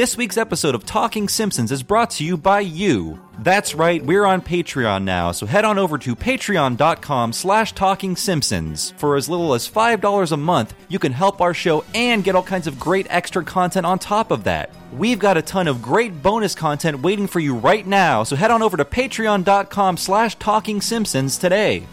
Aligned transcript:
This 0.00 0.16
week's 0.16 0.38
episode 0.38 0.74
of 0.74 0.86
Talking 0.86 1.28
Simpsons 1.28 1.70
is 1.70 1.82
brought 1.82 2.08
to 2.12 2.24
you 2.24 2.38
by 2.38 2.60
you. 2.60 3.20
That's 3.40 3.74
right, 3.74 4.02
we're 4.02 4.24
on 4.24 4.40
Patreon 4.40 5.04
now, 5.04 5.30
so 5.32 5.44
head 5.44 5.66
on 5.66 5.78
over 5.78 5.98
to 5.98 6.16
patreon.com 6.16 7.34
slash 7.34 7.72
talking 7.74 8.16
simpsons. 8.16 8.94
For 8.96 9.16
as 9.16 9.28
little 9.28 9.52
as 9.52 9.68
$5 9.68 10.32
a 10.32 10.36
month, 10.38 10.72
you 10.88 10.98
can 10.98 11.12
help 11.12 11.42
our 11.42 11.52
show 11.52 11.84
and 11.94 12.24
get 12.24 12.34
all 12.34 12.42
kinds 12.42 12.66
of 12.66 12.80
great 12.80 13.08
extra 13.10 13.44
content 13.44 13.84
on 13.84 13.98
top 13.98 14.30
of 14.30 14.44
that. 14.44 14.74
We've 14.90 15.18
got 15.18 15.36
a 15.36 15.42
ton 15.42 15.68
of 15.68 15.82
great 15.82 16.22
bonus 16.22 16.54
content 16.54 17.02
waiting 17.02 17.26
for 17.26 17.40
you 17.40 17.54
right 17.54 17.86
now, 17.86 18.22
so 18.22 18.36
head 18.36 18.50
on 18.50 18.62
over 18.62 18.78
to 18.78 18.86
patreon.com 18.86 19.98
slash 19.98 20.34
talking 20.36 20.80
simpsons 20.80 21.36
today. 21.36 21.86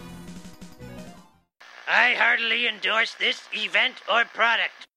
I 1.86 2.14
heartily 2.14 2.66
endorse 2.66 3.12
this 3.14 3.42
event 3.52 3.96
or 4.10 4.24
product. 4.24 4.87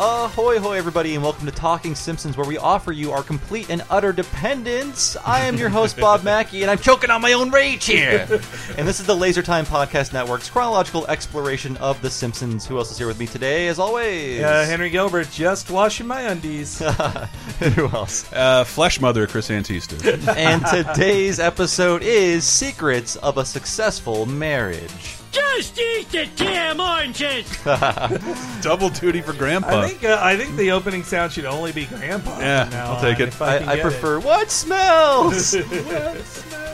Ahoy, 0.00 0.60
hoy, 0.60 0.78
everybody, 0.78 1.14
and 1.16 1.24
welcome 1.24 1.44
to 1.46 1.50
Talking 1.50 1.96
Simpsons, 1.96 2.36
where 2.36 2.46
we 2.46 2.56
offer 2.56 2.92
you 2.92 3.10
our 3.10 3.22
complete 3.24 3.68
and 3.68 3.82
utter 3.90 4.12
dependence. 4.12 5.16
I 5.26 5.40
am 5.40 5.56
your 5.56 5.70
host, 5.70 5.96
Bob 5.96 6.22
Mackey, 6.24 6.62
and 6.62 6.70
I'm 6.70 6.78
choking 6.78 7.10
on 7.10 7.20
my 7.20 7.32
own 7.32 7.50
rage 7.50 7.84
here. 7.86 8.28
and 8.76 8.86
this 8.86 9.00
is 9.00 9.06
the 9.06 9.16
Laser 9.16 9.42
Time 9.42 9.66
Podcast 9.66 10.12
Network's 10.12 10.48
chronological 10.50 11.04
exploration 11.08 11.76
of 11.78 12.00
The 12.00 12.10
Simpsons. 12.10 12.64
Who 12.64 12.78
else 12.78 12.92
is 12.92 12.98
here 12.98 13.08
with 13.08 13.18
me 13.18 13.26
today, 13.26 13.66
as 13.66 13.80
always? 13.80 14.40
Uh, 14.40 14.64
Henry 14.66 14.88
Gilbert 14.90 15.28
just 15.32 15.68
washing 15.68 16.06
my 16.06 16.20
undies. 16.20 16.78
Who 17.58 17.88
else? 17.88 18.32
Uh, 18.32 18.62
Flesh 18.62 19.00
Mother 19.00 19.26
Chris 19.26 19.48
Antista. 19.50 19.98
and 20.36 20.64
today's 20.64 21.40
episode 21.40 22.04
is 22.04 22.44
Secrets 22.44 23.16
of 23.16 23.36
a 23.36 23.44
Successful 23.44 24.26
Marriage. 24.26 25.17
Just 25.30 25.78
eat 25.78 26.08
the 26.10 26.28
damn 26.36 26.80
oranges! 26.80 27.46
Double 28.62 28.88
duty 28.88 29.20
for 29.20 29.32
Grandpa. 29.32 29.80
I 29.80 29.88
think 29.88 30.04
uh, 30.04 30.18
I 30.20 30.36
think 30.36 30.56
the 30.56 30.70
opening 30.72 31.02
sound 31.02 31.32
should 31.32 31.44
only 31.44 31.72
be 31.72 31.86
Grandpa. 31.86 32.38
Yeah, 32.38 32.68
now 32.70 32.92
I'll 32.92 33.00
take 33.00 33.16
on, 33.16 33.22
it. 33.22 33.28
if 33.28 33.42
I, 33.42 33.56
I, 33.56 33.58
can 33.58 33.68
I 33.68 33.76
get 33.76 33.82
prefer 33.82 34.20
What 34.28 34.50
Smells? 34.50 35.54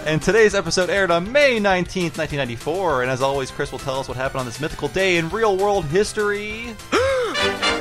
and 0.07 0.23
today's 0.23 0.55
episode 0.55 0.91
aired 0.91 1.11
on 1.11 1.31
May 1.33 1.59
19th, 1.59 2.19
1994. 2.19 3.03
And 3.03 3.11
as 3.11 3.23
always, 3.23 3.51
Chris 3.51 3.73
will 3.73 3.79
tell 3.79 3.99
us 3.99 4.09
what 4.09 4.17
happened 4.17 4.41
on 4.41 4.47
this 4.47 4.61
mythical 4.61 4.89
day 4.89 5.17
in 5.17 5.29
real 5.31 5.57
world 5.57 5.85
history. 5.87 6.75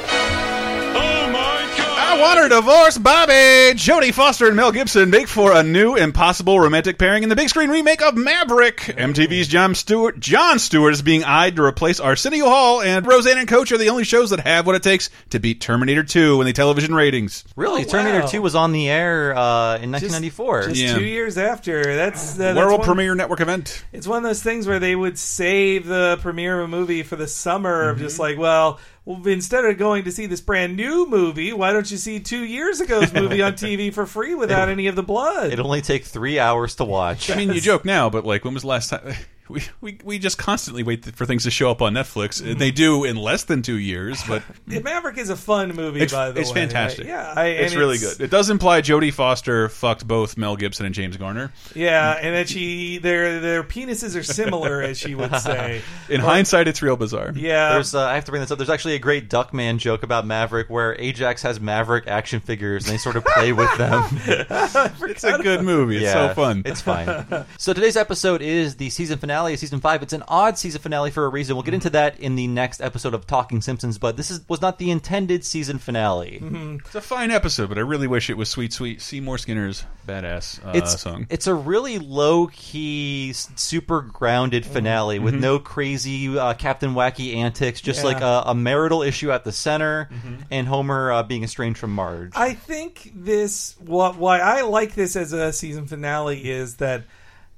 I 2.14 2.22
want 2.22 2.38
her 2.40 2.48
divorce, 2.50 2.98
Bobby. 3.00 3.32
Jodie 3.74 4.14
Foster 4.14 4.46
and 4.46 4.56
Mel 4.56 4.72
Gibson 4.72 5.10
make 5.10 5.28
for 5.28 5.52
a 5.52 5.64
new 5.64 5.96
impossible 5.96 6.60
romantic 6.60 7.00
pairing 7.00 7.24
in 7.24 7.30
the 7.30 7.36
big 7.36 7.50
screen 7.50 7.72
remake 7.72 8.04
of 8.04 8.16
Maverick. 8.16 8.78
MTV's 8.82 9.48
Jon 9.48 9.74
Stewart, 9.74 10.20
Jon 10.20 10.60
Stewart 10.60 10.94
is 10.94 11.02
being 11.02 11.24
eyed 11.24 11.56
to 11.56 11.64
replace 11.64 12.00
Arsenio 12.00 12.46
Hall, 12.46 12.82
and 12.84 13.08
Roseanne 13.08 13.40
and 13.40 13.48
Coach 13.48 13.72
are 13.72 13.80
the 13.80 13.90
only 13.90 14.04
shows 14.04 14.30
that 14.30 14.42
have 14.42 14.68
what 14.68 14.76
it 14.76 14.84
takes 14.84 15.10
to 15.32 15.40
beat 15.40 15.60
Terminator 15.60 16.04
2 16.04 16.40
in 16.40 16.46
the 16.46 16.54
television 16.54 16.94
ratings. 16.94 17.44
Really, 17.56 17.82
Oh, 17.82 17.88
Terminator 17.90 18.20
wow. 18.26 18.28
2 18.28 18.42
was 18.44 18.54
on 18.54 18.74
the 18.74 18.90
air 18.92 19.32
uh, 19.36 19.78
in 19.78 19.92
1994. 19.92 20.64
Just 20.70 20.76
Yeah. 20.82 20.94
two 20.96 21.04
years 21.04 21.40
after. 21.40 21.96
That's, 21.96 22.36
uh, 22.36 22.38
that's 22.54 22.58
World 22.58 22.82
one, 22.82 22.86
premiere 22.88 23.16
network 23.16 23.42
event. 23.42 23.84
It's 23.92 24.06
one 24.06 24.18
of 24.18 24.24
those 24.24 24.44
things 24.44 24.68
where 24.68 24.80
they 24.80 24.96
would 24.96 25.18
save 25.18 25.88
the 25.88 26.20
premiere 26.22 26.60
of 26.60 26.66
a 26.66 26.68
movie 26.68 27.02
for 27.02 27.16
the 27.16 27.28
summer 27.28 27.90
of 27.90 27.96
Mm-hmm. 27.96 28.06
just 28.06 28.20
like, 28.20 28.38
well, 28.38 28.80
well, 29.06 29.26
instead 29.28 29.66
of 29.66 29.78
going 29.78 30.04
to 30.06 30.12
see 30.12 30.26
this 30.26 30.42
brand 30.42 30.78
new 30.78 31.06
movie, 31.08 31.52
why 31.52 31.74
don't 31.74 31.90
you 31.92 31.98
see 31.98 32.20
two 32.20 32.44
years 32.44 32.80
ago's 32.80 33.12
movie 33.14 33.42
on 33.42 33.54
TV 33.54 33.94
for 33.94 34.06
free 34.06 34.34
without 34.34 34.70
any 34.70 34.88
of 34.88 34.96
the 34.96 35.04
blood? 35.04 35.52
It'll 35.52 35.66
only 35.66 35.82
take 35.82 36.06
three 36.06 36.40
hours 36.40 36.76
to 36.76 36.86
watch. 36.86 37.30
I 37.30 37.36
mean, 37.36 37.52
you 37.52 37.60
joke 37.60 37.84
now, 37.84 38.10
but 38.10 38.26
like, 38.26 38.46
when 38.46 38.54
was 38.54 38.64
the 38.64 38.70
last 38.70 38.90
time? 38.90 39.16
We, 39.50 39.62
we, 39.82 40.00
we 40.04 40.20
just 40.20 40.38
constantly 40.38 40.84
wait 40.84 41.04
for 41.16 41.26
things 41.26 41.44
to 41.44 41.52
show 41.52 41.70
up 41.70 41.82
on 41.82 41.94
Netflix. 41.94 42.42
And 42.42 42.60
they 42.60 42.72
do 42.72 43.04
in 43.04 43.18
less 43.18 43.44
than 43.44 43.62
two 43.62 43.78
years, 43.78 44.24
but 44.28 44.42
Maverick 44.66 45.18
is 45.18 45.30
a 45.30 45.36
fun 45.36 45.76
movie, 45.76 46.00
it's, 46.00 46.14
by 46.14 46.30
the 46.30 46.36
way. 46.36 46.42
it's 46.42 46.50
way. 46.52 46.62
fantastic. 46.62 47.08
Yeah, 47.08 47.34
I, 47.36 47.48
it's 47.48 47.74
and 47.74 47.80
really 47.80 47.98
good. 47.98 48.22
It 48.22 48.32
does 48.32 48.50
imply 48.50 48.82
Jodie 48.82 49.14
Foster 49.14 49.68
fucked 49.68 50.08
both 50.08 50.38
Mel 50.38 50.56
Gibson 50.56 50.86
and 50.86 50.96
James 50.96 51.18
Garner. 51.18 51.52
Yeah, 51.76 52.14
and 52.14 52.36
that 52.36 52.48
she 52.48 53.00
their 53.00 53.42
their 53.42 53.64
penises 53.64 54.18
are 54.18 54.24
similar, 54.24 54.82
as 54.82 54.98
she 54.98 55.14
would 55.14 55.36
say. 55.38 55.82
In 56.10 56.22
hindsight, 56.22 56.70
it's 56.70 56.82
real 56.82 56.96
bizarre. 56.96 57.34
Yeah, 57.36 57.74
There's, 57.74 57.94
uh, 57.94 58.06
I 58.06 58.16
have 58.16 58.26
to 58.26 58.32
bring 58.32 58.42
this 58.42 58.52
up. 58.52 58.58
There's 58.58 58.70
actually 58.70 58.96
a 58.96 59.00
great 59.00 59.30
Duckman 59.30 59.78
joke 59.78 60.04
about 60.04 60.26
Maverick 60.26 60.70
where 60.70 60.96
Ajax 61.00 61.42
has 61.42 61.60
Maverick 61.60 62.08
action 62.08 62.40
figures 62.40 62.86
and 62.86 62.94
they 62.94 62.98
sort 62.98 63.18
of 63.18 63.26
play 63.26 63.52
with 63.52 63.70
them. 63.78 64.04
It's 64.26 65.24
a 65.26 65.38
good 65.40 65.64
movie. 65.64 65.98
It's 65.98 66.06
yeah, 66.06 66.30
so 66.30 66.34
fun. 66.34 66.62
It's 66.66 66.82
fine. 66.82 67.46
so 67.58 67.74
today's 67.74 67.98
episode 67.98 68.42
is 68.42 68.78
the 68.78 68.90
season 68.90 69.18
finale 69.18 69.33
of 69.34 69.60
season 69.60 69.80
five. 69.80 70.02
It's 70.04 70.14
an 70.14 70.24
odd 70.28 70.58
season 70.58 70.82
finale 70.82 71.12
for 71.12 71.26
a 71.26 71.30
reason. 71.30 71.56
We'll 71.56 71.64
get 71.64 71.74
into 71.74 71.90
that 71.92 72.20
in 72.20 72.36
the 72.36 72.48
next 72.48 72.82
episode 72.82 73.14
of 73.14 73.26
Talking 73.28 73.62
Simpsons. 73.62 73.98
But 73.98 74.16
this 74.18 74.32
is 74.32 74.42
was 74.48 74.62
not 74.62 74.78
the 74.80 74.92
intended 74.92 75.44
season 75.44 75.78
finale. 75.80 76.42
It's 76.86 76.96
a 76.96 77.02
fine 77.02 77.32
episode, 77.32 77.70
but 77.70 77.78
I 77.78 77.82
really 77.82 78.08
wish 78.08 78.30
it 78.30 78.38
was 78.38 78.50
sweet, 78.50 78.72
sweet 78.74 79.02
Seymour 79.02 79.38
Skinner's 79.38 79.84
badass 80.08 80.66
uh, 80.66 80.72
It's 80.76 81.00
song. 81.02 81.28
it's 81.30 81.48
a 81.48 81.54
really 81.54 81.98
low 82.00 82.48
key, 82.48 83.34
super 83.34 84.02
grounded 84.02 84.66
finale 84.66 85.20
with 85.20 85.34
no 85.34 85.60
crazy 85.60 86.38
uh, 86.38 86.54
Captain 86.54 86.94
Wacky 86.94 87.36
antics. 87.36 87.82
Just 87.82 88.00
Yeah. 88.00 88.06
like 88.06 88.22
a, 88.22 88.44
a 88.48 88.56
marital 88.56 89.02
issue 89.02 89.32
at 89.32 89.44
the 89.44 89.52
center, 89.52 90.10
and 90.52 90.68
Homer 90.68 91.12
uh, 91.12 91.24
being 91.24 91.44
estranged 91.44 91.80
from 91.80 91.94
Marge. 91.94 92.32
I 92.36 92.54
think 92.54 93.12
this 93.16 93.76
what 93.80 94.18
why 94.18 94.40
I 94.40 94.62
like 94.62 94.94
this 94.96 95.16
as 95.16 95.34
a 95.34 95.52
season 95.54 95.88
finale 95.88 96.50
is 96.50 96.76
that 96.78 97.04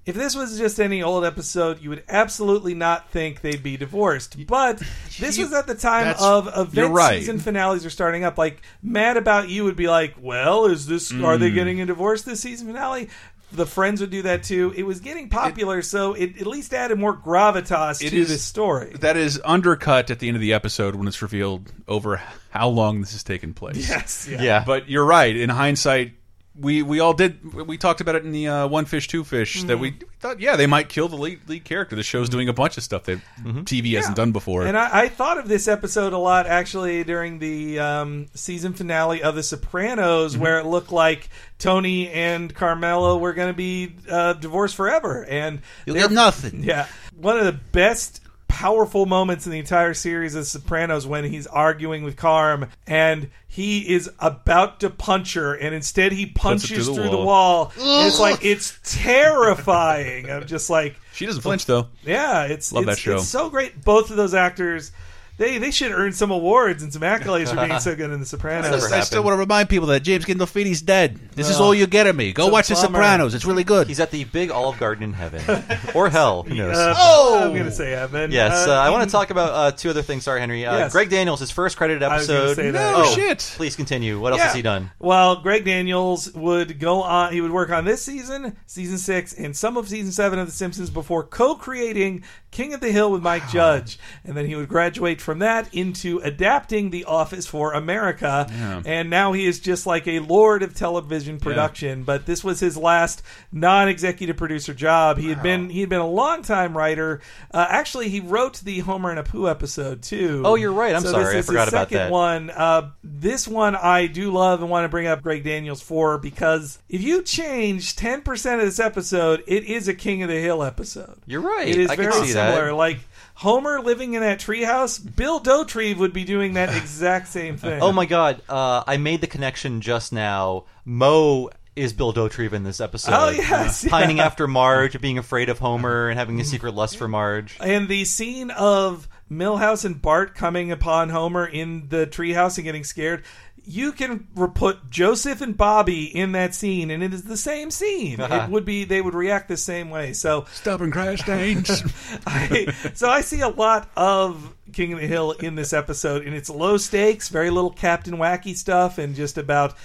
if 0.05 0.15
this 0.15 0.35
was 0.35 0.57
just 0.57 0.79
any 0.79 1.01
old 1.01 1.25
episode, 1.25 1.81
you 1.81 1.89
would 1.89 2.03
absolutely 2.07 2.73
not 2.75 3.09
think 3.09 3.41
they'd 3.41 3.63
be 3.63 3.75
divorced. 3.77 4.45
But 4.47 4.77
this 5.19 5.37
was 5.37 5.51
at 5.53 5.67
the 5.67 5.75
time 5.75 6.05
that's- 6.05 6.23
of 6.23 6.73
you're 6.75 6.85
event 6.85 6.93
right. 6.95 7.19
season 7.19 7.39
finales 7.39 7.85
are 7.85 7.89
starting 7.89 8.23
up. 8.23 8.37
Like 8.37 8.61
Mad 8.83 9.17
About 9.17 9.49
You 9.49 9.63
would 9.63 9.75
be 9.75 9.87
like, 9.87 10.15
well, 10.21 10.65
is 10.65 10.85
this 10.87 11.11
are 11.11 11.15
Mm. 11.37 11.39
they 11.39 11.51
getting 11.51 11.81
a 11.81 11.85
divorce 11.85 12.21
this 12.21 12.41
season 12.41 12.67
finale? 12.67 13.09
The 13.51 13.65
Friends 13.65 14.01
would 14.01 14.09
do 14.09 14.23
that 14.23 14.43
too. 14.43 14.73
It 14.75 14.83
was 14.83 14.99
getting 14.99 15.29
popular, 15.29 15.81
so 15.81 16.13
it 16.13 16.41
at 16.41 16.47
least 16.47 16.73
added 16.73 16.97
more 16.99 17.15
gravitas 17.15 18.03
It 18.03 18.09
to 18.09 18.17
is- 18.17 18.27
this 18.27 18.43
story. 18.43 18.93
that 18.99 19.15
is 19.17 19.39
undercut 19.45 20.11
at 20.11 20.19
the 20.19 20.27
end 20.27 20.35
of 20.35 20.41
the 20.41 20.53
episode 20.53 20.95
when 20.95 21.07
it's 21.07 21.21
revealed 21.21 21.71
over 21.87 22.21
how 22.49 22.67
long 22.69 22.99
this 23.01 23.13
has 23.13 23.23
taken 23.23 23.53
place. 23.53 23.87
yes, 23.87 24.27
yeah. 24.29 24.41
yeah, 24.41 24.63
But 24.65 24.89
you're 24.89 25.05
right. 25.05 25.33
In 25.35 25.49
hindsight, 25.49 26.13
we 26.59 26.81
we 26.83 26.99
all 26.99 27.13
did. 27.13 27.53
We 27.53 27.77
talked 27.77 28.01
about 28.01 28.15
it 28.15 28.23
in 28.25 28.31
the 28.31 28.47
uh, 28.47 28.67
One 28.67 28.85
Fish 28.85 29.07
Two 29.07 29.23
Fish 29.23 29.63
that 29.63 29.77
we, 29.77 29.91
we 29.91 29.97
thought, 30.19 30.39
yeah, 30.39 30.55
they 30.55 30.67
might 30.67 30.87
kill 30.89 31.07
the 31.07 31.15
lead, 31.17 31.47
lead 31.49 31.65
character. 31.65 31.95
The 31.95 32.03
show's 32.03 32.29
doing 32.29 32.47
a 32.49 32.53
bunch 32.53 32.77
of 32.77 32.83
stuff 32.83 33.03
that 33.03 33.19
TV 33.43 33.95
hasn't 33.95 34.15
done 34.15 34.31
before. 34.31 34.65
And 34.65 34.77
I, 34.77 35.01
I 35.03 35.09
thought 35.09 35.37
of 35.37 35.47
this 35.47 35.67
episode 35.67 36.13
a 36.13 36.17
lot 36.17 36.47
actually 36.47 37.03
during 37.03 37.39
the 37.39 37.79
um, 37.79 38.27
season 38.33 38.73
finale 38.73 39.21
of 39.21 39.35
The 39.35 39.43
Sopranos, 39.43 40.33
Mm-hmm. 40.33 40.41
where 40.41 40.59
it 40.59 40.65
looked 40.65 40.91
like 40.91 41.29
Tony 41.59 42.09
and 42.09 42.53
Carmela 42.53 43.17
were 43.17 43.33
going 43.33 43.49
to 43.49 43.57
be 43.57 43.93
uh, 44.09 44.33
divorced 44.33 44.75
forever, 44.75 45.25
and 45.25 45.61
You'll 45.85 45.95
they're- 45.95 46.03
get 46.07 46.11
nothing. 46.13 46.63
Yeah, 46.63 46.87
one 47.17 47.37
of 47.37 47.45
the 47.45 47.53
best. 47.53 48.21
Powerful 48.47 49.05
moments 49.05 49.45
in 49.45 49.51
the 49.51 49.59
entire 49.59 49.93
series 49.93 50.33
of 50.33 50.47
Sopranos 50.47 51.05
when 51.05 51.25
he's 51.25 51.45
arguing 51.45 52.03
with 52.03 52.15
Carm 52.15 52.67
and 52.87 53.29
he 53.55 53.93
is 53.93 54.11
about 54.19 54.81
to 54.81 54.89
punch 54.89 55.35
her 55.35 55.53
and 55.53 55.73
instead 55.73 56.11
he 56.11 56.25
punches 56.25 56.87
through 56.87 56.95
through, 56.95 57.03
the 57.05 57.09
the 57.11 57.17
wall. 57.17 57.71
wall. 57.77 58.05
It's 58.05 58.19
like 58.19 58.43
it's 58.43 58.77
terrifying. 58.83 60.29
I'm 60.29 60.45
just 60.45 60.69
like 60.69 60.97
she 61.13 61.25
doesn't 61.25 61.41
flinch 61.41 61.65
though. 61.65 61.87
yeah, 62.03 62.43
it's 62.47 62.73
Love 62.73 62.83
it's, 62.83 62.97
that 62.97 63.01
show. 63.01 63.15
It's 63.15 63.29
so 63.29 63.49
great. 63.49 63.81
Both 63.85 64.09
of 64.11 64.17
those 64.17 64.33
actors, 64.33 64.91
they 65.37 65.57
they 65.57 65.71
should 65.71 65.91
earn 65.91 66.13
some 66.13 66.31
awards 66.31 66.81
and 66.83 66.91
some 66.93 67.01
accolades 67.01 67.49
for 67.49 67.65
being 67.65 67.79
so 67.79 67.95
good 67.95 68.11
in 68.11 68.19
The 68.19 68.25
Sopranos. 68.25 68.91
I 68.91 69.01
still 69.01 69.23
want 69.23 69.33
to 69.35 69.39
remind 69.39 69.69
people 69.69 69.87
that 69.87 70.01
James 70.01 70.25
Gandolfini's 70.25 70.81
dead. 70.81 71.19
This 71.35 71.49
is 71.49 71.59
all 71.59 71.73
you 71.75 71.87
get 71.87 72.07
of 72.07 72.15
me. 72.15 72.31
Go 72.33 72.43
It's 72.45 72.49
a 72.49 72.53
watch 72.53 72.67
The 72.69 72.73
bummer. 72.75 72.87
Sopranos. 72.87 73.33
It's 73.33 73.45
really 73.45 73.63
good. 73.63 73.87
He's 73.87 73.99
at 73.99 74.11
the 74.11 74.23
big 74.23 74.51
Olive 74.51 74.77
Garden 74.79 75.03
in 75.03 75.13
heaven, 75.13 75.41
or 75.95 76.09
hell. 76.09 76.43
Who 76.43 76.55
knows? 76.55 76.77
Uh, 76.77 76.93
Oh! 76.97 77.41
I'm 77.49 77.55
gonna 77.57 77.71
say 77.71 77.93
Evan. 77.93 78.31
Yes, 78.31 78.67
Uh, 78.67 78.71
uh, 78.71 78.75
I 78.75 78.89
want 78.89 79.03
to 79.09 79.11
talk 79.11 79.29
about 79.29 79.51
uh, 79.53 79.71
two 79.75 79.89
other 79.89 80.01
things. 80.01 80.23
Sorry, 80.23 80.39
Henry. 80.39 80.65
Uh, 80.65 80.77
Yes. 80.77 80.91
Greg 80.91 81.09
Daniels, 81.09 81.39
his 81.41 81.51
first 81.51 81.77
credited 81.77 82.03
I 82.03 82.15
was 82.17 82.29
episode. 82.29 82.55
say 82.55 82.71
that. 82.71 82.91
No 82.97 83.03
Oh, 83.05 83.13
shit. 83.15 83.39
Please 83.55 83.75
continue. 83.75 84.19
What 84.19 84.31
else 84.31 84.39
Yeah. 84.39 84.45
has 84.47 84.55
he 84.55 84.61
done? 84.61 84.91
Well, 84.99 85.37
Greg 85.41 85.65
Daniels 85.65 86.31
would 86.33 86.79
go 86.79 87.01
on. 87.03 87.33
He 87.33 87.41
would 87.41 87.51
work 87.51 87.69
on 87.71 87.83
this 87.85 88.01
season, 88.01 88.55
season 88.65 88.97
six, 88.97 89.33
and 89.33 89.55
some 89.55 89.75
of 89.77 89.87
season 89.89 90.11
seven 90.11 90.39
of 90.39 90.47
The 90.47 90.53
Simpsons 90.53 90.89
before 90.89 91.23
co-creating 91.23 92.23
King 92.51 92.73
of 92.73 92.79
the 92.79 92.91
Hill 92.91 93.11
with 93.11 93.21
Mike 93.21 93.49
Judge, 93.49 93.99
and 94.23 94.35
then 94.37 94.45
he 94.45 94.55
would 94.55 94.69
graduate 94.69 95.19
from 95.25 95.39
that 95.39 95.73
into 95.73 96.19
adapting 96.19 96.91
The 96.91 97.03
Office 97.05 97.45
for 97.45 97.73
America, 97.73 98.47
Yeah. 98.49 98.81
and 98.85 99.09
now 99.09 99.33
he 99.33 99.45
is 99.45 99.59
just 99.59 99.85
like 99.85 100.07
a 100.07 100.19
lord 100.19 100.63
of 100.63 100.73
television 100.73 101.39
production. 101.39 102.03
But 102.03 102.25
this 102.25 102.43
was 102.43 102.61
his 102.61 102.77
last 102.77 103.21
non-executive 103.51 104.37
producer 104.37 104.73
job. 104.73 105.17
He 105.17 105.29
had 105.29 105.41
been 105.41 105.69
he 105.69 105.79
had 105.79 105.89
been 105.89 105.99
a 105.99 106.07
long 106.07 106.43
time 106.43 106.77
writer. 106.77 107.19
Uh, 107.51 107.65
actually, 107.69 108.09
he 108.09 108.19
wrote 108.19 108.59
the 108.61 108.79
Homer 108.79 109.09
and 109.11 109.19
Apu 109.25 109.49
episode 109.49 110.01
too. 110.03 110.43
Oh, 110.45 110.55
you're 110.55 110.71
right. 110.71 110.95
I'm 110.95 111.01
So 111.01 111.11
sorry. 111.11 111.35
This 111.35 111.45
I 111.45 111.47
forgot 111.47 111.67
about 111.67 111.89
second 111.89 111.97
that. 111.97 112.11
one. 112.11 112.49
Uh, 112.51 112.91
this 113.03 113.47
one 113.47 113.75
I 113.75 114.07
do 114.07 114.31
love 114.31 114.61
and 114.61 114.69
want 114.69 114.85
to 114.85 114.89
bring 114.89 115.07
up 115.07 115.21
Greg 115.23 115.43
Daniels 115.43 115.81
for 115.81 116.17
because 116.17 116.79
if 116.89 117.01
you 117.01 117.23
change 117.23 117.95
10% 117.95 118.25
of 118.55 118.61
this 118.61 118.79
episode, 118.79 119.43
it 119.47 119.63
is 119.63 119.87
a 119.87 119.93
King 119.93 120.21
of 120.21 120.29
the 120.29 120.39
Hill 120.39 120.61
episode. 120.61 121.17
You're 121.25 121.41
right. 121.41 121.67
It 121.67 121.77
is 121.77 121.89
I 121.89 121.95
can 121.95 122.05
very 122.11 122.25
see 122.27 122.33
similar. 122.33 122.67
that. 122.67 122.75
Like 122.75 122.99
Homer 123.35 123.81
living 123.81 124.13
in 124.13 124.21
that 124.21 124.39
treehouse, 124.39 124.99
Bill 125.15 125.39
Dauterive 125.39 125.97
would 125.97 126.13
be 126.13 126.23
doing 126.23 126.53
that 126.53 126.69
exact 126.75 127.27
same 127.27 127.57
thing. 127.57 127.81
Oh 127.81 127.91
my 127.91 128.05
god! 128.05 128.41
Uh, 128.47 128.83
I 128.87 128.97
made 128.97 129.21
the 129.21 129.27
connection 129.27 129.81
just 129.81 130.13
now. 130.13 130.65
Moe 130.85 131.49
is 131.75 131.91
Bill 131.91 132.13
Dauterive 132.13 132.53
in 132.53 132.63
this 132.63 132.79
episode. 132.79 133.13
Oh, 133.13 133.29
yes, 133.29 133.83
yeah. 133.83 133.89
pining 133.89 134.19
after 134.21 134.47
Marge, 134.47 134.99
being 135.01 135.17
afraid 135.17 135.49
of 135.49 135.59
Homer, 135.59 136.07
and 136.07 136.17
having 136.17 136.39
a 136.39 136.45
secret 136.45 136.73
lust 136.73 136.97
for 136.97 137.07
Marge. 137.07 137.57
And 137.59 137.89
the 137.89 138.05
scene 138.05 138.49
of 138.51 139.09
Milhouse 139.29 139.83
and 139.83 140.01
Bart 140.01 140.35
coming 140.35 140.71
upon 140.71 141.09
Homer 141.09 141.45
in 141.45 141.89
the 141.89 142.07
treehouse 142.07 142.57
and 142.57 142.63
getting 142.63 142.83
scared. 142.83 143.23
You 143.67 143.91
can 143.91 144.27
put 144.53 144.89
Joseph 144.89 145.41
and 145.41 145.57
Bobby 145.57 146.05
in 146.05 146.33
that 146.33 146.53
scene, 146.55 146.91
and 146.91 147.03
it 147.03 147.13
is 147.13 147.23
the 147.23 147.37
same 147.37 147.71
scene. 147.71 148.19
it 148.19 148.49
would 148.49 148.65
be 148.65 148.83
they 148.85 149.01
would 149.01 149.13
react 149.13 149.47
the 149.47 149.57
same 149.57 149.89
way. 149.89 150.13
So 150.13 150.45
Stubborn 150.53 150.91
crash 150.91 151.21
stains. 151.21 151.83
I, 152.27 152.73
so 152.93 153.09
I 153.09 153.21
see 153.21 153.41
a 153.41 153.49
lot 153.49 153.89
of 153.95 154.55
King 154.73 154.93
of 154.93 154.99
the 154.99 155.07
Hill 155.07 155.31
in 155.31 155.55
this 155.55 155.73
episode, 155.73 156.25
and 156.25 156.35
it's 156.35 156.49
low 156.49 156.77
stakes, 156.77 157.29
very 157.29 157.49
little 157.49 157.71
Captain 157.71 158.15
Wacky 158.17 158.55
stuff, 158.55 158.97
and 158.97 159.15
just 159.15 159.37
about 159.37 159.75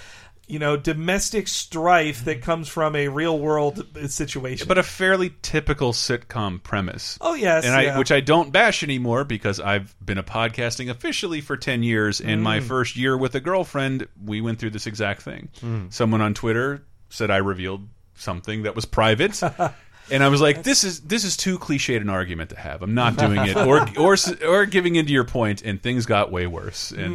you 0.51 0.59
know 0.59 0.75
domestic 0.75 1.47
strife 1.47 2.25
that 2.25 2.41
comes 2.41 2.67
from 2.67 2.95
a 2.95 3.07
real 3.07 3.39
world 3.39 3.85
situation. 4.11 4.67
but 4.67 4.77
a 4.77 4.83
fairly 4.83 5.33
typical 5.41 5.93
sitcom 5.93 6.61
premise. 6.61 7.17
oh 7.21 7.33
yes, 7.33 7.65
and 7.65 7.73
I, 7.73 7.81
yeah. 7.83 7.97
which 7.97 8.11
I 8.11 8.19
don't 8.19 8.51
bash 8.51 8.83
anymore 8.83 9.23
because 9.23 9.59
I've 9.59 9.95
been 10.05 10.17
a 10.17 10.23
podcasting 10.23 10.89
officially 10.89 11.41
for 11.41 11.55
ten 11.57 11.83
years. 11.83 12.19
And 12.21 12.41
Mm. 12.41 12.43
my 12.43 12.59
first 12.59 12.97
year 12.97 13.17
with 13.17 13.33
a 13.35 13.39
girlfriend, 13.39 14.07
we 14.23 14.41
went 14.41 14.59
through 14.59 14.71
this 14.71 14.87
exact 14.87 15.21
thing. 15.21 15.49
Mm. 15.61 15.91
Someone 15.93 16.21
on 16.21 16.33
Twitter 16.33 16.83
said 17.09 17.31
I 17.31 17.37
revealed 17.37 17.87
something 18.15 18.63
that 18.63 18.75
was 18.75 18.85
private. 18.85 19.39
And 20.11 20.23
I 20.23 20.27
was 20.29 20.41
like, 20.41 20.63
"This 20.63 20.83
is 20.83 20.99
this 21.01 21.23
is 21.23 21.37
too 21.37 21.57
cliched 21.57 22.01
an 22.01 22.09
argument 22.09 22.49
to 22.51 22.59
have. 22.59 22.81
I'm 22.81 22.93
not 22.93 23.17
doing 23.17 23.39
it, 23.47 23.55
or 23.55 23.87
or 23.97 24.15
or 24.45 24.65
giving 24.65 24.95
into 24.95 25.13
your 25.13 25.23
point." 25.23 25.61
And 25.63 25.81
things 25.81 26.05
got 26.05 26.31
way 26.31 26.47
worse. 26.47 26.91
And 26.91 27.11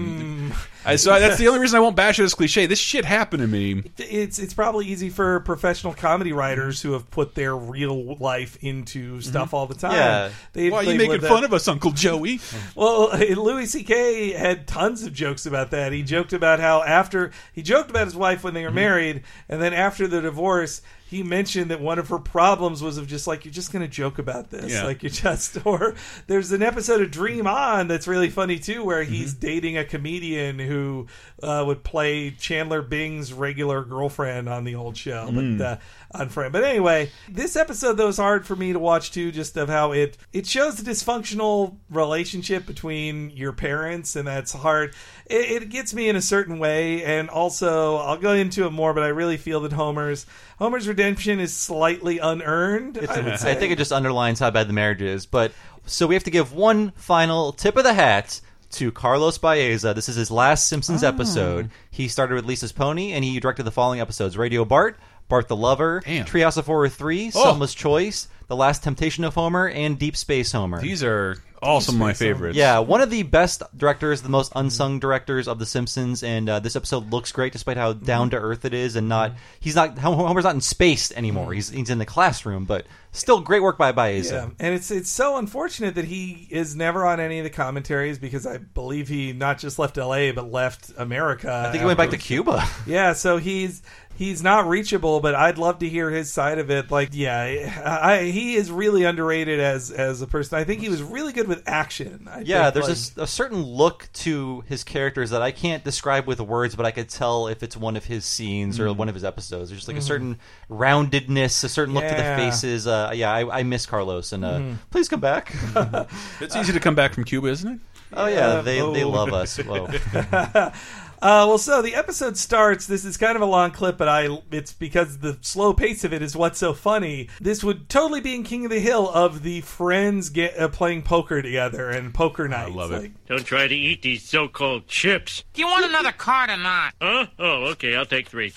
Mm. 0.52 0.56
I, 0.88 0.94
so 0.94 1.19
that's 1.19 1.37
the 1.37 1.48
only 1.48 1.58
reason 1.58 1.76
I 1.76 1.81
won't 1.81 1.96
bash 1.96 2.20
it 2.20 2.22
as 2.22 2.32
cliche. 2.34 2.66
This 2.66 2.78
shit 2.78 3.04
happened 3.04 3.40
to 3.43 3.48
me. 3.48 3.82
it's 3.98 4.38
it's 4.38 4.54
probably 4.54 4.87
easy 4.87 5.10
for 5.10 5.40
professional 5.40 5.93
comedy 5.93 6.32
writers 6.32 6.81
who 6.81 6.93
have 6.93 7.10
put 7.10 7.34
their 7.34 7.56
real 7.56 8.14
life 8.19 8.56
into 8.60 9.20
stuff 9.20 9.52
all 9.52 9.66
the 9.66 9.75
time. 9.75 9.94
Yeah. 9.94 10.31
They, 10.52 10.70
Why 10.70 10.78
are 10.78 10.82
you 10.84 10.88
they've 10.96 11.08
making 11.08 11.26
fun 11.28 11.40
that- 11.43 11.46
of 11.48 11.52
us, 11.54 11.66
Uncle 11.66 11.90
Joey? 11.90 12.40
Well, 12.76 13.08
Louis 13.19 13.66
C.K. 13.66 14.32
had 14.32 14.66
tons 14.69 15.02
of 15.02 15.12
jokes 15.12 15.44
about 15.46 15.70
that. 15.72 15.93
He 15.93 16.02
joked 16.02 16.32
about 16.32 16.60
how 16.60 16.82
after 16.84 17.32
he 17.52 17.62
joked 17.62 17.90
about 17.90 18.04
his 18.06 18.14
wife 18.16 18.44
when 18.44 18.54
they 18.54 18.62
were 18.62 18.66
Mm-hmm. 18.69 18.75
married, 18.76 19.22
and 19.48 19.60
then 19.60 19.72
after 19.72 20.06
the 20.06 20.20
divorce, 20.20 20.82
he 21.08 21.23
mentioned 21.23 21.70
that 21.70 21.81
one 21.81 21.99
of 21.99 22.08
her 22.08 22.19
problems 22.19 22.82
was 22.82 22.99
of 22.99 23.06
just 23.06 23.26
like 23.26 23.44
you're 23.44 23.55
just 23.55 23.73
going 23.73 23.85
to 23.85 23.88
joke 23.91 24.19
about 24.19 24.50
this, 24.50 24.73
Yeah. 24.73 24.85
like 24.85 25.03
you 25.03 25.11
just. 25.11 25.56
Or 25.67 25.94
there's 26.26 26.50
an 26.53 26.62
episode 26.62 27.00
of 27.00 27.11
Dream 27.11 27.47
On 27.47 27.87
that's 27.88 28.06
really 28.08 28.29
funny 28.31 28.58
too, 28.58 28.85
where 28.85 29.03
he's 29.05 29.32
Mm-hmm. 29.32 29.41
dating 29.47 29.79
a 29.79 29.85
comedian 29.85 30.58
who 30.58 31.06
uh, 31.43 31.62
would 31.67 31.82
play 31.85 32.31
Chandler 32.32 32.82
Bing's 32.82 33.32
regular 33.32 33.82
girlfriend 33.85 34.49
on 34.49 34.64
the 34.64 34.75
old 34.75 34.97
show, 34.97 35.29
Mm. 35.31 35.58
but. 35.58 35.64
Uh, 35.64 35.76
on. 36.20 36.28
But 36.52 36.64
anyway, 36.64 37.10
this 37.28 37.56
episode 37.56 37.94
though 37.94 38.08
is 38.08 38.16
hard 38.16 38.46
for 38.46 38.56
me 38.56 38.72
to 38.72 38.78
watch 38.78 39.10
too, 39.12 39.32
just 39.32 39.56
of 39.56 39.68
how 39.68 39.92
it 39.92 40.16
it 40.32 40.46
shows 40.46 40.76
the 40.76 40.90
dysfunctional 40.90 41.76
relationship 41.90 42.66
between 42.66 43.30
your 43.30 43.52
parents, 43.52 44.16
and 44.16 44.26
that's 44.26 44.52
hard. 44.52 44.94
It, 45.26 45.62
it 45.62 45.68
gets 45.70 45.94
me 45.94 46.08
in 46.08 46.16
a 46.16 46.22
certain 46.22 46.58
way, 46.58 47.04
and 47.04 47.28
also 47.30 47.96
I'll 47.96 48.16
go 48.18 48.32
into 48.32 48.66
it 48.66 48.70
more. 48.70 48.94
But 48.94 49.02
I 49.04 49.08
really 49.08 49.36
feel 49.36 49.60
that 49.60 49.72
Homer's 49.72 50.26
Homer's 50.58 50.88
redemption 50.88 51.40
is 51.40 51.54
slightly 51.54 52.19
unearned. 52.19 52.98
I. 53.08 53.32
I 53.32 53.54
think 53.54 53.72
it 53.72 53.78
just 53.78 53.92
underlines 53.92 54.38
how 54.38 54.50
bad 54.50 54.69
the 54.69 54.72
marriage 54.72 55.02
is. 55.02 55.26
But 55.26 55.52
so 55.86 56.06
we 56.06 56.14
have 56.14 56.24
to 56.24 56.30
give 56.30 56.52
one 56.52 56.90
final 56.96 57.52
tip 57.52 57.76
of 57.76 57.84
the 57.84 57.94
hat 57.94 58.40
to 58.72 58.90
Carlos 58.90 59.38
Baeza. 59.38 59.94
This 59.94 60.08
is 60.08 60.16
his 60.16 60.30
last 60.30 60.69
Simpsons 60.69 61.04
Ah. 61.04 61.08
episode. 61.08 61.70
He 61.90 62.08
started 62.08 62.34
with 62.34 62.44
Lisa's 62.44 62.72
Pony, 62.72 63.12
and 63.12 63.24
he 63.24 63.38
directed 63.38 63.62
the 63.62 63.70
following 63.70 64.00
episodes: 64.00 64.36
Radio 64.36 64.64
Bart, 64.64 64.98
Bart 65.28 65.49
the 65.49 65.56
Lover, 65.56 66.02
Damn. 66.05 66.25
Treehouse 66.25 66.56
of 66.56 66.67
Horror 66.67 66.88
Three, 66.88 67.31
Oh. 67.34 67.43
Selma's 67.44 67.75
Choice, 67.75 68.28
The 68.49 68.56
Last 68.56 68.82
Temptation 68.82 69.25
of 69.25 69.34
Homer, 69.34 69.69
and 69.69 69.99
Deep 69.99 70.17
Space 70.17 70.52
Homer. 70.52 70.81
These 70.81 71.02
are 71.02 71.37
all 71.62 71.81
some 71.81 71.94
of 71.96 72.00
my 72.00 72.12
favorites. 72.12 72.56
Yeah, 72.56 72.78
one 72.81 73.00
of 73.00 73.11
the 73.11 73.23
best 73.25 73.62
directors, 73.76 74.20
the 74.23 74.28
most 74.28 74.52
unsung 74.55 75.00
directors 75.00 75.49
of 75.49 75.58
The 75.58 75.67
Simpsons, 75.67 76.23
and 76.23 76.49
uh, 76.49 76.61
this 76.61 76.76
episode 76.76 77.11
looks 77.11 77.32
great 77.32 77.52
despite 77.52 77.76
how 77.78 77.93
down 77.94 78.31
to 78.31 78.37
earth 78.37 78.64
it 78.64 78.75
is, 78.75 78.94
and 78.94 79.08
not 79.08 79.32
he's 79.58 79.75
not 79.75 79.99
Homer's 79.99 80.44
not 80.44 80.55
in 80.55 80.61
space 80.61 81.11
anymore. 81.12 81.52
He's 81.55 81.70
he's 81.70 81.90
in 81.90 81.99
the 81.99 82.05
classroom, 82.06 82.67
but 82.67 82.87
still 83.11 83.40
great 83.40 83.62
work 83.62 83.79
by 83.79 83.90
Baeza. 83.90 84.34
Yeah, 84.61 84.64
and 84.67 84.75
it's 84.75 84.90
it's 84.90 85.11
so 85.11 85.38
unfortunate 85.38 85.94
that 85.94 86.05
he 86.05 86.46
is 86.50 86.76
never 86.76 87.06
on 87.06 87.20
any 87.20 87.38
of 87.38 87.44
the 87.44 87.50
commentaries 87.50 88.19
because 88.19 88.46
I 88.46 88.58
believe 88.58 89.08
he 89.08 89.32
not 89.32 89.58
just 89.58 89.79
left 89.79 89.96
L.A. 89.99 90.31
but 90.32 90.52
left 90.52 90.93
America. 90.99 91.50
I 91.67 91.70
think 91.72 91.81
he 91.81 91.87
went 91.87 91.99
back 91.99 92.11
to 92.11 92.19
Cuba. 92.19 92.64
Yeah, 92.87 93.14
so 93.14 93.38
he's 93.38 93.82
he's 94.16 94.42
not 94.42 94.66
reachable, 94.66 95.20
but 95.20 95.34
I'd 95.34 95.58
love 95.58 95.78
to 95.80 95.88
hear 95.88 96.10
his 96.10 96.32
side 96.32 96.58
of 96.58 96.70
it. 96.70 96.90
Like, 96.90 97.10
yeah, 97.12 98.00
I, 98.02 98.24
he 98.24 98.54
is 98.54 98.70
really 98.70 99.04
underrated 99.04 99.60
as 99.60 99.90
as 99.90 100.22
a 100.22 100.26
person. 100.26 100.58
I 100.58 100.64
think 100.64 100.80
he 100.80 100.88
was 100.88 101.02
really 101.02 101.32
good 101.32 101.48
with 101.48 101.62
action. 101.66 102.28
I 102.30 102.40
Yeah, 102.40 102.64
think, 102.70 102.74
there's 102.74 102.84
like- 103.16 103.20
a 103.20 103.22
s- 103.22 103.30
a, 103.30 103.32
certain 103.36 103.62
look 103.62 104.08
to 104.14 104.64
his 104.66 104.82
characters 104.84 105.30
that 105.30 105.42
I 105.42 105.50
can't 105.50 105.84
describe 105.84 106.26
with 106.26 106.40
words, 106.40 106.74
but 106.74 106.86
I 106.86 106.90
could 106.90 107.08
tell 107.08 107.46
if 107.48 107.62
it's 107.62 107.76
one 107.76 107.96
of 107.96 108.04
his 108.04 108.24
scenes 108.24 108.80
or 108.80 108.92
one 108.92 109.08
of 109.08 109.14
his 109.14 109.24
episodes. 109.24 109.70
There's 109.70 109.80
just 109.80 109.88
like 109.88 109.96
a 109.96 110.02
certain 110.02 110.38
roundedness, 110.70 111.62
a 111.64 111.69
certain 111.69 111.94
look 111.94 112.04
to 112.04 112.14
the 112.14 112.22
faces. 112.36 112.86
Uh, 112.86 113.12
yeah, 113.14 113.32
I, 113.32 113.60
I 113.60 113.62
miss 113.62 113.86
Carlos, 113.86 114.32
and 114.32 114.44
uh, 114.44 114.60
please 114.90 115.08
come 115.08 115.20
back. 115.20 115.54
It's 116.40 116.56
easy 116.56 116.72
to 116.72 116.80
come 116.80 116.94
back 116.94 117.14
from 117.14 117.24
Cuba, 117.24 117.48
isn't 117.48 117.72
it? 117.74 117.80
oh 118.12 118.26
yeah, 118.26 118.60
they 118.60 118.80
oh. 118.80 118.92
they 118.92 119.04
love 119.04 119.32
us. 119.32 119.58
Whoa. 121.20 121.28
Uh, 121.28 121.46
well, 121.46 121.58
so 121.58 121.82
the 121.82 121.94
episode 121.94 122.36
starts. 122.36 122.86
This 122.86 123.04
is 123.04 123.16
kind 123.16 123.36
of 123.36 123.42
a 123.42 123.46
long 123.46 123.70
clip, 123.70 123.96
but 123.96 124.08
I 124.08 124.28
it's 124.50 124.72
because 124.72 125.18
the 125.18 125.38
slow 125.40 125.72
pace 125.72 126.04
of 126.04 126.12
it 126.12 126.22
is 126.22 126.36
what's 126.36 126.58
so 126.58 126.72
funny. 126.74 127.28
This 127.40 127.62
would 127.64 127.88
totally 127.88 128.20
be 128.20 128.34
in 128.34 128.42
King 128.42 128.64
of 128.64 128.70
the 128.70 128.80
Hill 128.80 129.08
of 129.08 129.42
the 129.42 129.60
friends 129.62 130.30
get 130.30 130.58
uh, 130.58 130.68
playing 130.68 131.02
poker 131.02 131.42
together 131.42 131.90
and 131.90 132.12
poker 132.14 132.48
night. 132.48 132.68
I 132.68 132.74
love 132.74 132.92
it. 132.92 133.02
Like, 133.02 133.26
Don't 133.26 133.44
try 133.44 133.66
to 133.66 133.74
eat 133.74 134.02
these 134.02 134.22
so-called 134.22 134.86
chips. 134.86 135.44
Do 135.54 135.60
you 135.62 135.66
want 135.66 135.84
another 135.86 136.12
card 136.12 136.50
or 136.50 136.56
not? 136.56 136.94
Huh? 137.00 137.26
Oh, 137.38 137.64
okay, 137.72 137.96
I'll 137.96 138.06
take 138.06 138.28
three. 138.28 138.52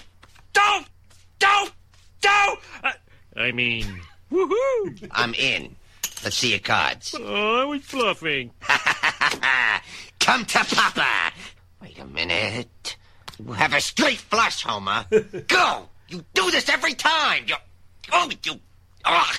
Don't! 0.53 0.85
Don't! 1.39 1.71
Don't! 2.21 2.59
I, 2.83 2.93
I 3.35 3.51
mean, 3.51 3.85
woohoo! 4.31 5.07
I'm 5.11 5.33
in. 5.35 5.75
Let's 6.23 6.35
see 6.37 6.49
your 6.49 6.59
cards. 6.59 7.15
Oh, 7.17 7.61
I 7.61 7.65
was 7.65 7.81
bluffing. 7.89 8.51
Come 10.19 10.43
to 10.45 10.59
Papa. 10.65 11.31
Wait 11.99 12.05
a 12.05 12.13
minute. 12.13 12.97
You 13.37 13.51
have 13.51 13.73
a 13.73 13.81
straight 13.81 14.19
flush, 14.19 14.63
Homer. 14.63 15.05
Go. 15.47 15.89
You 16.07 16.23
do 16.33 16.49
this 16.49 16.69
every 16.69 16.93
time. 16.93 17.43
You. 17.45 17.55
Oh, 18.13 18.31
you. 18.43 18.53
Oh, 19.03 19.33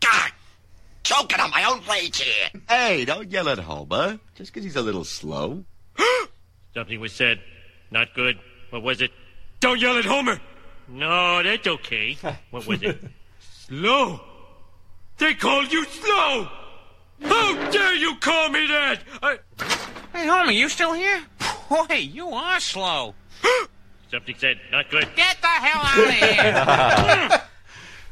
God. 0.00 0.30
Choking 1.02 1.40
on 1.40 1.50
my 1.50 1.64
own 1.64 1.82
rage 1.90 2.22
here. 2.22 2.62
Hey, 2.68 3.04
don't 3.04 3.30
yell 3.30 3.50
at 3.50 3.58
Homer. 3.58 4.18
Just 4.34 4.50
because 4.52 4.64
he's 4.64 4.76
a 4.76 4.82
little 4.82 5.04
slow. 5.04 5.64
Something 6.74 7.00
was 7.00 7.12
said. 7.12 7.40
Not 7.90 8.14
good. 8.14 8.38
What 8.70 8.82
was 8.82 9.02
it? 9.02 9.10
Don't 9.58 9.78
yell 9.78 9.98
at 9.98 10.06
Homer! 10.06 10.40
No, 10.88 11.42
that's 11.42 11.66
okay. 11.66 12.16
What 12.50 12.66
was 12.66 12.82
it? 12.82 12.98
slow! 13.40 14.20
They 15.18 15.34
called 15.34 15.70
you 15.70 15.84
slow! 15.84 16.48
How 17.22 17.70
dare 17.70 17.94
you 17.94 18.16
call 18.16 18.48
me 18.48 18.66
that? 18.68 19.00
I... 19.22 19.38
Hey, 20.14 20.26
Homer, 20.26 20.52
you 20.52 20.70
still 20.70 20.94
here? 20.94 21.22
Boy, 21.70 21.94
you 21.94 22.28
are 22.30 22.58
slow. 22.58 23.14
Something 24.10 24.34
said, 24.36 24.58
not 24.72 24.90
good. 24.90 25.08
Get 25.14 25.36
the 25.40 25.46
hell 25.46 25.82
out 25.84 27.28
of 27.28 27.40
here. 27.40 27.42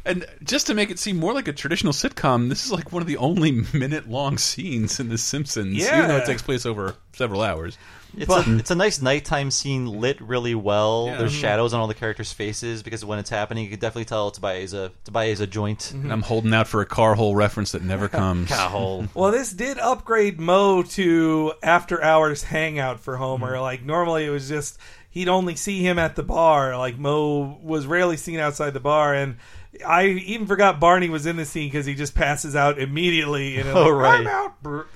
And 0.04 0.24
just 0.44 0.68
to 0.68 0.74
make 0.74 0.90
it 0.90 0.98
seem 0.98 1.16
more 1.16 1.34
like 1.34 1.48
a 1.48 1.52
traditional 1.52 1.92
sitcom, 1.92 2.48
this 2.48 2.64
is 2.64 2.70
like 2.70 2.92
one 2.92 3.02
of 3.02 3.08
the 3.08 3.16
only 3.16 3.50
minute 3.74 4.08
long 4.08 4.38
scenes 4.38 5.00
in 5.00 5.08
The 5.08 5.18
Simpsons, 5.18 5.76
even 5.76 6.06
though 6.08 6.16
it 6.18 6.24
takes 6.24 6.40
place 6.40 6.64
over 6.64 6.94
several 7.12 7.42
hours. 7.42 7.76
It's 8.16 8.32
a 8.34 8.56
it's 8.58 8.70
a 8.70 8.74
nice 8.74 9.00
nighttime 9.02 9.50
scene 9.50 9.86
lit 9.86 10.20
really 10.20 10.54
well. 10.54 11.06
Yeah. 11.06 11.18
There's 11.18 11.32
Mm-hmm. 11.32 11.40
shadows 11.40 11.74
on 11.74 11.80
all 11.80 11.86
the 11.86 11.94
characters' 11.94 12.32
faces 12.32 12.82
because 12.82 13.04
when 13.04 13.18
it's 13.18 13.30
happening, 13.30 13.64
you 13.64 13.70
can 13.70 13.78
definitely 13.78 14.06
tell 14.06 14.30
Tobias 14.30 14.72
a 14.72 14.90
Tobias 15.04 15.40
a 15.40 15.46
joint. 15.46 15.78
Mm-hmm. 15.80 16.02
And 16.04 16.12
I'm 16.12 16.22
holding 16.22 16.54
out 16.54 16.68
for 16.68 16.80
a 16.80 16.86
car 16.86 17.14
hole 17.14 17.36
reference 17.36 17.72
that 17.72 17.82
never 17.82 18.08
comes. 18.08 18.48
Cahole. 18.48 19.08
Well, 19.14 19.30
this 19.30 19.52
did 19.52 19.78
upgrade 19.78 20.40
Moe 20.40 20.82
to 20.82 21.52
after 21.62 22.02
hours 22.02 22.44
hangout 22.44 23.00
for 23.00 23.16
Homer. 23.18 23.52
Mm-hmm. 23.52 23.62
Like 23.62 23.84
normally 23.84 24.24
it 24.24 24.30
was 24.30 24.48
just 24.48 24.78
he'd 25.10 25.28
only 25.28 25.54
see 25.54 25.82
him 25.82 25.98
at 25.98 26.16
the 26.16 26.22
bar. 26.22 26.76
Like 26.78 26.98
Moe 26.98 27.58
was 27.62 27.86
rarely 27.86 28.16
seen 28.16 28.38
outside 28.38 28.70
the 28.70 28.80
bar, 28.80 29.14
and 29.14 29.36
I 29.86 30.06
even 30.06 30.46
forgot 30.46 30.80
Barney 30.80 31.08
was 31.10 31.26
in 31.26 31.36
the 31.36 31.44
scene 31.44 31.68
because 31.68 31.84
he 31.86 31.94
just 31.94 32.14
passes 32.14 32.56
out 32.56 32.78
immediately. 32.78 33.58
And 33.58 33.68
Oh, 33.76 33.88
like, 33.90 34.24
right. 34.24 34.86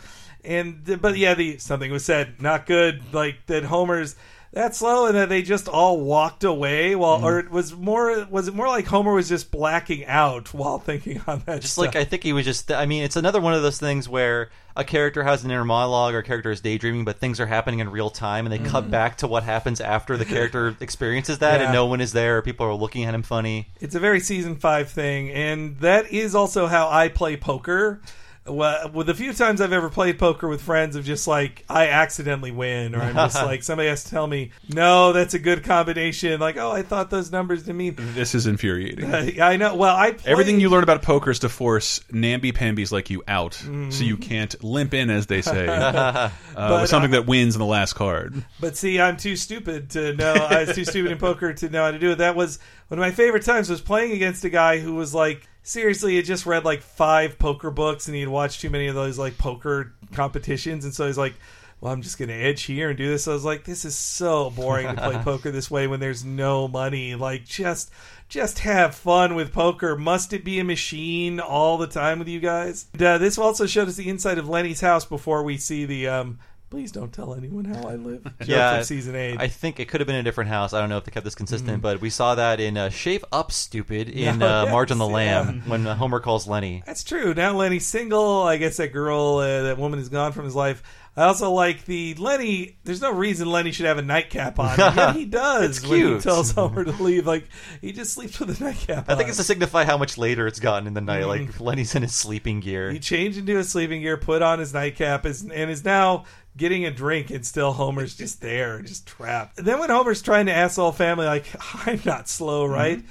I'm 0.45 0.51
out. 0.51 0.85
brr. 0.85 0.95
And 0.95 1.01
but 1.03 1.17
yeah, 1.17 1.35
the 1.35 1.59
something 1.59 1.91
was 1.91 2.05
said 2.05 2.41
not 2.43 2.67
good. 2.67 3.03
Like 3.13 3.47
that 3.47 3.65
Homer's 3.65 4.17
that 4.55 4.75
slow, 4.77 5.07
and 5.07 5.17
that 5.17 5.31
they 5.31 5.41
just 5.41 5.67
all 5.67 5.99
walked 6.01 6.45
away. 6.45 6.95
While 6.95 7.17
Mm-hmm. 7.17 7.25
or 7.25 7.39
it 7.41 7.51
was 7.51 7.75
more 7.75 8.27
was 8.31 8.49
it 8.49 8.55
more 8.55 8.69
like 8.69 8.87
Homer 8.87 9.15
was 9.15 9.29
just 9.29 9.51
blacking 9.51 10.05
out 10.05 10.53
while 10.53 10.79
thinking 10.79 11.23
on 11.27 11.43
that. 11.47 11.63
Just 11.63 11.73
stuff? 11.75 11.87
like 11.87 11.97
I 11.97 12.05
think 12.05 12.23
he 12.23 12.33
was 12.35 12.45
just. 12.45 12.71
I 12.71 12.85
mean, 12.87 13.03
it's 13.03 13.17
another 13.17 13.41
one 13.41 13.55
of 13.55 13.63
those 13.63 13.79
things 13.79 14.09
where 14.09 14.51
a 14.77 14.85
character 14.85 15.23
has 15.23 15.45
an 15.45 15.51
inner 15.51 15.65
monologue 15.65 16.15
or 16.15 16.19
a 16.19 16.23
character 16.23 16.51
is 16.51 16.61
daydreaming, 16.63 17.05
but 17.05 17.19
things 17.19 17.41
are 17.41 17.47
happening 17.47 17.81
in 17.81 17.91
real 17.91 18.09
time, 18.11 18.45
and 18.47 18.53
they 18.53 18.59
cut 18.71 18.91
back 18.91 19.19
to 19.19 19.27
what 19.27 19.43
happens 19.43 19.81
after 19.83 20.17
the 20.19 20.25
character 20.27 20.75
experiences 20.81 21.39
that, 21.39 21.61
Yeah. 21.61 21.65
and 21.67 21.73
no 21.75 21.87
one 21.87 22.01
is 22.03 22.13
there. 22.13 22.39
Or 22.39 22.43
people 22.43 22.67
are 22.67 22.75
looking 22.75 23.05
at 23.05 23.15
him 23.15 23.23
funny. 23.23 23.69
It's 23.81 23.95
a 23.95 24.01
very 24.01 24.21
season 24.21 24.57
five 24.57 24.91
thing, 24.91 25.31
and 25.31 25.79
that 25.81 26.11
is 26.13 26.35
also 26.35 26.67
how 26.67 26.89
I 26.91 27.09
play 27.09 27.37
poker. 27.39 28.01
Well, 28.45 28.91
with 28.91 29.07
the 29.07 29.15
few 29.15 29.33
times 29.33 29.61
I've 29.61 29.73
ever 29.73 29.89
played 29.89 30.19
poker 30.19 30.49
with 30.49 30.61
friends, 30.63 30.97
of 30.97 31.05
just 31.05 31.29
like 31.29 31.65
I 31.69 31.87
accidentally 31.89 32.51
win, 32.51 32.97
or 32.97 33.01
I'm 33.01 33.15
just 33.15 33.37
like 33.45 33.63
somebody 33.63 33.89
has 33.89 34.03
to 34.03 34.11
tell 34.11 34.27
me, 34.27 34.51
"No, 34.69 35.13
that's 35.13 35.35
a 35.35 35.39
good 35.39 35.63
combination." 35.63 36.41
Like, 36.41 36.57
oh, 36.57 36.73
I 36.73 36.83
thought 36.83 37.09
those 37.09 37.31
numbers 37.31 37.61
didn't 37.63 37.77
mean. 37.77 37.95
This 37.99 38.35
is 38.35 38.49
infuriating. 38.49 39.41
I 39.41 39.57
know. 39.57 39.77
Well, 39.77 39.95
I 39.97 40.11
play, 40.13 40.33
Everything 40.33 40.59
you 40.59 40.71
learn 40.71 40.83
about 40.83 41.03
poker 41.03 41.31
is 41.31 41.39
to 41.41 41.49
force 41.49 42.01
namby-pambies 42.11 42.91
like 42.91 43.11
you 43.11 43.23
out, 43.29 43.53
Mm-hmm. 43.53 43.91
so 43.91 44.03
you 44.03 44.17
can't 44.17 44.61
limp 44.65 44.93
in, 44.93 45.09
as 45.09 45.29
they 45.29 45.41
say, 45.41 45.69
uh, 45.69 46.31
with 46.57 46.89
something 46.91 47.13
that 47.13 47.27
wins 47.27 47.55
in 47.55 47.61
the 47.61 47.65
last 47.67 47.93
card. 47.93 48.45
But 48.61 48.77
see, 48.77 49.01
I'm 49.01 49.17
too 49.17 49.37
stupid 49.37 49.91
to 49.91 50.15
know. 50.15 50.33
I 50.33 50.65
was 50.65 50.75
too 50.75 50.85
stupid 50.85 51.13
in 51.13 51.19
poker 51.19 51.53
to 51.55 51.69
know 51.69 51.85
how 51.85 51.93
to 51.93 51.99
do 51.99 52.11
it. 52.11 52.19
That 52.19 52.35
was 52.35 52.59
one 52.89 52.99
of 52.99 53.03
my 53.03 53.13
favorite 53.13 53.45
times. 53.45 53.71
Was 53.71 53.81
playing 53.81 54.13
against 54.13 54.45
a 54.45 54.51
guy 54.51 54.79
who 54.81 54.95
was 54.95 55.15
like, 55.15 55.47
seriously, 55.63 56.17
had 56.17 56.25
just 56.25 56.47
read 56.47 56.65
like 56.65 56.83
five 56.83 57.39
poker 57.39 57.71
books, 57.71 58.07
and 58.07 58.17
he'd 58.17 58.29
watched 58.29 58.61
too 58.61 58.71
many 58.71 58.87
of 58.87 58.95
those 58.95 59.19
like 59.19 59.39
poker 59.39 59.93
competitions, 60.13 60.85
and 60.85 60.95
so 60.95 61.07
he's 61.07 61.19
like. 61.19 61.35
Well, 61.81 61.93
I'm 61.93 62.01
just 62.03 62.17
going 62.17 62.29
to 62.29 62.35
edge 62.35 62.63
here 62.63 62.91
and 62.91 62.97
do 62.97 63.11
this. 63.11 63.27
I 63.27 63.33
was 63.33 63.45
like, 63.45 63.65
this 63.65 63.85
is 63.85 63.97
so 63.97 64.51
boring 64.51 64.87
to 64.87 64.95
play 64.95 65.19
poker 65.25 65.51
this 65.51 65.69
way 65.69 65.89
when 65.89 65.99
there's 65.99 66.25
no 66.25 66.69
money. 66.69 67.17
Like, 67.17 67.45
just, 67.45 67.91
just 68.29 68.61
have 68.61 68.95
fun 68.95 69.35
with 69.35 69.53
poker. 69.53 69.97
Must 69.97 70.33
it 70.33 70.45
be 70.45 70.61
a 70.61 70.65
machine 70.65 71.41
all 71.41 71.79
the 71.79 71.89
time 71.89 72.21
with 72.21 72.29
you 72.29 72.39
guys? 72.39 72.87
And, 72.93 73.03
uh, 73.03 73.19
this 73.19 73.37
also 73.37 73.67
showed 73.67 73.89
us 73.89 73.97
the 73.97 74.09
inside 74.09 74.39
of 74.39 74.49
Lenny's 74.49 74.81
house 74.81 75.05
before 75.05 75.43
we 75.43 75.57
see 75.57 75.85
the. 75.85 76.07
Um, 76.07 76.39
Please 76.73 76.91
don't 76.91 77.13
tell 77.13 77.35
anyone 77.35 77.67
how 77.67 77.87
I 77.87 77.97
live. 77.97 78.25
Joke 78.41 78.49
yeah, 78.49 78.77
from 78.77 78.85
season 78.85 79.15
eight. 79.15 79.39
I 79.39 79.49
think 79.49 79.79
it 79.79 79.89
could 79.89 80.01
have 80.01 80.07
been 80.07 80.17
a 80.17 80.23
different 80.23 80.49
house. 80.49 80.73
I 80.73 80.81
don't 80.81 80.89
know 80.89 80.97
if 80.97 81.05
they 81.05 81.11
kept 81.11 81.23
this 81.23 81.35
consistent, 81.35 81.83
but 81.83 82.01
we 82.01 82.09
saw 82.09 82.35
that 82.35 82.61
in 82.61 82.79
uh, 82.79 82.89
"Shave 82.89 83.27
Up, 83.31 83.53
Stupid" 83.53 84.09
in 84.09 84.39
No, 84.39 84.63
uh, 84.63 84.67
Marge 84.71 84.91
on 84.91 84.97
the 84.97 85.07
yes, 85.07 85.15
Lamb 85.15 85.63
when 85.67 85.87
uh, 85.87 85.95
Homer 85.95 86.19
calls 86.19 86.49
Lenny. 86.49 86.83
That's 86.87 87.05
true. 87.05 87.35
Now 87.35 87.55
Lenny's 87.55 87.87
single. 87.87 88.45
I 88.45 88.57
guess 88.57 88.79
that 88.79 88.89
girl, 88.89 89.37
uh, 89.37 89.65
that 89.65 89.77
woman, 89.77 89.99
is 89.99 90.09
gone 90.09 90.33
from 90.33 90.47
his 90.47 90.55
life. 90.55 90.83
I 91.15 91.25
also 91.25 91.51
like 91.51 91.85
the 91.85 92.15
Lenny. 92.15 92.79
There's 92.85 93.03
no 93.03 93.13
reason 93.13 93.51
Lenny 93.51 93.71
should 93.71 93.85
have 93.85 93.99
a 93.99 94.03
nightcap 94.03 94.59
on. 94.59 94.81
And 94.81 94.97
yet 94.97 95.15
he 95.15 95.25
does 95.27 95.77
It's 95.77 95.87
when 95.87 96.15
he 96.15 96.21
tells 96.21 96.53
Homer 96.53 96.85
to 96.85 97.03
leave. 97.03 97.27
Like 97.27 97.45
he 97.83 97.93
just 97.93 98.15
sleeps 98.15 98.41
with 98.41 98.59
a 98.59 98.65
nightcap. 98.65 99.11
I 99.11 99.17
think 99.17 99.29
it's 99.29 99.37
to 99.37 99.45
signify 99.45 99.85
how 99.85 99.99
much 99.99 100.17
later 100.17 100.47
it's 100.47 100.59
gotten 100.59 100.87
in 100.87 100.95
the 100.95 101.03
night. 101.03 101.27
Like 101.27 101.61
Lenny's 101.61 101.95
in 101.95 102.01
his 102.01 102.15
sleeping 102.15 102.61
gear. 102.61 102.91
He 102.91 102.99
changed 102.99 103.37
into 103.37 103.59
his 103.59 103.69
sleeping 103.69 104.01
gear, 104.01 104.17
put 104.17 104.41
on 104.41 104.59
his 104.59 104.73
nightcap, 104.73 105.27
is, 105.27 105.43
and 105.43 105.71
is 105.71 105.85
now 105.85 106.25
getting 106.57 106.85
a 106.85 106.91
drink, 106.91 107.31
and 107.31 107.45
still 107.47 107.73
Homer's 107.73 108.15
just 108.17 108.41
there, 108.41 108.81
just 108.83 109.07
trapped. 109.07 109.59
And 109.59 109.67
then 109.67 109.79
when 109.79 109.91
Homer's 109.91 110.23
trying 110.23 110.47
to 110.47 110.53
ask 110.53 110.77
the 110.77 110.83
whole 110.83 110.93
family, 110.93 111.27
like, 111.27 111.47
I'm 111.87 112.01
not 112.05 112.29
slow, 112.29 112.65
right? 112.67 113.03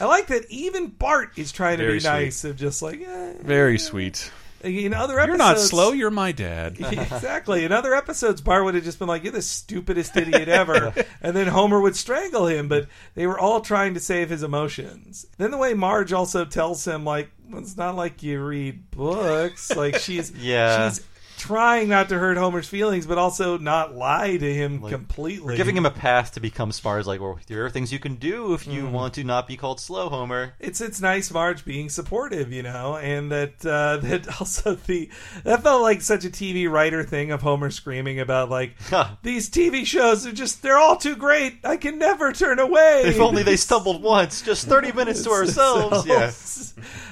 I 0.00 0.04
like 0.06 0.28
that 0.28 0.50
even 0.50 0.86
Bart 0.88 1.32
is 1.36 1.52
trying 1.52 1.78
to 1.78 1.84
Very 1.84 1.96
be 1.96 2.00
sweet. 2.00 2.10
nice, 2.10 2.44
of 2.44 2.56
just 2.56 2.80
like, 2.82 3.00
eh. 3.02 3.34
Very 3.42 3.78
sweet. 3.78 4.30
in 4.62 4.92
other 4.94 5.18
episodes. 5.18 5.28
You're 5.28 5.36
not 5.36 5.58
slow. 5.58 5.92
You're 5.92 6.10
my 6.10 6.32
dad. 6.32 6.76
exactly. 6.80 7.64
In 7.64 7.72
other 7.72 7.94
episodes, 7.94 8.40
Bart 8.40 8.64
would 8.64 8.74
have 8.74 8.84
just 8.84 8.98
been 8.98 9.08
like, 9.08 9.24
"You're 9.24 9.32
the 9.32 9.40
stupidest 9.42 10.16
idiot 10.16 10.48
ever," 10.48 10.92
and 11.22 11.34
then 11.36 11.46
Homer 11.48 11.80
would 11.80 11.96
strangle 11.96 12.46
him. 12.46 12.68
But 12.68 12.86
they 13.14 13.26
were 13.26 13.38
all 13.38 13.60
trying 13.62 13.94
to 13.94 14.00
save 14.00 14.28
his 14.30 14.42
emotions. 14.42 15.26
Then 15.38 15.50
the 15.50 15.56
way 15.58 15.72
Marge 15.74 16.12
also 16.12 16.44
tells 16.44 16.86
him, 16.86 17.04
like, 17.04 17.30
well, 17.50 17.60
"It's 17.62 17.76
not 17.76 17.96
like 17.96 18.22
you 18.22 18.42
read 18.42 18.90
books." 18.90 19.74
Like 19.74 19.96
she's 19.96 20.30
Yeah. 20.32 20.90
she's 20.90 21.00
trying 21.40 21.88
not 21.88 22.08
to 22.10 22.18
hurt 22.18 22.36
Homer's 22.36 22.68
feelings, 22.68 23.06
but 23.06 23.16
also 23.18 23.56
not 23.58 23.94
lie 23.96 24.36
to 24.36 24.54
him 24.54 24.80
completely. 24.86 25.56
Giving 25.56 25.76
him 25.76 25.86
a 25.86 25.90
path 25.90 26.32
to 26.34 26.40
become 26.40 26.70
smart 26.70 27.00
is 27.00 27.06
like, 27.06 27.20
well, 27.20 27.38
there 27.46 27.64
are 27.64 27.70
things 27.70 27.92
you 27.92 27.98
can 27.98 28.16
do 28.16 28.52
if 28.54 28.64
Mm. 28.66 28.72
you 28.74 28.86
want 28.86 29.14
to 29.14 29.24
not 29.24 29.48
be 29.48 29.56
called 29.56 29.80
slow, 29.80 30.08
Homer. 30.10 30.54
it's 30.60 30.80
it's 30.80 31.00
nice 31.00 31.30
Marge 31.30 31.64
being 31.64 31.88
supportive, 31.88 32.52
you 32.52 32.62
know, 32.62 32.96
and 32.96 33.32
that 33.32 33.64
uh, 33.64 33.96
that 34.02 34.40
also 34.40 34.74
the 34.74 35.08
that 35.44 35.62
felt 35.62 35.82
like 35.82 36.02
such 36.02 36.24
a 36.24 36.30
TV 36.30 36.70
writer 36.70 37.02
thing 37.02 37.30
of 37.32 37.40
Homer 37.42 37.70
screaming 37.70 38.20
about 38.20 38.50
like 38.50 38.74
these 39.22 39.48
TV 39.50 39.86
shows 39.86 40.26
are 40.26 40.32
just 40.32 40.62
they're 40.62 40.78
all 40.78 40.96
too 40.96 41.16
great. 41.16 41.58
I 41.64 41.76
can 41.78 41.98
never 41.98 42.32
turn 42.32 42.58
away. 42.58 43.02
If 43.06 43.18
only 43.20 43.42
they 43.42 43.56
stumbled 43.70 44.02
once, 44.02 44.42
just 44.42 44.66
30 44.66 44.92
minutes 44.92 45.22
to 45.24 45.30
ourselves. 45.30 46.06
Yeah. 46.06 46.30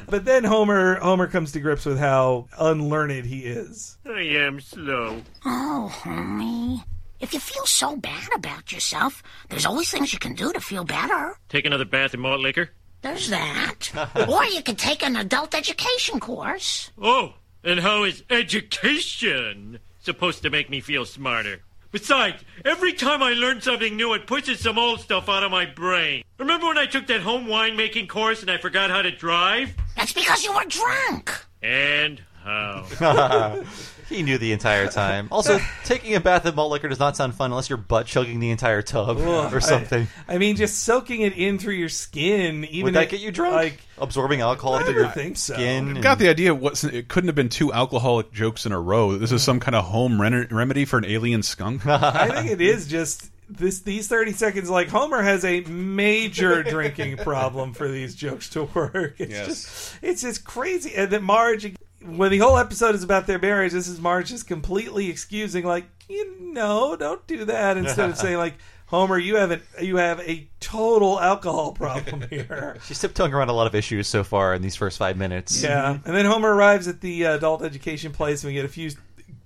But 0.08 0.24
then 0.24 0.44
Homer 0.44 0.96
Homer 1.00 1.26
comes 1.26 1.52
to 1.52 1.60
grips 1.60 1.84
with 1.86 1.98
how 1.98 2.48
unlearned 2.58 3.24
he 3.26 3.40
is. 3.40 3.96
I 4.18 4.22
am 4.22 4.60
slow. 4.60 5.22
Oh, 5.44 5.94
homie. 6.02 6.82
If 7.20 7.32
you 7.32 7.38
feel 7.38 7.64
so 7.66 7.94
bad 7.94 8.28
about 8.34 8.72
yourself, 8.72 9.22
there's 9.48 9.64
always 9.64 9.92
things 9.92 10.12
you 10.12 10.18
can 10.18 10.34
do 10.34 10.52
to 10.52 10.58
feel 10.58 10.82
better. 10.82 11.36
Take 11.48 11.66
another 11.66 11.84
bath 11.84 12.14
in 12.14 12.20
malt 12.20 12.40
liquor? 12.40 12.70
There's 13.00 13.30
that. 13.30 13.92
or 14.28 14.44
you 14.46 14.60
could 14.64 14.76
take 14.76 15.04
an 15.04 15.14
adult 15.14 15.54
education 15.54 16.18
course. 16.18 16.90
Oh, 17.00 17.34
and 17.62 17.78
how 17.78 18.02
is 18.02 18.24
education 18.28 19.78
supposed 20.00 20.42
to 20.42 20.50
make 20.50 20.68
me 20.68 20.80
feel 20.80 21.04
smarter? 21.04 21.60
Besides, 21.92 22.42
every 22.64 22.94
time 22.94 23.22
I 23.22 23.34
learn 23.34 23.60
something 23.60 23.96
new, 23.96 24.14
it 24.14 24.26
pushes 24.26 24.58
some 24.58 24.80
old 24.80 24.98
stuff 24.98 25.28
out 25.28 25.44
of 25.44 25.52
my 25.52 25.64
brain. 25.64 26.24
Remember 26.40 26.66
when 26.66 26.78
I 26.78 26.86
took 26.86 27.06
that 27.06 27.20
home 27.20 27.46
winemaking 27.46 28.08
course 28.08 28.42
and 28.42 28.50
I 28.50 28.58
forgot 28.58 28.90
how 28.90 29.02
to 29.02 29.12
drive? 29.12 29.76
That's 29.94 30.12
because 30.12 30.42
you 30.42 30.52
were 30.52 30.64
drunk. 30.64 31.30
And 31.62 32.20
how? 32.42 33.62
He 34.08 34.22
knew 34.22 34.38
the 34.38 34.52
entire 34.52 34.86
time. 34.90 35.28
Also, 35.30 35.58
taking 35.84 36.14
a 36.14 36.20
bath 36.20 36.44
of 36.46 36.54
malt 36.56 36.70
liquor 36.72 36.88
does 36.88 36.98
not 36.98 37.16
sound 37.16 37.34
fun 37.34 37.50
unless 37.50 37.68
you're 37.68 37.76
butt 37.76 38.06
chugging 38.06 38.40
the 38.40 38.50
entire 38.50 38.82
tub 38.82 39.18
or 39.18 39.60
something. 39.60 40.06
I, 40.28 40.34
I 40.34 40.38
mean, 40.38 40.56
just 40.56 40.82
soaking 40.82 41.22
it 41.22 41.34
in 41.34 41.58
through 41.58 41.74
your 41.74 41.88
skin. 41.88 42.64
Even 42.64 42.84
Would 42.86 42.94
that 42.94 43.04
if- 43.04 43.10
get 43.10 43.20
you 43.20 43.30
drunk? 43.30 43.54
Like 43.54 43.80
Absorbing 43.98 44.40
alcohol 44.40 44.74
I 44.74 44.84
through 44.84 44.94
don't 44.94 45.02
your 45.02 45.10
think 45.12 45.36
so. 45.36 45.54
skin? 45.54 45.88
and- 45.88 46.02
Got 46.02 46.18
the 46.18 46.28
idea. 46.28 46.52
Of 46.52 46.60
what 46.60 46.82
it 46.84 47.08
couldn't 47.08 47.28
have 47.28 47.34
been 47.34 47.48
two 47.48 47.72
alcoholic 47.72 48.32
jokes 48.32 48.64
in 48.64 48.72
a 48.72 48.80
row. 48.80 49.16
This 49.18 49.32
is 49.32 49.42
some 49.42 49.58
kind 49.60 49.74
of 49.74 49.84
home 49.84 50.20
ren- 50.20 50.48
remedy 50.50 50.84
for 50.84 50.98
an 50.98 51.04
alien 51.04 51.42
skunk. 51.42 51.84
I 51.86 52.28
think 52.42 52.50
it 52.52 52.60
is 52.60 52.86
just 52.86 53.30
this 53.50 53.80
these 53.80 54.08
30 54.08 54.32
seconds 54.32 54.68
like 54.70 54.88
Homer 54.88 55.22
has 55.22 55.42
a 55.44 55.62
major 55.62 56.62
drinking 56.62 57.16
problem 57.16 57.72
for 57.72 57.88
these 57.88 58.14
jokes 58.14 58.50
to 58.50 58.64
work. 58.64 59.14
It's 59.18 59.30
Yes. 59.32 59.46
just 59.46 59.98
it's 60.02 60.22
just 60.22 60.44
crazy 60.44 60.94
and 60.94 61.10
that 61.10 61.22
Marge 61.22 61.74
when 62.02 62.30
the 62.30 62.38
whole 62.38 62.56
episode 62.58 62.94
is 62.94 63.02
about 63.02 63.26
their 63.26 63.38
marriage, 63.38 63.72
this 63.72 63.88
is 63.88 64.00
Marge 64.00 64.28
just 64.28 64.46
completely 64.46 65.10
excusing 65.10 65.64
like, 65.64 65.84
you 66.08 66.52
know, 66.52 66.96
don't 66.96 67.26
do 67.26 67.44
that 67.46 67.76
instead 67.76 68.10
of 68.10 68.16
saying 68.18 68.36
like 68.36 68.54
Homer, 68.86 69.18
you 69.18 69.36
have 69.36 69.50
a 69.50 69.60
you 69.84 69.96
have 69.96 70.20
a 70.20 70.48
total 70.60 71.20
alcohol 71.20 71.72
problem 71.72 72.22
here. 72.30 72.78
She's 72.86 72.98
tiptoeing 72.98 73.34
around 73.34 73.50
a 73.50 73.52
lot 73.52 73.66
of 73.66 73.74
issues 73.74 74.08
so 74.08 74.24
far 74.24 74.54
in 74.54 74.62
these 74.62 74.76
first 74.76 74.96
five 74.96 75.16
minutes. 75.18 75.62
Yeah, 75.62 75.98
and 76.04 76.16
then 76.16 76.24
Homer 76.24 76.54
arrives 76.54 76.88
at 76.88 77.02
the 77.02 77.26
uh, 77.26 77.36
adult 77.36 77.62
education 77.62 78.12
place, 78.12 78.42
and 78.42 78.48
we 78.48 78.54
get 78.54 78.64
a 78.64 78.68
few 78.68 78.90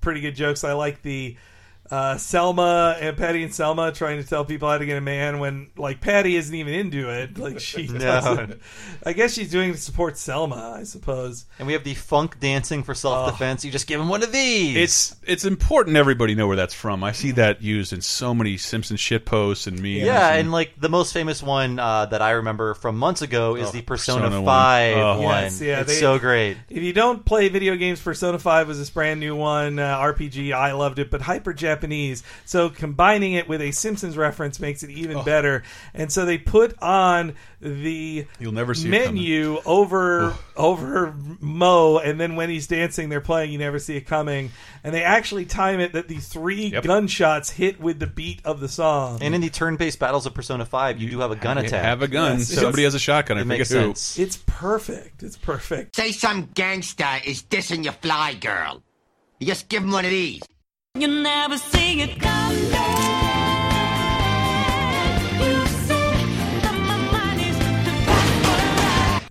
pretty 0.00 0.20
good 0.20 0.36
jokes. 0.36 0.62
I 0.62 0.74
like 0.74 1.02
the 1.02 1.36
uh, 1.92 2.16
Selma 2.16 2.96
and 3.00 3.16
Patty 3.16 3.42
and 3.42 3.54
Selma 3.54 3.92
trying 3.92 4.20
to 4.22 4.26
tell 4.28 4.44
people 4.46 4.68
how 4.68 4.78
to 4.78 4.86
get 4.86 4.96
a 4.96 5.00
man 5.02 5.38
when 5.40 5.70
like 5.76 6.00
Patty 6.00 6.36
isn't 6.36 6.54
even 6.54 6.72
into 6.74 7.10
it. 7.10 7.38
Like 7.42 7.60
she 7.60 7.86
No. 7.86 7.98
doesn't. 7.98 8.60
I 9.04 9.12
guess 9.12 9.34
she's 9.34 9.50
doing 9.50 9.70
it 9.70 9.72
to 9.74 9.78
support 9.78 10.16
Selma, 10.16 10.74
I 10.78 10.84
suppose. 10.84 11.44
And 11.58 11.66
we 11.66 11.74
have 11.74 11.84
the 11.84 11.92
funk 11.94 12.40
dancing 12.40 12.82
for 12.82 12.94
self 12.94 13.30
defense. 13.30 13.64
You 13.64 13.70
just 13.70 13.86
give 13.86 14.00
him 14.00 14.08
one 14.08 14.22
of 14.22 14.32
these. 14.32 14.76
It's 14.76 15.16
it's 15.24 15.44
important 15.44 15.96
everybody 15.96 16.34
know 16.34 16.46
where 16.46 16.56
that's 16.56 16.72
from. 16.74 17.04
I 17.04 17.12
see 17.12 17.32
that 17.32 17.60
used 17.62 17.92
in 17.92 18.00
so 18.00 18.32
many 18.32 18.56
Simpsons 18.56 19.00
shit 19.00 19.26
posts 19.26 19.66
and 19.66 19.76
memes. 19.82 19.96
yeah, 20.04 20.32
and 20.34 20.50
like 20.50 20.80
the 20.80 20.88
most 20.88 21.12
famous 21.12 21.42
one 21.42 21.78
uh, 21.78 22.06
that 22.06 22.22
I 22.22 22.30
remember 22.32 22.72
from 22.74 22.96
months 22.96 23.20
ago 23.22 23.56
is 23.56 23.68
Oh, 23.68 23.72
the 23.72 23.82
Persona, 23.82 24.20
Persona 24.22 24.40
one. 24.40 24.46
5 24.54 24.96
Oh. 24.96 25.20
one. 25.20 25.42
Yes, 25.42 25.60
yeah, 25.60 25.80
it's 25.80 25.88
they- 25.94 26.00
so 26.00 26.18
great. 26.18 26.56
If 26.70 26.82
you 26.82 26.92
don't 26.94 27.24
play 27.24 27.48
video 27.48 27.76
games, 27.76 28.00
Persona 28.00 28.38
5 28.38 28.68
was 28.68 28.78
this 28.78 28.88
brand 28.90 29.20
new 29.20 29.36
one, 29.36 29.78
uh, 29.78 29.98
RPG. 29.98 30.52
I 30.52 30.72
loved 30.72 30.98
it, 30.98 31.10
but 31.10 31.20
hyper 31.20 31.52
Japanese. 31.52 31.81
So 32.44 32.70
combining 32.70 33.32
it 33.34 33.48
with 33.48 33.60
a 33.60 33.70
Simpsons 33.72 34.16
reference 34.16 34.60
makes 34.60 34.82
it 34.82 34.90
even 34.90 35.18
Oh. 35.18 35.22
better. 35.22 35.62
And 35.94 36.10
so 36.12 36.24
they 36.24 36.38
put 36.38 36.74
on 36.82 37.34
the 37.60 38.26
You'll 38.40 38.52
never 38.52 38.74
see 38.74 38.88
menu 38.88 39.60
over 39.64 40.34
over 40.56 41.14
Moe, 41.40 41.98
and 41.98 42.20
then 42.20 42.36
when 42.36 42.50
he's 42.50 42.66
dancing, 42.66 43.08
they're 43.08 43.20
playing. 43.20 43.52
You 43.52 43.58
never 43.58 43.78
see 43.78 43.96
it 43.96 44.02
coming, 44.06 44.50
and 44.84 44.92
they 44.94 45.02
actually 45.02 45.44
time 45.46 45.80
it 45.80 45.92
that 45.94 46.08
the 46.08 46.16
three 46.18 46.66
Yep. 46.68 46.84
gunshots 46.84 47.50
hit 47.50 47.80
with 47.80 47.98
the 48.00 48.06
beat 48.06 48.40
of 48.44 48.60
the 48.60 48.68
song. 48.68 49.18
And 49.22 49.34
in 49.34 49.40
the 49.40 49.48
turn-based 49.50 49.98
battles 49.98 50.26
of 50.26 50.34
Persona 50.34 50.64
5, 50.66 51.00
you 51.00 51.08
do 51.10 51.20
have 51.20 51.30
a 51.30 51.36
gun 51.36 51.56
You 51.58 51.64
attack. 51.64 51.84
have 51.84 52.02
a 52.02 52.08
gun. 52.08 52.38
Yes, 52.38 52.48
Somebody 52.48 52.82
has 52.84 52.94
a 52.94 52.98
shotgun. 52.98 53.38
I 53.38 53.40
It 53.40 53.44
forget 53.44 53.58
makes 53.58 53.70
who. 53.70 53.76
sense. 53.76 54.18
it's 54.18 54.36
perfect. 54.46 55.22
It's 55.22 55.36
perfect. 55.36 55.96
Say 55.96 56.12
some 56.12 56.48
gangster 56.54 57.20
is 57.24 57.42
dissing 57.42 57.84
your 57.84 57.94
fly 57.94 58.34
girl. 58.34 58.82
You 59.38 59.46
just 59.46 59.68
give 59.68 59.82
him 59.82 59.90
one 59.90 60.04
of 60.04 60.10
these. 60.10 60.42
You 60.94 61.08
never 61.08 61.56
see 61.56 62.02
it 62.02 62.20
come 62.20 62.70
back. 62.70 62.92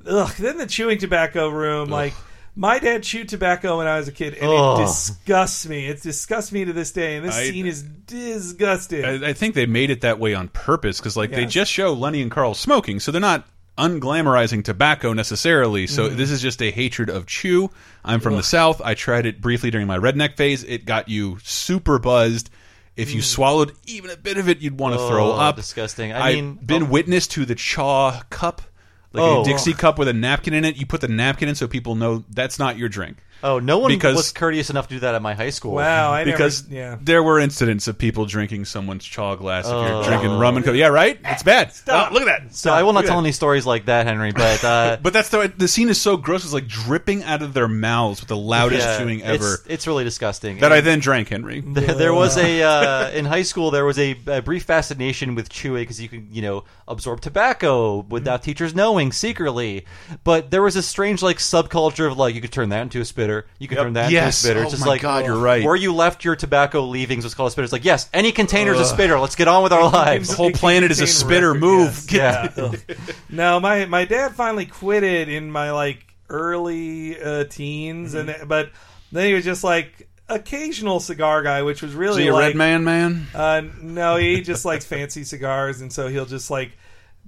Ugh. 0.08 0.34
Then 0.38 0.58
the 0.58 0.66
chewing 0.68 0.98
tobacco 0.98 1.48
room, 1.50 1.90
like. 1.90 2.14
My 2.54 2.80
dad 2.80 3.04
chewed 3.04 3.30
tobacco 3.30 3.78
when 3.78 3.88
I 3.88 3.98
was 3.98 4.10
a 4.10 4.12
kid, 4.12 4.34
and 4.34 4.52
Ugh. 4.52 4.82
it 4.82 4.84
disgusts 4.84 5.66
me. 5.70 5.88
It 5.88 6.02
disgusts 6.02 6.52
me 6.52 6.66
to 6.66 6.74
this 6.74 6.92
day, 6.92 7.16
and 7.16 7.26
this 7.26 7.34
I- 7.36 7.46
scene 7.50 7.66
is 7.66 7.82
disgusting. 7.82 9.06
I, 9.06 9.30
I 9.30 9.34
think 9.34 9.56
they 9.56 9.66
made 9.66 9.90
it 9.90 10.02
that 10.02 10.20
way 10.20 10.34
on 10.34 10.50
purpose 10.50 11.00
because, 11.00 11.16
like, 11.16 11.32
they 11.32 11.44
Yes. 11.44 11.52
just 11.54 11.72
show 11.72 11.94
Lenny 11.94 12.22
and 12.22 12.30
Carl 12.30 12.54
smoking, 12.54 13.00
so 13.00 13.10
they're 13.14 13.22
not 13.22 13.48
unglamorizing 13.90 14.64
tobacco 14.64 15.14
necessarily. 15.14 15.88
So 15.88 16.10
Mm. 16.10 16.16
this 16.18 16.30
is 16.32 16.42
just 16.42 16.62
a 16.62 16.72
hatred 16.72 17.10
of 17.10 17.26
chew. 17.26 17.70
I'm 18.06 18.20
from 18.20 18.36
the 18.36 18.44
South. 18.44 18.82
I 18.84 18.94
tried 18.94 19.26
it 19.26 19.42
briefly 19.42 19.72
during 19.72 19.88
my 19.88 19.98
redneck 19.98 20.38
phase. 20.38 20.64
It 20.64 20.86
got 20.86 21.10
you 21.10 21.38
super 21.44 21.98
buzzed. 22.00 22.50
If 22.96 23.14
you 23.14 23.22
swallowed 23.22 23.72
even 23.88 24.12
a 24.12 24.18
bit 24.18 24.38
of 24.38 24.50
it, 24.50 24.60
you'd 24.60 24.80
want 24.80 24.94
to 24.96 25.00
throw 25.08 25.26
Mm. 25.30 25.36
Oh, 25.36 25.40
up. 25.40 25.56
disgusting. 25.56 26.12
I 26.14 26.28
I've 26.28 26.36
mean, 26.36 26.60
been 26.64 26.84
oh. 26.84 26.88
witness 26.88 27.26
to 27.28 27.46
the 27.46 27.56
chaw 27.56 28.22
cup, 28.30 28.62
like 29.14 29.24
Oh. 29.24 29.42
a 29.42 29.46
Dixie 29.46 29.74
cup 29.74 29.98
with 29.98 30.08
a 30.08 30.14
napkin 30.14 30.54
in 30.54 30.66
it. 30.66 30.76
You 30.76 30.86
put 30.86 31.02
the 31.02 31.08
napkin 31.08 31.50
in 31.50 31.56
so 31.56 31.68
people 31.68 31.96
know 31.96 32.24
that's 32.30 32.60
not 32.60 32.78
your 32.78 32.90
drink. 32.90 33.18
Oh, 33.44 33.60
no 33.60 33.80
one 33.80 33.90
Because- 33.92 34.16
was 34.16 34.32
courteous 34.32 34.70
enough 34.70 34.88
to 34.90 34.96
do 34.96 35.00
that 35.02 35.16
at 35.16 35.22
my 35.22 35.34
high 35.34 35.50
school. 35.50 35.74
wow, 35.74 36.12
I 36.12 36.24
because 36.24 36.68
never, 36.70 36.76
yeah. 36.76 36.98
there 37.02 37.24
were 37.24 37.40
incidents 37.40 37.88
of 37.88 37.98
people 37.98 38.26
drinking 38.26 38.66
someone's 38.66 39.04
chaw 39.06 39.36
glass 39.36 39.66
if 39.66 39.72
you're 39.72 39.94
Oh. 39.96 40.04
drinking 40.04 40.38
rum 40.38 40.58
and 40.58 40.66
coke. 40.66 40.76
Yeah, 40.76 40.88
right. 40.88 41.20
It's 41.26 41.44
bad. 41.44 41.74
Stop. 41.74 42.12
Oh, 42.12 42.14
look 42.14 42.24
at 42.28 42.44
that. 42.44 42.56
So 42.56 42.72
I 42.72 42.84
will 42.84 42.94
not 42.94 43.00
Look 43.02 43.08
tell 43.10 43.18
that. 43.22 43.26
any 43.26 43.32
stories 43.32 43.66
like 43.66 43.86
that, 43.86 44.06
Henry. 44.06 44.32
But 44.32 44.64
uh, 44.64 44.98
But 45.04 45.14
that's 45.14 45.30
the 45.30 45.52
the 45.58 45.68
scene 45.68 45.90
is 45.90 46.00
so 46.00 46.18
gross. 46.18 46.44
It's 46.44 46.54
like 46.54 46.68
dripping 46.68 47.24
out 47.24 47.42
of 47.42 47.54
their 47.54 47.68
mouths 47.68 48.20
with 48.20 48.30
the 48.30 48.38
loudest 48.38 48.86
yeah, 48.86 48.98
chewing 49.00 49.24
ever. 49.24 49.58
It's, 49.68 49.88
really 49.88 50.04
disgusting. 50.04 50.58
that 50.60 50.66
And 50.66 50.74
I 50.74 50.82
then 50.82 51.00
drank, 51.00 51.30
Henry. 51.30 51.62
there, 51.66 51.94
there 51.96 52.14
was 52.14 52.38
a 52.38 52.62
uh, 52.62 53.10
in 53.12 53.26
high 53.26 53.42
school. 53.44 53.72
There 53.72 53.86
was 53.86 53.98
a, 53.98 54.16
a 54.28 54.42
brief 54.42 54.64
fascination 54.64 55.34
with 55.36 55.50
chewing 55.50 55.84
because 55.84 56.00
you 56.02 56.10
could 56.10 56.28
you 56.32 56.42
know 56.42 56.64
absorb 56.88 57.22
tobacco 57.22 58.00
without 58.10 58.44
teachers 58.44 58.76
knowing 58.76 59.12
secretly. 59.12 59.86
But 60.24 60.52
there 60.52 60.62
was 60.62 60.76
a 60.76 60.84
strange 60.84 61.22
like 61.24 61.38
subculture 61.38 62.06
of 62.10 62.18
like 62.18 62.36
you 62.36 62.42
could 62.42 62.52
turn 62.52 62.70
that 62.70 62.82
into 62.84 63.00
a 63.02 63.06
spitter. 63.06 63.31
You 63.60 63.68
can 63.68 63.78
Yep. 63.78 63.84
turn 63.86 63.94
that 63.94 64.12
Yes. 64.12 64.22
into 64.22 64.28
a 64.30 64.32
spitter. 64.34 64.60
Oh 64.60 64.64
It's 64.64 64.72
just 64.72 64.82
my 64.86 64.92
like 64.92 65.02
God, 65.02 65.26
you're 65.26 65.38
right. 65.38 65.64
Where 65.64 65.76
you 65.76 65.94
left 65.94 66.24
your 66.26 66.36
tobacco 66.36 66.82
leavings 66.82 67.24
was 67.24 67.34
called 67.34 67.48
a 67.48 67.52
spitter. 67.52 67.64
It's 67.64 67.74
like 67.74 67.86
yes, 67.86 68.10
any 68.14 68.32
container's 68.32 68.80
a 68.80 68.86
spitter. 68.86 69.20
Let's 69.20 69.36
get 69.36 69.48
on 69.48 69.64
with 69.64 69.74
our 69.74 69.84
lives. 69.84 69.94
The 69.94 70.02
lives. 70.02 70.34
whole 70.34 70.52
planet 70.52 70.92
is 70.92 71.00
a 71.00 71.06
Contain 71.06 71.16
spitter. 71.16 71.48
record, 71.54 71.60
Move. 71.62 72.06
yes. 72.12 72.54
Yeah. 72.58 72.64
Ugh. 72.64 72.80
no, 73.30 73.60
my 73.60 73.86
my 73.86 74.06
dad 74.06 74.34
finally 74.36 74.66
quit 74.66 75.04
it 75.04 75.30
in 75.30 75.52
my 75.52 75.72
like 75.72 76.06
early 76.30 77.22
uh, 77.22 77.44
teens, 77.46 78.14
Mm-hmm. 78.14 78.30
and 78.42 78.48
but 78.50 78.70
then 79.12 79.28
he 79.28 79.34
was 79.34 79.44
just 79.44 79.64
like 79.64 80.08
occasional 80.30 81.00
cigar 81.02 81.44
guy, 81.44 81.62
which 81.62 81.82
was 81.82 81.92
Is 81.92 81.98
really 81.98 82.24
he 82.24 82.28
a 82.30 82.34
like, 82.34 82.48
red 82.48 82.56
man, 82.56 82.84
man? 82.86 83.28
Uh, 83.36 83.62
no, 83.82 84.16
he 84.16 84.42
just 84.42 84.64
likes 84.66 84.86
fancy 84.86 85.24
cigars, 85.26 85.82
and 85.82 85.92
so 85.92 86.08
he'll 86.08 86.26
just 86.26 86.50
like. 86.50 86.72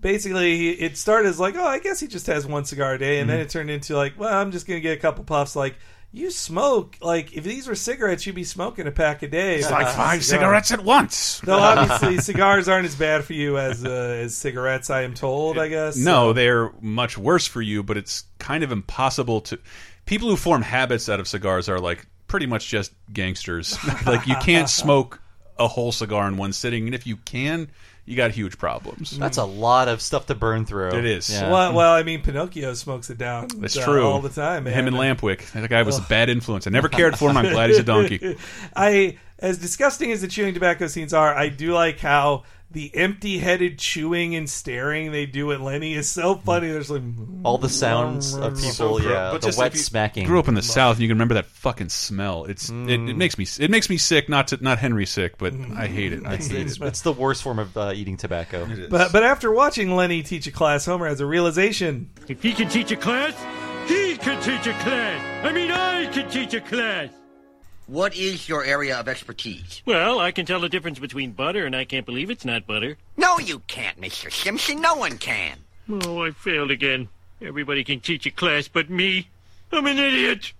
Basically, 0.03 0.69
it 0.71 0.97
started 0.97 1.29
as 1.29 1.39
like, 1.39 1.55
oh, 1.55 1.65
I 1.65 1.79
guess 1.79 1.99
he 1.99 2.07
just 2.07 2.27
has 2.27 2.45
one 2.45 2.65
cigar 2.65 2.93
a 2.93 2.99
day, 2.99 3.19
and 3.19 3.27
then 3.29 3.37
Mm-hmm. 3.37 3.45
it 3.47 3.49
turned 3.49 3.69
into 3.71 3.95
like, 3.97 4.19
well, 4.19 4.31
I'm 4.37 4.51
just 4.51 4.67
gonna 4.67 4.79
get 4.81 4.95
a 4.97 5.01
couple 5.01 5.23
puffs. 5.23 5.55
Like, 5.55 5.75
you 6.11 6.29
smoke, 6.29 6.97
like 7.01 7.33
if 7.33 7.43
these 7.43 7.67
were 7.67 7.73
cigarettes, 7.73 8.27
you'd 8.27 8.35
be 8.35 8.43
smoking 8.43 8.85
a 8.85 8.91
pack 8.91 9.23
a 9.23 9.27
day. 9.27 9.55
It's 9.55 9.71
like 9.71 9.87
five 9.87 10.23
cigarettes 10.23 10.71
at 10.71 10.83
once. 10.83 11.39
Though 11.39 11.57
obviously 11.57 12.19
cigars 12.19 12.67
aren't 12.69 12.85
as 12.85 12.93
bad 12.95 13.23
for 13.23 13.33
you 13.33 13.57
as 13.57 13.83
uh, 13.83 13.89
as 13.89 14.37
cigarettes, 14.37 14.91
I 14.91 15.01
am 15.01 15.15
told. 15.15 15.57
I 15.57 15.69
guess 15.69 15.97
No, 15.97 16.29
So- 16.29 16.33
they're 16.33 16.71
much 16.81 17.17
worse 17.17 17.47
for 17.47 17.63
you, 17.63 17.81
but 17.81 17.97
it's 17.97 18.25
kind 18.37 18.63
of 18.63 18.71
impossible 18.71 19.41
to. 19.41 19.57
People 20.05 20.29
who 20.29 20.35
form 20.35 20.61
habits 20.61 21.09
out 21.09 21.19
of 21.19 21.27
cigars 21.27 21.67
are 21.69 21.79
like 21.79 22.05
pretty 22.27 22.45
much 22.45 22.67
just 22.67 22.91
gangsters. 23.11 23.77
like 24.05 24.27
you 24.27 24.35
can't 24.35 24.69
smoke 24.81 25.19
a 25.57 25.67
whole 25.67 25.91
cigar 25.91 26.27
in 26.27 26.35
one 26.37 26.51
sitting, 26.53 26.85
and 26.87 26.93
if 26.93 27.07
you 27.07 27.15
can, 27.17 27.69
you 28.05 28.17
got 28.17 28.31
huge 28.31 28.57
problems. 28.57 29.17
That's 29.17 29.37
a 29.37 29.45
lot 29.45 29.87
of 29.87 30.01
stuff 30.01 30.25
to 30.25 30.35
burn 30.35 30.65
through. 30.65 30.89
It 30.89 31.05
is. 31.05 31.29
Yeah. 31.29 31.49
Well, 31.49 31.73
well, 31.73 31.93
I 31.93 32.03
mean, 32.03 32.21
Pinocchio 32.21 32.73
smokes 32.73 33.09
it 33.09 33.17
down. 33.17 33.47
That's 33.57 33.77
uh, 33.77 33.85
true. 33.85 34.05
all 34.05 34.19
the 34.19 34.29
time. 34.29 34.65
Man. 34.65 34.73
Him 34.73 34.87
and 34.87 34.95
Lampwick. 34.97 35.51
That 35.51 35.69
guy 35.69 35.83
was 35.83 35.99
a 35.99 36.01
bad 36.01 36.29
influence. 36.29 36.67
I 36.67 36.69
never 36.69 36.89
cared 36.89 37.17
for 37.17 37.29
him. 37.29 37.37
I'm 37.37 37.51
glad 37.51 37.69
he's 37.69 37.79
a 37.79 37.83
donkey. 37.83 38.37
I, 38.75 39.17
as 39.39 39.57
disgusting 39.57 40.11
as 40.11 40.21
the 40.21 40.27
chewing 40.27 40.53
tobacco 40.53 40.87
scenes 40.87 41.13
are, 41.13 41.33
I 41.33 41.47
do 41.47 41.73
like 41.73 41.99
how 41.99 42.43
the 42.73 42.91
empty-headed 42.95 43.77
chewing 43.77 44.35
and 44.35 44.49
staring 44.49 45.11
they 45.11 45.25
do 45.25 45.51
at 45.51 45.61
Lenny 45.61 45.93
is 45.93 46.09
so 46.09 46.35
funny. 46.35 46.67
There's 46.67 46.89
like 46.89 47.03
all 47.43 47.57
the 47.57 47.69
sounds 47.69 48.33
of 48.33 48.53
mm. 48.53 48.57
people, 48.57 48.71
So 48.71 48.99
yeah, 48.99 49.31
but 49.31 49.41
the 49.41 49.47
just 49.47 49.59
wet 49.59 49.67
if 49.67 49.75
you 49.75 49.81
smacking. 49.81 50.25
Grew 50.25 50.39
up 50.39 50.47
in 50.47 50.55
the 50.55 50.61
South, 50.61 50.95
and 50.95 51.01
you 51.01 51.07
can 51.07 51.15
remember 51.15 51.35
that 51.35 51.45
fucking 51.45 51.89
smell. 51.89 52.45
It's 52.45 52.69
it, 52.69 52.73
it 52.73 52.99
mm. 52.99 53.15
makes 53.15 53.37
me 53.37 53.45
it 53.59 53.69
makes 53.69 53.89
me 53.89 53.97
sick. 53.97 54.27
Not 54.27 54.47
to, 54.49 54.57
not 54.61 54.79
Henry 54.79 55.05
sick, 55.05 55.37
but 55.37 55.53
mm. 55.53 55.77
I 55.77 55.87
hate 55.87 56.13
it. 56.13 56.25
I 56.25 56.33
It's, 56.33 56.47
hate 56.47 56.61
it's, 56.61 56.77
it. 56.77 56.83
it's 56.83 57.01
the 57.01 57.13
worst 57.13 57.43
form 57.43 57.59
of 57.59 57.77
uh, 57.77 57.93
eating 57.95 58.17
tobacco. 58.17 58.67
But 58.89 59.11
but 59.11 59.23
after 59.23 59.51
watching 59.51 59.95
Lenny 59.95 60.23
teach 60.23 60.47
a 60.47 60.51
class, 60.51 60.85
Homer 60.85 61.07
has 61.07 61.21
a 61.21 61.25
realization. 61.25 62.09
If 62.27 62.41
he 62.41 62.53
can 62.53 62.69
teach 62.69 62.91
a 62.91 62.95
class, 62.95 63.33
he 63.87 64.17
can 64.17 64.41
teach 64.41 64.65
a 64.67 64.77
class. 64.79 65.45
I 65.45 65.51
mean, 65.51 65.71
I 65.71 66.07
can 66.07 66.29
teach 66.29 66.53
a 66.53 66.61
class. 66.61 67.09
What 67.87 68.15
is 68.15 68.47
your 68.47 68.63
area 68.63 68.97
of 68.97 69.07
expertise? 69.07 69.81
Well, 69.85 70.19
I 70.19 70.31
can 70.31 70.45
tell 70.45 70.61
the 70.61 70.69
difference 70.69 70.99
between 70.99 71.31
butter 71.31 71.65
and 71.65 71.75
I 71.75 71.83
can't 71.85 72.05
believe 72.05 72.29
it's 72.29 72.45
not 72.45 72.65
butter. 72.65 72.97
No, 73.17 73.39
you 73.39 73.59
can't, 73.67 73.99
Mr. 73.99 74.31
Simpson. 74.31 74.79
No 74.81 74.95
one 74.95 75.17
can. 75.17 75.57
Oh, 75.89 76.23
I 76.23 76.31
failed 76.31 76.71
again. 76.71 77.09
Everybody 77.41 77.83
can 77.83 77.99
teach 77.99 78.25
a 78.25 78.31
class 78.31 78.67
but 78.69 78.89
me. 78.89 79.27
I'm 79.71 79.85
an 79.85 79.97
idiot. 79.99 80.53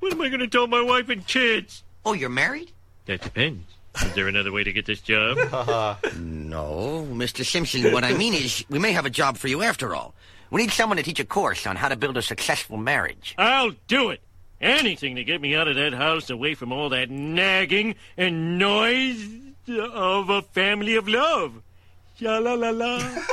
What 0.00 0.12
am 0.12 0.20
I 0.20 0.28
going 0.28 0.40
to 0.40 0.48
tell 0.48 0.66
my 0.66 0.82
wife 0.82 1.08
and 1.08 1.26
kids? 1.26 1.82
Oh, 2.04 2.12
you're 2.12 2.28
married? 2.28 2.72
That 3.06 3.22
depends. 3.22 3.64
Is 4.04 4.12
there 4.12 4.28
another 4.28 4.52
way 4.52 4.62
to 4.62 4.72
get 4.72 4.84
this 4.84 5.00
job? 5.00 5.38
No, 6.16 7.06
Mr. 7.10 7.44
Simpson. 7.44 7.92
What 7.92 8.04
I 8.04 8.12
mean 8.14 8.32
is, 8.32 8.64
we 8.70 8.78
may 8.78 8.92
have 8.92 9.04
a 9.04 9.10
job 9.10 9.36
for 9.36 9.48
you 9.48 9.62
after 9.62 9.94
all. 9.96 10.14
We 10.50 10.62
need 10.62 10.70
someone 10.70 10.96
to 10.96 11.02
teach 11.02 11.18
a 11.18 11.24
course 11.24 11.66
on 11.66 11.74
how 11.76 11.88
to 11.88 11.96
build 11.96 12.16
a 12.16 12.22
successful 12.22 12.76
marriage. 12.76 13.34
I'll 13.36 13.72
do 13.88 14.10
it. 14.10 14.20
Anything 14.60 15.16
to 15.16 15.24
get 15.24 15.40
me 15.40 15.54
out 15.54 15.68
of 15.68 15.76
that 15.76 15.92
house, 15.92 16.30
away 16.30 16.54
from 16.54 16.72
all 16.72 16.88
that 16.88 17.10
nagging 17.10 17.94
and 18.16 18.58
noise 18.58 19.26
of 19.68 20.30
a 20.30 20.42
family 20.42 20.96
of 20.96 21.08
love. 21.08 21.62
Sha 22.18 22.38
la 22.38 22.54
la 22.54 22.70
la. 22.70 23.00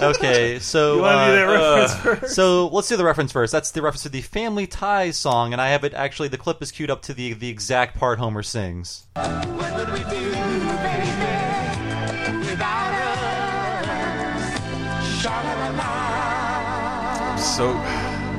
Okay, 0.00 0.60
so 0.60 0.96
You 0.96 1.02
wanna 1.02 1.26
do 1.26 1.32
that 1.32 1.48
uh, 1.48 1.52
reference 1.52 1.90
uh, 1.92 1.96
first? 1.96 2.34
So 2.36 2.68
let's 2.68 2.88
do 2.88 2.96
the 2.96 3.04
reference 3.04 3.32
first. 3.32 3.50
That's 3.50 3.72
the 3.72 3.82
reference 3.82 4.04
to 4.04 4.08
the 4.08 4.20
Family 4.20 4.68
Ties 4.68 5.16
song, 5.16 5.52
and 5.52 5.60
I 5.60 5.70
have 5.70 5.82
it 5.82 5.92
actually. 5.92 6.28
The 6.28 6.38
clip 6.38 6.62
is 6.62 6.70
queued 6.70 6.88
up 6.88 7.02
to 7.02 7.14
the 7.14 7.32
the 7.32 7.48
exact 7.48 7.98
part 7.98 8.20
Homer 8.20 8.44
sings. 8.44 9.06
So 17.56 17.72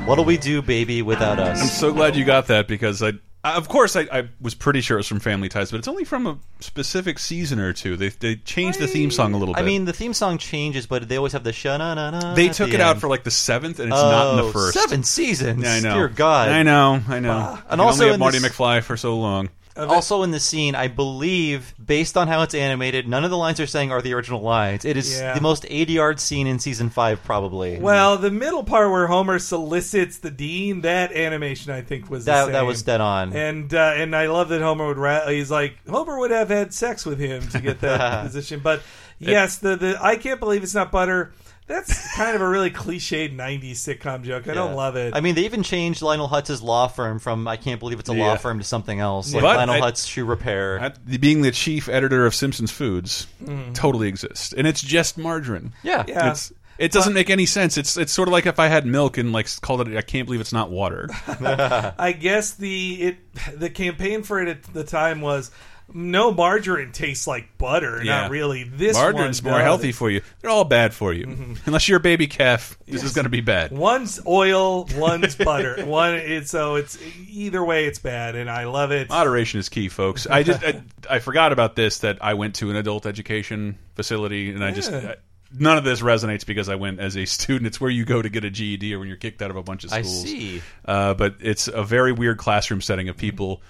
What'll 0.08 0.24
we 0.24 0.38
do, 0.38 0.62
baby, 0.62 1.02
without 1.02 1.38
us? 1.38 1.60
I'm 1.60 1.66
so 1.68 1.92
glad 1.92 2.16
you 2.16 2.24
got 2.24 2.46
that 2.46 2.66
because 2.66 3.02
I, 3.02 3.12
I 3.44 3.56
of 3.56 3.68
course, 3.68 3.94
I, 3.94 4.08
I 4.10 4.28
was 4.40 4.54
pretty 4.54 4.80
sure 4.80 4.96
it 4.96 5.00
was 5.00 5.06
from 5.06 5.20
Family 5.20 5.50
Ties, 5.50 5.70
but 5.70 5.76
it's 5.76 5.86
only 5.88 6.04
from 6.04 6.26
a 6.26 6.38
specific 6.60 7.18
season 7.18 7.58
or 7.60 7.74
two. 7.74 7.96
They 7.96 8.08
they 8.08 8.36
changed 8.36 8.78
the 8.78 8.86
theme 8.86 9.10
song 9.10 9.34
a 9.34 9.36
little 9.36 9.54
bit. 9.54 9.60
I 9.60 9.64
mean, 9.64 9.84
the 9.84 9.92
theme 9.92 10.14
song 10.14 10.38
changes, 10.38 10.86
but 10.86 11.08
they 11.08 11.16
always 11.18 11.34
have 11.34 11.44
the 11.44 11.52
sha 11.52 11.76
na 11.76 11.92
na 11.94 12.10
na. 12.10 12.34
they 12.34 12.48
took 12.48 12.70
the 12.70 12.76
it 12.76 12.80
out 12.80 12.98
for 12.98 13.08
like 13.08 13.22
the 13.24 13.30
seventh, 13.30 13.80
and 13.80 13.92
it's 13.92 14.00
not 14.00 14.32
in 14.34 14.40
Oh, 14.40 14.46
the 14.46 14.52
first. 14.52 14.78
Seven 14.78 15.02
seasons. 15.02 15.62
Yeah, 15.62 15.74
I 15.74 15.80
know. 15.80 15.94
Dear 15.94 16.08
God. 16.08 16.48
I 16.48 16.62
know. 16.62 17.00
I 17.06 17.20
know. 17.20 17.32
Ah, 17.32 17.64
and 17.68 17.78
You 17.78 17.84
also 17.86 18.08
have 18.10 18.18
Marty 18.18 18.38
this- 18.38 18.50
McFly 18.52 18.82
for 18.82 18.96
so 18.96 19.18
long. 19.18 19.50
Also, 19.78 20.22
in 20.22 20.30
the 20.30 20.40
scene, 20.40 20.74
I 20.74 20.88
believe, 20.88 21.74
based 21.84 22.16
on 22.16 22.26
how 22.28 22.42
it's 22.42 22.54
animated, 22.54 23.06
none 23.08 23.24
of 23.24 23.30
the 23.30 23.36
lines 23.36 23.58
they're 23.58 23.66
saying 23.66 23.92
are 23.92 24.02
the 24.02 24.12
original 24.14 24.40
lines. 24.40 24.84
It 24.84 24.96
is 24.96 25.18
Yeah. 25.18 25.34
the 25.34 25.40
most 25.40 25.64
80 25.68 25.92
yard 25.92 26.20
scene 26.20 26.46
in 26.46 26.58
season 26.58 26.90
five, 26.90 27.22
probably. 27.24 27.78
Well, 27.78 28.16
the 28.18 28.30
middle 28.30 28.64
part 28.64 28.90
where 28.90 29.06
Homer 29.06 29.38
solicits 29.38 30.18
the 30.18 30.30
dean, 30.30 30.80
that 30.82 31.12
animation 31.12 31.72
I 31.72 31.82
think 31.82 32.10
was 32.10 32.24
the 32.24 32.32
That- 32.32 32.46
that 32.52 32.58
same. 32.58 32.66
was 32.66 32.82
dead 32.82 33.00
on. 33.00 33.32
And 33.32 33.72
uh, 33.72 33.92
and 33.96 34.14
I 34.16 34.26
love 34.26 34.48
that 34.48 34.60
Homer 34.60 34.86
would 34.88 34.98
ra- 34.98 35.26
he's 35.28 35.50
like 35.50 35.74
Homer 35.88 36.18
would 36.18 36.30
have 36.30 36.48
had 36.48 36.74
sex 36.74 37.06
with 37.06 37.18
him 37.18 37.46
to 37.48 37.60
get 37.60 37.80
that 37.80 38.22
position. 38.26 38.60
But 38.62 38.82
yes, 39.18 39.56
the 39.58 39.76
the 39.76 39.98
I 40.02 40.16
can't 40.16 40.40
believe 40.40 40.62
it's 40.62 40.74
not 40.74 40.90
butter. 40.90 41.32
That's 41.68 42.14
kind 42.16 42.34
of 42.34 42.42
a 42.42 42.48
really 42.48 42.70
cliched 42.70 43.36
'90s 43.36 43.72
sitcom 43.74 44.22
joke. 44.24 44.48
I 44.48 44.54
don't 44.54 44.70
Yeah. 44.70 44.76
love 44.76 44.96
it. 44.96 45.14
I 45.14 45.20
mean, 45.20 45.34
they 45.36 45.44
even 45.44 45.62
changed 45.62 46.02
Lionel 46.02 46.28
Hutz's 46.28 46.60
law 46.62 46.88
firm 46.88 47.18
from 47.20 47.46
I 47.46 47.56
can't 47.56 47.78
believe 47.78 48.00
it's 48.00 48.08
a 48.08 48.12
law 48.14 48.32
Yeah. 48.32 48.36
firm 48.38 48.58
to 48.58 48.64
something 48.64 48.98
else, 48.98 49.32
like 49.32 49.42
But 49.42 49.56
Lionel 49.58 49.76
I- 49.76 49.80
Hutz 49.90 50.08
Shoe 50.08 50.24
Repair. 50.24 50.80
I- 50.80 51.16
being 51.18 51.42
the 51.42 51.52
chief 51.52 51.88
editor 51.88 52.26
of 52.26 52.34
Simpsons 52.34 52.72
Foods 52.72 53.26
Mm. 53.44 53.74
totally 53.74 54.08
exists, 54.08 54.52
and 54.52 54.66
it's 54.66 54.80
just 54.80 55.16
margarine. 55.18 55.72
Yeah. 55.84 56.04
Yeah. 56.08 56.30
It's, 56.32 56.52
it 56.78 56.92
doesn't 56.92 57.12
make 57.12 57.28
any 57.28 57.44
sense. 57.44 57.76
It's 57.76 57.96
it's 57.96 58.12
sort 58.12 58.28
of 58.28 58.32
like 58.32 58.46
if 58.46 58.58
I 58.58 58.68
had 58.68 58.86
milk 58.86 59.18
and 59.18 59.32
like 59.32 59.48
called 59.60 59.86
it. 59.88 59.96
I 59.96 60.00
can't 60.02 60.26
believe 60.26 60.40
it's 60.40 60.52
not 60.52 60.70
water. 60.70 61.08
I 61.28 62.12
guess 62.18 62.52
the 62.54 63.02
it 63.02 63.16
the 63.58 63.68
campaign 63.68 64.22
for 64.22 64.40
it 64.40 64.48
at 64.48 64.62
the 64.62 64.84
time 64.84 65.20
was 65.20 65.50
no 65.94 66.32
margarine 66.32 66.92
tastes 66.92 67.26
like 67.26 67.56
butter. 67.58 68.02
Yeah. 68.04 68.22
Not 68.22 68.30
really. 68.30 68.64
This 68.64 68.96
Margarine's 68.96 69.42
one 69.42 69.52
more 69.52 69.60
does. 69.60 69.64
healthy 69.66 69.92
for 69.92 70.10
you. 70.10 70.20
They're 70.40 70.50
all 70.50 70.64
bad 70.64 70.92
for 70.94 71.12
you, 71.12 71.26
Mm-hmm. 71.26 71.54
unless 71.66 71.88
you're 71.88 71.98
a 71.98 72.00
baby 72.00 72.26
calf. 72.26 72.78
This 72.86 73.02
is 73.02 73.12
going 73.14 73.24
to 73.24 73.30
be 73.30 73.40
bad. 73.40 73.72
One's 73.72 74.20
oil, 74.26 74.86
one's 74.96 75.34
butter. 75.34 75.84
One 75.86 76.14
it's 76.14 76.50
so 76.50 76.74
it's 76.76 76.98
either 77.28 77.64
way 77.64 77.86
it's 77.86 77.98
bad, 77.98 78.34
and 78.36 78.50
I 78.50 78.64
love 78.64 78.90
it. 78.92 79.08
Moderation 79.08 79.60
is 79.60 79.68
key, 79.68 79.88
folks. 79.88 80.26
I 80.26 80.42
just 80.42 80.62
I, 80.64 80.82
I 81.10 81.18
forgot 81.20 81.52
about 81.52 81.76
this 81.76 82.00
that 82.00 82.18
I 82.22 82.34
went 82.34 82.56
to 82.56 82.70
an 82.70 82.76
adult 82.76 83.06
education 83.06 83.78
facility, 83.94 84.50
and 84.50 84.64
I 84.64 84.70
just. 84.72 84.92
I, 84.92 85.16
None 85.50 85.78
of 85.78 85.84
this 85.84 86.02
resonates 86.02 86.44
because 86.44 86.68
I 86.68 86.74
went 86.74 87.00
as 87.00 87.16
a 87.16 87.24
student. 87.24 87.66
It's 87.68 87.80
where 87.80 87.90
you 87.90 88.04
go 88.04 88.20
to 88.20 88.28
get 88.28 88.44
a 88.44 88.50
GED 88.50 88.92
or 88.94 88.98
when 88.98 89.08
you're 89.08 89.16
kicked 89.16 89.40
out 89.40 89.48
of 89.48 89.56
a 89.56 89.62
bunch 89.62 89.82
of 89.82 89.88
schools. 89.88 90.06
I 90.06 90.10
schools. 90.10 90.22
see. 90.30 90.62
Uh, 90.84 91.14
but 91.14 91.36
it's 91.40 91.68
a 91.68 91.82
very 91.82 92.12
weird 92.12 92.36
classroom 92.36 92.82
setting 92.82 93.08
of 93.08 93.16
people 93.16 93.62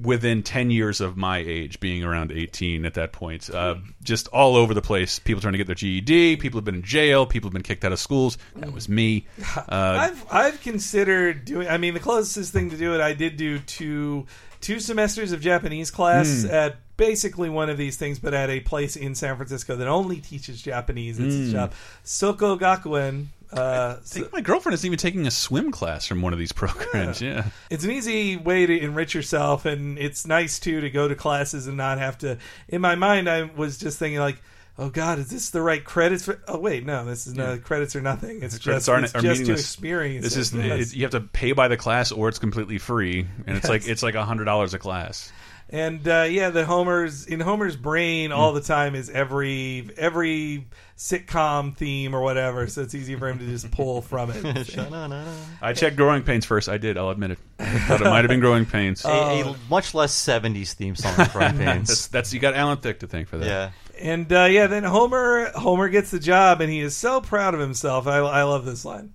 within 0.00 0.42
10 0.42 0.70
years 0.70 1.00
of 1.00 1.16
my 1.16 1.38
age, 1.38 1.78
being 1.80 2.02
around 2.04 2.32
18 2.32 2.84
at 2.84 2.94
that 2.94 3.12
point. 3.12 3.48
Uh, 3.48 3.76
just 4.02 4.26
all 4.28 4.56
over 4.56 4.74
the 4.74 4.82
place. 4.82 5.18
People 5.18 5.40
trying 5.40 5.52
to 5.52 5.58
get 5.58 5.66
their 5.66 5.76
GED. 5.76 6.36
People 6.38 6.58
have 6.58 6.64
been 6.64 6.74
in 6.76 6.82
jail. 6.82 7.26
People 7.26 7.48
have 7.48 7.52
been 7.54 7.62
kicked 7.62 7.84
out 7.84 7.92
of 7.92 7.98
schools. 8.00 8.36
That 8.56 8.72
was 8.72 8.88
me. 8.88 9.26
Uh, 9.56 10.10
I've 10.10 10.26
I've 10.32 10.60
considered 10.62 11.44
doing. 11.44 11.68
I 11.68 11.78
mean, 11.78 11.94
the 11.94 12.00
closest 12.00 12.52
thing 12.52 12.70
to 12.70 12.76
do 12.76 12.94
it, 12.94 13.00
I 13.00 13.12
did 13.14 13.36
do 13.36 13.58
two 13.60 14.26
two 14.60 14.80
semesters 14.80 15.32
of 15.32 15.40
Japanese 15.40 15.90
class 15.90 16.42
Hmm. 16.42 16.50
at 16.50 16.76
basically 16.96 17.48
one 17.50 17.70
of 17.70 17.76
these 17.78 17.96
things, 17.96 18.18
but 18.18 18.34
at 18.34 18.50
a 18.50 18.60
place 18.60 18.96
in 18.96 19.14
San 19.14 19.36
Francisco 19.36 19.76
that 19.76 19.86
only 19.88 20.16
teaches 20.20 20.60
Japanese. 20.62 21.18
It's 21.18 21.34
Hmm. 21.34 21.48
a 21.48 21.52
job, 21.52 21.72
Soko 22.02 22.56
Gakuen. 22.58 23.26
Uh, 23.56 23.96
I 23.98 24.02
think 24.04 24.32
my 24.32 24.40
girlfriend 24.40 24.74
is 24.74 24.84
even 24.84 24.98
taking 24.98 25.26
a 25.26 25.30
swim 25.30 25.70
class 25.70 26.06
from 26.06 26.22
one 26.22 26.32
of 26.32 26.38
these 26.38 26.52
programs. 26.52 27.20
Yeah. 27.22 27.46
it's 27.70 27.84
an 27.84 27.90
easy 27.92 28.36
way 28.36 28.66
to 28.66 28.78
enrich 28.78 29.14
yourself 29.14 29.64
and 29.64 29.98
it's 29.98 30.26
nice 30.26 30.58
too 30.58 30.80
to 30.80 30.90
go 30.90 31.06
to 31.08 31.14
classes 31.14 31.66
and 31.66 31.76
not 31.76 31.98
have 31.98 32.18
to 32.18 32.38
in 32.68 32.80
my 32.80 32.94
mind 32.96 33.28
i 33.30 33.42
was 33.44 33.78
just 33.78 33.98
thinking 33.98 34.18
like 34.18 34.42
oh 34.78 34.88
god 34.90 35.18
is 35.18 35.30
this 35.30 35.50
the 35.50 35.62
right 35.62 35.84
credits 35.84 36.24
for 36.24 36.40
oh 36.48 36.58
wait 36.58 36.84
no 36.84 37.04
this 37.04 37.26
is 37.26 37.34
no 37.34 37.56
credits 37.58 37.94
or 37.94 38.00
nothing 38.00 38.42
it's 38.42 38.58
Credits 38.58 38.86
just, 38.86 38.88
aren't 38.88 39.04
it's 39.04 39.14
are 39.14 39.20
just 39.20 39.46
to 39.46 39.52
experience 39.52 40.24
This 40.24 40.36
it. 40.36 40.40
is 40.40 40.52
Yes. 40.54 40.92
it, 40.92 40.96
you 40.96 41.02
have 41.02 41.12
to 41.12 41.20
pay 41.20 41.52
by 41.52 41.68
the 41.68 41.76
class 41.76 42.10
or 42.12 42.28
it's 42.28 42.38
completely 42.40 42.78
free, 42.78 43.26
and 43.46 43.56
it's 43.56 43.68
like 43.68 43.86
it's 43.86 44.02
like 44.02 44.14
a 44.16 44.24
hundred 44.24 44.44
dollars 44.46 44.74
a 44.74 44.78
class. 44.78 45.32
And 45.70 46.06
uh, 46.06 46.26
yeah 46.28 46.50
the 46.50 46.64
homer's 46.64 47.26
in 47.26 47.40
homer's 47.40 47.76
brain 47.76 48.32
all 48.32 48.50
Hmm. 48.50 48.56
the 48.56 48.60
time 48.62 48.94
is 48.94 49.08
every 49.10 49.88
every 49.96 50.66
sitcom 50.96 51.74
theme 51.76 52.14
or 52.14 52.20
whatever 52.20 52.66
so 52.68 52.82
it's 52.82 52.94
easy 52.94 53.16
for 53.16 53.28
him 53.28 53.38
to 53.38 53.46
just 53.46 53.70
pull 53.70 54.00
from 54.02 54.30
it 54.32 54.78
I 55.62 55.72
checked 55.72 55.96
growing 55.96 56.22
pains 56.22 56.44
first. 56.44 56.68
I 56.68 56.78
did. 56.78 56.96
I'll 56.96 57.10
admit 57.10 57.32
it. 57.32 57.38
I 57.58 57.78
thought 57.80 58.00
it 58.00 58.04
might 58.04 58.18
have 58.22 58.28
been 58.28 58.40
growing 58.40 58.64
pains. 58.66 59.04
a, 59.04 59.08
a 59.08 59.56
much 59.68 59.94
less 59.94 60.14
70s 60.14 60.72
theme 60.74 60.94
song 60.96 61.14
than 61.16 61.28
Growing 61.32 61.58
Pains. 61.58 61.88
that's 61.88 62.06
that's 62.08 62.32
you 62.32 62.40
got 62.40 62.54
Alan 62.54 62.78
Thicke 62.78 63.00
to 63.00 63.06
thank 63.06 63.28
for 63.28 63.38
that. 63.38 63.46
yeah. 63.46 63.70
and 64.00 64.32
uh, 64.32 64.44
yeah 64.44 64.66
then 64.66 64.84
homer 64.84 65.50
homer 65.54 65.88
gets 65.88 66.10
the 66.10 66.18
job 66.20 66.60
and 66.60 66.70
he 66.70 66.80
is 66.80 66.96
so 66.96 67.20
proud 67.20 67.54
of 67.54 67.60
himself 67.60 68.06
i, 68.06 68.18
I 68.18 68.42
love 68.44 68.64
this 68.64 68.84
line 68.84 69.12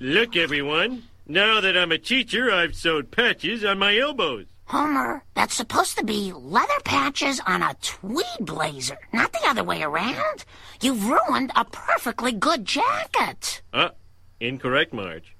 Look, 0.00 0.36
everyone. 0.36 1.02
Now 1.26 1.60
that 1.60 1.76
I'm 1.76 1.90
a 1.90 1.98
teacher, 1.98 2.52
I've 2.52 2.76
sewed 2.76 3.10
patches 3.10 3.64
on 3.64 3.78
my 3.80 3.98
elbows. 3.98 4.46
Homer, 4.68 5.24
that's 5.34 5.54
supposed 5.54 5.96
to 5.96 6.04
be 6.04 6.30
leather 6.34 6.68
patches 6.84 7.40
on 7.46 7.62
a 7.62 7.74
tweed 7.80 8.26
blazer, 8.40 8.98
not 9.14 9.32
the 9.32 9.46
other 9.46 9.64
way 9.64 9.82
around. 9.82 10.44
You've 10.82 11.08
ruined 11.08 11.52
a 11.56 11.64
perfectly 11.64 12.32
good 12.32 12.66
jacket. 12.66 13.62
Uh, 13.72 13.90
incorrect, 14.40 14.92
Marge. 14.92 15.34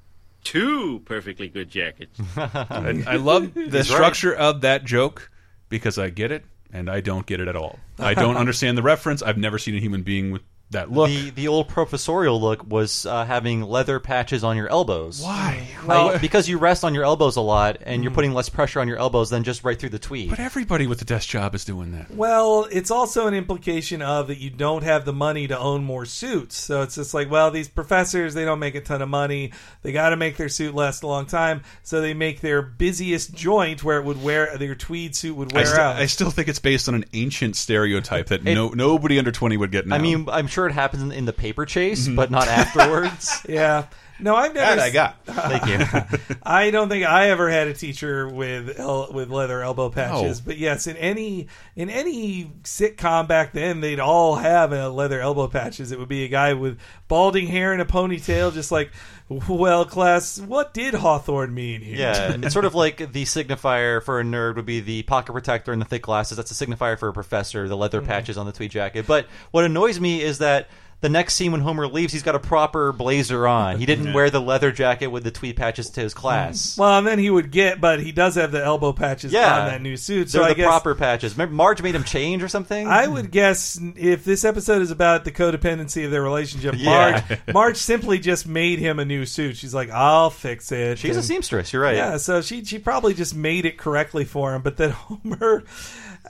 Two 0.44 1.00
perfectly 1.00 1.48
good 1.48 1.68
jackets. 1.68 2.18
I, 2.36 3.04
I 3.06 3.16
love 3.16 3.52
the 3.70 3.84
structure 3.84 4.34
of 4.34 4.62
that 4.62 4.84
joke 4.84 5.30
because 5.68 5.98
I 5.98 6.08
get 6.08 6.32
it 6.32 6.46
and 6.72 6.88
I 6.88 7.02
don't 7.02 7.26
get 7.26 7.40
it 7.40 7.48
at 7.48 7.56
all. 7.56 7.78
I 7.98 8.14
don't 8.14 8.36
understand 8.38 8.78
the 8.78 8.82
reference. 8.82 9.20
I've 9.20 9.36
never 9.36 9.58
seen 9.58 9.74
a 9.74 9.80
human 9.80 10.04
being 10.04 10.30
with 10.30 10.42
that 10.70 10.90
look. 10.90 11.09
The 11.09 11.31
the 11.31 11.48
old 11.48 11.68
professorial 11.68 12.40
look 12.40 12.68
was 12.68 13.07
uh, 13.07 13.24
having 13.24 13.62
leather 13.62 13.98
patches 14.00 14.44
on 14.44 14.57
your 14.57 14.68
elbows. 14.68 15.22
Why? 15.22 15.66
Well, 15.87 16.18
because 16.20 16.48
you 16.48 16.59
rest 16.59 16.85
on 16.85 16.94
your 16.94 17.04
elbows 17.04 17.37
a 17.37 17.40
lot, 17.40 17.78
and 17.83 18.02
you're 18.02 18.12
putting 18.12 18.35
less 18.35 18.48
pressure 18.48 18.81
on 18.81 18.88
your 18.88 18.98
elbows 18.98 19.31
than 19.31 19.44
just 19.44 19.64
right 19.64 19.78
through 19.78 19.88
the 19.90 19.98
tweed. 19.98 20.31
But 20.31 20.40
everybody 20.40 20.87
with 20.87 21.00
a 21.00 21.04
desk 21.04 21.28
job 21.28 21.54
is 21.54 21.64
doing 21.64 21.92
that. 21.92 22.11
Well, 22.11 22.68
it's 22.70 22.90
also 22.90 23.26
an 23.26 23.35
implication 23.35 24.02
of 24.02 24.28
that 24.28 24.38
you 24.38 24.50
don't 24.50 24.83
have 24.83 25.04
the 25.04 25.12
money 25.12 25.48
to 25.48 25.59
own 25.59 25.85
more 25.85 26.04
suits. 26.04 26.57
So 26.57 26.83
it's 26.83 26.96
just 26.96 27.14
like, 27.14 27.31
well, 27.31 27.50
these 27.50 27.68
professors, 27.68 28.35
they 28.35 28.44
don't 28.44 28.59
make 28.59 28.74
a 28.74 28.81
ton 28.81 29.00
of 29.00 29.09
money. 29.09 29.52
They 29.83 29.92
got 29.92 30.11
to 30.11 30.16
make 30.16 30.37
their 30.37 30.48
suit 30.48 30.74
last 30.74 31.02
a 31.02 31.07
long 31.07 31.26
time. 31.26 31.62
So 31.83 32.00
they 32.00 32.12
make 32.14 32.40
their 32.40 32.61
busiest 32.61 33.35
joint 33.35 33.83
where 33.83 33.98
it 33.98 34.04
would 34.04 34.22
wear, 34.22 34.57
their 34.59 34.74
tweed 34.74 35.16
suit 35.16 35.35
would 35.35 35.52
wear 35.52 35.64
st- 35.64 35.78
out. 35.78 35.96
I 35.96 36.07
still 36.07 36.31
think 36.31 36.48
it's 36.48 36.59
based 36.59 36.88
on 36.88 36.94
an 36.94 37.04
ancient 37.14 37.57
stereotype 37.57 38.26
that 38.26 38.44
no 38.44 38.68
nobody 38.68 39.18
under 39.18 39.33
twenty 39.33 39.57
would 39.57 39.70
get. 39.70 39.87
Now. 39.87 39.96
I 39.96 39.98
mean, 39.98 40.28
I'm 40.28 40.46
sure 40.46 40.58
it 40.66 40.73
happens 40.73 41.03
in, 41.03 41.12
in 41.12 41.25
the 41.25 41.33
paper 41.33 41.64
chase, 41.64 42.07
mm-hmm. 42.07 42.16
but 42.16 42.31
not 42.31 42.49
afterwards. 42.49 43.44
yeah. 43.49 43.87
No, 44.21 44.35
I've 44.35 44.53
never. 44.53 44.77
that 44.77 44.79
I 44.81 44.90
got. 44.90 45.16
Thank 45.27 45.66
you. 45.66 46.37
I 46.42 46.71
don't 46.73 46.88
think 46.88 47.07
I 47.07 47.31
ever 47.31 47.49
had 47.49 47.68
a 47.68 47.73
teacher 47.73 48.29
with 48.29 48.79
el- 48.79 49.12
with 49.12 49.31
leather 49.31 49.62
elbow 49.62 49.90
patches, 49.90 50.40
No. 50.40 50.44
but 50.44 50.59
yes, 50.59 50.88
in 50.88 50.97
any 50.97 51.47
in 51.77 51.88
any 51.88 52.51
sitcom 52.64 53.29
back 53.29 53.53
then, 53.53 53.81
they'd 53.81 54.01
all 54.01 54.35
have 54.35 54.73
a 54.73 54.88
leather 54.88 55.21
elbow 55.21 55.47
patches. 55.47 55.92
It 55.92 56.01
would 56.01 56.09
be 56.09 56.25
a 56.25 56.29
guy 56.29 56.55
with 56.55 56.79
balding 57.07 57.47
hair 57.47 57.73
and 57.73 57.81
a 57.81 57.85
ponytail, 57.85 58.53
just 58.53 58.73
like, 58.73 58.90
well, 59.28 59.84
class, 59.84 60.40
what 60.40 60.72
did 60.72 60.94
Hawthorne 60.94 61.52
mean 61.52 61.82
here? 61.82 61.96
Yeah, 61.96 62.36
it's 62.42 62.52
sort 62.52 62.64
of 62.64 62.74
like 62.74 63.12
the 63.12 63.24
signifier 63.24 64.02
for 64.02 64.20
a 64.20 64.24
nerd 64.24 64.56
would 64.56 64.66
be 64.66 64.80
the 64.80 65.02
pocket 65.02 65.32
protector 65.32 65.72
and 65.72 65.82
the 65.82 65.86
thick 65.86 66.02
glasses. 66.02 66.36
That's 66.36 66.50
a 66.50 66.66
signifier 66.66 66.98
for 66.98 67.08
a 67.08 67.12
professor, 67.12 67.68
the 67.68 67.76
leather 67.76 68.00
mm-hmm. 68.00 68.08
patches 68.08 68.38
on 68.38 68.46
the 68.46 68.52
tweed 68.52 68.70
jacket. 68.70 69.06
But 69.06 69.26
what 69.50 69.64
annoys 69.64 70.00
me 70.00 70.22
is 70.22 70.38
that 70.38 70.68
the 71.00 71.08
next 71.08 71.34
scene 71.34 71.52
when 71.52 71.61
Homer 71.61 71.87
leaves, 71.87 72.12
he's 72.12 72.24
got 72.24 72.34
a 72.34 72.40
proper 72.40 72.90
blazer 72.92 73.46
on. 73.46 73.78
He 73.78 73.87
didn't 73.87 74.12
wear 74.14 74.30
the 74.30 74.40
leather 74.40 74.72
jacket 74.72 75.06
with 75.08 75.22
the 75.22 75.30
tweed 75.30 75.56
patches 75.56 75.90
to 75.90 76.00
his 76.00 76.12
class. 76.12 76.74
Mm. 76.74 76.78
Well, 76.78 76.98
and 76.98 77.06
then 77.06 77.18
he 77.20 77.30
would 77.30 77.52
get, 77.52 77.80
but 77.80 78.00
he 78.00 78.11
does 78.11 78.34
have 78.34 78.50
the 78.50 78.64
elbow 78.64 78.92
patches 78.92 79.32
Yeah. 79.32 79.61
on 79.61 79.66
that 79.68 79.80
new 79.80 79.96
suit. 79.96 80.28
So 80.30 80.38
They're 80.38 80.46
I 80.48 80.50
the 80.50 80.54
guess 80.56 80.66
proper 80.66 80.94
patches. 80.96 81.34
Remember, 81.34 81.54
Marge 81.54 81.82
made 81.82 81.94
him 81.94 82.02
change 82.02 82.42
or 82.42 82.48
something. 82.48 82.88
I 82.88 83.06
would 83.06 83.30
guess 83.30 83.78
if 83.96 84.24
this 84.24 84.44
episode 84.44 84.82
is 84.82 84.90
about 84.90 85.24
the 85.24 85.30
codependency 85.30 86.04
of 86.04 86.11
their 86.11 86.22
relationship, 86.22 86.74
Yeah. 86.76 87.22
Marge 87.28 87.38
Marge 87.54 87.76
simply 87.76 88.18
just 88.18 88.48
made 88.48 88.80
him 88.80 88.98
a 88.98 89.04
new 89.04 89.24
suit. 89.24 89.56
She's 89.56 89.72
like, 89.74 89.90
"I'll 89.90 90.30
fix 90.30 90.72
it." 90.72 90.98
She's 90.98 91.14
a 91.14 91.18
And- 91.20 91.24
seamstress. 91.24 91.72
You're 91.72 91.82
right. 91.82 91.96
Yeah, 91.96 92.16
so 92.16 92.40
she 92.42 92.64
she 92.64 92.78
probably 92.80 93.14
just 93.14 93.37
made 93.37 93.66
it 93.66 93.78
correctly 93.78 94.24
for 94.24 94.52
him, 94.54 94.62
but 94.62 94.76
then 94.76 94.90
Homer 95.22 95.62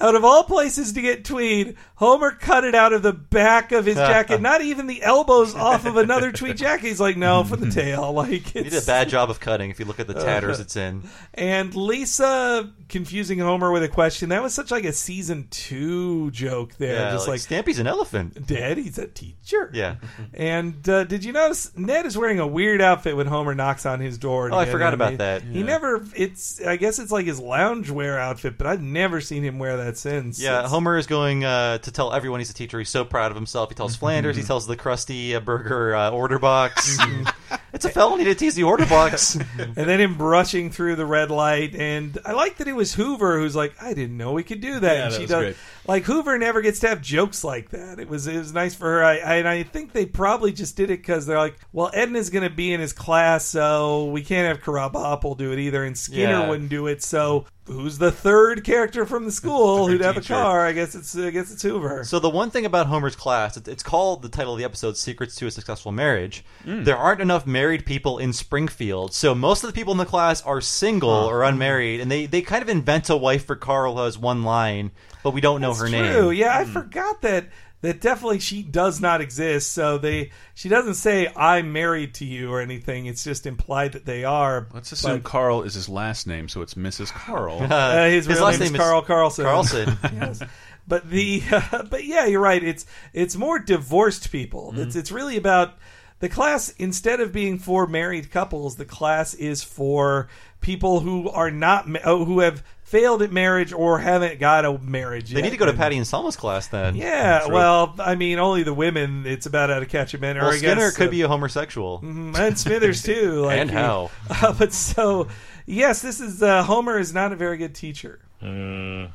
out 0.00 0.14
of 0.14 0.24
all 0.24 0.44
places 0.44 0.92
to 0.92 1.00
get 1.02 1.24
tweed, 1.24 1.76
Homer 1.98 2.30
cut 2.30 2.64
it 2.64 2.74
out 2.74 2.92
of 2.92 3.02
the 3.02 3.12
back 3.12 3.72
of 3.72 3.84
his 3.84 3.96
jacket, 3.96 4.40
not 4.40 4.60
even 4.60 4.86
the 4.86 5.02
elbows 5.02 5.54
off 5.54 5.84
of 5.84 5.96
another 5.96 6.30
tweed 6.32 6.56
jacket. 6.56 6.86
He's 6.86 7.00
like, 7.00 7.16
"No, 7.16 7.42
for 7.44 7.56
the 7.56 7.70
tail." 7.70 8.12
Like 8.18 8.30
He 8.48 8.62
did 8.62 8.74
a 8.74 8.86
bad 8.86 9.08
job 9.08 9.30
of 9.30 9.40
cutting. 9.40 9.70
If 9.70 9.78
you 9.80 9.84
look 9.84 10.00
at 10.00 10.06
the 10.06 10.14
tatters 10.14 10.60
it's 10.60 10.76
in. 10.76 11.02
and 11.34 11.74
Lisa 11.74 12.72
confusing 12.88 13.38
Homer 13.38 13.70
with 13.70 13.82
a 13.82 13.88
question. 13.88 14.28
That 14.30 14.42
was 14.42 14.54
such 14.54 14.70
like 14.70 14.84
a 14.84 14.92
season 14.92 15.46
2 15.50 16.30
joke 16.30 16.74
there. 16.78 16.94
Yeah, 16.94 17.10
just 17.10 17.26
like, 17.28 17.34
like 17.34 17.40
Stampy's 17.40 17.78
an 17.78 17.86
elephant. 17.86 18.46
Daddy's 18.46 18.96
a 18.98 19.06
teacher. 19.06 19.70
Yeah. 19.74 19.96
And 20.34 20.88
uh, 20.88 21.04
did 21.04 21.24
you 21.24 21.32
notice 21.32 21.76
Ned 21.76 22.06
is 22.06 22.16
wearing 22.16 22.38
a 22.40 22.46
weird 22.46 22.80
outfit 22.80 23.16
when 23.16 23.26
Homer 23.26 23.54
knocks 23.54 23.84
on 23.86 24.00
his 24.00 24.16
door? 24.18 24.50
Oh, 24.52 24.56
I 24.56 24.64
forgot 24.66 24.94
about 24.94 25.10
He- 25.12 25.16
that. 25.16 25.42
He 25.42 25.62
never. 25.62 26.04
It's. 26.16 26.60
I 26.64 26.76
guess 26.76 26.98
it's 26.98 27.12
like 27.12 27.26
his 27.26 27.40
loungewear 27.40 28.18
outfit, 28.18 28.56
but 28.56 28.66
I've 28.66 28.82
never 28.82 29.20
seen 29.20 29.42
him 29.42 29.58
wear 29.58 29.76
that 29.78 29.96
since. 29.98 30.40
Yeah, 30.40 30.58
It's- 30.58 30.70
Homer 30.70 30.96
is 30.96 31.06
going 31.06 31.44
uh, 31.44 31.78
to 31.78 31.87
tell 31.92 32.12
everyone 32.12 32.40
he's 32.40 32.50
a 32.50 32.54
teacher. 32.54 32.78
He's 32.78 32.88
so 32.88 33.04
proud 33.04 33.30
of 33.30 33.36
himself. 33.36 33.68
He 33.68 33.74
tells 33.74 33.96
Flanders. 33.96 34.36
He 34.36 34.42
tells 34.42 34.66
the 34.66 34.76
crusty 34.76 35.34
uh, 35.34 35.40
burger 35.40 35.94
uh, 35.94 36.10
order 36.10 36.38
box. 36.38 36.96
Mm-hmm. 36.96 37.54
It's 37.72 37.84
a 37.84 37.90
felony 37.90 38.24
to 38.24 38.34
tease 38.34 38.54
the 38.54 38.62
order 38.64 38.86
box. 38.86 39.34
and 39.58 39.74
then 39.74 40.00
him 40.00 40.16
brushing 40.16 40.70
through 40.70 40.96
the 40.96 41.06
red 41.06 41.30
light. 41.30 41.74
And 41.74 42.18
I 42.24 42.32
like 42.32 42.56
that 42.56 42.68
it 42.68 42.72
was 42.72 42.94
Hoover 42.94 43.38
who's 43.38 43.54
like, 43.54 43.74
I 43.82 43.94
didn't 43.94 44.16
know 44.16 44.32
we 44.32 44.42
could 44.42 44.60
do 44.60 44.80
that. 44.80 44.96
Yeah, 44.96 45.04
and 45.04 45.12
that 45.12 45.16
she 45.16 45.22
was 45.22 45.30
does. 45.30 45.44
great. 45.44 45.56
Like 45.88 46.04
Hoover 46.04 46.36
never 46.38 46.60
gets 46.60 46.80
to 46.80 46.88
have 46.88 47.00
jokes 47.00 47.42
like 47.42 47.70
that. 47.70 47.98
It 47.98 48.08
was 48.08 48.26
it 48.26 48.36
was 48.36 48.52
nice 48.52 48.74
for 48.74 48.84
her. 48.84 49.02
I, 49.04 49.16
I 49.16 49.34
and 49.36 49.48
I 49.48 49.62
think 49.62 49.92
they 49.92 50.04
probably 50.06 50.52
just 50.52 50.76
did 50.76 50.90
it 50.90 50.98
because 51.00 51.24
they're 51.24 51.38
like, 51.38 51.58
well, 51.72 51.90
Edna's 51.94 52.28
going 52.28 52.48
to 52.48 52.54
be 52.54 52.72
in 52.74 52.80
his 52.80 52.92
class, 52.92 53.46
so 53.46 54.04
we 54.10 54.22
can't 54.22 54.46
have 54.46 54.62
Krabappel 54.64 55.38
do 55.38 55.50
it 55.52 55.58
either, 55.58 55.82
and 55.84 55.96
Skinner 55.96 56.30
Yeah. 56.32 56.48
wouldn't 56.48 56.68
do 56.68 56.86
it. 56.88 57.02
So 57.02 57.46
who's 57.66 57.98
the 57.98 58.10
third 58.10 58.64
character 58.64 59.04
from 59.06 59.24
the 59.26 59.32
school 59.32 59.86
Third 59.86 59.92
who'd 59.92 60.00
have 60.02 60.16
a 60.18 60.20
car? 60.20 60.66
I 60.66 60.72
guess 60.72 60.94
it's 60.94 61.16
I 61.16 61.30
guess 61.30 61.50
it's 61.50 61.62
Hoover. 61.62 62.04
So 62.04 62.18
the 62.18 62.28
one 62.30 62.50
thing 62.50 62.66
about 62.66 62.86
Homer's 62.86 63.16
class, 63.16 63.56
it's, 63.56 63.66
it's 63.68 63.82
called 63.82 64.20
the 64.20 64.28
title 64.28 64.52
of 64.52 64.58
the 64.58 64.64
episode 64.66 64.98
"Secrets 64.98 65.36
to 65.36 65.46
a 65.46 65.50
Successful 65.50 65.90
Marriage." 65.92 66.44
Mm. 66.66 66.84
There 66.84 66.98
aren't 66.98 67.22
enough 67.22 67.46
married 67.46 67.86
people 67.86 68.18
in 68.18 68.34
Springfield, 68.34 69.14
so 69.14 69.34
most 69.34 69.64
of 69.64 69.68
the 69.68 69.74
people 69.74 69.92
in 69.92 69.98
the 69.98 70.04
class 70.04 70.42
are 70.42 70.60
single 70.60 71.08
or 71.10 71.44
unmarried, 71.44 72.00
and 72.00 72.10
they 72.10 72.26
they 72.26 72.42
kind 72.42 72.62
of 72.62 72.68
invent 72.68 73.08
a 73.08 73.16
wife 73.16 73.46
for 73.46 73.56
Carl 73.56 73.96
who 73.96 74.02
has 74.02 74.18
one 74.18 74.42
line, 74.42 74.90
but 75.28 75.34
we 75.34 75.42
don't 75.42 75.60
know 75.60 75.74
her 75.74 75.90
name. 75.90 76.10
True. 76.10 76.30
Yeah, 76.30 76.56
I 76.56 76.64
forgot 76.64 77.20
that 77.20 77.48
that 77.82 78.00
definitely 78.00 78.38
she 78.38 78.62
does 78.62 78.98
not 78.98 79.20
exist. 79.20 79.72
So 79.72 79.98
they 79.98 80.30
she 80.54 80.70
doesn't 80.70 80.94
say 80.94 81.30
I'm 81.36 81.70
married 81.70 82.14
to 82.14 82.24
you 82.24 82.50
or 82.50 82.62
anything. 82.62 83.04
It's 83.04 83.22
just 83.22 83.44
implied 83.44 83.92
that 83.92 84.06
they 84.06 84.24
are. 84.24 84.68
Let's 84.72 84.90
assume 84.90 85.20
Carl 85.20 85.64
is 85.64 85.74
his 85.74 85.86
last 85.86 86.26
name, 86.26 86.48
so 86.48 86.62
it's 86.62 86.74
Mrs. 86.74 87.12
Carl. 87.12 87.58
Uh, 87.70 88.06
his, 88.06 88.24
His 88.24 88.38
real 88.38 88.46
last 88.46 88.54
name, 88.54 88.72
name 88.72 88.74
is 88.76 88.80
is 88.80 88.86
Carl 88.86 89.02
Carlson. 89.02 89.44
Carlson. 89.44 89.98
yes. 90.14 90.42
But 90.86 91.10
the 91.10 91.42
but 91.90 92.04
yeah, 92.04 92.24
you're 92.24 92.40
right. 92.40 92.64
It's 92.64 92.86
it's 93.12 93.36
more 93.36 93.58
divorced 93.58 94.32
people. 94.32 94.72
Mm-hmm. 94.72 94.80
It's 94.84 94.96
it's 94.96 95.12
really 95.12 95.36
about 95.36 95.74
the 96.20 96.30
class 96.30 96.70
instead 96.78 97.20
of 97.20 97.32
being 97.32 97.58
for 97.58 97.86
married 97.86 98.30
couples, 98.30 98.76
the 98.76 98.86
class 98.86 99.34
is 99.34 99.62
for 99.62 100.28
people 100.62 101.00
who 101.00 101.28
are 101.28 101.50
not 101.50 101.86
ma- 101.86 102.00
oh, 102.04 102.24
who 102.24 102.40
have 102.40 102.64
failed 102.88 103.20
at 103.22 103.30
marriage 103.30 103.72
or 103.72 103.98
haven't 103.98 104.38
got 104.40 104.64
a 104.64 104.78
marriage. 104.78 105.30
They 105.30 105.36
yet. 105.36 105.44
need 105.44 105.50
to 105.50 105.56
go 105.58 105.66
to 105.66 105.74
Patty 105.74 105.96
and 105.98 106.06
Selma's 106.06 106.36
class 106.36 106.68
then. 106.68 106.96
Yeah, 106.96 107.46
well, 107.46 107.94
I 107.98 108.14
mean, 108.14 108.38
only 108.38 108.62
the 108.62 108.72
women. 108.74 109.26
It's 109.26 109.44
about 109.46 109.68
how 109.70 109.78
to 109.80 109.86
catch 109.86 110.14
a 110.14 110.18
man. 110.18 110.38
Or 110.38 110.42
Well, 110.42 110.50
I 110.52 110.56
Skinner 110.56 110.74
guess, 110.76 110.96
could 110.96 111.08
uh, 111.08 111.10
be 111.10 111.22
a 111.22 111.28
homosexual. 111.28 112.00
Mhm, 112.00 112.38
and 112.38 112.58
Smithers 112.58 113.02
too. 113.02 113.42
Like 113.46 113.58
And 113.58 113.70
he- 113.70 113.76
how. 113.76 114.10
Uh, 114.30 114.52
but 114.54 114.72
so 114.72 115.28
yes, 115.66 116.00
this 116.02 116.20
is 116.20 116.42
uh, 116.42 116.62
Homer 116.64 116.98
is 116.98 117.12
not 117.12 117.32
a 117.32 117.36
very 117.36 117.56
good 117.58 117.74
teacher. 117.74 118.20
Uh, 118.42 119.08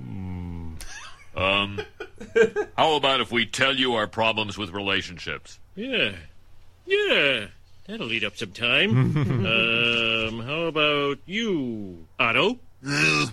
hmm. 0.00 0.74
Um, 1.36 1.80
how 2.76 2.94
about 2.96 3.20
if 3.20 3.30
we 3.30 3.46
tell 3.46 3.74
you 3.76 3.94
our 3.94 4.06
problems 4.06 4.58
with 4.58 4.70
relationships? 4.70 5.58
Yeah. 5.76 6.12
Yeah. 6.86 7.46
That'll 7.86 8.12
eat 8.12 8.24
up 8.24 8.36
some 8.36 8.52
time. 8.52 9.16
um, 9.16 10.40
how 10.46 10.62
about 10.62 11.18
you, 11.26 12.06
Otto? 12.18 12.58
Well, 12.84 13.30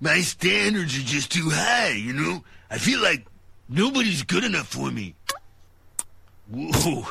my 0.00 0.20
standards 0.20 0.96
are 0.96 1.02
just 1.02 1.32
too 1.32 1.50
high, 1.50 1.92
you 1.92 2.12
know? 2.12 2.44
I 2.70 2.78
feel 2.78 3.00
like 3.00 3.26
nobody's 3.68 4.22
good 4.22 4.44
enough 4.44 4.68
for 4.68 4.90
me. 4.90 5.14
Whoa. 6.50 6.70
You 7.00 7.06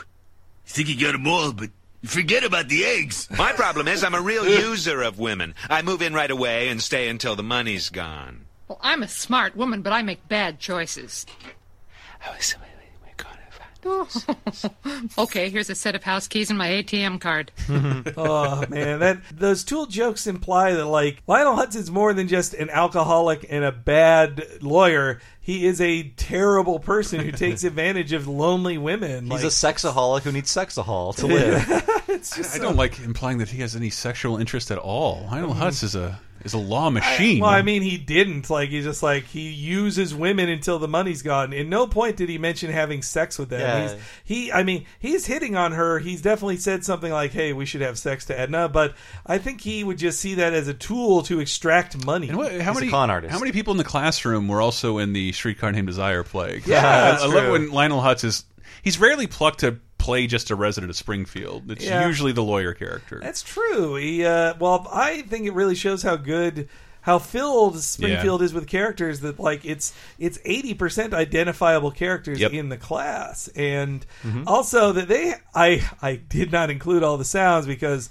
think 0.65 0.89
you 0.89 0.99
got 0.99 1.13
them 1.13 1.27
all, 1.27 1.51
but 1.51 1.69
you 2.01 2.09
forget 2.09 2.43
about 2.43 2.69
the 2.69 2.85
eggs. 2.85 3.27
My 3.29 3.51
problem 3.51 3.87
is 3.87 4.03
I'm 4.03 4.15
a 4.15 4.21
real 4.21 4.47
user 4.69 5.01
of 5.01 5.19
women. 5.19 5.55
I 5.69 5.81
move 5.81 6.01
in 6.01 6.13
right 6.13 6.31
away 6.31 6.69
and 6.69 6.81
stay 6.81 7.09
until 7.09 7.35
the 7.35 7.43
money's 7.43 7.89
gone. 7.89 8.45
Well, 8.67 8.79
I'm 8.81 9.03
a 9.03 9.07
smart 9.07 9.55
woman, 9.55 9.81
but 9.81 9.93
I 9.93 10.01
make 10.01 10.27
bad 10.27 10.59
choices. 10.59 11.25
Oh. 13.85 14.07
okay, 15.17 15.49
here's 15.49 15.69
a 15.69 15.75
set 15.75 15.95
of 15.95 16.03
house 16.03 16.27
keys 16.27 16.49
and 16.49 16.57
my 16.57 16.69
ATM 16.69 17.21
card. 17.21 17.51
oh 18.17 18.65
man, 18.69 18.99
that 18.99 19.21
those 19.33 19.63
tool 19.63 19.85
jokes 19.85 20.27
imply 20.27 20.73
that 20.73 20.85
like 20.85 21.21
Lionel 21.27 21.55
Hutz's 21.55 21.89
more 21.89 22.13
than 22.13 22.27
just 22.27 22.53
an 22.53 22.69
alcoholic 22.69 23.45
and 23.49 23.63
a 23.63 23.71
bad 23.71 24.43
lawyer. 24.61 25.19
He 25.41 25.65
is 25.65 25.81
a 25.81 26.09
terrible 26.09 26.79
person 26.79 27.21
who 27.21 27.31
takes 27.31 27.63
advantage 27.63 28.13
of 28.13 28.27
lonely 28.27 28.77
women. 28.77 29.23
He's 29.23 29.31
like, 29.31 29.43
a 29.43 29.47
sexaholic 29.47 30.21
who 30.21 30.31
needs 30.31 30.53
sexahol 30.53 31.15
to 31.15 31.27
live. 31.27 31.65
it's 32.07 32.35
just 32.35 32.53
I 32.53 32.57
so- 32.57 32.63
don't 32.63 32.75
like 32.75 32.99
implying 32.99 33.39
that 33.39 33.49
he 33.49 33.61
has 33.61 33.75
any 33.75 33.89
sexual 33.89 34.37
interest 34.37 34.69
at 34.71 34.77
all. 34.77 35.27
Lionel 35.31 35.51
mm-hmm. 35.51 35.61
Hutz 35.61 35.83
is 35.83 35.95
a 35.95 36.19
is 36.43 36.53
a 36.53 36.57
law 36.57 36.89
machine. 36.89 37.41
Well, 37.41 37.49
I 37.49 37.61
mean, 37.61 37.81
he 37.81 37.97
didn't. 37.97 38.49
Like, 38.49 38.69
he's 38.69 38.85
just 38.85 39.03
like 39.03 39.25
he 39.25 39.49
uses 39.49 40.13
women 40.15 40.49
until 40.49 40.79
the 40.79 40.87
money's 40.87 41.21
gone. 41.21 41.53
In 41.53 41.69
no 41.69 41.87
point 41.87 42.17
did 42.17 42.29
he 42.29 42.37
mention 42.37 42.71
having 42.71 43.01
sex 43.01 43.37
with 43.37 43.49
them. 43.49 43.59
Yeah. 43.61 43.81
He's, 43.81 44.01
he, 44.23 44.51
I 44.51 44.63
mean, 44.63 44.85
he's 44.99 45.25
hitting 45.25 45.55
on 45.55 45.73
her. 45.73 45.99
He's 45.99 46.21
definitely 46.21 46.57
said 46.57 46.85
something 46.85 47.11
like, 47.11 47.31
"Hey, 47.31 47.53
we 47.53 47.65
should 47.65 47.81
have 47.81 47.97
sex 47.97 48.25
to 48.25 48.39
Edna," 48.39 48.69
but 48.69 48.95
I 49.25 49.37
think 49.37 49.61
he 49.61 49.83
would 49.83 49.97
just 49.97 50.19
see 50.19 50.35
that 50.35 50.53
as 50.53 50.67
a 50.67 50.73
tool 50.73 51.23
to 51.23 51.39
extract 51.39 52.05
money. 52.05 52.29
And 52.29 52.37
what, 52.37 52.59
how 52.61 52.73
many 52.73 52.89
con 52.89 53.09
artist? 53.09 53.31
How 53.31 53.39
many 53.39 53.51
people 53.51 53.71
in 53.71 53.77
the 53.77 53.83
classroom 53.83 54.47
were 54.47 54.61
also 54.61 54.97
in 54.97 55.13
the 55.13 55.31
Streetcar 55.31 55.71
Named 55.71 55.87
Desire 55.87 56.23
play? 56.23 56.61
Yeah, 56.65 56.77
I, 56.79 57.11
that's 57.11 57.23
I 57.23 57.25
love 57.27 57.43
true. 57.43 57.51
when 57.51 57.71
Lionel 57.71 58.01
Hutz 58.01 58.23
is. 58.23 58.45
He's 58.81 58.99
rarely 58.99 59.27
plucked 59.27 59.59
to 59.59 59.79
play 60.09 60.27
just 60.27 60.49
a 60.51 60.55
resident 60.55 60.89
of 60.89 60.95
Springfield. 60.97 61.69
It's 61.71 61.85
Yeah. 61.85 62.05
usually 62.07 62.31
the 62.31 62.43
lawyer 62.43 62.73
character. 62.73 63.19
That's 63.21 63.41
true. 63.41 63.95
He, 63.95 64.25
uh, 64.25 64.53
well, 64.59 64.87
I 64.91 65.21
think 65.23 65.45
it 65.47 65.53
really 65.53 65.75
shows 65.75 66.03
how 66.03 66.15
good. 66.15 66.67
How 67.01 67.17
filled 67.17 67.79
Springfield 67.81 68.41
is 68.41 68.53
with 68.53 68.67
characters 68.67 69.21
that 69.21 69.39
like 69.39 69.63
it's 69.63 69.93
it's 70.19 70.37
eighty 70.43 70.73
percent 70.73 71.13
identifiable 71.13 71.91
characters 71.91 72.39
Yep. 72.41 72.51
in 72.53 72.69
the 72.69 72.77
class, 72.77 73.47
and 73.55 74.05
Mm-hmm. 74.23 74.43
also 74.45 74.91
that 74.91 75.07
they 75.07 75.33
I 75.55 75.81
I 76.01 76.17
did 76.17 76.51
not 76.51 76.69
include 76.69 77.01
all 77.01 77.17
the 77.17 77.23
sounds 77.25 77.65
because 77.65 78.09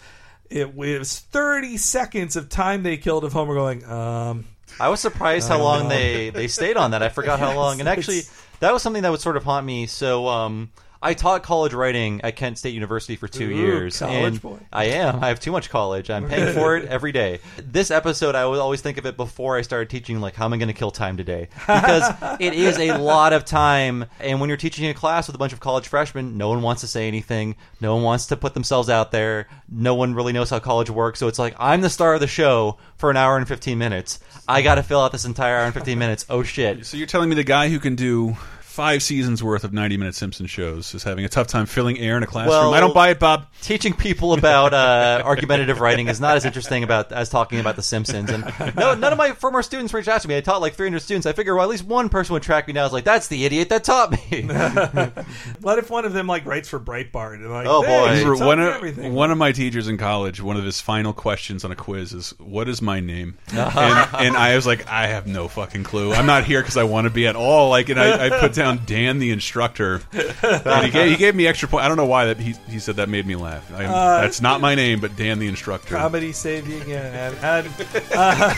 it 0.49 0.75
was 0.75 1.19
thirty 1.19 1.77
seconds 1.77 2.35
of 2.35 2.49
time 2.49 2.83
they 2.83 2.97
killed 2.97 3.25
of 3.25 3.35
Homer 3.35 3.55
going 3.55 3.85
um 3.85 4.47
I 4.81 4.89
was 4.89 5.01
surprised 5.01 5.51
I 5.51 5.57
how 5.59 5.63
long 5.63 5.83
know. 5.85 5.91
they 5.91 6.31
they 6.31 6.49
stayed 6.49 6.79
on 6.79 6.91
that. 6.93 7.03
I 7.03 7.11
forgot 7.11 7.39
how 7.39 7.55
long. 7.63 7.81
And 7.81 7.89
actually, 7.89 8.23
that 8.61 8.73
was 8.73 8.83
something 8.83 9.03
that 9.03 9.11
would 9.11 9.21
sort 9.21 9.37
of 9.37 9.45
haunt 9.45 9.67
me. 9.67 9.87
So, 9.87 10.27
um, 10.29 10.71
I 11.01 11.15
taught 11.15 11.45
college 11.45 11.75
writing 11.75 12.23
at 12.23 12.35
Kent 12.35 12.59
State 12.59 12.75
University 12.75 13.15
for 13.15 13.29
two 13.29 13.47
Ooh, 13.47 13.55
years. 13.55 14.01
college 14.01 14.17
and 14.17 14.43
boy. 14.43 14.59
I 14.73 14.87
am. 14.87 15.23
I 15.23 15.29
have 15.29 15.39
too 15.39 15.53
much 15.53 15.71
college. 15.71 16.11
I'm 16.11 16.29
paying 16.29 16.53
for 16.59 16.77
it 16.77 16.87
every 16.87 17.13
day. 17.13 17.39
This 17.57 17.93
episode, 17.93 18.35
I 18.35 18.45
would 18.45 18.59
always 18.59 18.81
think 18.81 18.99
of 18.99 19.07
it 19.07 19.17
before 19.17 19.57
I 19.57 19.63
started 19.63 19.91
teaching, 19.91 20.21
like, 20.21 20.35
how 20.35 20.45
am 20.45 20.53
I 20.53 20.57
going 20.57 20.69
to 20.69 20.75
kill 20.75 20.91
time 20.91 21.17
today? 21.17 21.49
Because 21.67 22.13
it 22.41 22.53
is 22.53 22.79
a 22.79 22.99
lot 22.99 23.33
of 23.33 23.45
time. 23.45 24.07
And 24.19 24.41
when 24.41 24.49
you're 24.49 24.57
teaching 24.57 24.87
a 24.89 24.95
class 24.95 25.29
with 25.29 25.37
a 25.37 25.39
bunch 25.39 25.53
of 25.53 25.61
college 25.61 25.87
freshmen, 25.87 26.37
no 26.37 26.49
one 26.49 26.63
wants 26.63 26.81
to 26.81 26.89
say 26.89 27.07
anything. 27.07 27.55
No 27.81 27.95
one 27.95 28.03
wants 28.03 28.27
to 28.27 28.37
put 28.37 28.55
themselves 28.55 28.91
out 28.91 29.13
there. 29.13 29.47
No 29.69 29.95
one 29.95 30.15
really 30.15 30.33
knows 30.33 30.51
how 30.51 30.59
college 30.59 30.91
works. 30.91 31.21
So 31.21 31.29
it's 31.29 31.39
like, 31.39 31.55
I'm 31.61 31.81
the 31.81 31.91
star 31.91 32.15
of 32.15 32.21
the 32.21 32.27
show 32.27 32.79
for 32.97 33.09
an 33.11 33.17
hour 33.17 33.37
and 33.37 33.47
15 33.47 33.79
minutes. 33.79 34.19
I 34.49 34.63
got 34.63 34.77
to 34.77 34.83
fill 34.83 35.01
out 35.01 35.13
this 35.13 35.25
entire 35.25 35.59
hour 35.59 35.65
and 35.67 35.75
15 35.75 35.97
minutes. 35.97 36.27
Oh, 36.29 36.43
shit. 36.43 36.87
So 36.87 36.97
you're 36.97 37.07
telling 37.07 37.29
me 37.29 37.37
the 37.37 37.45
guy 37.45 37.69
who 37.69 37.79
can 37.79 37.95
do 37.95 38.37
five 38.79 39.03
seasons 39.03 39.43
worth 39.43 39.65
of 39.65 39.73
90 39.73 39.97
minute 39.97 40.15
Simpson 40.15 40.47
shows 40.47 40.95
is 40.95 41.03
having 41.03 41.25
a 41.25 41.29
tough 41.29 41.49
time 41.49 41.67
filling 41.67 41.99
air 41.99 42.17
in 42.17 42.23
a 42.23 42.27
classroom? 42.29 42.51
Well, 42.51 42.75
I 42.75 42.79
don't 42.79 42.95
buy 42.95 43.09
it, 43.09 43.19
Bob. 43.19 43.49
Teaching 43.61 43.93
people 43.93 44.35
about 44.35 44.73
uh, 44.73 45.21
argumentative 45.25 45.81
writing 45.81 46.07
is 46.07 46.21
not 46.21 46.37
as 46.37 46.45
interesting 46.45 46.85
about 46.85 47.11
as 47.11 47.29
talking 47.29 47.59
about 47.59 47.75
The 47.75 47.83
Simpsons. 47.83 48.31
And 48.31 48.45
no, 48.77 48.95
none 48.95 49.11
of 49.11 49.19
my 49.19 49.33
former 49.33 49.65
students 49.65 49.93
reached 49.93 50.07
out 50.07 50.21
to 50.21 50.29
me. 50.29 50.37
I 50.37 50.43
taught 50.43 50.61
like 50.61 50.75
300 50.75 51.01
students. 51.01 51.27
I 51.27 51.33
figure 51.33 51.57
well, 51.57 51.65
at 51.65 51.69
least 51.69 51.87
one 51.87 52.09
person 52.09 52.35
would 52.35 52.45
track 52.45 52.69
me 52.69 52.73
down. 52.73 52.83
I 52.83 52.87
was 52.87 52.93
like, 52.93 53.03
"That's 53.03 53.27
the 53.27 53.45
idiot 53.45 53.71
that 53.71 53.83
taught 53.83 54.13
me." 54.13 54.43
what 55.61 55.81
if 55.81 55.91
one 55.91 56.05
of 56.05 56.13
them 56.13 56.29
like 56.29 56.47
writes 56.47 56.69
for 56.69 56.79
Breitbart 56.79 57.35
and 57.35 57.51
like 57.51 57.67
Oh, 57.69 57.83
hey, 57.83 58.23
boy. 58.23 58.35
you 58.35 58.47
one 58.47 58.61
of 58.61 59.13
one 59.13 59.33
of 59.33 59.39
my 59.39 59.51
teachers 59.51 59.89
in 59.89 59.99
college, 59.99 60.41
one 60.41 60.57
of 60.57 60.63
his 60.63 60.81
final 60.81 61.13
questions 61.13 61.65
on 61.65 61.73
a 61.73 61.77
quiz 61.77 62.13
is, 62.13 62.31
"What 62.39 62.69
is 62.69 62.81
my 62.81 63.01
name?" 63.01 63.39
and, 63.53 64.15
and 64.15 64.37
I 64.37 64.55
was 64.55 64.69
like, 64.69 64.87
"I 64.87 65.09
have 65.09 65.27
no 65.27 65.49
fucking 65.49 65.83
clue. 65.83 66.13
I'm 66.13 66.27
not 66.27 66.45
here 66.45 66.61
because 66.61 66.77
I 66.77 66.85
want 66.85 67.07
to 67.07 67.11
be 67.11 67.27
at 67.27 67.35
all." 67.35 67.71
Like, 67.71 67.89
and 67.89 67.99
I, 67.99 68.27
I 68.27 68.39
put 68.39 68.55
down 68.55 68.68
Dan 68.77 69.19
the 69.19 69.31
instructor, 69.31 70.03
and 70.13 70.85
he 70.85 70.91
gave, 70.91 71.11
he 71.11 71.17
gave 71.17 71.35
me 71.35 71.47
extra 71.47 71.69
points. 71.69 71.85
I 71.85 71.89
don't 71.89 71.97
know 71.97 72.07
why 72.07 72.27
that 72.27 72.39
he 72.39 72.55
he 72.69 72.79
said 72.79 72.97
that 72.97 73.09
made 73.09 73.27
me 73.27 73.37
laugh. 73.37 73.71
I, 73.73 73.85
Uh, 73.87 74.21
that's 74.21 74.41
not 74.41 74.61
my 74.61 74.75
name, 74.75 75.01
but 75.01 75.17
Dan 75.17 75.39
the 75.39 75.49
instructor. 75.49 75.95
comedy 75.97 76.33
saved 76.33 76.69
you 76.69 76.81
again. 76.83 77.35
And, 77.43 77.67
and, 77.67 77.87
uh, 78.15 78.55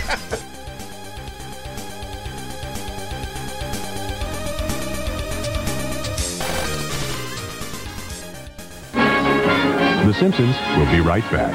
The 8.93 10.15
Simpsons 10.19 10.57
will 10.77 10.91
be 10.91 11.01
right 11.01 11.23
back. 11.31 11.55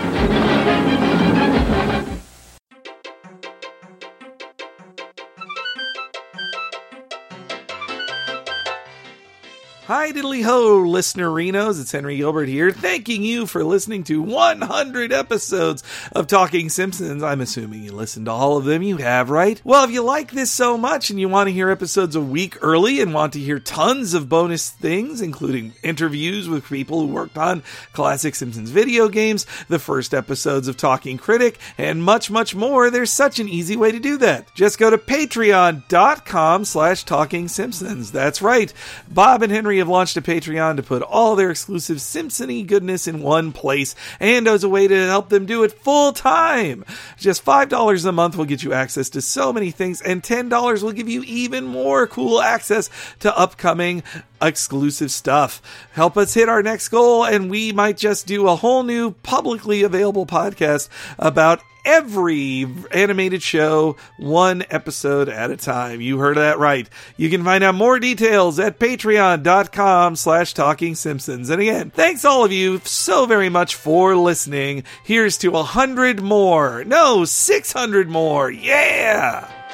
Hi, 10.05 10.11
diddly 10.11 10.43
ho, 10.43 10.83
listenerinos. 10.83 11.81
It's 11.81 11.91
Henry 11.91 12.17
Gilbert 12.17 12.47
here, 12.47 12.69
thanking 12.69 13.23
you 13.23 13.47
for 13.47 13.63
listening 13.63 14.03
to 14.03 14.21
100 14.21 15.11
episodes 15.11 15.81
of 16.11 16.27
Talking 16.27 16.69
Simpsons. 16.69 17.23
I'm 17.23 17.41
assuming 17.41 17.81
you 17.81 17.91
listened 17.91 18.27
to 18.27 18.31
all 18.31 18.55
of 18.55 18.65
them. 18.65 18.83
You 18.83 18.97
have, 18.97 19.31
right? 19.31 19.59
Well, 19.63 19.83
if 19.83 19.89
you 19.89 20.03
like 20.03 20.29
this 20.29 20.51
so 20.51 20.77
much 20.77 21.09
and 21.09 21.19
you 21.19 21.27
want 21.27 21.47
to 21.47 21.53
hear 21.53 21.71
episodes 21.71 22.15
a 22.15 22.21
week 22.21 22.55
early 22.61 23.01
and 23.01 23.15
want 23.15 23.33
to 23.33 23.39
hear 23.39 23.57
tons 23.57 24.13
of 24.13 24.29
bonus 24.29 24.69
things, 24.69 25.21
including 25.21 25.73
interviews 25.81 26.47
with 26.47 26.69
people 26.69 26.99
who 26.99 27.07
worked 27.07 27.39
on 27.39 27.63
classic 27.91 28.35
Simpsons 28.35 28.69
video 28.69 29.09
games, 29.09 29.47
the 29.69 29.79
first 29.79 30.13
episodes 30.13 30.67
of 30.67 30.77
Talking 30.77 31.17
Critic, 31.17 31.57
and 31.79 32.03
much, 32.03 32.29
much 32.29 32.53
more, 32.53 32.91
there's 32.91 33.11
such 33.11 33.39
an 33.39 33.49
easy 33.49 33.75
way 33.75 33.91
to 33.91 33.99
do 33.99 34.17
that. 34.17 34.53
Just 34.53 34.77
go 34.77 34.91
to 34.91 34.99
patreon.com 34.99 36.63
slash 36.63 37.03
talking 37.05 37.47
simpsons. 37.47 38.11
That's 38.11 38.43
right. 38.43 38.71
Bob 39.09 39.41
and 39.41 39.51
Henry 39.51 39.79
have 39.79 39.94
launched 39.95 40.17
a 40.17 40.21
Patreon 40.21 40.75
to 40.75 40.83
put 40.83 41.01
all 41.01 41.37
their 41.37 41.49
exclusive 41.49 41.99
Simpsony 41.99 42.67
goodness 42.67 43.07
in 43.07 43.21
one 43.21 43.53
place 43.53 43.95
and 44.19 44.45
as 44.45 44.65
a 44.65 44.67
way 44.67 44.89
to 44.89 45.05
help 45.05 45.29
them 45.29 45.45
do 45.45 45.63
it 45.63 45.71
full 45.71 46.11
time. 46.11 46.83
Just 47.17 47.45
$5 47.45 48.05
a 48.05 48.11
month 48.11 48.35
will 48.35 48.43
get 48.43 48.61
you 48.61 48.73
access 48.73 49.09
to 49.11 49.21
so 49.21 49.53
many 49.53 49.71
things, 49.71 50.01
and 50.01 50.21
$10 50.21 50.83
will 50.83 50.91
give 50.91 51.07
you 51.07 51.23
even 51.23 51.63
more 51.63 52.07
cool 52.07 52.41
access 52.41 52.89
to 53.21 53.37
upcoming 53.37 54.03
exclusive 54.45 55.11
stuff. 55.11 55.61
Help 55.91 56.17
us 56.17 56.33
hit 56.33 56.49
our 56.49 56.63
next 56.63 56.89
goal, 56.89 57.25
and 57.25 57.49
we 57.49 57.71
might 57.71 57.97
just 57.97 58.27
do 58.27 58.47
a 58.47 58.55
whole 58.55 58.83
new 58.83 59.11
publicly 59.11 59.83
available 59.83 60.25
podcast 60.25 60.89
about 61.19 61.61
every 61.85 62.67
animated 62.91 63.41
show 63.43 63.95
one 64.17 64.63
episode 64.69 65.29
at 65.29 65.51
a 65.51 65.57
time. 65.57 66.01
You 66.01 66.17
heard 66.17 66.37
that 66.37 66.57
right. 66.57 66.89
You 67.15 67.29
can 67.29 67.43
find 67.43 67.63
out 67.63 67.75
more 67.75 67.99
details 67.99 68.59
at 68.59 68.79
patreon.com 68.79 70.15
slash 70.15 70.53
talking 70.53 70.95
simpsons. 70.95 71.49
And 71.49 71.61
again, 71.61 71.91
thanks 71.91 72.25
all 72.25 72.43
of 72.43 72.51
you 72.51 72.81
so 72.83 73.25
very 73.25 73.49
much 73.49 73.75
for 73.75 74.15
listening. 74.15 74.83
Here's 75.03 75.37
to 75.39 75.55
a 75.55 75.63
hundred 75.63 76.21
more. 76.21 76.83
No, 76.83 77.23
600 77.23 78.09
more. 78.09 78.49
Yeah! 78.49 79.64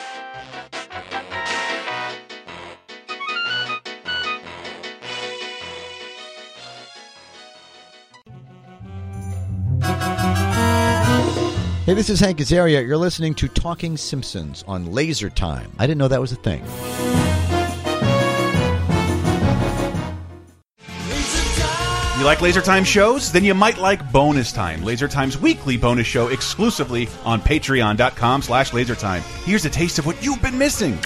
Hey, 11.83 11.95
this 11.95 12.11
is 12.11 12.19
Hank 12.19 12.37
Azaria. 12.37 12.85
You're 12.85 12.95
listening 12.95 13.33
to 13.33 13.47
Talking 13.47 13.97
Simpsons 13.97 14.63
on 14.67 14.91
Laser 14.91 15.31
Time. 15.31 15.71
I 15.79 15.87
didn't 15.87 15.97
know 15.97 16.09
that 16.09 16.21
was 16.21 16.31
a 16.31 16.35
thing. 16.35 16.61
You 22.21 22.27
like 22.27 22.39
Laser 22.39 22.61
Time 22.61 22.83
shows? 22.83 23.31
Then 23.31 23.43
you 23.43 23.55
might 23.55 23.79
like 23.79 24.11
Bonus 24.11 24.51
Time, 24.51 24.83
Laser 24.83 25.07
Time's 25.07 25.39
weekly 25.39 25.75
bonus 25.75 26.05
show 26.05 26.27
exclusively 26.27 27.09
on 27.25 27.41
patreon.com 27.41 28.43
slash 28.43 28.69
lasertime. 28.69 29.21
Here's 29.43 29.65
a 29.65 29.71
taste 29.71 29.97
of 29.97 30.05
what 30.05 30.23
you've 30.23 30.39
been 30.39 30.55
missing. 30.55 30.99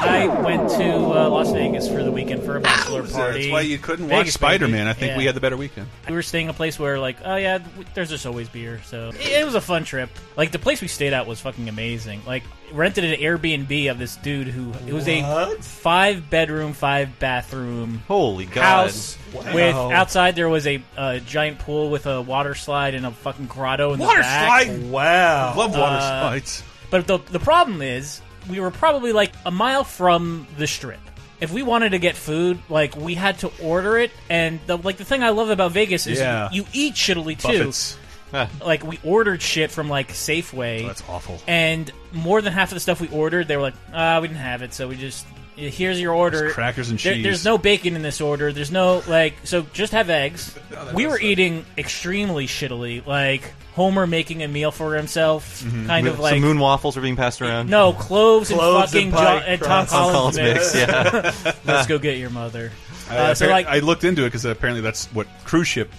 I 0.00 0.28
went 0.28 0.70
to 0.70 0.92
uh, 0.92 1.28
Las 1.28 1.50
Vegas 1.50 1.88
for 1.88 2.04
the 2.04 2.12
weekend 2.12 2.44
for 2.44 2.56
a 2.56 2.60
bachelor 2.60 3.02
party. 3.02 3.40
That's 3.40 3.52
why 3.52 3.62
you 3.62 3.78
couldn't 3.78 4.06
Vegas, 4.06 4.26
watch 4.26 4.32
Spider-Man. 4.34 4.86
I 4.86 4.92
think 4.92 5.10
Yeah. 5.10 5.18
we 5.18 5.24
had 5.24 5.34
the 5.34 5.40
better 5.40 5.56
weekend. 5.56 5.88
We 6.06 6.14
were 6.14 6.22
staying 6.22 6.48
a 6.48 6.52
place 6.52 6.78
where, 6.78 7.00
like, 7.00 7.16
oh 7.24 7.34
yeah, 7.34 7.58
there's 7.94 8.08
just 8.10 8.24
always 8.24 8.48
beer. 8.48 8.80
So 8.84 9.08
it, 9.08 9.16
it 9.40 9.44
was 9.44 9.56
a 9.56 9.60
fun 9.60 9.82
trip. 9.82 10.08
Like 10.36 10.52
the 10.52 10.60
place 10.60 10.80
we 10.80 10.86
stayed 10.86 11.14
at 11.14 11.26
was 11.26 11.40
fucking 11.40 11.68
amazing. 11.68 12.20
Like 12.28 12.44
rented 12.72 13.04
an 13.04 13.18
Airbnb 13.20 13.90
of 13.90 13.98
this 13.98 14.16
dude 14.16 14.48
who 14.48 14.72
it 14.86 14.92
was 14.92 15.06
a 15.08 15.22
What? 15.22 15.64
five 15.64 16.28
bedroom, 16.30 16.72
five 16.72 17.18
bathroom 17.18 18.02
Holy 18.08 18.46
God. 18.46 18.62
house 18.62 19.16
Wow. 19.32 19.54
with 19.54 19.74
outside 19.74 20.34
there 20.36 20.48
was 20.48 20.66
a, 20.66 20.82
a 20.96 21.20
giant 21.20 21.58
pool 21.60 21.90
with 21.90 22.06
a 22.06 22.20
water 22.20 22.54
slide 22.54 22.94
and 22.94 23.06
a 23.06 23.10
fucking 23.12 23.46
grotto 23.46 23.92
in 23.92 24.00
Water 24.00 24.16
the 24.18 24.22
back. 24.22 24.66
slide? 24.66 24.90
Wow. 24.90 25.54
Love 25.56 25.72
water 25.76 25.96
Uh, 25.96 26.00
slides. 26.30 26.62
But 26.90 27.06
the 27.06 27.18
the 27.18 27.38
problem 27.40 27.82
is 27.82 28.20
we 28.48 28.58
were 28.60 28.70
probably 28.70 29.12
like 29.12 29.32
a 29.46 29.50
mile 29.50 29.84
from 29.84 30.46
the 30.58 30.66
strip. 30.66 30.98
If 31.40 31.52
we 31.52 31.62
wanted 31.62 31.90
to 31.90 31.98
get 31.98 32.16
food, 32.16 32.58
like 32.68 32.96
we 32.96 33.14
had 33.14 33.38
to 33.38 33.50
order 33.62 33.96
it, 33.96 34.10
and 34.28 34.58
the 34.66 34.76
like 34.76 34.96
the 34.98 35.04
thing 35.04 35.22
I 35.22 35.30
love 35.30 35.48
about 35.50 35.72
Vegas 35.72 36.06
is 36.06 36.18
Yeah. 36.18 36.48
you 36.52 36.66
eat 36.72 36.94
shittily 36.94 37.38
too. 37.38 37.58
Buffets. 37.58 37.96
Like 38.64 38.84
we 38.84 38.98
ordered 39.04 39.42
shit 39.42 39.70
from 39.70 39.88
like 39.88 40.08
Safeway. 40.12 40.84
Oh, 40.84 40.86
that's 40.88 41.02
awful. 41.08 41.40
And 41.46 41.90
more 42.12 42.40
than 42.42 42.52
half 42.52 42.70
of 42.70 42.74
the 42.76 42.80
stuff 42.80 43.00
we 43.00 43.08
ordered, 43.08 43.48
they 43.48 43.56
were 43.56 43.62
like, 43.62 43.74
"Ah, 43.92 44.20
we 44.20 44.28
didn't 44.28 44.40
have 44.40 44.62
it, 44.62 44.72
so 44.74 44.88
we 44.88 44.96
just 44.96 45.26
here's 45.56 46.00
your 46.00 46.14
order." 46.14 46.44
Just 46.44 46.54
crackers 46.54 46.90
and 46.90 46.98
There- 46.98 47.14
cheese. 47.14 47.22
there's 47.24 47.44
no 47.44 47.58
bacon 47.58 47.96
in 47.96 48.02
this 48.02 48.20
order. 48.20 48.52
There's 48.52 48.70
no 48.72 49.02
like, 49.06 49.34
so 49.44 49.62
just 49.72 49.92
have 49.92 50.10
eggs. 50.10 50.56
we 50.94 51.06
were 51.06 51.20
eating 51.20 51.64
extremely 51.76 52.46
shittily, 52.46 53.04
like 53.06 53.42
Homer 53.74 54.06
making 54.06 54.42
a 54.42 54.48
meal 54.48 54.70
for 54.70 54.94
himself, 54.94 55.62
Mm-hmm. 55.62 55.86
kind 55.86 56.06
of 56.06 56.18
like 56.18 56.32
Some 56.34 56.40
moon 56.40 56.58
waffles 56.58 56.96
are 56.96 57.00
being 57.00 57.16
passed 57.16 57.40
around. 57.42 57.68
no 57.70 57.92
cloves, 57.92 58.50
Cloves 58.50 58.94
and 58.94 59.04
and 59.04 59.12
fucking 59.12 59.24
pie 59.26 59.38
Jo- 59.40 59.44
and 59.46 59.60
Tom 59.62 59.86
Collins, 59.86 60.36
Collins 60.36 60.36
mix, 60.36 60.74
yeah. 60.74 61.52
Let's 61.64 61.86
go 61.86 61.98
get 61.98 62.18
your 62.18 62.30
mother. 62.30 62.70
I, 63.08 63.16
Uh, 63.16 63.34
so 63.34 63.48
like, 63.48 63.66
I 63.66 63.78
looked 63.80 64.04
into 64.04 64.22
it 64.22 64.26
because 64.26 64.44
apparently 64.44 64.82
that's 64.82 65.06
what 65.06 65.26
cruise 65.44 65.66
ship 65.68 65.90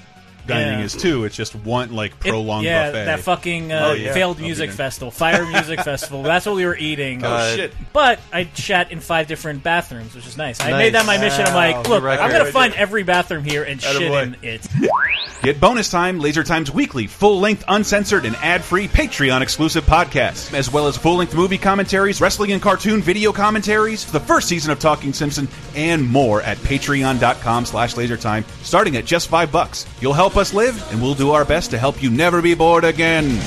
dining 0.48 0.80
Yeah. 0.80 0.86
is 0.86 0.94
too. 0.96 1.24
It's 1.26 1.36
just 1.36 1.56
one 1.56 1.94
like 1.94 2.12
it- 2.12 2.30
prolonged 2.30 2.66
yeah, 2.66 2.88
buffet. 2.92 3.06
that 3.06 3.20
fucking 3.22 3.72
uh, 3.72 3.88
Oh, 3.90 3.94
yeah. 3.94 4.14
failed 4.14 4.40
music 4.40 4.72
festival, 4.72 5.12
Fyre 5.12 5.46
Music 5.46 5.82
Festival. 5.84 6.24
That's 6.24 6.46
what 6.46 6.56
we 6.56 6.66
were 6.66 6.76
eating. 6.78 7.24
Oh 7.24 7.56
shit! 7.56 7.74
But 7.94 8.20
I 8.34 8.50
shat 8.56 8.92
in 8.92 9.00
five 9.00 9.28
different 9.28 9.64
bathrooms, 9.64 10.16
which 10.16 10.28
is 10.28 10.38
nice. 10.38 10.60
I 10.62 10.72
made 10.72 10.94
that 10.96 11.06
my 11.06 11.18
mission. 11.18 11.46
I'm 11.46 11.54
like, 11.56 11.88
look, 11.88 12.04
good. 12.04 12.20
I'm 12.20 12.32
gonna 12.32 12.46
Good 12.46 12.54
find 12.54 12.74
every 12.74 13.04
bathroom 13.04 13.44
here 13.44 13.64
and 13.64 13.82
shit 13.82 14.02
Attaboy. 14.02 14.24
in 14.24 14.38
it. 14.44 14.68
Get 15.44 15.60
bonus 15.60 15.90
time, 15.90 16.20
Laser 16.20 16.44
Time's 16.44 16.70
weekly, 16.70 17.08
full-length, 17.08 17.64
uncensored, 17.68 18.26
and 18.26 18.36
ad-free 18.38 18.88
Patreon-exclusive 18.88 19.84
podcasts, 19.86 20.54
as 20.54 20.72
well 20.72 20.86
as 20.88 20.98
full-length 20.98 21.34
movie 21.34 21.58
commentaries, 21.58 22.22
wrestling 22.22 22.52
and 22.52 22.62
cartoon 22.62 23.02
video 23.02 23.32
commentaries, 23.32 24.06
the 24.12 24.20
first 24.20 24.48
season 24.48 24.72
of 24.72 24.78
Talking 24.80 25.14
Simpson, 25.14 25.48
and 25.76 26.08
more 26.08 26.44
at 26.44 26.58
patreon.com 26.60 27.66
slash 27.66 27.96
lasertime, 27.96 28.44
starting 28.64 28.98
at 28.98 29.06
just 29.06 29.30
five 29.30 29.52
bucks. 29.52 29.88
You'll 30.00 30.14
help 30.14 30.38
us 30.38 30.41
live, 30.54 30.92
and 30.92 31.02
we'll 31.02 31.14
do 31.14 31.32
our 31.32 31.46
best 31.46 31.70
to 31.72 31.78
help 31.78 32.02
you 32.02 32.10
never 32.10 32.42
be 32.42 32.54
bored 32.56 32.84
again. 32.84 33.40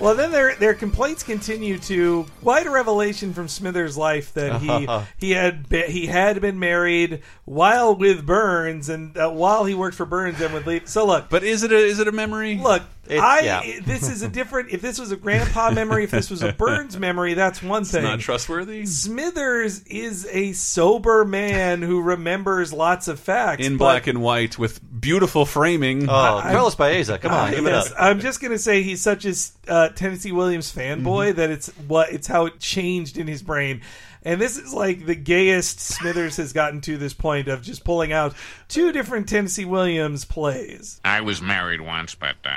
Well, 0.00 0.14
then 0.14 0.32
their 0.32 0.54
their 0.56 0.74
complaints 0.74 1.22
continue 1.22 1.78
to 1.78 2.26
quite 2.42 2.66
a 2.66 2.70
revelation 2.70 3.32
from 3.32 3.48
Smithers' 3.48 3.96
life 3.96 4.34
that 4.34 4.60
he 4.60 4.86
he 5.16 5.30
had 5.30 5.66
be, 5.66 5.80
he 5.82 6.06
had 6.06 6.42
been 6.42 6.58
married 6.58 7.22
while 7.46 7.94
with 7.94 8.26
Burns 8.26 8.90
and 8.90 9.16
uh, 9.16 9.30
while 9.30 9.64
he 9.64 9.74
worked 9.74 9.96
for 9.96 10.04
Burns 10.04 10.42
and 10.42 10.52
would 10.52 10.66
leave. 10.66 10.86
So 10.90 11.06
look, 11.06 11.30
But 11.30 11.42
is 11.42 11.62
it 11.62 11.72
a, 11.72 11.76
is 11.78 12.00
it 12.00 12.08
a 12.08 12.12
memory? 12.12 12.58
look, 12.58 12.82
It- 13.08 13.18
I 13.20 13.40
yeah. 13.40 13.80
this 13.84 14.08
is 14.08 14.22
a 14.22 14.28
different. 14.28 14.70
If 14.70 14.80
this 14.80 14.98
was 14.98 15.12
a 15.12 15.16
grandpa 15.16 15.70
memory, 15.70 16.04
if 16.04 16.10
this 16.10 16.30
was 16.30 16.42
a 16.42 16.52
Burns 16.52 16.98
memory, 16.98 17.34
that's 17.34 17.62
one 17.62 17.84
thing. 17.84 18.02
not 18.04 18.20
trustworthy. 18.20 18.86
Smithers 18.86 19.82
is 19.84 20.26
a 20.30 20.52
sober 20.52 21.24
man 21.24 21.82
who 21.82 22.00
remembers 22.00 22.72
lots 22.72 23.08
of 23.08 23.20
facts 23.20 23.64
In 23.66 23.76
but- 23.76 23.84
black 23.84 24.06
and 24.06 24.22
white 24.22 24.58
with 24.58 24.80
beautiful 25.00 25.44
framing. 25.44 26.08
Oh, 26.08 26.14
I- 26.14 26.52
Carlos 26.52 26.74
Baeza, 26.74 27.18
come 27.18 27.32
on, 27.32 27.48
Uh, 27.48 27.50
give 27.56 27.66
it 27.66 27.74
up. 27.74 27.86
I'm 27.98 28.20
just 28.20 28.40
gonna 28.40 28.58
say 28.58 28.82
he's 28.82 29.02
such 29.02 29.26
a 29.26 29.34
uh, 29.68 29.88
Tennessee 29.90 30.32
Williams 30.32 30.72
fanboy 30.74 31.04
Mm-hmm. 31.30 31.36
that 31.38 31.50
it's 31.50 31.68
what 31.86 32.10
it's 32.12 32.26
how 32.26 32.46
it 32.46 32.58
changed 32.58 33.18
in 33.18 33.26
his 33.26 33.42
brain. 33.42 33.82
And 34.26 34.40
this 34.40 34.56
is 34.56 34.72
like 34.72 35.04
the 35.04 35.14
gayest 35.14 35.80
Smithers 35.80 36.38
has 36.38 36.54
gotten 36.54 36.80
to 36.82 36.96
this 36.96 37.12
point 37.12 37.46
of 37.48 37.60
just 37.60 37.84
pulling 37.84 38.10
out 38.12 38.34
two 38.68 38.90
different 38.90 39.28
Tennessee 39.28 39.66
Williams 39.66 40.24
plays. 40.24 40.98
I 41.04 41.20
was 41.20 41.42
married 41.42 41.82
once, 41.82 42.14
but 42.14 42.36
uh, 42.46 42.56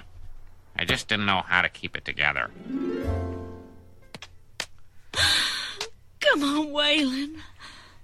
I 0.80 0.86
just 0.86 1.08
didn't 1.08 1.26
know 1.26 1.42
how 1.46 1.62
to 1.62 1.70
keep 1.70 1.96
it 1.98 2.06
together. 2.06 2.50
Come 5.14 6.44
on, 6.44 6.68
Waylon. 6.68 7.38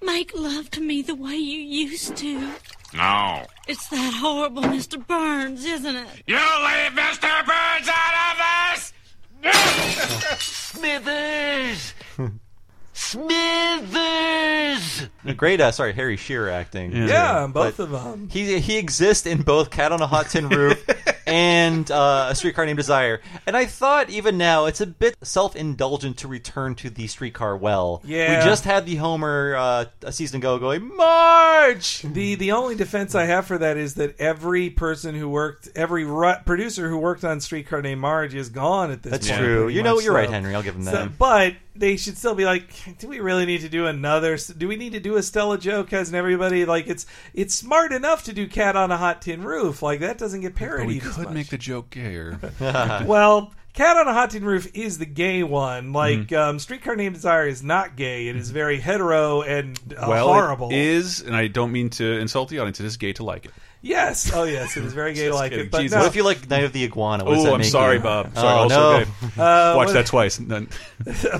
Make 0.01 0.31
love 0.35 0.69
to 0.71 0.81
me 0.81 1.01
the 1.01 1.15
way 1.15 1.35
you 1.35 1.59
used 1.59 2.15
to. 2.17 2.51
No. 2.93 3.45
It's 3.67 3.87
that 3.89 4.13
horrible 4.21 4.63
Mr. 4.63 5.05
Burns, 5.05 5.65
isn't 5.65 5.95
it? 5.95 6.07
You 6.27 6.35
leave 6.35 6.91
Mr. 6.93 7.45
Burns 7.45 7.89
out 7.89 8.31
of 8.31 8.37
this! 8.75 8.93
Smithers! 10.39 11.93
Smithers! 12.93 15.07
Great, 15.37 15.61
uh, 15.61 15.71
sorry, 15.71 15.93
Harry 15.93 16.17
Shearer 16.17 16.49
acting. 16.49 16.91
Yeah, 16.95 17.47
both 17.47 17.77
But 17.77 17.83
of 17.83 17.91
them. 17.91 18.29
He 18.29 18.59
he 18.59 18.77
exists 18.77 19.25
in 19.25 19.41
both 19.41 19.69
Cat 19.71 19.91
on 19.91 20.01
a 20.01 20.07
Hot 20.07 20.29
Tin 20.29 20.49
Roof 20.49 20.85
and 21.33 21.89
uh, 21.89 22.27
A 22.29 22.35
Streetcar 22.35 22.67
Named 22.67 22.77
Desire. 22.77 23.19
And 23.47 23.57
I 23.57 23.65
thought 23.65 24.11
even 24.11 24.37
now 24.37 24.65
it's 24.65 24.81
a 24.81 24.85
bit 24.85 25.15
self 25.23 25.55
indulgent 25.55 26.17
to 26.17 26.27
return 26.27 26.75
to 26.75 26.91
the 26.91 27.07
streetcar 27.07 27.57
well. 27.57 28.03
Yeah. 28.05 28.37
We 28.37 28.45
just 28.45 28.65
had 28.65 28.85
the 28.85 28.97
Homer 28.97 29.55
uh, 29.55 29.85
a 30.03 30.11
season 30.11 30.37
ago 30.37 30.59
going, 30.59 30.95
Marge! 30.95 32.03
The 32.03 32.35
the 32.35 32.51
only 32.51 32.75
defense 32.75 33.15
I 33.15 33.25
have 33.25 33.47
for 33.47 33.57
that 33.57 33.77
is 33.77 33.95
that 33.95 34.19
every 34.19 34.69
person 34.69 35.15
who 35.15 35.27
worked, 35.27 35.69
every 35.75 36.05
ru- 36.05 36.35
producer 36.45 36.87
who 36.87 36.99
worked 36.99 37.23
on 37.23 37.41
Streetcar 37.41 37.81
Named 37.81 37.99
Marge 37.99 38.35
is 38.35 38.49
gone 38.49 38.91
at 38.91 39.01
this 39.01 39.11
That's 39.11 39.27
point. 39.27 39.39
That's 39.39 39.47
true. 39.47 39.67
You 39.69 39.81
know, 39.81 39.99
you're 39.99 40.13
right, 40.13 40.29
Henry. 40.29 40.53
I'll 40.53 40.61
give 40.61 40.75
him 40.75 40.83
so- 40.83 40.91
that. 40.91 41.17
but 41.17 41.55
they 41.75 41.97
should 41.97 42.17
still 42.17 42.35
be 42.35 42.45
like, 42.45 42.97
do 42.99 43.07
we 43.07 43.19
really 43.19 43.45
need 43.45 43.61
to 43.61 43.69
do 43.69 43.87
another? 43.87 44.37
Do 44.57 44.67
we 44.67 44.75
need 44.75 44.93
to 44.93 44.99
do 44.99 45.15
a 45.15 45.23
Stella 45.23 45.57
joke? 45.57 45.89
Hasn't 45.89 46.15
everybody 46.15 46.65
like 46.65 46.87
it's 46.87 47.05
it's 47.33 47.55
smart 47.55 47.91
enough 47.91 48.23
to 48.25 48.33
do 48.33 48.47
Cat 48.47 48.75
on 48.75 48.91
a 48.91 48.97
Hot 48.97 49.21
Tin 49.21 49.43
Roof? 49.43 49.81
Like 49.81 49.99
that 50.01 50.17
doesn't 50.17 50.41
get 50.41 50.55
parodied. 50.55 50.85
But 50.85 50.87
we 51.03 51.09
as 51.09 51.15
could 51.15 51.25
much. 51.25 51.33
make 51.33 51.49
the 51.49 51.57
joke 51.57 51.89
gayer. 51.89 52.39
well, 52.59 53.53
Cat 53.73 53.97
on 53.97 54.07
a 54.07 54.13
Hot 54.13 54.29
Tin 54.29 54.45
Roof 54.45 54.69
is 54.75 54.99
the 54.99 55.05
gay 55.07 55.41
one. 55.41 55.93
Like 55.93 56.19
Mm-hmm. 56.27 56.35
um, 56.35 56.59
Streetcar 56.59 56.95
Named 56.95 57.15
Desire 57.15 57.47
is 57.47 57.63
not 57.63 57.95
gay. 57.95 58.27
It 58.27 58.35
is 58.35 58.51
very 58.51 58.79
hetero 58.79 59.41
and 59.41 59.77
uh, 59.97 60.05
well, 60.07 60.27
horrible. 60.27 60.69
it 60.69 60.75
is, 60.77 61.21
and 61.21 61.35
I 61.35 61.47
don't 61.47 61.71
mean 61.71 61.89
to 61.91 62.19
insult 62.19 62.49
the 62.49 62.59
audience. 62.59 62.79
It 62.79 62.85
is 62.85 62.97
gay 62.97 63.13
to 63.13 63.23
like 63.23 63.45
it. 63.45 63.51
Yes. 63.83 64.31
Oh, 64.33 64.45
yes. 64.45 64.75
It 64.77 64.83
is 64.85 64.93
very 64.93 65.13
gay 65.13 65.27
Just 65.27 65.37
like 65.37 65.51
kidding. 65.51 65.65
it. 65.67 65.71
But 65.71 65.81
Jesus. 65.81 65.95
no. 65.95 65.99
What 66.01 66.07
if 66.07 66.15
you 66.15 66.23
like 66.23 66.49
Night 66.49 66.63
of 66.63 66.73
the 66.73 66.83
Iguana? 66.85 67.25
What 67.25 67.35
does 67.35 67.41
Oh, 67.41 67.43
that 67.47 67.53
I'm 67.53 67.59
make 67.59 67.69
sorry, 67.69 67.97
you? 67.97 68.01
Bob. 68.03 68.33
Sorry, 68.33 68.47
Oh, 68.47 68.57
also 68.63 68.75
no. 68.99 69.05
gay. 69.05 69.11
Uh, 69.43 69.73
Watch 69.75 69.87
what- 69.87 69.93
that 69.93 70.05
twice. 70.07 70.39
and 70.39 70.67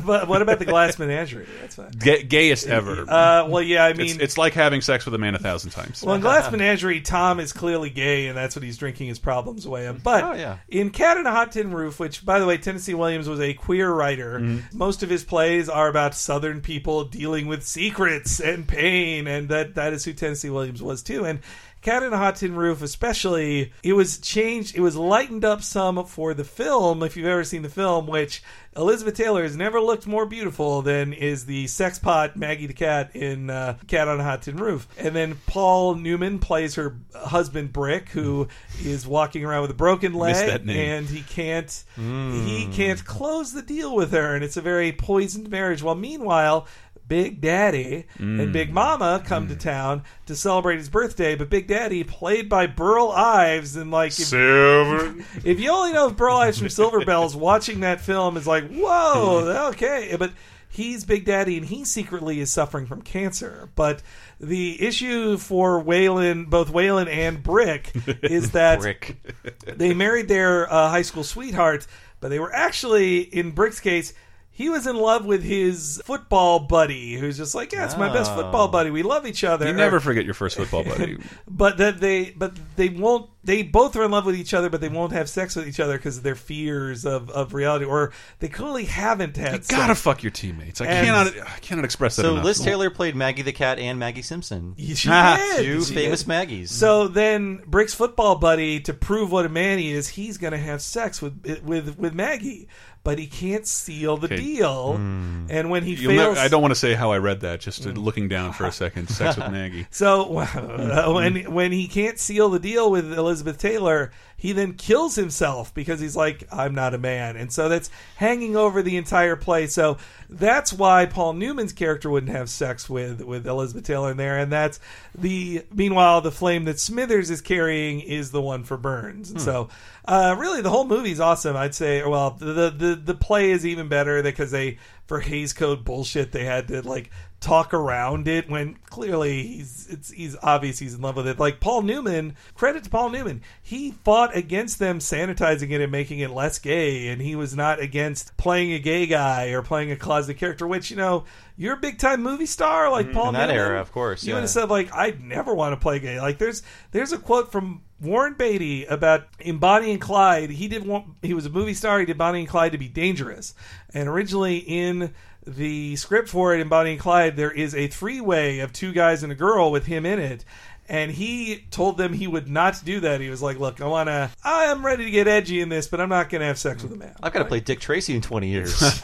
but 0.05 0.27
what 0.27 0.41
about 0.41 0.59
the 0.59 0.65
Glass 0.65 0.99
Menagerie? 0.99 1.47
That's 1.61 1.75
fine. 1.75 1.91
Gay, 1.91 2.23
gayest 2.23 2.67
ever. 2.67 3.01
Uh, 3.09 3.47
well, 3.47 3.61
yeah, 3.61 3.85
I 3.85 3.93
mean, 3.93 4.07
it's, 4.07 4.17
it's 4.19 4.37
like 4.37 4.53
having 4.53 4.81
sex 4.81 5.05
with 5.05 5.13
a 5.15 5.17
man 5.17 5.35
a 5.35 5.39
thousand 5.39 5.71
times. 5.71 6.03
Well, 6.03 6.15
in 6.15 6.21
Glass 6.21 6.51
Menagerie, 6.51 7.01
Tom 7.01 7.39
is 7.39 7.53
clearly 7.53 7.89
gay, 7.89 8.27
and 8.27 8.37
that's 8.37 8.55
what 8.55 8.63
he's 8.63 8.77
drinking 8.77 9.07
his 9.07 9.19
problems 9.19 9.65
away 9.65 9.87
on. 9.87 9.97
But 9.99 10.23
Oh, 10.23 10.33
yeah. 10.33 10.57
in 10.67 10.89
Cat 10.89 11.17
on 11.17 11.25
a 11.25 11.31
Hot 11.31 11.53
Tin 11.53 11.71
Roof, 11.71 11.99
which, 11.99 12.25
by 12.25 12.39
the 12.39 12.45
way, 12.45 12.57
Tennessee 12.57 12.93
Williams 12.93 13.29
was 13.29 13.39
a 13.39 13.53
queer 13.53 13.89
writer, 13.91 14.39
Mm-hmm. 14.39 14.77
most 14.77 15.01
of 15.03 15.09
his 15.09 15.23
plays 15.23 15.69
are 15.69 15.87
about 15.87 16.13
Southern 16.15 16.59
people 16.61 17.05
dealing 17.05 17.47
with 17.47 17.63
secrets 17.63 18.39
and 18.39 18.67
pain, 18.67 19.27
and 19.27 19.47
that 19.49 19.75
that 19.75 19.93
is 19.93 20.03
who 20.03 20.13
Tennessee 20.13 20.49
Williams 20.49 20.81
was 20.83 21.01
too. 21.03 21.25
And 21.25 21.39
Cat 21.83 22.01
on 22.03 22.13
a 22.13 22.17
Hot 22.17 22.37
Tin 22.37 22.55
Roof, 22.55 22.81
especially, 22.81 23.73
it 23.83 23.93
was 23.93 24.17
changed, 24.17 24.75
it 24.75 24.79
was 24.81 24.95
lightened 24.95 25.43
up 25.45 25.61
some 25.61 26.03
for 26.05 26.33
the 26.33 26.43
film, 26.43 27.03
if 27.03 27.15
you've 27.17 27.27
ever 27.27 27.43
seen 27.43 27.61
the 27.61 27.69
film, 27.69 28.07
which 28.07 28.41
Elizabeth 28.75 29.15
Taylor 29.15 29.43
has 29.43 29.55
never 29.55 29.79
looked 29.79 30.07
more 30.07 30.25
beautiful 30.25 30.81
than 30.81 31.13
is 31.13 31.45
the 31.45 31.67
sex 31.67 31.99
pot 31.99 32.35
Maggie 32.37 32.65
the 32.67 32.73
Cat 32.73 33.15
in 33.15 33.49
uh, 33.49 33.77
Cat 33.87 34.07
on 34.07 34.19
a 34.19 34.23
Hot 34.23 34.41
Tin 34.43 34.55
Roof. 34.57 34.87
And 34.97 35.15
then 35.15 35.35
Paul 35.45 35.95
Newman 35.95 36.39
plays 36.39 36.75
her 36.75 36.95
husband 37.13 37.73
Brick, 37.73 38.09
who 38.09 38.47
is 38.83 39.05
walking 39.05 39.43
around 39.45 39.63
with 39.63 39.71
a 39.71 39.75
broken 39.75 40.13
leg, 40.13 40.35
that 40.47 40.65
name. 40.65 40.77
and 40.77 41.07
he 41.07 41.21
can't 41.21 41.83
Hmm. 41.95 42.45
he 42.45 42.67
can't 42.71 43.03
close 43.05 43.53
the 43.53 43.61
deal 43.61 43.93
with 43.95 44.11
her, 44.13 44.33
and 44.35 44.43
it's 44.43 44.57
a 44.57 44.61
very 44.61 44.91
poisoned 44.91 45.49
marriage. 45.49 45.83
Well, 45.83 45.95
meanwhile. 45.95 46.67
Big 47.07 47.41
Daddy 47.41 48.05
Mm. 48.19 48.41
and 48.41 48.53
Big 48.53 48.73
Mama 48.73 49.21
come 49.25 49.47
to 49.49 49.55
town 49.55 50.03
to 50.25 50.35
celebrate 50.35 50.77
his 50.77 50.89
birthday, 50.89 51.35
but 51.35 51.49
Big 51.49 51.67
Daddy, 51.67 52.03
played 52.03 52.47
by 52.49 52.65
Burl 52.67 53.09
Ives, 53.11 53.75
and 53.75 53.91
like 53.91 54.07
if, 54.11 54.25
Silver. 54.27 55.15
if 55.43 55.59
you 55.59 55.69
only 55.71 55.93
know 55.93 56.09
Burl 56.09 56.37
Ives 56.37 56.59
from 56.59 56.69
Silver 56.69 57.03
Bells, 57.05 57.35
watching 57.35 57.81
that 57.81 58.01
film 58.01 58.37
is 58.37 58.47
like, 58.47 58.69
whoa, 58.71 59.69
okay. 59.73 60.15
But 60.17 60.31
he's 60.69 61.03
Big 61.05 61.25
Daddy, 61.25 61.57
and 61.57 61.65
he 61.65 61.83
secretly 61.85 62.39
is 62.39 62.51
suffering 62.51 62.85
from 62.85 63.01
cancer. 63.01 63.69
But 63.75 64.01
the 64.39 64.81
issue 64.81 65.37
for 65.37 65.83
Waylon, 65.83 66.49
both 66.49 66.71
Waylon 66.71 67.07
and 67.07 67.43
Brick, 67.43 67.91
is 68.23 68.51
that 68.51 68.79
Brick. 68.79 69.17
they 69.65 69.93
married 69.93 70.27
their 70.27 70.71
uh, 70.71 70.89
high 70.89 71.01
school 71.03 71.23
sweetheart, 71.23 71.85
but 72.19 72.29
they 72.29 72.39
were 72.39 72.53
actually, 72.53 73.19
in 73.19 73.51
Brick's 73.51 73.79
case, 73.79 74.13
he 74.55 74.69
was 74.69 74.85
in 74.85 74.95
love 74.95 75.25
with 75.25 75.43
his 75.43 75.99
football 76.05 76.59
buddy, 76.59 77.15
who's 77.15 77.37
just 77.37 77.55
like, 77.55 77.71
yeah, 77.73 77.85
it's 77.85 77.97
my 77.97 78.13
best 78.13 78.33
football 78.35 78.67
buddy. 78.67 78.91
We 78.91 79.01
love 79.01 79.25
each 79.25 79.43
other. 79.43 79.65
You 79.67 79.73
never 79.73 79.99
forget 79.99 80.25
your 80.25 80.35
first 80.35 80.57
football 80.57 80.83
buddy. 80.83 81.17
but 81.47 81.77
that 81.77 81.99
they 81.99 82.29
but 82.31 82.53
they 82.75 82.89
won't 82.89 83.29
they 83.45 83.61
both 83.63 83.95
are 83.97 84.03
in 84.03 84.11
love 84.11 84.25
with 84.25 84.35
each 84.37 84.53
other 84.53 84.69
but 84.69 84.79
they 84.79 84.87
won't 84.89 85.11
have 85.11 85.27
sex 85.27 85.55
with 85.55 85.67
each 85.67 85.79
other 85.81 85.97
because 85.97 86.15
of 86.17 86.23
their 86.23 86.35
fears 86.35 87.03
of, 87.05 87.29
of 87.31 87.53
reality 87.53 87.83
or 87.83 88.11
they 88.39 88.47
clearly 88.47 88.85
haven't 88.85 89.35
had 89.35 89.51
You 89.53 89.59
gotta 89.67 89.87
sex. 89.95 90.01
fuck 90.01 90.23
your 90.23 90.31
teammates. 90.31 90.79
I 90.81 90.85
And- 90.85 91.05
cannot. 91.07 91.47
I 91.49 91.59
cannot 91.59 91.83
express 91.85 92.15
that 92.17 92.21
So 92.21 92.33
enough. 92.33 92.45
Liz 92.45 92.59
Taylor 92.59 92.89
played 92.91 93.15
Maggie 93.15 93.41
the 93.41 93.51
Cat 93.53 93.79
and 93.79 93.97
Maggie 93.99 94.21
Simpson. 94.21 94.75
She 94.93 95.09
Ah, 95.09 95.35
did. 95.57 95.65
Two 95.65 95.81
She 95.83 95.93
famous 95.95 96.19
did. 96.21 96.27
Maggies. 96.27 96.69
So 96.71 97.07
then 97.07 97.61
Brick's 97.65 97.93
football 97.95 98.35
buddy, 98.35 98.79
to 98.81 98.93
prove 98.93 99.31
what 99.31 99.45
a 99.45 99.49
man 99.49 99.79
he 99.79 99.91
is, 99.91 100.07
he's 100.09 100.37
going 100.37 100.51
to 100.53 100.59
have 100.59 100.81
sex 100.83 101.21
with 101.21 101.61
with 101.65 101.97
with 101.97 102.13
Maggie, 102.13 102.67
but 103.03 103.19
he 103.19 103.27
can't 103.27 103.67
seal 103.67 104.17
the 104.17 104.27
Okay. 104.27 104.37
deal. 104.37 104.93
Hmm. 104.95 105.45
And 105.49 105.69
when 105.69 105.83
he 105.83 105.93
You'll 105.95 106.11
fails, 106.15 106.37
I 106.37 106.47
don't 106.47 106.61
want 106.61 106.71
to 106.71 106.79
say 106.79 106.93
how 106.93 107.11
I 107.11 107.17
read 107.17 107.41
that. 107.41 107.59
Just 107.59 107.85
uh, 107.85 107.89
looking 107.91 108.27
down 108.29 108.53
for 108.53 108.65
a 108.65 108.71
second. 108.71 109.09
Sex 109.09 109.37
with 109.37 109.51
Maggie. 109.51 109.87
So 109.91 110.29
when 111.13 111.51
when 111.53 111.71
he 111.71 111.87
can't 111.87 112.17
seal 112.19 112.49
the 112.49 112.59
deal 112.59 112.89
with 112.89 113.11
Elizabeth 113.13 113.57
Taylor, 113.57 114.11
he 114.43 114.51
then 114.51 114.73
kills 114.73 115.15
himself 115.15 115.73
because 115.73 116.01
he's 116.01 116.17
like, 116.17 116.43
"I'm 116.51 116.75
not 116.75 116.93
a 116.93 116.97
man," 116.97 117.37
and 117.37 117.49
so 117.49 117.69
that's 117.69 117.89
hanging 118.17 118.57
over 118.57 118.81
the 118.81 118.97
entire 118.97 119.37
play. 119.37 119.67
So 119.67 119.95
that's 120.29 120.73
why 120.73 121.05
Paul 121.05 121.31
Newman's 121.31 121.71
character 121.71 122.09
wouldn't 122.09 122.33
have 122.33 122.49
sex 122.49 122.89
with 122.89 123.21
with 123.21 123.47
Elizabeth 123.47 123.85
Taylor 123.85 124.11
in 124.11 124.17
there, 124.17 124.37
and 124.37 124.51
that's 124.51 124.81
the 125.17 125.63
meanwhile 125.73 126.19
the 126.19 126.29
flame 126.29 126.65
that 126.65 126.77
Smithers 126.77 127.29
is 127.29 127.39
carrying 127.39 128.01
is 128.01 128.31
the 128.31 128.41
one 128.41 128.65
for 128.65 128.75
Burns. 128.75 129.31
And 129.31 129.39
So 129.41 129.69
uh, 130.03 130.35
really, 130.37 130.59
the 130.59 130.69
whole 130.69 130.83
movie's 130.83 131.21
awesome. 131.21 131.55
I'd 131.55 131.73
say. 131.73 132.03
Well, 132.03 132.31
the 132.31 132.69
the 132.69 132.99
the 133.01 133.15
play 133.15 133.51
is 133.51 133.65
even 133.65 133.87
better 133.87 134.21
because 134.21 134.51
they 134.51 134.77
for 135.07 135.21
Hays 135.21 135.53
Code 135.53 135.85
bullshit 135.85 136.33
they 136.33 136.43
had 136.43 136.67
to 136.67 136.81
like 136.81 137.11
talk 137.43 137.73
around 137.73 138.27
it 138.27 138.49
when 138.49 138.75
clearly 138.85 139.43
he's 139.43 139.87
it's 139.89 140.09
he's 140.09 140.37
obvious 140.41 140.79
he's 140.79 140.93
in 140.93 141.01
love 141.01 141.17
with 141.17 141.27
it. 141.27 141.39
Like 141.39 141.59
Paul 141.59 141.81
Newman, 141.81 142.35
credit 142.55 142.85
to 142.85 142.89
Paul 142.89 143.09
Newman, 143.09 143.41
he 143.61 143.91
fought 143.91 144.35
against 144.35 144.79
them 144.79 144.99
sanitizing 144.99 145.71
it 145.71 145.81
and 145.81 145.91
making 145.91 146.19
it 146.19 146.31
less 146.31 146.57
gay, 146.57 147.09
and 147.09 147.21
he 147.21 147.35
was 147.35 147.53
not 147.55 147.81
against 147.81 148.35
playing 148.37 148.71
a 148.71 148.79
gay 148.79 149.05
guy 149.05 149.49
or 149.49 149.61
playing 149.61 149.91
a 149.91 149.97
closet 149.97 150.35
character. 150.35 150.65
Which 150.65 150.89
you 150.89 150.95
know, 150.95 151.25
you're 151.57 151.73
a 151.73 151.79
big 151.79 151.99
time 151.99 152.23
movie 152.23 152.45
star 152.45 152.89
like 152.89 153.07
mm-hmm. 153.07 153.15
Paul 153.15 153.27
In 153.29 153.33
that 153.33 153.47
Newman. 153.47 153.61
era, 153.61 153.81
of 153.81 153.91
course, 153.91 154.23
You 154.23 154.29
yeah. 154.29 154.35
would 154.35 154.41
have 154.41 154.49
said 154.49 154.69
like, 154.69 154.93
I'd 154.93 155.21
never 155.21 155.53
want 155.53 155.73
to 155.73 155.77
play 155.77 155.99
gay. 155.99 156.21
Like 156.21 156.37
there's 156.37 156.63
there's 156.91 157.11
a 157.11 157.17
quote 157.17 157.51
from 157.51 157.81
Warren 157.99 158.35
Beatty 158.35 158.85
about 158.85 159.27
in 159.39 159.57
Bonnie 159.57 159.91
and 159.91 159.99
Clyde. 160.01 160.49
He 160.49 160.69
did 160.69 160.85
want 160.85 161.07
he 161.21 161.33
was 161.33 161.45
a 161.45 161.49
movie 161.49 161.73
star. 161.73 161.99
He 161.99 162.05
did 162.05 162.17
Bonnie 162.17 162.39
and 162.39 162.47
Clyde 162.47 162.71
to 162.71 162.77
be 162.77 162.87
dangerous, 162.87 163.53
and 163.93 164.07
originally 164.07 164.57
in 164.57 165.13
the 165.45 165.95
script 165.95 166.29
for 166.29 166.53
it 166.55 166.59
in 166.61 166.67
Bonnie 166.69 166.91
and 166.91 166.99
Clyde, 166.99 167.35
there 167.35 167.51
is 167.51 167.75
a 167.75 167.87
three 167.87 168.21
way 168.21 168.59
of 168.59 168.71
two 168.73 168.91
guys 168.93 169.23
and 169.23 169.31
a 169.31 169.35
girl 169.35 169.71
with 169.71 169.85
him 169.85 170.05
in 170.05 170.19
it. 170.19 170.45
And 170.89 171.09
he 171.11 171.65
told 171.71 171.97
them 171.97 172.11
he 172.11 172.27
would 172.27 172.49
not 172.49 172.81
do 172.83 172.99
that. 173.01 173.21
He 173.21 173.29
was 173.29 173.41
like, 173.41 173.57
"Look, 173.57 173.79
I 173.79 173.87
want 173.87 174.07
to. 174.09 174.29
I 174.43 174.65
am 174.65 174.85
ready 174.85 175.05
to 175.05 175.11
get 175.11 175.29
edgy 175.29 175.61
in 175.61 175.69
this, 175.69 175.87
but 175.87 176.01
I'm 176.01 176.09
not 176.09 176.29
going 176.29 176.41
to 176.41 176.45
have 176.47 176.57
sex 176.57 176.83
with 176.83 176.91
a 176.91 176.95
man." 176.97 177.15
I've 177.23 177.31
got 177.31 177.39
to 177.39 177.45
play 177.45 177.61
Dick 177.61 177.79
Tracy 177.79 178.13
in 178.15 178.21
20 178.21 178.47
years. 178.49 179.01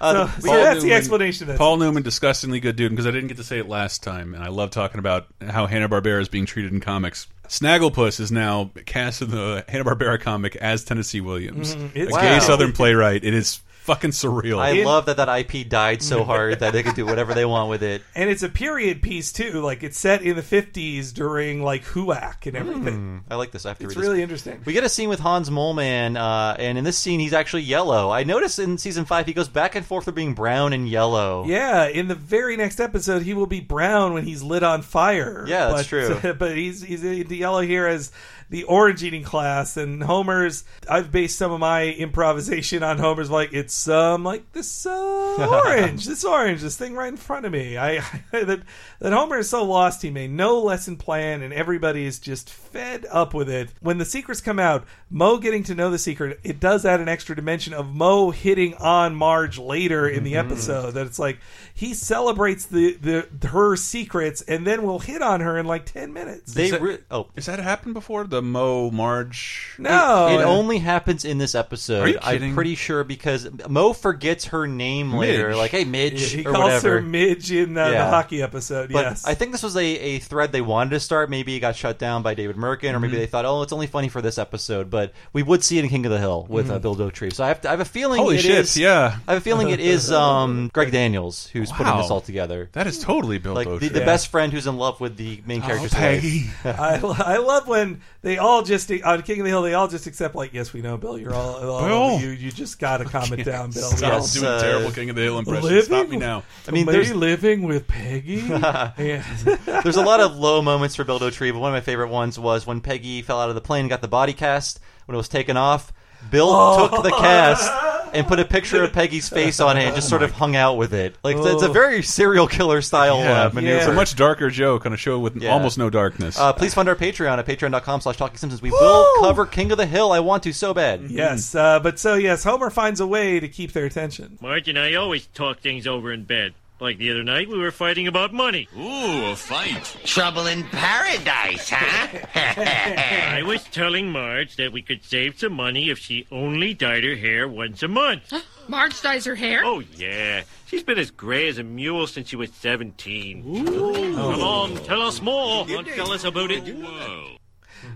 Uh, 0.00 0.28
so 0.40 0.48
that's 0.48 0.82
the 0.82 0.92
explanation. 0.92 1.44
Of 1.44 1.48
that. 1.54 1.58
Paul 1.58 1.78
Newman, 1.78 2.02
disgustingly 2.02 2.60
good 2.60 2.76
dude, 2.76 2.90
because 2.90 3.06
I 3.06 3.10
didn't 3.10 3.28
get 3.28 3.38
to 3.38 3.44
say 3.44 3.58
it 3.58 3.68
last 3.68 4.02
time, 4.02 4.34
and 4.34 4.42
I 4.42 4.48
love 4.48 4.70
talking 4.70 4.98
about 4.98 5.28
how 5.40 5.66
Hanna 5.66 5.88
Barbera 5.88 6.20
is 6.20 6.28
being 6.28 6.44
treated 6.44 6.72
in 6.74 6.80
comics. 6.80 7.26
Snagglepuss 7.48 8.20
is 8.20 8.30
now 8.30 8.70
cast 8.84 9.22
in 9.22 9.30
the 9.30 9.64
Hanna 9.66 9.84
Barbera 9.84 10.20
comic 10.20 10.56
as 10.56 10.84
Tennessee 10.84 11.22
Williams, 11.22 11.74
Mhm. 11.74 11.94
a 11.94 11.98
It's- 12.02 12.20
gay 12.20 12.40
Southern 12.40 12.72
playwright. 12.72 13.24
It 13.24 13.32
is 13.32 13.60
fucking 13.84 14.10
surreal. 14.12 14.58
I 14.58 14.82
love 14.82 15.06
that 15.06 15.18
that 15.18 15.28
IP 15.28 15.68
died 15.68 16.02
so 16.02 16.24
hard 16.32 16.60
that 16.60 16.72
they 16.72 16.82
could 16.82 16.94
do 16.94 17.04
whatever 17.04 17.34
they 17.34 17.44
want 17.44 17.68
with 17.68 17.82
it. 17.82 18.02
and 18.14 18.30
it's 18.30 18.42
a 18.42 18.48
period 18.48 19.02
piece 19.02 19.30
too. 19.32 19.60
Like 19.60 19.82
it's 19.82 19.98
set 19.98 20.22
in 20.22 20.36
the 20.36 20.42
50s 20.42 21.12
during 21.12 21.62
like 21.62 21.84
HUAC 21.84 22.46
and 22.46 22.56
everything. 22.56 22.94
Hmm, 22.94 23.18
I 23.30 23.36
like 23.36 23.50
this. 23.50 23.66
I 23.66 23.68
have 23.70 23.78
to 23.80 23.84
It's 23.84 23.94
read 23.94 24.02
this. 24.02 24.08
really 24.08 24.22
interesting. 24.22 24.62
We 24.64 24.72
get 24.72 24.84
a 24.84 24.88
scene 24.88 25.08
with 25.10 25.20
Hans 25.20 25.50
Moleman, 25.50 26.16
uh, 26.16 26.56
and 26.58 26.78
in 26.78 26.84
this 26.84 26.96
scene, 26.98 27.20
he's 27.20 27.34
actually 27.34 27.62
yellow. 27.62 28.10
I 28.10 28.24
noticed 28.24 28.58
in 28.58 28.78
season 28.78 29.04
five, 29.04 29.26
he 29.26 29.32
goes 29.34 29.48
back 29.48 29.74
and 29.74 29.84
forth 29.84 30.04
for 30.06 30.12
being 30.12 30.34
brown 30.34 30.72
and 30.72 30.88
yellow. 30.88 31.44
Yeah, 31.46 31.86
in 31.86 32.08
the 32.08 32.14
very 32.14 32.56
next 32.56 32.80
episode, 32.80 33.22
he 33.22 33.34
will 33.34 33.46
be 33.46 33.60
brown 33.60 34.14
when 34.14 34.24
he's 34.24 34.42
lit 34.42 34.62
on 34.62 34.80
fire. 34.82 35.44
Yeah, 35.46 35.68
that's 35.68 35.82
but, 35.82 35.86
true. 36.22 36.34
But 36.38 36.56
he's 36.56 36.82
he's 36.82 37.04
into 37.04 37.36
yellow 37.36 37.60
here 37.60 37.86
as 37.86 38.10
the 38.50 38.64
orange 38.64 39.02
eating 39.02 39.22
class, 39.24 39.76
and 39.76 40.02
Homer's. 40.02 40.64
I've 40.88 41.10
based 41.12 41.36
some 41.38 41.52
of 41.52 41.60
my 41.60 41.84
improvisation 41.88 42.82
on 42.82 42.98
Homer's 42.98 43.30
like 43.30 43.52
it's 43.52 43.73
some 43.74 44.24
like 44.24 44.52
this 44.52 44.86
uh, 44.86 45.62
orange, 45.64 46.04
this 46.06 46.24
orange, 46.24 46.62
this 46.62 46.76
thing 46.76 46.94
right 46.94 47.08
in 47.08 47.16
front 47.16 47.46
of 47.46 47.52
me. 47.52 47.76
I, 47.76 47.98
that 48.30 48.62
that 49.00 49.12
Homer 49.12 49.38
is 49.38 49.50
so 49.50 49.64
lost 49.64 50.02
he 50.02 50.10
made 50.10 50.30
no 50.30 50.60
lesson 50.60 50.96
plan, 50.96 51.42
and 51.42 51.52
everybody 51.52 52.04
is 52.04 52.18
just 52.18 52.50
fed 52.50 53.06
up 53.10 53.34
with 53.34 53.48
it. 53.48 53.70
When 53.80 53.98
the 53.98 54.04
secrets 54.04 54.40
come 54.40 54.58
out, 54.58 54.84
Moe 55.10 55.38
getting 55.38 55.62
to 55.64 55.74
know 55.74 55.90
the 55.90 55.98
secret, 55.98 56.40
it 56.42 56.60
does 56.60 56.84
add 56.84 57.00
an 57.00 57.08
extra 57.08 57.36
dimension 57.36 57.74
of 57.74 57.94
Moe 57.94 58.30
hitting 58.30 58.74
on 58.74 59.14
Marge 59.14 59.58
later 59.58 60.08
in 60.08 60.24
the 60.24 60.36
episode. 60.36 60.94
That 60.94 61.06
it's 61.06 61.18
like 61.18 61.38
he 61.74 61.94
celebrates 61.94 62.66
the 62.66 62.94
the 62.94 63.48
her 63.48 63.76
secrets, 63.76 64.42
and 64.42 64.66
then 64.66 64.82
will 64.82 65.00
hit 65.00 65.22
on 65.22 65.40
her 65.40 65.58
in 65.58 65.66
like 65.66 65.86
ten 65.86 66.12
minutes. 66.12 66.54
They 66.54 66.70
that- 66.70 66.80
re- 66.80 66.98
oh 67.10 67.28
Has 67.34 67.46
that 67.46 67.58
happened 67.58 67.94
before? 67.94 68.24
The 68.24 68.42
Moe 68.42 68.90
Marge? 68.90 69.74
No, 69.78 70.28
It, 70.28 70.40
it 70.40 70.44
only 70.44 70.78
happens 70.78 71.24
in 71.24 71.38
this 71.38 71.54
episode. 71.54 72.02
Are 72.02 72.08
you 72.08 72.18
I'm 72.22 72.54
pretty 72.54 72.74
sure 72.74 73.04
because 73.04 73.48
Moe 73.68 73.92
forgets 73.92 74.46
her 74.46 74.66
name 74.66 75.12
later. 75.14 75.54
Like, 75.56 75.70
hey, 75.70 75.84
Midge, 75.84 76.32
he 76.32 76.40
or 76.44 76.52
calls 76.52 76.64
whatever. 76.64 76.90
her 76.96 77.00
Midge 77.02 77.50
in 77.52 77.76
uh, 77.76 77.86
the 77.88 77.92
Yeah. 77.94 78.10
hockey 78.10 78.42
episode. 78.42 78.92
But 78.92 79.04
yes, 79.04 79.26
I 79.26 79.34
think 79.34 79.52
this 79.52 79.62
was 79.62 79.76
a, 79.76 79.84
a 79.84 80.18
thread 80.18 80.52
they 80.52 80.60
wanted 80.60 80.90
to 80.90 81.00
start. 81.00 81.30
Maybe 81.30 81.54
it 81.56 81.60
got 81.60 81.76
shut 81.76 81.98
down 81.98 82.22
by 82.22 82.34
David 82.34 82.56
Mirkin, 82.56 82.94
or 82.94 83.00
maybe 83.00 83.14
Mhm. 83.14 83.20
they 83.20 83.26
thought, 83.26 83.44
oh, 83.44 83.62
it's 83.62 83.72
only 83.72 83.86
funny 83.86 84.08
for 84.08 84.20
this 84.22 84.38
episode. 84.38 84.90
But 84.90 85.12
we 85.32 85.42
would 85.42 85.62
see 85.64 85.78
it 85.78 85.84
in 85.84 85.90
King 85.90 86.06
of 86.06 86.12
the 86.12 86.18
Hill 86.18 86.46
with 86.48 86.70
uh, 86.70 86.78
Mhm. 86.78 86.82
Bill 86.82 86.96
Dauterive. 86.96 87.32
So 87.34 87.44
I 87.44 87.48
have, 87.48 87.60
to, 87.62 87.68
I 87.68 87.70
have 87.72 87.80
a 87.80 87.84
feeling. 87.84 88.20
Holy 88.20 88.36
it 88.36 88.42
shit, 88.42 88.50
is- 88.58 88.76
yeah. 88.76 89.16
I 89.26 89.32
have 89.32 89.40
a 89.42 89.44
feeling 89.44 89.70
it 89.70 89.80
is 89.80 90.10
um, 90.24 90.70
Greg 90.72 90.92
Daniels 90.92 91.46
who's 91.52 91.70
putting 91.72 91.96
this 91.96 92.10
all 92.10 92.20
together. 92.20 92.68
That 92.72 92.86
is 92.86 92.98
totally 92.98 93.38
Bill 93.38 93.54
like 93.54 93.66
the, 93.68 93.76
Dauterive. 93.78 93.92
the 93.92 93.98
Yeah. 94.00 94.04
best 94.04 94.28
friend 94.28 94.52
who's 94.52 94.66
in 94.66 94.76
love 94.76 95.00
with 95.00 95.16
the 95.16 95.40
main 95.46 95.62
Oh, 95.62 95.66
character's 95.66 95.94
wife. 95.94 96.64
I, 96.66 97.00
I 97.34 97.36
love 97.38 97.66
when 97.68 98.00
they 98.24 98.38
all 98.38 98.62
just 98.62 98.90
on 98.90 99.22
King 99.22 99.38
of 99.40 99.44
the 99.44 99.50
Hill 99.50 99.62
they 99.62 99.74
all 99.74 99.86
just 99.86 100.06
accept 100.08 100.34
like 100.34 100.52
yes 100.52 100.72
we 100.72 100.82
know 100.82 100.96
Bill 100.96 101.16
you're 101.18 101.32
all, 101.34 101.56
all 101.70 101.86
Bill. 101.86 102.20
you 102.20 102.30
you 102.30 102.50
just 102.50 102.78
got 102.80 102.96
to 102.96 103.04
calm 103.04 103.32
it 103.32 103.44
down 103.44 103.70
Bill 103.70 103.90
Stop 103.90 104.22
We 104.22 104.40
doing 104.40 104.52
all- 104.52 104.60
terrible 104.60 104.90
King 104.90 105.10
of 105.10 105.16
the 105.16 105.22
Hill 105.22 105.38
impressions. 105.38 105.64
Living- 105.64 105.84
Stop 105.84 106.08
me 106.08 106.16
now. 106.16 106.42
I 106.66 106.70
mean, 106.72 106.86
me 106.86 106.92
there's- 106.92 107.12
living 107.12 107.62
with 107.62 107.86
Peggy. 107.86 108.36
Yeah. 108.98 109.22
There's 109.82 109.96
a 109.96 110.02
lot 110.02 110.20
of 110.20 110.34
low 110.36 110.62
moments 110.62 110.96
for 110.96 111.04
Bill 111.04 111.20
Dauterive, 111.20 111.52
but 111.52 111.58
one 111.60 111.70
of 111.70 111.74
my 111.76 111.80
favorite 111.80 112.08
ones 112.08 112.38
was 112.38 112.66
when 112.66 112.80
Peggy 112.80 113.22
fell 113.22 113.38
out 113.40 113.48
of 113.50 113.54
the 113.54 113.60
plane 113.60 113.80
and 113.80 113.90
got 113.90 114.00
the 114.02 114.08
body 114.08 114.32
cast. 114.32 114.80
When 115.06 115.14
it 115.14 115.18
was 115.18 115.28
taken 115.28 115.56
off, 115.56 115.92
Bill 116.30 116.48
Oh. 116.50 116.88
took 116.88 117.02
the 117.02 117.10
cast 117.10 117.70
and 118.14 118.26
put 118.26 118.38
a 118.40 118.44
picture 118.44 118.82
of 118.84 118.92
Peggy's 118.92 119.28
face 119.28 119.60
on 119.60 119.76
it 119.76 119.84
and 119.84 119.94
just 119.94 120.08
sort 120.08 120.22
of 120.22 120.30
hung 120.32 120.56
out 120.56 120.76
with 120.76 120.92
it. 120.94 121.16
Like 121.24 121.36
it's 121.36 121.62
a 121.62 121.68
Oh. 121.68 121.72
very 121.72 122.02
serial 122.02 122.46
killer 122.46 122.80
style 122.82 123.18
Yeah, 123.18 123.42
uh, 123.44 123.50
maneuver. 123.52 123.76
It's 123.78 123.86
a 123.86 123.92
much 123.92 124.16
darker 124.16 124.50
joke 124.50 124.86
on 124.86 124.92
a 124.92 124.96
show 124.96 125.18
with 125.18 125.36
Yeah. 125.36 125.52
almost 125.52 125.78
no 125.78 125.90
darkness. 125.90 126.38
Uh, 126.38 126.52
please 126.52 126.74
fund 126.74 126.88
our 126.88 126.94
Patreon 126.96 127.38
at 127.38 127.46
patreon.com 127.46 128.00
slash 128.00 128.16
talking 128.16 128.36
simpsons. 128.36 128.62
We 128.62 128.70
will 128.70 129.06
cover 129.20 129.46
King 129.46 129.70
of 129.72 129.78
the 129.78 129.86
Hill. 129.86 130.12
I 130.12 130.20
want 130.20 130.42
to 130.44 130.52
so 130.52 130.72
bad. 130.74 131.02
Yes, 131.08 131.54
uh, 131.54 131.80
but 131.80 131.98
so 131.98 132.14
yes, 132.14 132.44
Homer 132.44 132.70
finds 132.70 133.00
a 133.00 133.06
way 133.06 133.40
to 133.40 133.48
keep 133.48 133.72
their 133.72 133.84
attention. 133.84 134.38
Marge 134.40 134.68
and 134.68 134.78
I 134.78 134.94
always 134.94 135.26
talk 135.26 135.60
things 135.60 135.86
over 135.86 136.12
in 136.12 136.24
bed. 136.24 136.54
Like 136.80 136.98
the 136.98 137.12
other 137.12 137.22
night, 137.22 137.48
we 137.48 137.56
were 137.56 137.70
fighting 137.70 138.08
about 138.08 138.32
money. 138.32 138.68
Ooh, 138.76 139.26
a 139.26 139.36
fight. 139.36 139.96
Trouble 140.04 140.48
in 140.48 140.64
paradise, 140.64 141.70
huh? 141.70 142.18
I 142.34 143.42
was 143.44 143.62
telling 143.64 144.10
Marge 144.10 144.56
that 144.56 144.72
we 144.72 144.82
could 144.82 145.04
save 145.04 145.38
some 145.38 145.52
money 145.52 145.88
if 145.88 145.98
she 145.98 146.26
only 146.32 146.74
dyed 146.74 147.04
her 147.04 147.14
hair 147.14 147.46
once 147.46 147.84
a 147.84 147.88
month. 147.88 148.32
Marge 148.68 149.00
dyes 149.00 149.24
her 149.24 149.36
hair? 149.36 149.62
Oh, 149.64 149.84
yeah. 149.96 150.42
She's 150.66 150.82
been 150.82 150.98
as 150.98 151.12
gray 151.12 151.46
as 151.46 151.58
a 151.58 151.62
mule 151.62 152.08
since 152.08 152.28
she 152.28 152.36
was 152.36 152.52
17. 152.54 153.44
Ooh. 153.46 153.64
Come 153.64 154.40
oh. 154.40 154.42
on, 154.42 154.74
tell 154.84 155.02
us 155.02 155.22
more. 155.22 155.64
Tell 155.66 156.10
us 156.10 156.24
about 156.24 156.50
it. 156.50 156.64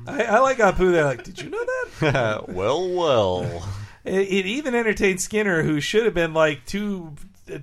I, 0.07 0.23
I 0.23 0.39
like 0.39 0.59
Apu 0.59 0.93
there. 0.93 1.05
Like, 1.05 1.25
did 1.25 1.41
you 1.41 1.51
know 1.51 1.65
that? 1.65 2.45
well, 2.49 2.89
well. 2.89 3.69
It, 4.05 4.29
it 4.29 4.47
even 4.47 4.75
entertained 4.75 5.21
Skinner, 5.21 5.63
who 5.65 5.81
should 5.81 6.05
have 6.05 6.15
been 6.15 6.33
like 6.33 6.65
too 6.65 7.15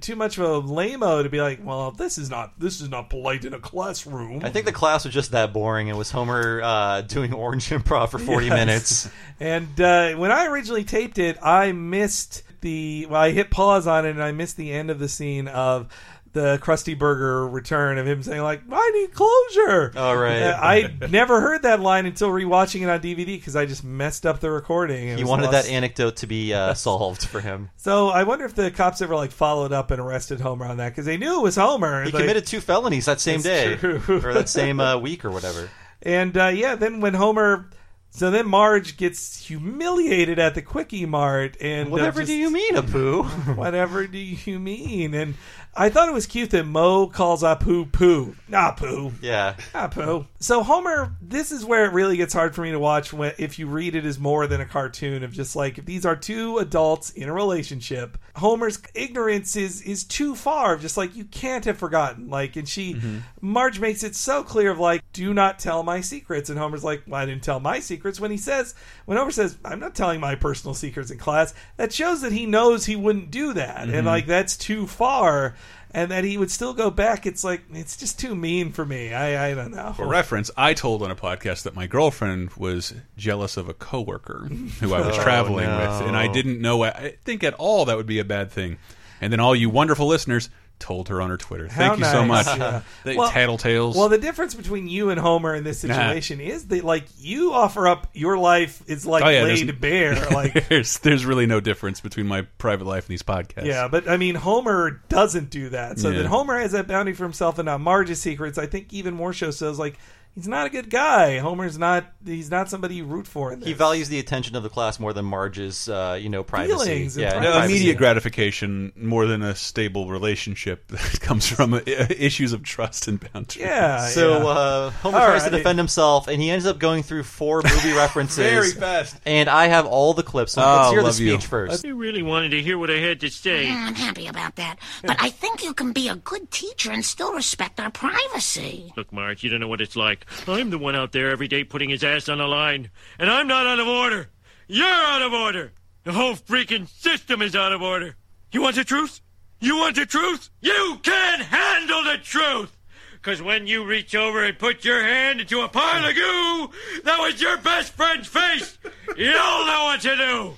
too 0.02 0.16
much 0.16 0.38
of 0.38 0.44
a 0.44 0.62
lameo 0.68 1.24
to 1.24 1.30
be 1.30 1.42
like, 1.42 1.60
well, 1.64 1.92
this 1.92 2.18
is 2.18 2.30
not 2.30 2.60
this 2.60 2.82
is 2.82 2.90
not 2.90 3.10
polite 3.10 3.46
in 3.46 3.54
a 3.54 3.60
classroom. 3.60 4.42
I 4.44 4.50
think 4.50 4.66
the 4.66 4.72
class 4.72 5.06
was 5.06 5.14
just 5.14 5.32
that 5.32 5.54
boring. 5.54 5.88
It 5.88 5.96
was 5.96 6.12
Homer 6.12 6.62
uh, 6.64 7.02
doing 7.02 7.34
orange 7.34 7.70
improv 7.70 8.10
for 8.10 8.20
40 8.20 8.48
Yes. 8.48 8.54
minutes. 8.56 9.10
And 9.40 9.80
uh, 9.82 10.14
when 10.16 10.32
I 10.32 10.48
originally 10.48 10.84
taped 10.84 11.18
it, 11.20 11.38
I 11.42 11.72
missed 11.72 12.44
the. 12.62 13.06
Well, 13.10 13.22
I 13.22 13.32
hit 13.32 13.52
pause 13.52 13.86
on 13.88 14.06
it, 14.06 14.12
and 14.12 14.24
I 14.24 14.32
missed 14.32 14.58
the 14.58 14.72
end 14.72 14.90
of 14.90 15.00
the 15.00 15.10
scene 15.10 15.48
of 15.48 15.88
the 16.36 16.60
Krusty 16.62 17.00
Burger 17.00 17.48
return 17.48 17.98
of 17.98 18.06
him 18.06 18.22
saying 18.22 18.42
like, 18.42 18.62
"I 18.70 18.92
need 18.92 19.14
closure." 19.14 19.94
All 19.98 20.18
right. 20.18 20.42
Uh, 20.44 20.60
I 20.62 20.94
never 21.10 21.40
heard 21.40 21.62
that 21.64 21.80
line 21.80 22.06
until 22.06 22.30
rewatching 22.30 22.82
it 22.82 22.90
on 22.90 23.00
DVD 23.00 23.26
because 23.26 23.56
I 23.56 23.66
just 23.66 23.84
messed 23.86 24.26
up 24.26 24.42
the 24.42 24.52
recording. 24.52 25.18
He 25.18 25.24
wanted 25.24 25.46
lost. 25.46 25.66
that 25.66 25.70
anecdote 25.72 26.18
to 26.18 26.28
be 26.28 26.54
uh, 26.54 26.74
solved 26.76 27.26
for 27.26 27.40
him. 27.40 27.70
So 27.78 28.10
I 28.10 28.24
wonder 28.24 28.44
if 28.46 28.54
the 28.54 28.70
cops 28.70 29.02
ever 29.02 29.16
like 29.16 29.32
followed 29.32 29.72
up 29.72 29.92
and 29.92 30.00
arrested 30.02 30.42
Homer 30.42 30.66
on 30.66 30.78
that 30.78 30.90
because 30.90 31.06
they 31.06 31.18
knew 31.18 31.40
it 31.40 31.44
was 31.44 31.56
Homer. 31.56 32.04
He 32.04 32.12
Like- 32.12 32.22
committed 32.22 32.46
two 32.46 32.60
felonies 32.62 33.06
that 33.06 33.22
same 33.22 33.42
day, 33.42 33.78
true. 33.78 34.02
or 34.08 34.34
that 34.34 34.50
same 34.50 34.80
uh, 34.82 34.98
week, 34.98 35.24
or 35.24 35.32
whatever. 35.32 35.70
And 36.02 36.38
uh, 36.38 36.48
yeah, 36.48 36.76
then 36.76 37.00
when 37.00 37.14
Homer, 37.14 37.70
so 38.10 38.30
then 38.30 38.48
Marge 38.48 38.96
gets 38.98 39.46
humiliated 39.46 40.38
at 40.40 40.54
the 40.56 40.62
Kwik-E-Mart, 40.62 41.58
and 41.60 41.90
Whatever 41.92 42.22
just- 42.22 42.30
do 42.32 42.36
you 42.38 42.50
mean, 42.52 42.76
Apu? 42.76 43.26
whatever 43.58 44.06
do 44.08 44.18
you 44.18 44.60
mean? 44.60 45.14
And 45.14 45.34
I 45.78 45.90
thought 45.90 46.08
it 46.08 46.14
was 46.14 46.26
cute 46.26 46.52
that 46.52 46.66
Moe 46.66 47.08
calls 47.08 47.44
Apu 47.44 47.92
poo, 47.92 48.36
Apu, 48.50 49.12
Yeah. 49.22 49.56
Apu. 49.74 50.26
So 50.40 50.64
Homer, 50.64 51.14
this 51.22 51.52
is 51.52 51.66
where 51.66 51.86
it 51.86 51.92
really 51.92 52.16
gets 52.16 52.34
hard 52.34 52.56
for 52.56 52.62
me 52.62 52.72
to 52.72 52.80
watch 52.80 53.12
when 53.12 53.34
if 53.38 53.60
you 53.60 53.68
read 53.68 53.94
it 53.96 54.06
as 54.06 54.18
more 54.18 54.48
than 54.48 54.62
a 54.62 54.66
cartoon 54.66 55.24
of 55.24 55.34
just 55.34 55.54
like 55.56 55.78
if 55.78 55.86
these 55.86 56.06
are 56.06 56.16
two 56.16 56.60
adults 56.60 57.10
in 57.10 57.28
a 57.28 57.34
relationship. 57.34 58.18
Homer's 58.38 58.80
ignorance 58.94 59.56
is 59.58 59.82
is 59.82 60.04
too 60.06 60.34
far. 60.36 60.78
Just 60.78 60.96
like 60.98 61.16
you 61.16 61.26
can't 61.26 61.66
have 61.66 61.78
forgotten. 61.78 62.30
Like, 62.30 62.56
and 62.56 62.68
she 62.70 62.96
Marge 63.42 63.80
makes 63.80 64.04
it 64.04 64.16
so 64.16 64.44
clear 64.44 64.72
of 64.72 64.80
like, 64.80 65.04
do 65.12 65.34
not 65.34 65.60
tell 65.60 65.84
my 65.84 66.00
secrets. 66.00 66.50
And 66.50 66.58
Homer's 66.58 66.84
like, 66.86 67.04
well, 67.08 67.22
I 67.22 67.26
didn't 67.26 67.44
tell 67.44 67.60
my 67.60 67.80
secrets. 67.80 68.20
When 68.20 68.32
he 68.32 68.38
says, 68.38 68.76
when 69.06 69.18
Homer 69.18 69.32
says, 69.32 69.58
I'm 69.66 69.80
not 69.80 69.94
telling 69.96 70.20
my 70.22 70.36
personal 70.36 70.74
secrets 70.74 71.12
in 71.12 71.18
class, 71.18 71.54
that 71.78 71.92
shows 71.92 72.22
that 72.22 72.32
he 72.32 72.46
knows 72.46 72.86
he 72.86 72.96
wouldn't 72.96 73.32
do 73.32 73.54
that. 73.54 73.88
Mhm. 73.88 73.94
And 73.94 74.08
like, 74.08 74.26
that's 74.26 74.56
too 74.56 74.88
far. 74.88 75.56
And 75.98 76.12
that 76.12 76.26
he 76.26 76.38
would 76.38 76.52
still 76.52 76.74
go 76.74 76.92
back. 76.92 77.26
It's 77.26 77.42
like, 77.46 77.62
it's 77.72 77.96
just 77.96 78.20
too 78.20 78.36
mean 78.36 78.74
for 78.74 78.86
me. 78.86 79.14
I, 79.14 79.52
I 79.52 79.54
don't 79.54 79.72
know. 79.72 79.94
For 79.94 80.06
reference, 80.06 80.52
I 80.58 80.74
told 80.74 81.02
on 81.02 81.10
a 81.10 81.16
podcast 81.16 81.64
that 81.64 81.74
my 81.74 81.88
girlfriend 81.88 82.52
was 82.58 82.94
jealous 83.16 83.56
of 83.56 83.70
a 83.70 83.74
coworker 83.74 84.50
who 84.82 84.94
I 84.94 85.00
was 85.08 85.18
Oh, 85.20 85.24
traveling 85.24 85.68
no. 85.68 85.78
with, 85.80 86.08
and 86.10 86.18
I 86.18 86.28
didn't 86.28 86.60
know. 86.60 86.84
I 86.84 87.16
think 87.24 87.46
at 87.46 87.54
all 87.54 87.86
that 87.86 87.96
would 87.96 88.06
be 88.08 88.20
a 88.20 88.26
bad 88.26 88.52
thing. 88.52 88.78
And 89.22 89.32
then 89.32 89.40
all 89.40 89.56
you 89.56 89.70
wonderful 89.70 90.06
listeners 90.08 90.50
told 90.80 91.10
her 91.10 91.22
on 91.22 91.30
her 91.30 91.38
Twitter. 91.38 91.68
How 91.68 91.88
Thank 91.90 92.00
you 92.00 92.06
so 92.06 92.26
much. 92.26 92.46
yeah. 92.48 92.82
They 93.04 93.16
Well- 93.16 93.30
tattletales. 93.32 93.96
Well, 93.96 94.10
the 94.10 94.18
difference 94.18 94.54
between 94.54 94.88
you 94.88 95.10
and 95.10 95.20
Homer 95.20 95.56
in 95.56 95.64
this 95.64 95.84
Nah. 95.84 95.94
situation 95.96 96.40
is 96.42 96.68
that, 96.68 96.84
like, 96.84 97.06
you 97.18 97.54
offer 97.54 97.88
up 97.88 98.08
your 98.14 98.38
life 98.38 98.82
is 98.88 99.06
like 99.06 99.24
Oh, 99.24 99.30
yeah, 99.30 99.44
laid 99.44 99.80
bare. 99.80 100.16
Like, 100.32 100.68
there's 100.70 101.00
there's 101.00 101.26
really 101.26 101.46
no 101.46 101.60
difference 101.60 102.02
between 102.02 102.28
my 102.28 102.42
private 102.58 102.86
life 102.86 103.06
and 103.06 103.14
these 103.14 103.24
podcasts. 103.24 103.66
yeah, 103.66 103.88
but 103.88 104.08
I 104.10 104.18
mean, 104.18 104.36
Homer 104.36 105.02
doesn't 105.10 105.50
do 105.50 105.70
that. 105.70 106.00
So 106.00 106.10
Yeah. 106.10 106.20
that 106.24 106.28
Homer 106.28 106.60
has 106.60 106.74
that 106.74 106.88
bounty 106.88 107.14
for 107.14 107.24
himself 107.24 107.58
and 107.60 107.66
not 107.68 107.80
Marge's 107.82 108.22
secrets. 108.22 108.58
I 108.58 108.66
think 108.66 108.92
even 108.94 109.14
more 109.14 109.34
show 109.34 109.52
shows 109.52 109.80
like 109.80 109.98
he's 110.36 110.48
not 110.48 110.68
a 110.68 110.70
good 110.70 110.90
guy. 110.90 111.40
Homer's 111.40 111.78
not. 111.78 112.06
He's 112.26 112.52
not 112.52 112.70
somebody 112.70 112.96
you 112.96 113.06
root 113.06 113.28
for. 113.28 113.54
In 113.54 113.60
this. 113.60 113.68
He 113.68 113.74
values 113.74 114.10
the 114.10 114.20
attention 114.20 114.56
of 114.56 114.64
the 114.64 114.70
class 114.70 115.00
more 115.00 115.14
than 115.14 115.26
Marge's, 115.26 115.88
uh, 115.90 116.18
you 116.22 116.30
know, 116.30 116.44
privacy. 116.44 116.86
Feelings 116.86 117.18
yeah, 117.18 117.32
privacy. 117.32 117.58
No, 117.60 117.66
immediate 117.66 117.98
gratification 117.98 118.92
more 118.96 119.26
than 119.26 119.42
a 119.42 119.56
stable 119.56 120.10
relationship 120.10 120.88
that 120.90 121.20
comes 121.22 121.48
from 121.48 121.74
uh, 121.74 121.82
issues 121.86 122.54
of 122.54 122.64
trust 122.64 123.08
and 123.08 123.20
boundaries. 123.20 123.58
Yeah. 123.58 124.08
So 124.08 124.40
yeah. 124.40 124.46
uh, 124.46 124.90
Homer 124.92 125.18
All 125.18 125.26
tries 125.28 125.44
to 125.46 125.50
defend 125.50 125.80
himself, 125.80 126.28
and 126.28 126.42
he 126.42 126.50
ends 126.50 126.66
up 126.66 126.80
going 126.80 127.04
through 127.04 127.24
four 127.24 127.62
movie 127.64 127.94
references 127.96 128.38
Very 128.38 128.72
fast. 128.72 129.16
And 129.26 129.50
I 129.50 129.68
have 129.68 129.86
all 129.86 130.14
the 130.14 130.24
clips. 130.24 130.54
So 130.54 130.62
Oh, 130.62 130.66
let's 130.66 130.90
hear 130.92 131.00
the 131.00 131.08
love 131.08 131.20
you. 131.20 131.32
speech 131.34 131.46
first. 131.48 131.84
You 131.86 131.96
really 131.96 132.24
wanted 132.24 132.50
to 132.50 132.62
hear 132.62 132.78
what 132.78 132.90
I 132.90 132.98
had 132.98 133.20
to 133.22 133.30
say. 133.30 133.66
Yeah, 133.66 133.86
I'm 133.88 133.96
happy 133.96 134.28
about 134.28 134.56
that. 134.56 134.78
But 135.04 135.18
I 135.20 135.30
think 135.30 135.64
you 135.64 135.74
can 135.74 135.94
be 135.94 136.10
a 136.10 136.16
good 136.16 136.52
teacher 136.52 136.92
and 136.92 137.06
still 137.06 137.34
respect 137.34 137.80
our 137.80 137.92
privacy. 137.92 138.92
Look, 138.98 139.12
Marge, 139.14 139.44
you 139.44 139.50
don't 139.50 139.60
know 139.60 139.68
what 139.68 139.82
it's 139.82 139.96
like. 139.96 140.25
I'm 140.48 140.70
the 140.70 140.78
one 140.78 140.96
out 140.96 141.12
there 141.12 141.30
every 141.30 141.48
day 141.48 141.64
putting 141.64 141.90
his 141.90 142.04
ass 142.04 142.30
on 142.30 142.38
the 142.40 142.48
line, 142.48 142.90
and 143.20 143.30
I'm 143.30 143.48
not 143.48 143.68
out 143.68 143.80
of 143.80 143.88
order. 143.88 144.30
You're 144.68 144.86
out 144.88 145.22
of 145.22 145.34
order. 145.34 145.74
The 146.04 146.14
whole 146.14 146.36
freaking 146.36 146.88
system 146.88 147.42
is 147.42 147.56
out 147.56 147.74
of 147.74 147.82
order. 147.82 148.16
You 148.52 148.62
want 148.62 148.76
the 148.76 148.84
truth? 148.84 149.22
You 149.60 149.78
want 149.78 149.96
the 149.96 150.06
truth? 150.06 150.50
You 150.62 151.00
can't 151.02 151.42
handle 151.42 152.04
the 152.04 152.18
truth! 152.18 152.76
Because 153.14 153.42
when 153.42 153.66
you 153.66 153.84
reach 153.86 154.14
over 154.14 154.44
and 154.44 154.60
put 154.60 154.86
your 154.86 155.02
hand 155.02 155.42
into 155.42 155.62
a 155.62 155.68
pile 155.68 156.08
of 156.08 156.14
goo, 156.14 156.70
that 157.04 157.20
was 157.20 157.42
your 157.42 157.58
best 157.58 157.94
friend's 157.94 158.28
face. 158.28 158.78
You 159.18 159.32
don't 159.32 159.66
know 159.66 159.86
what 159.86 160.02
to 160.02 160.16
do. 160.16 160.54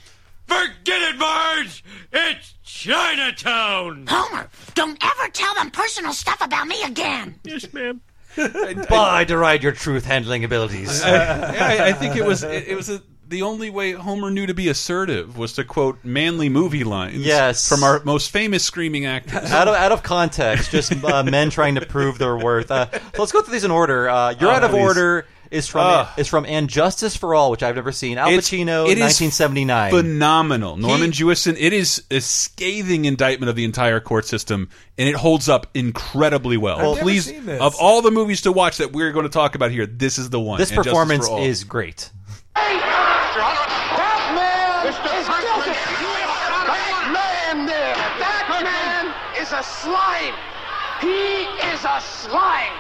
Forget 0.48 1.02
it, 1.02 1.18
Marge. 1.18 1.84
It's 2.12 2.56
Chinatown. 2.64 4.06
Homer, 4.10 4.50
don't 4.76 4.98
ever 5.02 5.30
tell 5.32 5.54
them 5.56 5.72
personal 5.72 6.12
stuff 6.12 6.42
about 6.42 6.68
me 6.68 6.84
again. 6.84 7.40
Yes, 7.46 7.72
ma'am. 7.72 8.02
Bah, 8.90 9.12
I 9.14 9.24
deride 9.24 9.64
your 9.64 9.72
truth 9.72 10.06
handling 10.06 10.44
abilities. 10.44 11.02
I, 11.04 11.16
I, 11.16 11.88
I 11.88 11.94
think 11.94 12.16
it 12.16 12.26
was 12.26 12.44
it, 12.44 12.68
it 12.68 12.76
was 12.76 12.90
a 12.90 13.02
the 13.30 13.42
only 13.42 13.70
way 13.70 13.92
Homer 13.92 14.32
knew 14.32 14.46
to 14.46 14.54
be 14.54 14.70
assertive 14.70 15.38
was 15.38 15.52
to 15.54 15.66
quote 15.66 15.98
manly 16.06 16.48
movie 16.48 16.86
lines. 16.86 17.18
Yes. 17.18 17.68
from 17.68 17.84
our 17.84 18.02
most 18.06 18.32
famous 18.32 18.64
screaming 18.64 19.06
actors. 19.06 19.52
out 19.52 19.68
of 19.68 19.76
out 19.76 19.92
of 19.92 20.02
context, 20.02 20.72
just 20.72 20.94
uh, 21.04 21.24
men 21.24 21.50
trying 21.50 21.76
to 21.76 21.86
prove 21.86 22.18
their 22.20 22.38
worth. 22.38 22.72
Uh, 22.72 22.90
so 22.90 23.00
let's 23.20 23.32
go 23.34 23.42
through 23.42 23.52
these 23.54 23.66
in 23.66 23.72
order. 23.72 24.10
Uh, 24.10 24.34
You're 24.40 24.50
Oh, 24.50 24.54
out 24.54 24.64
of 24.64 24.72
please. 24.72 24.80
order 24.82 25.26
is 25.52 25.68
from 25.68 25.82
Ugh. 25.86 26.08
is 26.18 26.28
from 26.28 26.46
And 26.46 26.70
Justice 26.70 27.16
for 27.16 27.34
All, 27.36 27.52
which 27.52 27.64
I've 27.64 27.76
never 27.76 27.92
seen. 27.92 28.18
Al 28.18 28.30
Pacino, 28.30 28.86
it 28.86 28.98
is 28.98 29.20
1979. 29.20 29.92
phenomenal. 29.92 30.78
Norman 30.78 31.12
Jewison. 31.12 31.56
It 31.60 31.74
is 31.74 32.04
a 32.12 32.20
scathing 32.22 33.06
indictment 33.06 33.50
of 33.50 33.56
the 33.56 33.64
entire 33.66 34.00
court 34.00 34.26
system, 34.26 34.70
and 34.98 35.08
it 35.10 35.16
holds 35.16 35.50
up 35.50 35.68
incredibly 35.74 36.58
well. 36.58 36.78
I've 36.80 36.86
never 36.96 37.02
Please, 37.02 37.26
seen 37.26 37.46
this. 37.46 37.62
of 37.62 37.76
all 37.80 38.02
the 38.02 38.12
movies 38.12 38.42
to 38.44 38.52
watch 38.52 38.78
that 38.78 38.92
we're 38.94 39.12
going 39.12 39.24
to 39.24 39.30
talk 39.30 39.56
about 39.56 39.72
here, 39.72 39.86
this 39.86 40.18
is 40.18 40.30
the 40.30 40.40
one. 40.40 40.58
This 40.60 40.72
And 40.72 40.84
performance 40.84 41.28
for 41.28 41.34
All. 41.34 41.44
is 41.44 41.64
great. 41.64 42.10
That 42.56 44.34
man 44.34 44.88
is 44.90 44.96
just 44.96 45.28
that 46.68 47.10
man 47.14 47.66
there. 47.66 47.96
That 48.20 49.36
is 49.40 49.52
a 49.52 49.64
slime. 49.64 50.36
He 51.02 51.46
is 51.74 51.82
a 51.86 52.02
slime. 52.02 52.74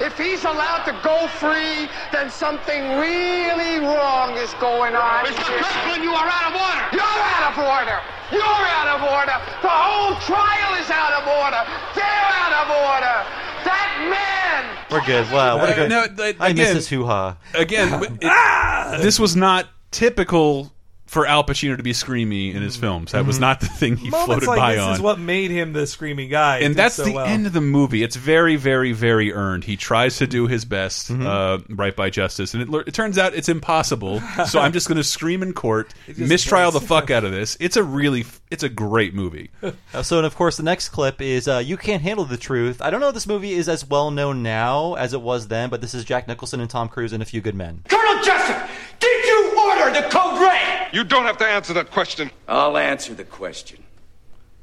If 0.00 0.18
he's 0.18 0.44
allowed 0.44 0.84
to 0.84 0.92
go 1.02 1.26
free, 1.28 1.88
then 2.12 2.30
something 2.30 2.82
really 2.98 3.78
wrong 3.80 4.36
is 4.36 4.52
going 4.54 4.94
on. 4.94 5.24
Mr. 5.24 5.44
Kirkland, 5.44 6.02
you 6.02 6.10
are 6.12 6.26
out 6.28 6.46
of 6.50 6.54
order. 6.58 6.84
You're 6.92 7.22
out 7.34 7.44
of 7.52 7.58
order. 7.58 7.98
You're 8.32 8.42
out 8.42 8.88
of 8.96 9.00
order. 9.06 9.36
The 9.62 9.68
whole 9.68 10.14
trial 10.20 10.74
is 10.82 10.90
out 10.90 11.12
of 11.14 11.24
order. 11.28 11.62
They're 11.94 12.28
out 12.42 12.52
of 12.62 12.68
order. 12.74 13.16
That 13.64 13.88
man. 14.10 14.64
We're 14.90 15.04
good. 15.06 15.30
Wow, 15.32 15.58
what 15.58 15.70
a 15.70 15.84
Uh, 15.84 15.88
no, 15.88 16.06
th- 16.06 16.36
I 16.40 16.48
miss 16.52 16.60
again- 16.60 16.76
his 16.76 16.88
hoo 16.88 17.04
ha. 17.06 17.36
again. 17.54 18.18
it- 18.20 19.00
this 19.02 19.18
was 19.20 19.36
not 19.36 19.68
typical 19.90 20.72
for 21.14 21.26
Al 21.26 21.44
Pacino 21.44 21.76
to 21.76 21.82
be 21.82 21.92
screamy 21.92 22.52
in 22.54 22.60
his 22.62 22.76
films. 22.76 23.12
That 23.12 23.24
was 23.24 23.38
Mhm. 23.38 23.40
not 23.40 23.60
the 23.60 23.66
thing 23.66 23.96
he 23.96 24.10
Moments 24.10 24.26
floated 24.44 24.48
like 24.48 24.58
by 24.58 24.74
this 24.74 24.82
on. 24.84 24.94
is 24.94 25.00
what 25.00 25.18
made 25.18 25.50
him 25.50 25.72
the 25.72 25.86
screaming 25.86 26.28
guy. 26.28 26.58
And 26.58 26.74
that's 26.76 26.96
so 26.96 27.04
the 27.04 27.12
well. 27.12 27.24
end 27.26 27.46
of 27.46 27.52
the 27.54 27.60
movie. 27.62 28.02
It's 28.02 28.16
very, 28.16 28.56
very, 28.56 28.92
very 28.92 29.32
earned. 29.32 29.64
He 29.64 29.76
tries 29.76 30.18
to 30.18 30.26
do 30.26 30.46
his 30.46 30.64
best, 30.66 31.10
Mm-hmm. 31.10 31.26
uh, 31.26 31.58
right 31.74 31.94
by 31.96 32.10
justice, 32.10 32.52
and 32.52 32.62
it, 32.62 32.68
lear- 32.68 32.84
it 32.86 32.92
turns 32.92 33.16
out 33.16 33.34
it's 33.34 33.48
impossible. 33.48 34.20
so 34.46 34.58
I'm 34.60 34.72
just 34.72 34.88
going 34.88 34.96
to 34.98 35.04
scream 35.04 35.42
in 35.42 35.52
court, 35.54 35.94
mistrial 36.16 36.70
the 36.72 36.80
fuck 36.80 37.10
out 37.10 37.24
of 37.24 37.32
this. 37.32 37.56
It's 37.60 37.76
a 37.76 37.82
really, 37.82 38.20
f- 38.22 38.40
it's 38.50 38.62
a 38.64 38.68
great 38.68 39.14
movie. 39.14 39.50
Uh, 39.94 40.02
so, 40.02 40.16
and 40.16 40.26
of 40.26 40.34
course, 40.34 40.56
the 40.56 40.62
next 40.64 40.88
clip 40.88 41.22
is 41.22 41.46
uh, 41.46 41.58
"You 41.58 41.76
Can't 41.76 42.02
Handle 42.02 42.24
the 42.24 42.36
Truth." 42.36 42.82
I 42.82 42.90
don't 42.90 42.98
know 43.00 43.08
if 43.08 43.14
this 43.14 43.28
movie 43.28 43.52
is 43.52 43.68
as 43.68 43.86
well 43.86 44.10
known 44.10 44.42
now 44.42 44.94
as 44.94 45.12
it 45.12 45.20
was 45.20 45.46
then, 45.46 45.70
but 45.70 45.80
this 45.80 45.94
is 45.94 46.04
Jack 46.04 46.26
Nicholson 46.26 46.58
and 46.58 46.68
Tom 46.68 46.88
Cruise 46.88 47.12
in 47.12 47.22
A 47.22 47.24
Few 47.24 47.40
Good 47.40 47.54
Men. 47.54 47.82
Colonel 47.88 48.20
Jessup, 48.24 48.68
did 48.98 49.13
you 49.34 49.40
order 49.68 49.90
the 50.00 50.06
code 50.08 50.40
red? 50.40 50.88
You 50.92 51.04
don't 51.04 51.24
have 51.24 51.38
to 51.38 51.46
answer 51.46 51.72
that 51.74 51.90
question. 51.90 52.30
I'll 52.48 52.76
answer 52.76 53.14
the 53.14 53.24
question. 53.24 53.82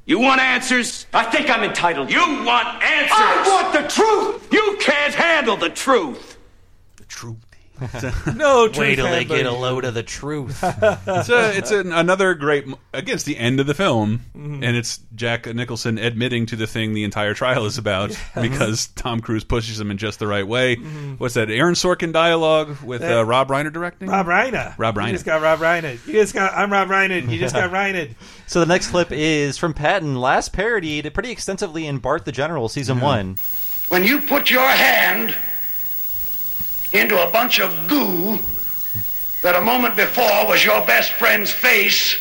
You 0.05 0.19
want 0.19 0.41
answers? 0.41 1.05
I 1.13 1.24
think 1.26 1.49
I'm 1.49 1.63
entitled. 1.63 2.11
You 2.11 2.26
want 2.43 2.67
answers? 2.84 3.11
I 3.11 3.43
want 3.47 3.74
the 3.74 3.88
truth. 3.88 4.51
You 4.51 4.78
can't 4.80 5.13
handle 5.13 5.57
the 5.57 5.69
truth. 5.69 6.38
the 6.97 7.05
truth. 7.05 7.51
no, 8.36 8.69
Wait 8.77 8.95
till 8.95 9.05
they 9.09 9.25
get 9.25 9.45
a 9.45 9.51
load 9.51 9.86
of 9.86 9.93
the 9.93 10.03
truth. 10.03 10.63
it's 10.63 11.29
a, 11.29 11.57
it's 11.57 11.71
an, 11.71 11.91
another 11.91 12.34
great 12.36 12.65
m- 12.67 12.75
against 12.93 13.25
the 13.25 13.38
end 13.38 13.59
of 13.59 13.67
the 13.67 13.73
film, 13.73 14.21
Mhm. 14.38 14.63
and 14.63 14.77
it's 14.77 14.99
Jack 15.15 15.47
Nicholson 15.47 15.97
admitting 15.97 16.45
to 16.47 16.55
the 16.55 16.67
thing 16.67 16.93
the 16.93 17.03
entire 17.03 17.34
trial 17.34 17.65
is 17.65 17.77
about 17.77 18.15
because 18.41 18.88
Tom 18.95 19.19
Cruise 19.19 19.43
pushes 19.43 19.79
him 19.79 19.89
in 19.91 19.97
just 19.97 20.19
the 20.19 20.27
right 20.27 20.47
way. 20.47 20.75
Mhm. 20.75 21.19
What's 21.19 21.34
that? 21.34 21.49
Aaron 21.49 21.73
Sorkin 21.75 22.13
dialogue 22.13 22.77
with 22.84 23.01
That- 23.01 23.17
uh, 23.19 23.23
Rob 23.25 23.47
Reiner 23.49 23.73
directing. 23.73 24.09
Rob 24.09 24.27
Reiner. 24.27 24.73
Rob 24.77 24.95
Reiner. 24.95 25.07
You 25.07 25.13
just 25.13 25.25
got 25.25 25.41
Rob 25.41 25.59
Reiner. 25.59 26.05
You 26.07 26.13
just 26.13 26.34
got. 26.34 26.53
I'm 26.53 26.71
Rob 26.71 26.88
Reiner. 26.89 27.27
You 27.27 27.39
just 27.39 27.55
got 27.55 27.71
Reiner. 27.71 28.13
So 28.47 28.59
the 28.59 28.65
next 28.65 28.88
clip 28.91 29.11
is 29.11 29.57
from 29.57 29.73
Patton, 29.73 30.15
last 30.15 30.53
parodied 30.53 31.11
pretty 31.13 31.32
extensively 31.32 31.88
in 31.88 31.97
Bart 31.99 32.25
the 32.25 32.32
General 32.32 32.69
season 32.69 32.99
one. 32.99 33.38
When 33.89 34.03
you 34.03 34.21
put 34.21 34.49
your 34.49 34.67
hand 34.67 35.34
into 36.93 37.21
a 37.21 37.29
bunch 37.31 37.59
of 37.59 37.87
goo 37.87 38.39
that 39.41 39.55
a 39.55 39.61
moment 39.61 39.95
before 39.95 40.47
was 40.47 40.63
your 40.63 40.85
best 40.85 41.11
friend's 41.13 41.49
face, 41.51 42.15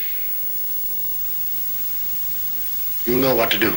you 3.07 3.19
know 3.19 3.35
what 3.35 3.51
to 3.51 3.59
do. 3.59 3.77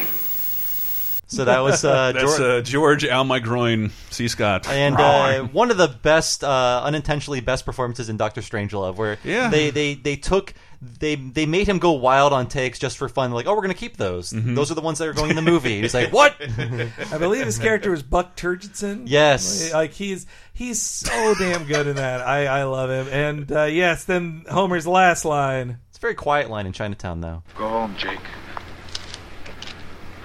So 1.27 1.45
that 1.45 1.59
was 1.59 1.83
uh, 1.83 2.11
That's 2.15 2.37
George, 2.37 2.41
uh, 2.41 2.61
George 2.61 3.05
Al 3.05 3.23
My 3.23 3.39
Groin 3.39 3.91
C. 4.11 4.27
Scott. 4.27 4.67
and 4.67 4.95
uh, 4.95 5.43
one 5.45 5.71
of 5.71 5.77
the 5.77 5.87
best, 5.87 6.43
uh, 6.43 6.81
unintentionally 6.83 7.39
best 7.41 7.65
performances 7.65 8.07
in 8.09 8.17
Doctor 8.17 8.41
Strangelove, 8.41 8.95
where 8.95 9.17
Yeah. 9.23 9.49
they, 9.49 9.71
they 9.71 9.95
they 9.95 10.15
took 10.15 10.53
they 10.99 11.15
they 11.15 11.45
made 11.45 11.67
him 11.67 11.79
go 11.79 11.91
wild 11.91 12.33
on 12.33 12.47
takes 12.47 12.79
just 12.79 12.97
for 12.97 13.07
fun. 13.09 13.31
Like, 13.31 13.47
oh, 13.47 13.55
we're 13.55 13.61
gonna 13.61 13.73
keep 13.73 13.97
those. 13.97 14.31
Mm-hmm. 14.31 14.55
Those 14.55 14.71
are 14.71 14.75
the 14.75 14.81
ones 14.81 14.99
that 14.99 15.07
are 15.07 15.13
going 15.13 15.29
in 15.29 15.35
the 15.35 15.41
movie. 15.41 15.81
He's 15.81 15.93
like, 15.93 16.11
what? 16.11 16.35
I 17.11 17.17
believe 17.17 17.45
his 17.45 17.57
character 17.57 17.91
was 17.91 18.03
Buck 18.03 18.35
Turgidson. 18.35 19.03
Yes. 19.05 19.73
like 19.73 19.91
he's 19.93 20.25
he's 20.53 20.81
so 20.81 21.33
damn 21.39 21.65
good 21.65 21.87
in 21.87 21.95
that. 21.97 22.21
I 22.21 22.47
I 22.47 22.63
love 22.63 22.89
him. 22.89 23.07
And 23.13 23.51
uh, 23.51 23.63
yes, 23.63 24.03
then 24.05 24.45
Homer's 24.49 24.87
last 24.87 25.25
line. 25.25 25.77
It's 25.89 25.97
a 25.97 26.01
very 26.01 26.15
quiet 26.15 26.49
line 26.49 26.65
in 26.65 26.73
Chinatown, 26.73 27.21
though. 27.21 27.43
Go 27.57 27.67
home, 27.67 27.95
Jake. 27.97 28.19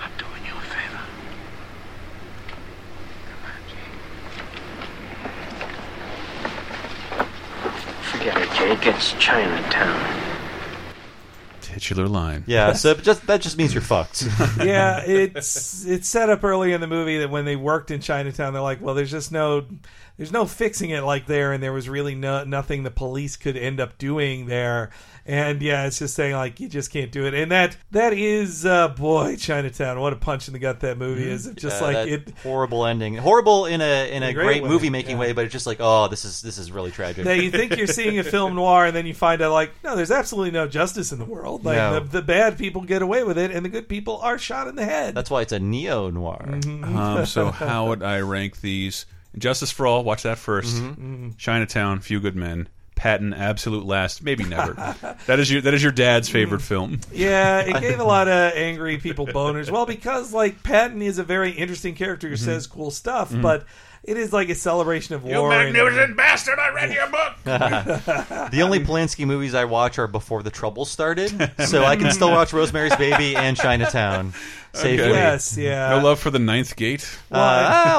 I'm 0.00 0.11
doing 0.16 0.44
you 0.44 0.52
a 0.52 0.61
favor. 0.61 1.00
Come 3.26 3.44
on, 3.44 3.61
Jake. 3.68 3.98
Forget 8.02 8.36
it, 8.38 8.50
Jake. 8.56 8.86
It's 8.86 9.12
Chinatown. 9.14 10.28
Titular 11.79 12.09
line. 12.09 12.45
Yeah, 12.47 12.72
so 12.72 12.95
just 12.95 13.26
that 13.29 13.41
just 13.41 13.57
means 13.57 13.72
you're 13.72 13.81
fucked. 13.81 14.22
yeah, 14.59 15.03
it's 15.07 15.85
it's 15.87 16.09
set 16.09 16.29
up 16.29 16.43
early 16.43 16.72
in 16.72 16.81
the 16.81 16.87
movie 16.87 17.18
that 17.18 17.31
when 17.31 17.45
they 17.45 17.57
worked 17.57 17.91
in 17.91 18.01
Chinatown, 18.01 18.53
they're 18.53 18.62
like, 18.62 18.81
well, 18.81 18.95
there's 18.95 19.11
just 19.11 19.31
no 19.31 19.64
there's 20.18 20.32
no 20.32 20.44
fixing 20.44 20.90
it 20.90 21.02
like 21.04 21.26
there, 21.26 21.52
and 21.52 21.62
there 21.62 21.72
was 21.72 21.88
really 21.88 22.14
no, 22.14 22.44
nothing 22.44 22.82
the 22.82 22.90
police 22.90 23.36
could 23.36 23.56
end 23.56 23.80
up 23.80 23.96
doing 23.96 24.46
there. 24.46 24.90
And 25.24 25.60
yeah, 25.62 25.86
it's 25.86 25.98
just 25.98 26.14
saying 26.14 26.34
like 26.34 26.58
you 26.58 26.68
just 26.68 26.90
can't 26.90 27.12
do 27.12 27.26
it, 27.26 27.34
and 27.34 27.52
that 27.52 27.76
that 27.92 28.12
is 28.14 28.66
uh, 28.66 28.88
boy 28.88 29.36
Chinatown. 29.36 30.00
What 30.00 30.12
a 30.14 30.16
punch 30.16 30.48
in 30.48 30.54
the 30.54 30.58
gut 30.58 30.80
that 30.80 30.96
movie 30.98 31.28
is! 31.30 31.46
Of 31.46 31.56
just 31.56 31.80
Yeah, 31.80 31.86
like 31.86 32.08
it. 32.08 32.32
horrible 32.42 32.86
ending, 32.86 33.14
horrible 33.14 33.66
in 33.66 33.80
a 33.82 34.10
in 34.10 34.22
a, 34.22 34.28
a 34.28 34.32
great 34.32 34.60
great, 34.60 34.64
movie 34.64 34.88
making 34.90 35.18
way, 35.18 35.32
but 35.32 35.44
it's 35.44 35.52
just 35.52 35.66
like, 35.66 35.78
oh, 35.80 36.08
this 36.08 36.24
is 36.24 36.40
this 36.42 36.56
is 36.58 36.72
really 36.72 36.90
tragic. 36.90 37.24
That 37.24 37.42
you 37.42 37.50
think 37.50 37.76
you're 37.76 37.86
seeing 37.86 38.18
a 38.18 38.24
film 38.24 38.54
noir, 38.54 38.86
and 38.86 38.96
then 38.96 39.04
you 39.06 39.12
find 39.14 39.42
out 39.42 39.52
like 39.52 39.70
no, 39.84 39.94
there's 39.94 40.10
absolutely 40.10 40.50
no 40.52 40.66
justice 40.66 41.12
in 41.12 41.18
the 41.18 41.26
world. 41.26 41.62
Like 41.64 41.76
No. 41.76 42.00
the, 42.00 42.06
the 42.08 42.22
bad 42.22 42.56
people 42.56 42.80
get 42.82 43.02
away 43.02 43.22
with 43.22 43.36
it, 43.38 43.50
and 43.50 43.64
the 43.64 43.68
good 43.68 43.88
people 43.88 44.18
are 44.22 44.38
shot 44.38 44.66
in 44.66 44.76
the 44.76 44.84
head. 44.86 45.14
That's 45.14 45.30
why 45.30 45.42
it's 45.42 45.52
a 45.52 45.60
neo 45.60 46.08
noir. 46.10 46.46
Mm-hmm. 46.48 46.96
Um, 46.96 47.26
so 47.26 47.50
how 47.50 47.88
would 47.88 48.02
I 48.02 48.20
rank 48.20 48.62
these? 48.62 49.04
Justice 49.41 49.70
for 49.70 49.86
All, 49.86 50.05
watch 50.05 50.22
that 50.24 50.39
1st 50.39 50.80
Mm-hmm. 50.80 51.28
Chinatown, 51.39 52.01
Few 52.01 52.20
Good 52.20 52.36
Men. 52.36 52.68
Patton, 52.95 53.32
absolute 53.32 53.86
last, 53.86 54.24
maybe 54.24 54.43
never. 54.43 54.74
that 55.26 55.39
is 55.39 55.49
your 55.53 55.61
that 55.61 55.72
is 55.72 55.80
your 55.84 55.93
dad's 55.93 56.28
favorite 56.28 56.62
film. 56.62 56.99
Yeah, 57.12 57.61
it 57.61 57.80
gave 57.80 58.01
a 58.01 58.05
lot 58.16 58.26
of 58.26 58.55
angry 58.55 58.99
people 58.99 59.24
boners. 59.24 59.70
Well, 59.70 59.86
because 59.86 60.32
like 60.32 60.64
Patton 60.64 61.01
is 61.03 61.18
a 61.18 61.22
very 61.24 61.53
interesting 61.53 61.95
character 61.95 62.26
who 62.28 62.34
Mm-hmm. 62.34 62.45
says 62.45 62.66
cool 62.66 62.91
stuff, 62.91 63.32
but 63.41 63.64
it 64.09 64.16
is 64.16 64.32
like 64.32 64.48
a 64.48 64.54
celebration 64.54 65.14
of 65.14 65.24
You 65.24 65.36
war. 65.38 65.52
and- 65.52 65.72
magnificent 65.72 66.16
bastard! 66.16 66.59
I 66.59 66.70
read 66.70 66.92
your 66.92 67.09
book. 67.11 67.34
the 68.50 68.61
only 68.62 68.80
Polanski 68.80 69.26
movies 69.26 69.54
I 69.54 69.64
watch 69.64 69.98
are 69.98 70.06
before 70.06 70.42
the 70.42 70.50
Troubles 70.50 70.90
started, 70.90 71.52
so 71.66 71.84
I 71.84 71.96
can 71.96 72.11
still 72.11 72.30
watch 72.30 72.52
Rosemary's 72.52 72.96
Baby 72.96 73.36
and 73.36 73.56
Chinatown 73.56 74.32
safely. 74.74 75.06
Okay. 75.06 75.11
Yes, 75.12 75.56
yeah. 75.56 75.90
No 75.90 76.00
love 76.04 76.20
for 76.20 76.30
the 76.30 76.38
Ninth 76.38 76.76
Gate. 76.76 77.09
Uh, 77.32 77.36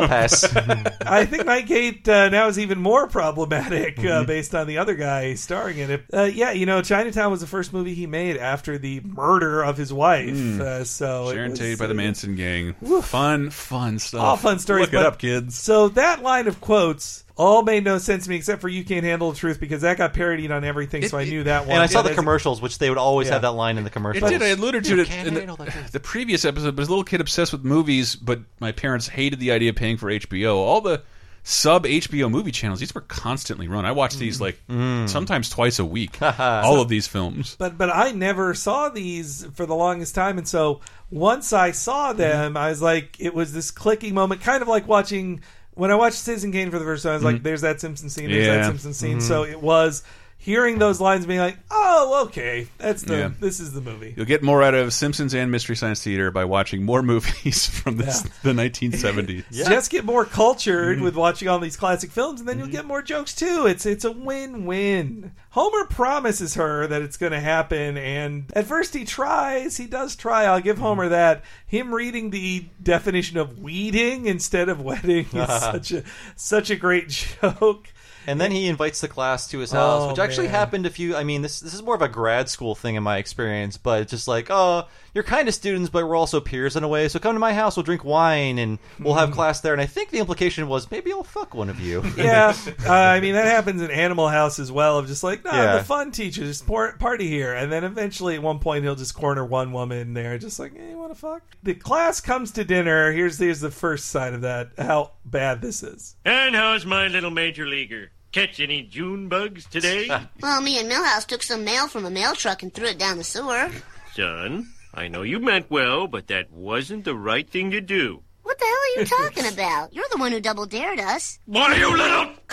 I'll 0.02 0.08
pass. 0.08 0.44
I 0.56 1.26
think 1.26 1.44
Nightgate 1.44 2.08
uh, 2.08 2.30
now 2.30 2.48
is 2.48 2.60
even 2.60 2.80
more 2.80 3.08
problematic 3.08 3.98
uh, 4.00 4.02
Mm-hmm. 4.02 4.28
based 4.28 4.56
on 4.56 4.68
the 4.68 4.78
other 4.78 4.96
guy 4.96 5.34
starring 5.36 5.78
in 5.80 5.92
it. 5.92 6.04
Uh, 6.14 6.24
yeah, 6.24 6.52
you 6.52 6.66
know, 6.66 6.82
Chinatown 6.82 7.32
was 7.32 7.42
the 7.42 7.48
first 7.48 7.74
movie 7.74 7.94
he 7.96 8.08
made 8.08 8.38
after 8.38 8.78
the 8.78 9.02
murder 9.02 9.62
of 9.64 9.78
his 9.78 9.92
wife. 9.92 10.30
Mm. 10.36 10.60
Uh, 10.62 10.84
so 10.84 11.30
it 11.30 11.34
Sharon 11.34 11.50
was, 11.52 11.60
Tate 11.60 11.80
by 11.80 11.88
the 11.88 11.94
uh, 11.94 11.98
Manson 11.98 12.36
Gang. 12.36 12.74
Fun, 13.02 13.50
fun 13.50 14.00
stuff. 14.00 14.22
all 14.22 14.38
fun 14.38 14.60
stories. 14.60 14.82
Look 14.86 14.94
it 14.94 14.98
but- 14.98 15.06
up, 15.06 15.20
kids. 15.20 15.56
So 15.58 15.90
that 16.00 16.24
line 16.24 16.48
of 16.48 16.60
quotes 16.62 17.24
all 17.36 17.62
made 17.64 17.84
no 17.86 17.98
sense 18.00 18.24
to 18.26 18.30
me 18.30 18.36
except 18.36 18.60
for 18.62 18.68
"You 18.68 18.84
can't 18.84 19.06
handle 19.06 19.32
the 19.32 19.38
truth" 19.38 19.60
because 19.60 19.82
that 19.84 19.98
got 19.98 20.14
parodied 20.14 20.52
on 20.52 20.64
everything. 20.66 21.08
so 21.08 21.18
I 21.18 21.24
knew 21.26 21.44
that 21.44 21.62
one. 21.68 21.72
And 21.76 21.82
I 21.84 21.86
saw 21.86 22.02
Yeah, 22.02 22.10
the 22.10 22.16
commercials, 22.16 22.62
which 22.62 22.78
they 22.80 22.90
would 22.90 22.98
always 22.98 23.28
Yeah. 23.28 23.34
have 23.34 23.42
that 23.44 23.52
line 23.52 23.78
in 23.78 23.84
the 23.84 23.90
It 23.90 23.94
commercials. 23.94 24.30
did. 24.30 24.42
I 24.42 24.48
alluded 24.48 24.84
to 24.86 24.96
You 24.96 25.02
it 25.04 25.12
in 25.28 25.34
the, 25.36 25.42
the 25.42 25.74
the 25.94 26.00
previous 26.00 26.44
episode. 26.46 26.76
But 26.76 26.82
as 26.82 26.88
a 26.88 26.92
little 26.92 27.04
kid 27.06 27.22
obsessed 27.22 27.52
with 27.54 27.64
movies, 27.64 28.16
but 28.16 28.40
my 28.60 28.72
parents 28.72 29.08
hated 29.08 29.40
the 29.40 29.52
idea 29.52 29.70
of 29.70 29.76
paying 29.78 29.98
for 29.98 30.10
HBO. 30.12 30.56
All 30.58 30.82
the 30.82 31.02
sub 31.44 31.86
HBO 31.86 32.30
movie 32.30 32.52
channels, 32.52 32.80
these 32.82 32.94
were 32.94 33.02
constantly 33.02 33.68
run. 33.70 33.86
I 33.86 33.94
watched 33.94 34.20
these 34.20 34.42
like 34.42 34.60
Mm. 34.70 35.08
sometimes 35.08 35.50
twice 35.50 35.80
a 35.80 35.86
week. 35.86 36.18
all 36.40 36.82
of 36.82 36.90
these 36.90 37.08
films. 37.08 37.56
But 37.58 37.78
but 37.78 37.90
I 37.90 38.12
never 38.12 38.54
saw 38.54 38.90
these 38.90 39.48
for 39.56 39.66
the 39.66 39.76
longest 39.76 40.14
time, 40.14 40.38
and 40.38 40.48
so 40.48 40.82
once 41.10 41.54
I 41.54 41.72
saw 41.72 42.12
them, 42.14 42.58
I 42.58 42.70
was 42.70 42.82
like, 42.82 43.16
it 43.20 43.34
was 43.34 43.54
this 43.54 43.72
clicking 43.72 44.14
moment, 44.14 44.42
kind 44.42 44.62
of 44.62 44.68
like 44.68 44.88
watching 44.88 45.40
when 45.80 45.92
I 45.92 45.96
watched 45.96 46.18
Citizen 46.18 46.52
Kane 46.52 46.70
for 46.70 46.78
the 46.80 46.86
first 46.86 47.04
time. 47.04 47.12
I 47.14 47.16
was 47.16 47.24
like, 47.24 47.38
Mhm. 47.38 47.44
there's 47.44 47.62
that 47.62 47.80
Simpson 47.82 48.10
scene, 48.10 48.30
there's 48.30 48.46
Yeah. 48.46 48.58
that 48.58 48.66
Simpson 48.66 48.94
scene. 48.94 49.18
Mhm. 49.18 49.22
So 49.22 49.44
it 49.44 49.62
was. 49.62 50.04
Hearing 50.42 50.80
those 50.80 51.00
lines, 51.02 51.26
being 51.26 51.40
like, 51.40 51.58
"Oh, 51.70 52.24
okay, 52.28 52.68
that's 52.78 53.04
the 53.04 53.18
Yeah. 53.18 53.32
this 53.40 53.60
is 53.60 53.74
the 53.74 53.82
movie." 53.82 54.14
You'll 54.18 54.26
get 54.26 54.42
more 54.42 54.64
out 54.64 54.74
of 54.74 54.94
Simpsons 54.94 55.34
and 55.36 55.52
Mystery 55.52 55.76
Science 55.76 56.02
Theater 56.04 56.32
by 56.32 56.46
watching 56.46 56.84
more 56.84 57.04
movies 57.14 57.68
from 57.68 57.98
this, 57.98 58.22
the 58.44 58.54
1970s. 58.54 59.44
Just 59.52 59.92
get 59.92 60.06
more 60.06 60.26
cultured 60.26 60.96
Mm-hmm. 60.98 61.04
with 61.04 61.16
watching 61.16 61.48
all 61.50 61.60
these 61.60 61.78
classic 61.78 62.10
films, 62.12 62.40
and 62.40 62.48
then 62.50 62.58
you'll 62.58 62.68
get 62.70 62.86
more 62.86 63.02
jokes 63.02 63.36
too. 63.36 63.66
It's 63.68 63.86
it's 63.86 64.06
a 64.06 64.12
win 64.12 64.66
win. 64.66 65.32
Homer 65.52 65.86
promises 65.86 66.56
her 66.56 66.88
that 66.88 67.02
it's 67.02 67.18
going 67.18 67.32
to 67.34 67.40
happen, 67.40 67.98
and 67.98 68.46
at 68.56 68.66
first 68.66 68.94
he 68.94 69.04
tries. 69.04 69.78
He 69.78 69.88
does 69.88 70.16
try. 70.16 70.46
I'll 70.46 70.62
give 70.62 70.78
Homer 70.78 71.10
that. 71.10 71.44
Him 71.68 71.94
reading 71.94 72.30
the 72.30 72.66
definition 72.82 73.38
of 73.38 73.60
weeding 73.60 74.26
instead 74.26 74.70
of 74.70 74.80
wedding 74.82 75.28
is 75.34 75.48
such 75.62 75.92
a 75.92 76.04
such 76.36 76.70
a 76.70 76.76
great 76.76 77.10
joke. 77.10 77.90
And 78.28 78.40
then 78.40 78.52
he 78.52 78.68
invites 78.68 79.02
the 79.02 79.08
class 79.08 79.48
to 79.50 79.60
his 79.60 79.72
house, 79.72 80.04
Oh, 80.04 80.10
which 80.10 80.20
actually 80.20 80.48
man. 80.48 80.56
happened 80.56 80.86
a 80.86 80.90
few. 80.90 81.16
I 81.16 81.24
mean, 81.24 81.42
this 81.42 81.60
this 81.60 81.74
is 81.74 81.82
more 81.82 81.96
of 81.96 82.02
a 82.02 82.08
grad 82.10 82.50
school 82.50 82.76
thing 82.76 82.96
in 82.96 83.04
my 83.04 83.18
experience, 83.18 83.78
but 83.78 84.02
it's 84.02 84.12
just 84.12 84.28
like, 84.28 84.48
oh, 84.50 84.88
you're 85.14 85.24
kind 85.24 85.48
of 85.48 85.54
students, 85.54 85.90
but 85.90 86.08
we're 86.08 86.16
also 86.16 86.40
peers 86.40 86.76
in 86.76 86.84
a 86.84 86.88
way. 86.88 87.08
So 87.08 87.20
come 87.20 87.36
to 87.36 87.40
my 87.40 87.54
house, 87.54 87.76
we'll 87.78 87.84
drink 87.84 88.04
wine, 88.04 88.58
and 88.60 88.80
we'll 89.00 89.16
have 89.16 89.32
class 89.32 89.62
there. 89.62 89.74
And 89.74 89.82
I 89.82 89.86
think 89.86 90.10
the 90.10 90.20
implication 90.20 90.68
was 90.68 90.90
maybe 90.92 91.12
I'll 91.12 91.24
fuck 91.24 91.54
one 91.54 91.70
of 91.70 91.80
you. 91.80 92.04
yeah, 92.18 92.54
uh, 92.86 92.92
I 92.92 93.20
mean 93.20 93.34
that 93.34 93.46
happens 93.46 93.82
in 93.82 93.92
Animal 93.92 94.28
House 94.30 94.60
as 94.60 94.72
well. 94.72 94.98
Of 95.00 95.08
just 95.08 95.24
like, 95.24 95.44
no, 95.44 95.52
Yeah. 95.52 95.78
the 95.78 95.84
fun 95.84 96.12
teacher, 96.12 96.42
just 96.44 96.68
par- 96.68 96.96
party 96.98 97.28
here, 97.28 97.54
and 97.54 97.72
then 97.72 97.84
eventually 97.84 98.36
at 98.36 98.42
one 98.44 98.60
point 98.60 98.84
he'll 98.84 98.96
just 98.96 99.14
corner 99.16 99.46
one 99.46 99.72
woman 99.72 100.14
there, 100.14 100.38
just 100.38 100.60
like, 100.60 100.76
hey, 100.76 100.90
you 100.92 100.98
want 100.98 101.12
to 101.14 101.20
fuck? 101.20 101.42
The 101.64 101.74
class 101.74 102.22
comes 102.22 102.52
to 102.52 102.64
dinner. 102.64 103.12
Here's 103.12 103.38
here's 103.40 103.60
the 103.60 103.72
first 103.72 104.10
side 104.10 104.34
of 104.34 104.42
that. 104.42 104.72
How 104.78 105.12
bad 105.26 105.62
this 105.62 105.84
is. 105.84 106.16
And 106.26 106.56
how's 106.56 106.86
my 106.86 107.08
little 107.08 107.32
major 107.32 107.66
leaguer? 107.68 108.12
Catch 108.32 108.60
any 108.60 108.84
June 108.84 109.28
bugs 109.28 109.66
today? 109.66 110.08
Well, 110.42 110.62
me 110.62 110.80
and 110.80 110.90
Milhouse 110.90 111.26
took 111.26 111.42
some 111.44 111.66
mail 111.66 111.88
from 111.88 112.06
a 112.06 112.10
mail 112.12 112.34
truck 112.36 112.62
and 112.64 112.72
threw 112.74 112.86
it 112.88 113.00
down 113.00 113.18
the 113.18 113.24
sewer. 113.24 113.70
Son, 114.16 114.70
I 114.94 115.08
know 115.08 115.22
you 115.22 115.40
meant 115.40 115.70
well, 115.70 116.08
but 116.08 116.28
that 116.28 116.52
wasn't 116.52 117.06
the 117.06 117.16
right 117.16 117.50
thing 117.50 117.72
to 117.72 117.82
do. 117.82 118.24
What 118.44 118.58
the 118.58 118.66
hell 118.66 118.74
are 118.74 119.00
you 119.00 119.06
talking 119.06 119.54
about? 119.54 119.94
You're 119.94 120.10
the 120.12 120.18
one 120.18 120.32
who 120.32 120.40
double 120.40 120.66
dared 120.66 121.00
us. 121.00 121.40
Why, 121.46 121.74
are 121.74 121.78
you 121.78 121.96
little... 121.96 122.32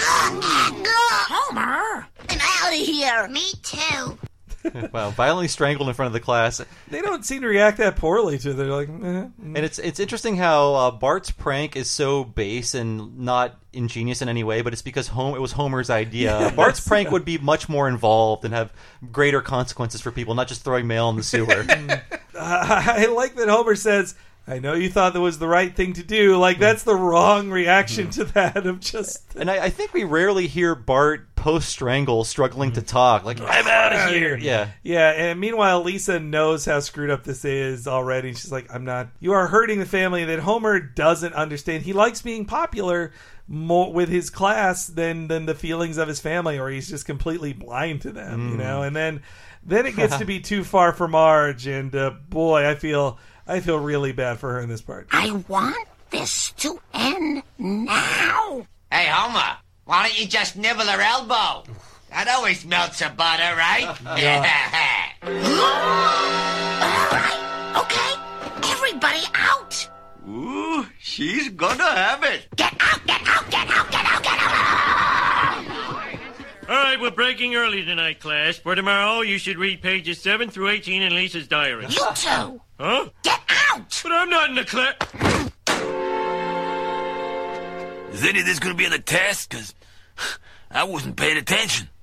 Homer! 1.28 2.06
I'm 2.28 2.38
out 2.40 2.72
of 2.72 2.86
here. 2.86 3.28
Me 3.28 3.42
too. 3.62 4.18
wow, 4.92 5.10
violently 5.10 5.48
strangled 5.48 5.88
in 5.88 5.94
front 5.94 6.08
of 6.08 6.12
the 6.12 6.20
class. 6.20 6.60
They 6.88 7.00
don't 7.00 7.24
seem 7.24 7.42
to 7.42 7.48
react 7.48 7.78
that 7.78 7.96
poorly 7.96 8.38
to. 8.38 8.50
it. 8.50 8.52
They're 8.54 8.66
like, 8.66 8.88
eh. 8.88 9.28
And 9.38 9.58
it's 9.58 9.78
it's 9.78 10.00
interesting 10.00 10.36
how 10.36 10.74
uh, 10.74 10.90
Bart's 10.90 11.30
prank 11.30 11.76
is 11.76 11.90
so 11.90 12.24
base 12.24 12.74
and 12.74 13.18
not 13.20 13.56
ingenious 13.72 14.22
in 14.22 14.28
any 14.28 14.44
way, 14.44 14.62
but 14.62 14.72
it's 14.72 14.82
because 14.82 15.08
Home 15.08 15.34
it 15.34 15.40
was 15.40 15.52
Homer's 15.52 15.90
idea. 15.90 16.16
Yes. 16.46 16.54
Bart's 16.54 16.80
prank 16.86 17.10
would 17.10 17.24
be 17.24 17.38
much 17.38 17.68
more 17.68 17.88
involved 17.88 18.44
and 18.44 18.52
have 18.52 18.72
greater 19.12 19.40
consequences 19.40 20.00
for 20.00 20.10
people, 20.10 20.34
not 20.34 20.48
just 20.48 20.64
throwing 20.64 20.86
mail 20.86 21.08
in 21.08 21.16
the 21.16 21.22
sewer. 21.22 21.64
I 22.38 23.06
like 23.06 23.36
that 23.36 23.48
Homer 23.48 23.74
says. 23.74 24.14
I 24.48 24.60
know 24.60 24.74
you 24.74 24.88
thought 24.88 25.12
that 25.14 25.20
was 25.20 25.38
the 25.40 25.48
right 25.48 25.74
thing 25.74 25.94
to 25.94 26.04
do. 26.04 26.36
Like 26.38 26.58
that's 26.60 26.84
the 26.84 26.94
wrong 26.94 27.50
reaction 27.50 28.10
to 28.10 28.24
that. 28.26 28.64
Of 28.66 28.78
just 28.80 29.24
and 29.36 29.50
I, 29.50 29.64
I 29.64 29.70
think 29.70 29.92
we 29.92 30.04
rarely 30.04 30.46
hear 30.46 30.74
Bart 30.74 31.34
post 31.34 31.68
strangle 31.68 32.22
struggling 32.24 32.72
to 32.72 32.82
talk. 32.82 33.24
Like 33.24 33.40
I'm 33.40 33.66
out 33.66 33.92
of 33.92 34.14
here. 34.14 34.36
Yeah. 34.36 34.68
Yeah, 34.84 35.10
and 35.10 35.40
meanwhile, 35.40 35.82
Lisa 35.82 36.20
knows 36.20 36.64
how 36.64 36.78
screwed 36.80 37.10
up 37.10 37.24
this 37.24 37.44
is 37.44 37.88
already. 37.88 38.32
She's 38.34 38.52
like, 38.52 38.72
I'm 38.72 38.84
not. 38.84 39.08
You 39.20 39.32
are 39.32 39.48
hurting 39.48 39.80
the 39.80 39.86
family 39.86 40.24
that 40.26 40.38
Homer 40.38 40.78
doesn't 40.80 41.34
understand. 41.34 41.82
He 41.82 41.92
likes 41.92 42.22
being 42.22 42.44
popular 42.44 43.12
more 43.48 43.92
with 43.92 44.08
his 44.08 44.30
class 44.30 44.86
than 44.86 45.26
than 45.28 45.46
the 45.46 45.54
feelings 45.56 45.98
of 45.98 46.06
his 46.08 46.20
family, 46.20 46.58
or 46.58 46.68
he's 46.68 46.88
just 46.88 47.04
completely 47.06 47.52
blind 47.52 48.02
to 48.02 48.12
them, 48.12 48.50
you 48.50 48.54
Mm. 48.54 48.58
know? 48.58 48.82
And 48.82 48.94
then 48.94 49.22
then 49.64 49.86
it 49.86 49.96
gets 49.96 50.16
to 50.18 50.24
be 50.34 50.38
too 50.40 50.62
far 50.62 50.92
for 50.92 51.08
Marge, 51.08 51.66
and 51.66 51.94
uh, 51.96 52.10
boy, 52.28 52.64
I 52.68 52.76
feel 52.76 53.18
I 53.46 53.60
feel 53.60 53.78
really 53.78 54.12
bad 54.12 54.38
for 54.38 54.52
her 54.54 54.60
in 54.60 54.68
this 54.68 54.82
part. 54.82 55.06
I 55.12 55.30
want 55.48 55.88
this 56.10 56.52
to 56.52 56.80
end 56.92 57.42
now. 57.58 58.66
Hey, 58.90 59.06
Homer, 59.08 59.56
why 59.84 60.06
don't 60.08 60.20
you 60.20 60.26
just 60.26 60.56
nibble 60.56 60.84
her 60.84 61.00
elbow? 61.00 61.64
That 62.10 62.28
always 62.28 62.64
melts 62.64 63.00
her 63.00 63.12
butter, 63.14 63.42
right? 63.56 63.94
Okay, 67.76 68.70
everybody 68.72 69.22
out. 69.34 69.88
Ooh, 70.28 70.86
she's 70.98 71.48
gonna 71.50 71.84
have 71.84 72.24
it. 72.24 72.48
Get 72.56 72.74
out, 72.80 73.06
get 73.06 73.20
out, 73.26 73.50
get 73.50 73.70
out, 73.70 73.90
get 73.92 74.06
out, 74.06 74.22
get 74.22 74.32
out. 74.32 74.46
All 76.68 76.74
right, 76.74 77.00
we're 77.00 77.12
breaking 77.12 77.54
early 77.54 77.84
tonight, 77.84 78.18
class. 78.18 78.56
For 78.56 78.74
tomorrow, 78.74 79.20
you 79.20 79.38
should 79.38 79.56
read 79.56 79.82
pages 79.82 80.20
7 80.20 80.50
through 80.50 80.70
18 80.70 81.02
in 81.02 81.14
Lisa's 81.14 81.46
diary. 81.46 81.86
You 81.88 82.06
two. 82.16 82.60
Huh? 82.78 83.08
Get 83.22 83.40
out! 83.48 84.00
But 84.02 84.12
I'm 84.12 84.30
not 84.30 84.50
in 84.50 84.56
the 84.56 84.64
class. 84.64 84.96
Is 88.12 88.24
any 88.24 88.40
of 88.40 88.46
this 88.46 88.58
going 88.58 88.74
to 88.74 88.78
be 88.78 88.86
on 88.86 88.92
the 88.92 88.98
test? 88.98 89.50
Because 89.50 89.74
I 90.70 90.84
wasn't 90.84 91.16
paying 91.16 91.36
attention. 91.36 91.88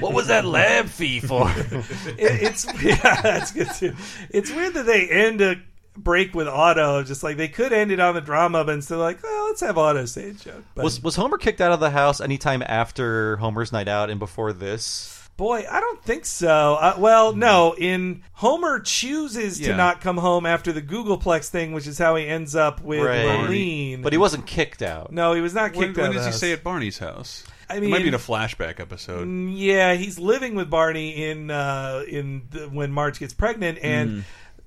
What 0.00 0.12
was 0.12 0.26
that 0.26 0.44
lab 0.44 0.86
fee 0.86 1.20
for? 1.20 1.48
it, 1.56 2.16
it's 2.18 2.66
yeah, 2.82 3.20
that's 3.22 3.52
good 3.52 3.70
too. 3.72 3.94
It's 4.30 4.50
weird 4.50 4.74
that 4.74 4.86
they 4.86 5.08
end 5.08 5.40
a 5.40 5.54
break 5.96 6.34
with 6.34 6.48
Otto. 6.48 7.04
Just 7.04 7.22
like 7.22 7.36
they 7.36 7.46
could 7.46 7.72
end 7.72 7.92
it 7.92 8.00
on 8.00 8.16
the 8.16 8.20
drama, 8.20 8.64
but 8.64 8.74
instead 8.74 8.96
like, 8.96 9.22
well, 9.22 9.46
let's 9.46 9.60
have 9.60 9.78
Otto 9.78 10.04
say 10.06 10.30
a 10.30 10.32
joke. 10.32 10.64
But 10.74 10.82
Was 10.84 11.00
was 11.00 11.14
Homer 11.14 11.38
kicked 11.38 11.60
out 11.60 11.70
of 11.70 11.78
the 11.78 11.90
house 11.90 12.20
anytime 12.20 12.60
after 12.66 13.36
Homer's 13.36 13.70
night 13.70 13.86
out 13.86 14.10
and 14.10 14.18
before 14.18 14.52
this? 14.52 15.13
Boy, 15.36 15.66
I 15.68 15.80
don't 15.80 16.02
think 16.04 16.24
so. 16.26 16.74
Uh, 16.80 16.94
well, 16.96 17.34
no. 17.34 17.74
In 17.76 18.22
Homer 18.34 18.78
chooses 18.78 19.58
to 19.58 19.70
Yeah. 19.70 19.76
not 19.76 20.00
come 20.00 20.16
home 20.16 20.46
after 20.46 20.72
the 20.72 20.80
Googolplex 20.80 21.48
thing, 21.48 21.72
which 21.72 21.88
is 21.88 21.98
how 21.98 22.14
he 22.14 22.24
ends 22.26 22.54
up 22.54 22.80
with 22.82 23.00
Marlene. 23.00 24.02
But 24.02 24.12
he 24.12 24.18
wasn't 24.18 24.46
kicked 24.46 24.80
out. 24.82 25.12
No, 25.12 25.32
he 25.34 25.40
was 25.40 25.52
not 25.52 25.74
When, 25.74 25.88
kicked 25.88 25.96
when 25.98 26.06
out. 26.06 26.10
of 26.10 26.14
does 26.14 26.22
the 26.24 26.28
he 26.28 26.32
house. 26.32 26.36
stay 26.38 26.52
at 26.52 26.62
Barney's 26.62 26.98
house? 26.98 27.42
I 27.68 27.76
it 27.78 27.82
might 27.82 27.98
be 27.98 28.04
mean- 28.04 28.08
in 28.08 28.14
a 28.14 28.18
flashback 28.18 28.78
episode. 28.78 29.26
Mm, 29.26 29.54
Yeah, 29.56 29.94
he's 29.94 30.18
living 30.18 30.54
with 30.54 30.70
Barney 30.70 31.24
in 31.24 31.50
uh, 31.50 32.02
in 32.08 32.42
the, 32.50 32.68
when 32.68 32.92
Marge 32.92 33.18
gets 33.18 33.32
pregnant, 33.34 33.78
and 33.82 34.10
Mm. 34.10 34.22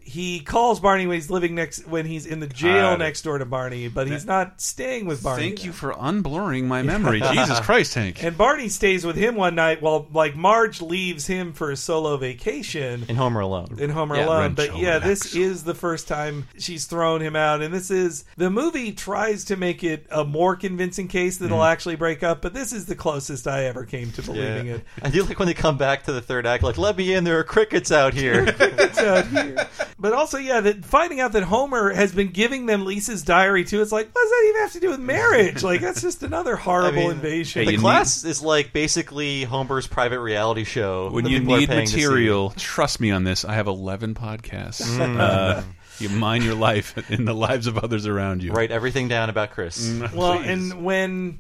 He 0.08 0.40
calls 0.40 0.80
Barney 0.80 1.06
when 1.06 1.16
he's 1.16 1.30
living 1.30 1.54
next 1.56 1.86
when 1.88 2.06
he's 2.06 2.26
in 2.26 2.40
the 2.40 2.48
jail 2.48 2.92
Got 2.92 3.00
next 3.00 3.24
door 3.24 3.38
to 3.38 3.46
Barney, 3.46 3.88
but 3.90 4.08
he's 4.08 4.26
not 4.26 4.62
staying 4.62 5.06
with 5.06 5.22
Barney. 5.22 5.44
Thank 5.44 5.66
you 5.66 5.74
for 5.74 5.92
unblurring 5.94 6.64
my 6.64 6.82
memory. 6.82 7.20
Jesus 7.34 7.60
Christ, 7.60 7.94
Hank. 7.94 8.24
And 8.24 8.38
Barney 8.38 8.70
stays 8.70 9.06
with 9.06 9.16
him 9.18 9.36
one 9.36 9.56
night 9.56 9.82
while 9.82 10.08
like 10.14 10.36
Marge 10.36 10.82
leaves 10.82 11.28
him 11.28 11.52
for 11.54 11.72
a 11.72 11.76
solo 11.78 12.16
vacation 12.18 13.06
In 13.10 13.16
Homer 13.18 13.42
Alone. 13.42 13.76
in 13.80 13.90
Homer 13.90 14.16
Yeah, 14.16 14.26
Alone. 14.28 14.42
Rancho 14.56 14.68
But 14.72 14.78
yeah, 14.78 15.00
this 15.00 15.36
is 15.36 15.64
the 15.64 15.76
first 15.76 16.08
time 16.08 16.48
she's 16.58 16.86
thrown 16.86 17.22
him 17.22 17.36
out, 17.36 17.62
and 17.62 17.74
this 17.74 17.92
is 17.92 18.24
the 18.38 18.50
movie 18.50 18.94
tries 18.94 19.44
to 19.46 19.58
make 19.58 19.84
it 19.84 20.08
a 20.10 20.24
more 20.24 20.56
convincing 20.56 21.08
case 21.08 21.38
that 21.38 21.48
they'll 21.50 21.58
Mhm. 21.58 21.72
actually 21.72 21.96
break 21.98 22.24
up. 22.24 22.42
But 22.42 22.54
this 22.54 22.72
is 22.72 22.86
the 22.86 22.96
closest 22.96 23.48
I 23.48 23.66
ever 23.66 23.84
came 23.84 24.12
to 24.14 24.22
believing 24.22 24.68
it. 24.68 24.86
I 25.02 25.10
do 25.10 25.24
like 25.24 25.38
when 25.40 25.48
they 25.48 25.54
come 25.54 25.78
back 25.78 26.04
to 26.06 26.12
the 26.14 26.22
third 26.22 26.46
act, 26.48 26.64
like, 26.64 26.78
let 26.78 26.96
me 26.98 27.14
in, 27.14 27.24
there 27.24 27.40
are 27.40 27.44
crickets 27.44 27.92
out 27.92 28.14
here. 28.14 28.46
It's 28.58 29.00
out 29.00 29.28
here. 29.28 29.68
But 30.00 30.14
also, 30.14 30.38
yeah, 30.38 30.60
that 30.62 30.86
finding 30.86 31.20
out 31.20 31.32
that 31.32 31.42
Homer 31.44 31.90
has 31.92 32.14
been 32.14 32.28
giving 32.28 32.68
them 32.68 32.86
Lisa's 32.86 33.24
diary 33.24 33.64
too. 33.66 33.82
It's 33.82 33.92
like, 33.92 34.14
what 34.14 34.22
does 34.22 34.30
that 34.30 34.46
even 34.50 34.62
have 34.62 34.72
to 34.74 34.80
do 34.80 34.90
with 34.92 35.00
marriage? 35.00 35.64
Like, 35.64 35.82
that's 35.82 36.02
just 36.04 36.22
another 36.22 36.56
horrible 36.68 37.00
I 37.00 37.04
mean, 37.04 37.12
invasion. 37.12 37.66
The 37.66 37.78
class 37.78 38.24
is 38.24 38.44
like 38.44 38.74
basically 38.74 39.44
Homer's 39.44 39.88
private 39.88 40.20
reality 40.20 40.66
show. 40.66 41.10
When 41.10 41.26
you 41.26 41.40
need 41.40 41.70
paying 41.70 41.86
to 41.86 41.92
see. 41.92 41.98
material, 41.98 42.52
trust 42.58 43.00
me 43.00 43.10
on 43.10 43.24
this. 43.24 43.44
I 43.44 43.56
have 43.56 43.66
11 43.68 44.14
podcasts. 44.14 44.84
Mm. 44.98 45.20
Uh, 45.20 45.64
you 46.00 46.10
mine 46.10 46.44
your 46.44 46.54
life 46.54 46.96
in 47.12 47.26
the 47.26 47.34
lives 47.34 47.66
of 47.66 47.80
others 47.80 48.06
around 48.06 48.44
you. 48.44 48.52
Write 48.52 48.70
everything 48.70 49.08
down 49.08 49.32
about 49.32 49.50
Chris. 49.50 49.90
Mm, 49.90 50.14
Well, 50.14 50.38
please. 50.38 50.48
and 50.48 50.84
when 50.86 51.40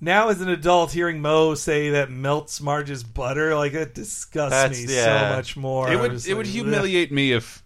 now 0.00 0.28
as 0.28 0.40
an 0.40 0.48
adult 0.48 0.92
hearing 0.92 1.20
Moe 1.20 1.54
say 1.54 1.90
that 1.90 2.10
melts 2.10 2.60
Marge's 2.60 3.02
butter, 3.02 3.54
like 3.56 3.72
that 3.72 3.94
disgusts 3.94 4.50
That's- 4.52 4.86
me 4.86 4.94
yeah. 4.94 5.30
so 5.30 5.36
much 5.36 5.56
more. 5.56 5.88
It 5.88 5.94
I'm 5.94 6.00
would 6.00 6.12
just 6.12 6.28
it 6.28 6.34
would 6.34 6.46
like, 6.46 6.52
humiliate 6.54 7.12
me 7.12 7.32
if, 7.32 7.62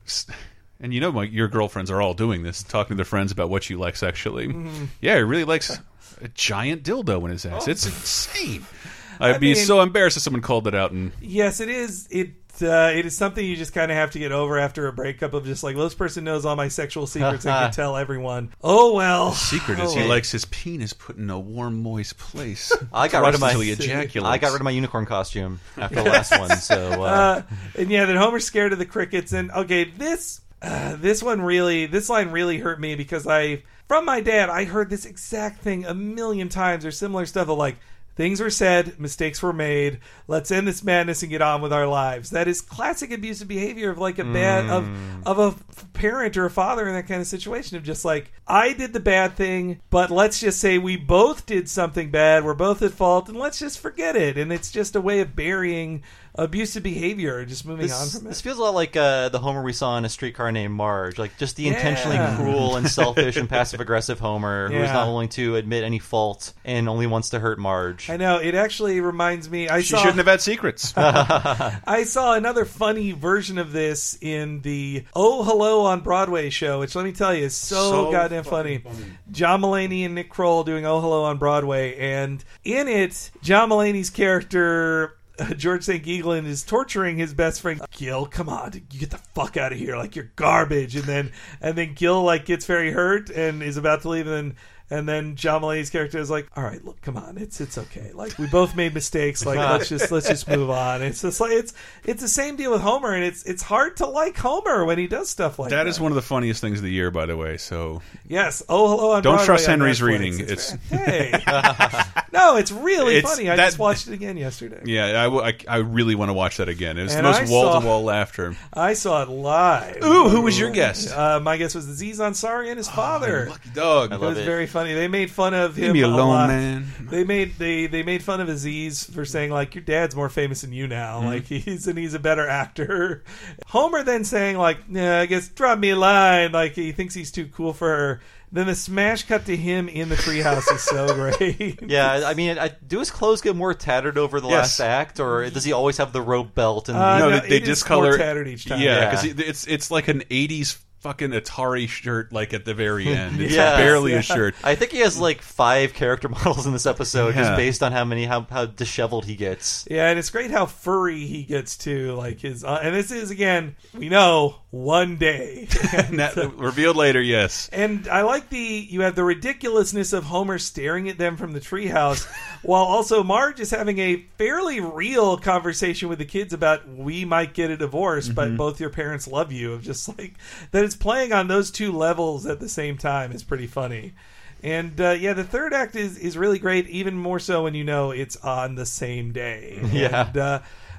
and 0.81 0.93
you 0.95 1.01
know, 1.01 1.13
my, 1.13 1.25
your 1.25 1.49
girlfriends 1.49 1.91
are 1.91 2.01
all 2.03 2.15
doing 2.15 2.43
this, 2.43 2.63
talking 2.63 2.91
to 2.91 2.95
their 2.97 3.05
friends 3.05 3.33
about 3.33 3.51
what 3.51 3.69
you 3.71 3.79
like 3.79 3.97
sexually. 3.97 4.49
Mhm. 4.49 4.89
Yeah, 5.01 5.17
he 5.17 5.23
really 5.23 5.45
likes 5.45 5.79
a 6.21 6.29
giant 6.29 6.83
dildo 6.85 7.25
in 7.25 7.31
his 7.31 7.45
ass. 7.47 7.67
Oh. 7.67 7.71
It's 7.71 7.87
insane. 7.87 8.65
I'd 9.21 9.37
I 9.37 9.39
be 9.39 9.55
mean- 9.55 9.65
so 9.65 9.81
embarrassed 9.81 10.17
if 10.17 10.23
someone 10.23 10.43
called 10.43 10.67
it 10.67 10.75
out. 10.75 10.91
And 10.91 11.13
Yes, 11.21 11.61
it 11.61 11.69
is. 11.69 12.09
It 12.11 12.42
uh, 12.61 12.91
it 12.95 13.07
is 13.07 13.17
something 13.17 13.45
you 13.45 13.57
just 13.57 13.73
kind 13.73 13.91
of 13.91 13.97
have 13.97 14.11
to 14.11 14.19
get 14.19 14.33
over 14.33 14.59
after 14.59 14.89
a 14.89 14.93
breakup 14.93 15.33
of 15.33 15.45
just 15.45 15.63
like 15.63 15.77
well, 15.77 15.85
this 15.87 15.95
person 15.95 16.25
knows 16.25 16.45
all 16.45 16.57
my 16.57 16.69
sexual 16.69 17.07
secrets 17.07 17.47
and 17.47 17.55
can 17.55 17.71
tell 17.73 17.97
everyone. 17.97 18.53
Oh 18.63 18.95
well. 18.95 19.31
the 19.31 19.37
secret 19.37 19.79
is 19.79 19.91
Oh, 19.93 19.95
he 19.95 20.01
well. 20.01 20.09
likes 20.09 20.33
his 20.33 20.45
penis 20.47 20.93
put 20.93 21.17
in 21.17 21.31
a 21.31 21.39
warm, 21.39 21.83
moist 21.83 22.19
place. 22.19 22.73
I 22.93 23.09
got 23.09 23.25
rid 23.25 23.35
of 23.35 23.41
my 23.41 23.53
until. 23.53 24.27
I 24.27 24.39
got 24.39 24.53
rid 24.53 24.61
of 24.61 24.65
my 24.65 24.71
unicorn 24.73 25.07
costume 25.07 25.61
after 25.79 26.03
the 26.03 26.11
last 26.11 26.37
one. 26.39 26.57
So 26.57 26.77
uh, 27.03 27.07
Uh, 27.07 27.43
and 27.79 27.91
yeah, 27.91 28.05
then 28.05 28.17
Homer's 28.17 28.45
scared 28.45 28.73
of 28.73 28.79
the 28.81 28.87
crickets. 28.87 29.33
And 29.33 29.51
okay, 29.53 29.85
this 29.85 30.41
uh, 30.61 30.97
this 30.97 31.23
one 31.23 31.41
really, 31.41 31.87
this 31.87 32.09
line 32.09 32.31
really 32.31 32.59
hurt 32.59 32.81
me 32.81 32.95
because 32.97 33.27
I, 33.27 33.63
from 33.89 34.05
my 34.05 34.21
dad, 34.21 34.49
I 34.49 34.65
heard 34.65 34.91
this 34.91 35.07
exact 35.07 35.61
thing 35.63 35.85
a 35.87 35.95
million 35.95 36.49
times 36.49 36.85
or 36.85 36.91
similar 36.91 37.27
stuff 37.27 37.49
of 37.49 37.59
like, 37.59 37.77
Things 38.15 38.41
were 38.41 38.51
said, 38.51 39.01
mistakes 39.01 39.43
were 39.43 39.55
made. 39.55 39.99
Let's 40.29 40.51
end 40.51 40.69
this 40.69 40.85
madness 40.85 41.23
and 41.23 41.31
get 41.31 41.41
on 41.41 41.63
with 41.63 41.73
our 41.73 41.87
lives. 41.87 42.31
That 42.31 42.47
is 42.47 42.61
classic 42.61 43.11
abusive 43.11 43.49
behavior 43.49 43.91
of 43.91 43.99
like 43.99 44.19
a 44.19 44.25
bad 44.25 44.69
of 44.69 44.85
Mm. 44.85 45.23
of 45.25 45.39
a 45.39 45.55
parent 45.93 46.37
or 46.37 46.45
a 46.45 46.51
father 46.51 46.87
in 46.87 46.95
that 46.95 47.07
kind 47.09 47.21
of 47.21 47.27
situation 47.27 47.77
of 47.77 47.83
just 47.83 48.05
like 48.05 48.31
I 48.47 48.75
did 48.75 48.93
the 48.93 49.01
bad 49.01 49.37
thing, 49.37 49.81
but 49.89 50.11
let's 50.11 50.41
just 50.41 50.61
say 50.61 50.77
we 50.77 50.97
both 50.97 51.47
did 51.47 51.69
something 51.69 52.11
bad. 52.11 52.45
We're 52.45 52.55
both 52.55 52.83
at 52.83 52.93
fault, 52.93 53.29
and 53.29 53.39
let's 53.39 53.59
just 53.59 53.79
forget 53.79 54.15
it. 54.15 54.37
And 54.37 54.53
it's 54.53 54.71
just 54.71 54.95
a 54.97 55.01
way 55.01 55.21
of 55.21 55.35
burying 55.35 56.03
abusive 56.35 56.83
behavior, 56.83 57.45
just 57.45 57.67
moving 57.67 57.85
on 57.85 57.89
This, 57.89 58.17
from 58.19 58.27
it. 58.27 58.31
this 58.31 58.41
feels 58.41 58.59
a 58.59 58.63
lot 58.63 58.75
like 58.75 58.97
uh, 58.97 59.29
the 59.29 59.39
Homer 59.39 59.63
we 59.63 59.73
saw 59.73 59.99
in 59.99 60.05
a 60.05 60.09
streetcar 60.09 60.51
named 60.51 60.73
Marge, 60.73 61.19
like 61.19 61.37
just 61.39 61.57
the 61.57 61.69
intentionally 61.69 62.17
Yeah. 62.17 62.37
cruel 62.37 62.77
and 62.77 62.89
selfish 62.91 63.37
and 63.37 63.49
passive 63.49 63.81
aggressive 63.81 64.19
Homer 64.19 64.69
who 64.69 64.77
is 64.77 64.83
Yeah. 64.89 64.93
not 64.95 65.09
willing 65.09 65.29
to 65.31 65.57
admit 65.57 65.85
any 65.85 65.99
fault 65.99 66.53
and 66.65 66.89
only 66.89 67.07
wants 67.07 67.31
to 67.31 67.39
hurt 67.39 67.59
Marge. 67.59 68.09
I 68.09 68.17
know 68.17 68.39
it 68.39 68.55
actually 68.55 69.01
reminds 69.01 69.51
me. 69.51 69.69
I 69.69 69.81
She 69.83 69.89
saw, 69.91 69.99
shouldn't 69.99 70.19
have 70.19 70.27
had 70.27 70.41
secrets. 70.41 70.95
I 70.97 72.05
saw 72.07 72.35
another 72.35 72.65
funny 72.65 73.13
version 73.13 73.59
of 73.59 73.73
this 73.73 74.17
in 74.21 74.61
the 74.63 75.05
Oh 75.15 75.43
Hello 75.45 75.83
on 75.87 76.01
Broadway 76.01 76.49
show, 76.51 76.81
which 76.81 76.95
let 76.95 77.05
me 77.05 77.13
tell 77.13 77.35
you 77.35 77.45
is 77.45 77.55
so, 77.55 77.91
So 77.91 78.11
goddamn 78.13 78.45
funny. 78.45 78.83
John 79.31 79.61
Mulaney 79.61 80.05
and 80.05 80.15
Nick 80.15 80.31
Kroll 80.31 80.65
doing 80.65 80.87
Oh 80.87 81.01
Hello 81.01 81.25
on 81.25 81.39
Broadway, 81.39 81.97
and 81.99 82.43
in 82.65 82.89
it, 82.89 83.31
John 83.43 83.69
Mulaney's 83.71 84.11
character. 84.11 85.17
George 85.57 85.85
St. 85.85 86.05
Geegland 86.05 86.47
is 86.47 86.63
torturing 86.63 87.19
his 87.19 87.35
best 87.35 87.61
friend 87.61 87.81
Gil. 87.93 88.27
Come 88.27 88.49
on, 88.49 88.73
you 88.91 89.01
get 89.01 89.11
the 89.11 89.19
fuck 89.19 89.57
out 89.57 89.73
of 89.73 89.79
here! 89.79 89.97
Like 89.97 90.17
you're 90.17 90.31
garbage. 90.37 90.97
And 90.97 91.05
then 91.05 91.33
and 91.61 91.77
then 91.77 91.95
Gil 91.95 92.23
like 92.23 92.45
gets 92.45 92.67
very 92.67 92.93
hurt 92.93 93.31
and 93.31 93.63
is 93.63 93.77
about 93.77 94.03
to 94.03 94.09
leave, 94.09 94.27
and 94.27 94.35
then 94.51 94.57
and 94.93 95.09
then 95.09 95.35
John 95.37 95.63
Mulaney's 95.63 95.91
character 95.91 96.19
is 96.19 96.31
like, 96.31 96.47
"All 96.57 96.63
right, 96.63 96.85
look, 96.85 97.01
come 97.01 97.17
on, 97.17 97.39
it's 97.39 97.61
it's 97.61 97.79
okay. 97.79 98.13
Like 98.13 98.39
we 98.39 98.47
both 98.47 98.77
made 98.77 98.95
mistakes. 98.95 99.45
Like 99.53 99.59
let's 99.59 99.89
just 99.89 100.11
let's 100.13 100.29
just 100.29 100.47
move 100.49 100.71
on." 100.71 101.03
It's 101.03 101.23
just 101.23 101.41
like 101.41 101.53
it's 101.53 101.73
it's 102.05 102.21
the 102.23 102.29
same 102.29 102.57
deal 102.57 102.71
with 102.71 102.81
Homer, 102.83 103.13
and 103.13 103.25
it's 103.25 103.43
it's 103.45 103.63
hard 103.63 103.97
to 103.99 104.07
like 104.07 104.37
Homer 104.37 104.85
when 104.85 104.99
he 104.99 105.07
does 105.07 105.29
stuff 105.31 105.59
like 105.59 105.71
that. 105.71 105.77
that 105.85 105.87
is 105.89 105.99
one 106.01 106.13
of 106.13 106.17
the 106.17 106.23
funniest 106.23 106.61
things 106.61 106.79
of 106.79 106.85
the 106.85 106.93
year, 106.93 107.11
by 107.11 107.27
the 107.27 107.37
way. 107.37 107.57
So 107.57 108.03
yes. 108.29 108.63
Oh, 108.69 108.89
hello 108.89 109.13
on 109.13 109.23
don't 109.23 109.35
Broadway 109.37 109.47
trust 109.47 109.67
Henry's 109.67 110.01
Netflix. 110.01 110.07
reading. 110.07 110.41
It's, 110.41 110.51
It's, 110.53 110.71
hey, 110.91 111.33
no, 112.33 112.57
it's 112.57 112.73
really 112.73 113.17
It's 113.17 113.31
funny. 113.31 113.51
I 113.51 113.57
that- 113.57 113.65
just 113.67 113.79
watched 113.79 114.09
it 114.09 114.15
again 114.15 114.37
yesterday. 114.37 114.81
yeah, 114.85 115.27
I 115.29 115.55
I 115.69 115.77
really 115.79 116.15
want 116.15 116.29
to 116.29 116.35
watch 116.35 116.59
that 116.59 116.69
again. 116.69 116.99
It 116.99 117.05
was 117.05 117.15
And 117.15 117.25
the 117.27 117.31
most 117.33 117.51
wall 117.51 117.81
to 117.81 117.87
wall 117.87 118.03
laughter. 118.03 118.57
I 118.73 118.95
saw 118.95 119.23
it 119.23 119.29
live. 119.29 120.03
Ooh, 120.05 120.29
who 120.29 120.43
was 120.43 120.59
your 120.59 120.71
guest? 120.71 121.11
Uh, 121.17 121.41
my 121.41 121.57
guest 121.57 121.75
was 121.75 121.89
Aziz 121.89 122.19
Ansari 122.19 122.69
and 122.69 122.77
his 122.79 122.89
father. 122.89 123.47
lucky 123.51 123.71
dog. 123.75 124.13
I 124.13 124.17
It 124.17 124.21
was 124.21 124.39
it. 124.39 124.45
very 124.45 124.67
funny. 124.67 124.82
They 124.85 125.09
made 125.09 125.31
fun 125.31 125.55
of 125.55 125.77
Leave 125.77 125.87
him. 125.89 125.93
me 125.95 126.03
a 126.03 126.07
alone, 126.07 126.29
lot. 126.29 126.49
man. 126.49 126.87
They 127.01 127.25
made 127.25 127.55
they 127.59 127.87
they 127.87 128.03
made 128.03 128.23
fun 128.23 128.41
of 128.41 128.49
Aziz 128.49 129.05
for 129.05 129.25
saying 129.25 129.51
like 129.51 129.75
your 129.75 129.85
dad's 129.85 130.15
more 130.15 130.29
famous 130.29 130.61
than 130.63 130.73
you 130.73 130.87
now. 130.89 131.21
Mhm. 131.21 131.25
Like 131.27 131.45
he's 131.47 131.87
and 131.87 131.99
he's 131.99 132.15
a 132.15 132.19
better 132.19 132.49
actor. 132.49 133.25
Homer 133.67 134.03
then 134.03 134.25
saying 134.25 134.59
like, 134.59 134.79
yeah, 134.91 135.21
I 135.21 135.27
guess 135.27 135.49
drop 135.49 135.79
me 135.79 135.91
a 135.91 135.97
line. 135.97 136.53
Like 136.53 136.73
he 136.73 136.93
thinks 136.93 137.15
he's 137.15 137.31
too 137.33 137.47
cool 137.47 137.73
for 137.73 137.89
her. 137.89 138.21
Then 138.55 138.67
the 138.67 138.75
smash 138.75 139.23
cut 139.23 139.47
to 139.47 139.57
him 139.57 139.89
in 139.89 140.11
the 140.11 140.15
treehouse 140.15 140.71
is 140.75 140.83
so 140.83 141.07
great. 141.39 141.81
Yeah, 141.89 142.25
I 142.27 142.35
mean, 142.35 142.59
I, 142.59 142.69
do 142.87 142.99
his 142.99 143.11
clothes 143.11 143.41
get 143.41 143.57
more 143.57 143.73
tattered 143.73 144.19
over 144.19 144.43
the 144.43 144.49
Yes. 144.49 144.79
last 144.79 144.81
act, 144.81 145.21
or 145.21 145.49
does 145.49 145.65
he 145.65 145.73
always 145.73 145.97
have 145.97 146.13
the 146.13 146.21
rope 146.21 146.55
belt? 146.55 146.91
And 146.91 146.99
Uh, 146.99 147.19
no, 147.19 147.31
no, 147.31 147.41
they, 147.41 147.49
they 147.49 147.57
it 147.57 147.63
is 147.63 147.69
discolor 147.71 148.11
more 148.11 148.19
tattered 148.19 148.49
each 148.49 148.67
time. 148.67 148.83
Yeah, 148.83 148.99
Yeah. 148.99 149.11
because 149.11 149.25
it's 149.49 149.67
it's 149.67 149.91
like 149.91 150.09
an 150.09 150.21
'80s 150.31 150.77
fucking 151.03 151.31
Atari 151.33 151.89
shirt, 151.89 152.33
like 152.33 152.55
at 152.55 152.65
the 152.65 152.75
very 152.75 153.07
end. 153.15 153.41
It's 153.41 153.55
Yes. 153.55 153.77
barely 153.77 154.13
Yeah. 154.13 154.19
a 154.19 154.23
shirt. 154.23 154.55
I 154.65 154.75
think 154.77 154.93
he 154.93 155.01
has 155.01 155.19
like 155.19 155.43
five 155.43 155.95
character 155.95 156.29
models 156.31 156.67
in 156.67 156.73
this 156.73 156.87
episode, 156.87 157.35
Yeah. 157.35 157.43
just 157.43 157.57
based 157.57 157.83
on 157.83 157.93
how 157.93 158.05
many 158.05 158.25
how 158.25 158.47
how 158.49 158.67
disheveled 158.67 159.25
he 159.27 159.35
gets. 159.37 159.85
Yeah, 159.91 160.09
and 160.09 160.19
it's 160.19 160.31
great 160.31 160.51
how 160.51 160.67
furry 160.67 161.27
he 161.27 161.43
gets 161.43 161.77
too. 161.77 162.15
Like 162.15 162.41
his, 162.41 162.65
uh, 162.65 162.81
and 162.83 162.95
this 162.95 163.11
is 163.11 163.31
again, 163.31 163.77
we 163.95 164.09
know 164.09 164.57
one 164.73 165.17
day. 165.19 165.69
That- 165.93 166.55
revealed 166.57 166.97
later, 166.97 167.21
yes. 167.21 167.69
And 167.73 168.09
I 168.09 168.23
like 168.23 168.49
the 168.49 168.59
you 168.59 169.03
have 169.03 169.15
the 169.15 169.23
ridiculousness 169.23 170.13
of 170.15 170.25
Homer 170.25 170.59
staring 170.59 171.09
at 171.11 171.19
them 171.19 171.37
from 171.37 171.53
the 171.53 171.61
treehouse, 171.61 172.27
while 172.63 172.83
also 172.85 173.23
Marge 173.23 173.61
is 173.61 173.71
having 173.71 173.99
a 173.99 174.17
fairly 174.39 174.81
real 174.81 175.37
conversation 175.37 176.09
with 176.09 176.19
the 176.19 176.25
kids 176.25 176.53
about 176.55 176.89
we 176.89 177.25
might 177.27 177.53
get 177.55 177.71
a 177.71 177.77
divorce, 177.77 178.29
but 178.31 178.49
Mhm. 178.51 178.57
both 178.57 178.81
your 178.81 178.91
parents 178.91 179.29
love 179.29 179.53
you. 179.53 179.75
Of 179.75 179.83
just 179.83 180.09
like 180.19 180.35
that, 180.71 180.85
it's 180.85 180.97
playing 180.97 181.33
on 181.33 181.49
those 181.49 181.71
two 181.71 181.93
levels 181.93 182.47
at 182.47 182.59
the 182.59 182.69
same 182.69 182.97
time 182.97 183.31
is 183.33 183.45
pretty 183.45 183.67
funny. 183.67 184.15
And 184.63 184.99
uh, 185.01 185.11
yeah, 185.11 185.35
the 185.35 185.45
third 185.45 185.75
act 185.75 185.97
is 185.97 186.17
is 186.17 186.39
really 186.39 186.59
great, 186.59 186.89
even 186.89 187.15
more 187.15 187.39
so 187.41 187.65
when 187.65 187.75
you 187.75 187.85
know 187.85 188.11
it's 188.11 188.37
on 188.39 188.75
the 188.77 188.87
same 188.87 189.33
day. 189.33 189.81
Yeah. 189.93 190.29
And, 190.29 190.37
uh, 190.39 190.59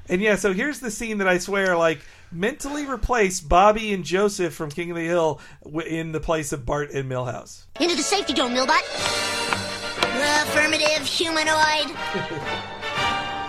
and 0.09 0.21
yeah, 0.21 0.35
so 0.35 0.53
here's 0.53 0.79
the 0.79 0.91
scene 0.91 1.19
that 1.19 1.27
I 1.29 1.37
swear, 1.37 1.77
like, 1.77 2.01
mentally 2.33 2.85
replace 2.85 3.39
Bobby 3.39 3.93
and 3.93 4.03
Joseph 4.03 4.53
from 4.53 4.69
King 4.69 4.91
of 4.91 4.97
the 4.97 5.03
Hill 5.03 5.39
in 5.85 6.11
the 6.11 6.19
place 6.19 6.51
of 6.51 6.65
Bart 6.65 6.91
and 6.91 7.09
Milhouse. 7.09 7.65
Into 7.79 7.95
the 7.95 8.03
safety 8.03 8.33
dome, 8.33 8.53
Milbot. 8.53 8.81
Affirmative, 10.43 11.05
humanoid. 11.05 11.89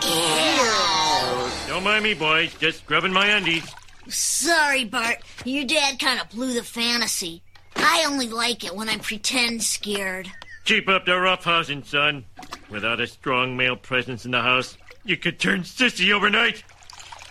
Ew. 0.04 1.50
Don't 1.68 1.82
mind 1.82 2.04
me, 2.04 2.14
boys. 2.14 2.54
Just 2.54 2.80
scrubbing 2.80 3.12
my 3.12 3.26
undies. 3.26 3.64
Sorry, 4.08 4.84
Bart. 4.84 5.18
Your 5.44 5.64
dad 5.64 5.98
kind 5.98 6.20
of 6.20 6.28
blew 6.30 6.52
the 6.52 6.62
fantasy. 6.62 7.42
I 7.76 8.04
only 8.06 8.28
like 8.28 8.64
it 8.64 8.74
when 8.74 8.88
I'm 8.88 9.00
pretend 9.00 9.62
scared. 9.62 10.30
Keep 10.64 10.88
up 10.88 11.04
the 11.04 11.12
roughhousing, 11.12 11.84
son. 11.86 12.24
Without 12.70 13.00
a 13.00 13.06
strong 13.06 13.56
male 13.56 13.76
presence 13.76 14.24
in 14.24 14.30
the 14.30 14.40
house, 14.42 14.76
you 15.04 15.16
could 15.16 15.38
turn 15.38 15.60
sissy 15.60 16.12
overnight. 16.12 16.64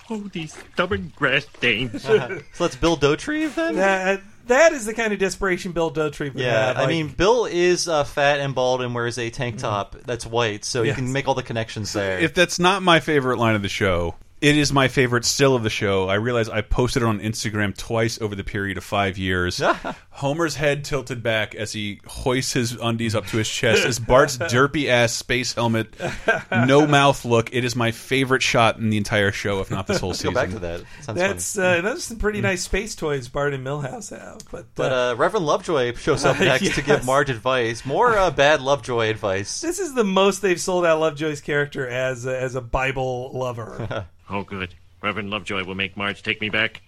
Oh, 0.09 0.19
these 0.31 0.53
stubborn 0.73 1.13
grass 1.15 1.45
stains. 1.57 2.01
so 2.03 2.39
let's 2.59 2.75
Bill 2.75 2.97
Dauterive 2.97 3.55
then. 3.55 3.75
That 3.75 4.21
that 4.47 4.73
is 4.73 4.85
the 4.85 4.93
kind 4.93 5.13
of 5.13 5.19
desperation 5.19 5.71
Bill 5.71 5.89
Dauterive 5.91 6.33
would 6.33 6.43
Yeah, 6.43 6.67
have. 6.67 6.77
I 6.77 6.79
like- 6.81 6.89
mean, 6.89 7.07
Bill 7.09 7.45
is 7.45 7.87
uh, 7.87 8.03
fat 8.03 8.39
and 8.41 8.53
bald 8.53 8.81
and 8.81 8.93
wears 8.93 9.17
a 9.17 9.29
tank 9.29 9.59
top 9.59 9.95
that's 10.05 10.25
white, 10.25 10.65
so 10.65 10.81
Yes. 10.81 10.97
you 10.97 11.03
can 11.03 11.13
make 11.13 11.27
all 11.27 11.33
the 11.35 11.43
connections 11.43 11.93
there. 11.93 12.19
If 12.19 12.33
that's 12.33 12.59
not 12.59 12.83
my 12.83 12.99
favorite 12.99 13.37
line 13.39 13.55
of 13.55 13.61
the 13.61 13.69
show, 13.69 14.15
it 14.43 14.57
is 14.57 14.73
my 14.73 14.89
favorite 14.89 15.23
still 15.23 15.55
of 15.55 15.63
the 15.63 15.69
show. 15.69 16.09
I 16.09 16.15
realize 16.15 16.49
I 16.49 16.59
posted 16.59 17.01
it 17.01 17.05
on 17.05 17.21
Instagram 17.21 17.77
twice 17.77 18.19
over 18.19 18.35
the 18.35 18.43
period 18.43 18.77
of 18.77 18.83
five 18.83 19.17
years. 19.17 19.61
Homer's 20.09 20.55
head 20.55 20.83
tilted 20.83 21.23
back 21.23 21.55
as 21.55 21.71
he 21.71 22.01
hoists 22.05 22.51
his 22.51 22.73
undies 22.73 23.15
up 23.15 23.25
to 23.27 23.37
his 23.37 23.47
chest 23.47 23.85
as 23.85 23.99
Bart's 23.99 24.37
derpy 24.53 24.89
ass 24.89 25.13
space 25.13 25.53
helmet, 25.53 25.95
no 26.51 26.85
mouth 26.85 27.23
look. 27.23 27.53
It 27.53 27.63
is 27.63 27.73
my 27.77 27.91
favorite 27.91 28.41
shot 28.41 28.77
in 28.79 28.89
the 28.89 28.97
entire 28.97 29.31
show, 29.31 29.61
if 29.61 29.71
not 29.71 29.87
this 29.87 30.01
whole 30.01 30.09
Go 30.11 30.15
season. 30.15 30.33
back 30.33 30.49
to 30.49 30.59
that. 30.59 30.83
Sounds 31.03 31.19
that's 31.19 31.57
uh, 31.57 31.79
those 31.79 31.99
are 31.99 32.01
some 32.01 32.17
pretty 32.17 32.41
nice 32.41 32.63
space 32.63 32.95
toys 32.95 33.29
Bart 33.29 33.53
and 33.53 33.65
Milhouse 33.65 34.09
have. 34.09 34.39
But, 34.51 34.65
But 34.75 34.91
uh, 34.91 35.15
Reverend 35.17 35.45
Lovejoy 35.45 35.93
shows 35.95 36.25
up 36.25 36.37
next 36.37 36.75
to 36.75 36.81
give 36.81 37.05
Marge 37.05 37.29
advice. 37.29 37.85
More 37.85 38.17
uh, 38.17 38.29
bad 38.29 38.59
Lovejoy 38.61 39.09
advice. 39.09 39.61
this 39.61 39.79
is 39.79 39.93
the 39.93 40.03
most 40.03 40.41
they've 40.41 40.59
sold 40.59 40.85
out 40.85 40.99
Lovejoy's 40.99 41.39
character 41.39 41.87
as 41.87 42.25
a, 42.25 42.37
as 42.37 42.55
a 42.55 42.61
Bible 42.61 43.31
lover. 43.33 44.05
Oh, 44.29 44.43
good. 44.43 44.75
Reverend 45.01 45.29
Lovejoy 45.29 45.63
will 45.65 45.75
make 45.75 45.97
Marge 45.97 46.23
take 46.23 46.39
me 46.39 46.49
back. 46.49 46.81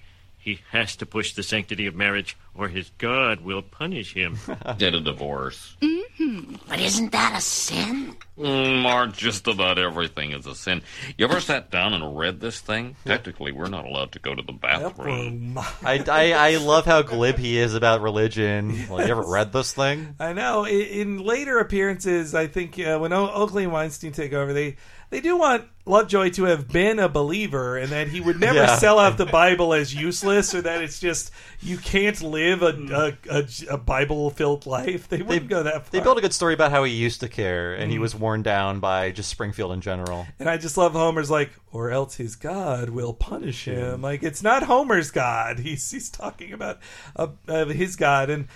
He 0.46 0.60
has 0.70 0.96
to 0.98 1.08
push 1.08 1.34
the 1.34 1.42
sanctity 1.42 1.88
of 1.88 1.96
marriage, 1.96 2.38
or 2.54 2.68
his 2.68 2.92
God 3.00 3.42
will 3.42 3.64
punish 3.64 4.14
him. 4.14 4.38
Get 4.78 4.94
a 4.94 5.02
divorce. 5.02 5.76
Mm-hmm. 5.82 6.58
But 6.70 6.80
isn't 6.80 7.12
that 7.14 7.36
a 7.36 7.42
sin? 7.42 8.16
Mm, 8.38 8.84
Marge, 8.84 9.18
just 9.18 9.48
about 9.48 9.80
everything 9.80 10.34
is 10.34 10.46
a 10.46 10.54
sin. 10.54 10.84
You 11.18 11.26
ever 11.26 11.40
sat 11.40 11.72
down 11.72 11.94
and 11.94 12.16
read 12.16 12.42
this 12.42 12.60
thing? 12.60 12.96
Technically, 13.06 13.54
we're 13.54 13.70
not 13.70 13.86
allowed 13.86 14.12
to 14.12 14.20
go 14.20 14.36
to 14.36 14.44
the 14.44 14.52
bathroom. 14.54 15.58
I, 15.84 16.04
I, 16.08 16.34
I 16.34 16.58
love 16.58 16.86
how 16.86 17.02
glib 17.02 17.40
he 17.40 17.58
is 17.58 17.74
about 17.74 18.02
religion. 18.02 18.88
Like, 18.88 19.08
you 19.08 19.12
ever 19.14 19.28
read 19.28 19.52
this 19.52 19.74
thing? 19.74 20.14
I 20.20 20.34
know. 20.34 20.66
In, 20.66 20.82
in 20.82 21.24
later 21.24 21.58
appearances, 21.58 22.36
I 22.36 22.46
think 22.46 22.78
uh, 22.78 23.00
when 23.00 23.14
o- 23.14 23.32
Oakley 23.32 23.64
and 23.64 23.74
Weinstein 23.74 24.12
take 24.12 24.34
over, 24.34 24.54
they 24.54 24.76
they 25.10 25.22
do 25.22 25.38
want 25.38 25.66
Lovejoy 25.88 26.32
to 26.32 26.46
have 26.46 26.68
been 26.68 26.98
a 26.98 27.08
believer, 27.08 27.78
and 27.78 27.92
that 27.92 28.08
he 28.08 28.20
would 28.20 28.40
never 28.40 28.58
Yeah. 28.58 28.76
sell 28.78 28.98
out 28.98 29.18
the 29.18 29.26
Bible 29.28 29.72
as 29.72 29.94
useless, 29.94 30.56
or 30.56 30.62
that 30.64 30.82
it's 30.82 31.00
just 31.00 31.30
you 31.62 31.78
can't 31.78 32.20
live 32.24 32.64
a 32.64 33.14
a, 33.30 33.40
a, 33.42 33.48
a 33.76 33.78
Bible 33.78 34.32
filled 34.32 34.66
life. 34.66 35.08
They 35.08 35.22
wouldn't 35.22 35.48
go 35.48 35.62
that 35.62 35.74
far. 35.86 35.92
They 35.92 36.00
built 36.00 36.18
a 36.18 36.22
good 36.22 36.34
story 36.34 36.56
about 36.56 36.72
how 36.72 36.84
he 36.86 36.92
used 36.94 37.20
to 37.20 37.30
care, 37.30 37.76
and 37.76 37.92
he 37.92 37.98
Mhm. 37.98 38.02
was 38.02 38.16
worn 38.16 38.42
down 38.42 38.80
by 38.80 39.12
just 39.12 39.30
Springfield 39.30 39.74
in 39.74 39.82
general. 39.82 40.26
And 40.40 40.50
I 40.50 40.58
just 40.58 40.76
love 40.76 40.94
Homer's 40.94 41.30
like, 41.30 41.52
or 41.72 41.92
else 41.92 42.16
his 42.16 42.36
God 42.36 42.90
will 42.90 43.14
punish 43.14 43.66
him. 43.66 44.02
Like 44.02 44.24
it's 44.24 44.42
not 44.42 44.64
Homer's 44.64 45.12
God. 45.12 45.60
He's 45.60 45.92
he's 45.92 46.10
talking 46.10 46.52
about 46.52 46.80
uh, 47.16 47.28
uh, 47.48 47.66
his 47.66 47.96
God, 47.96 48.32
and 48.32 48.48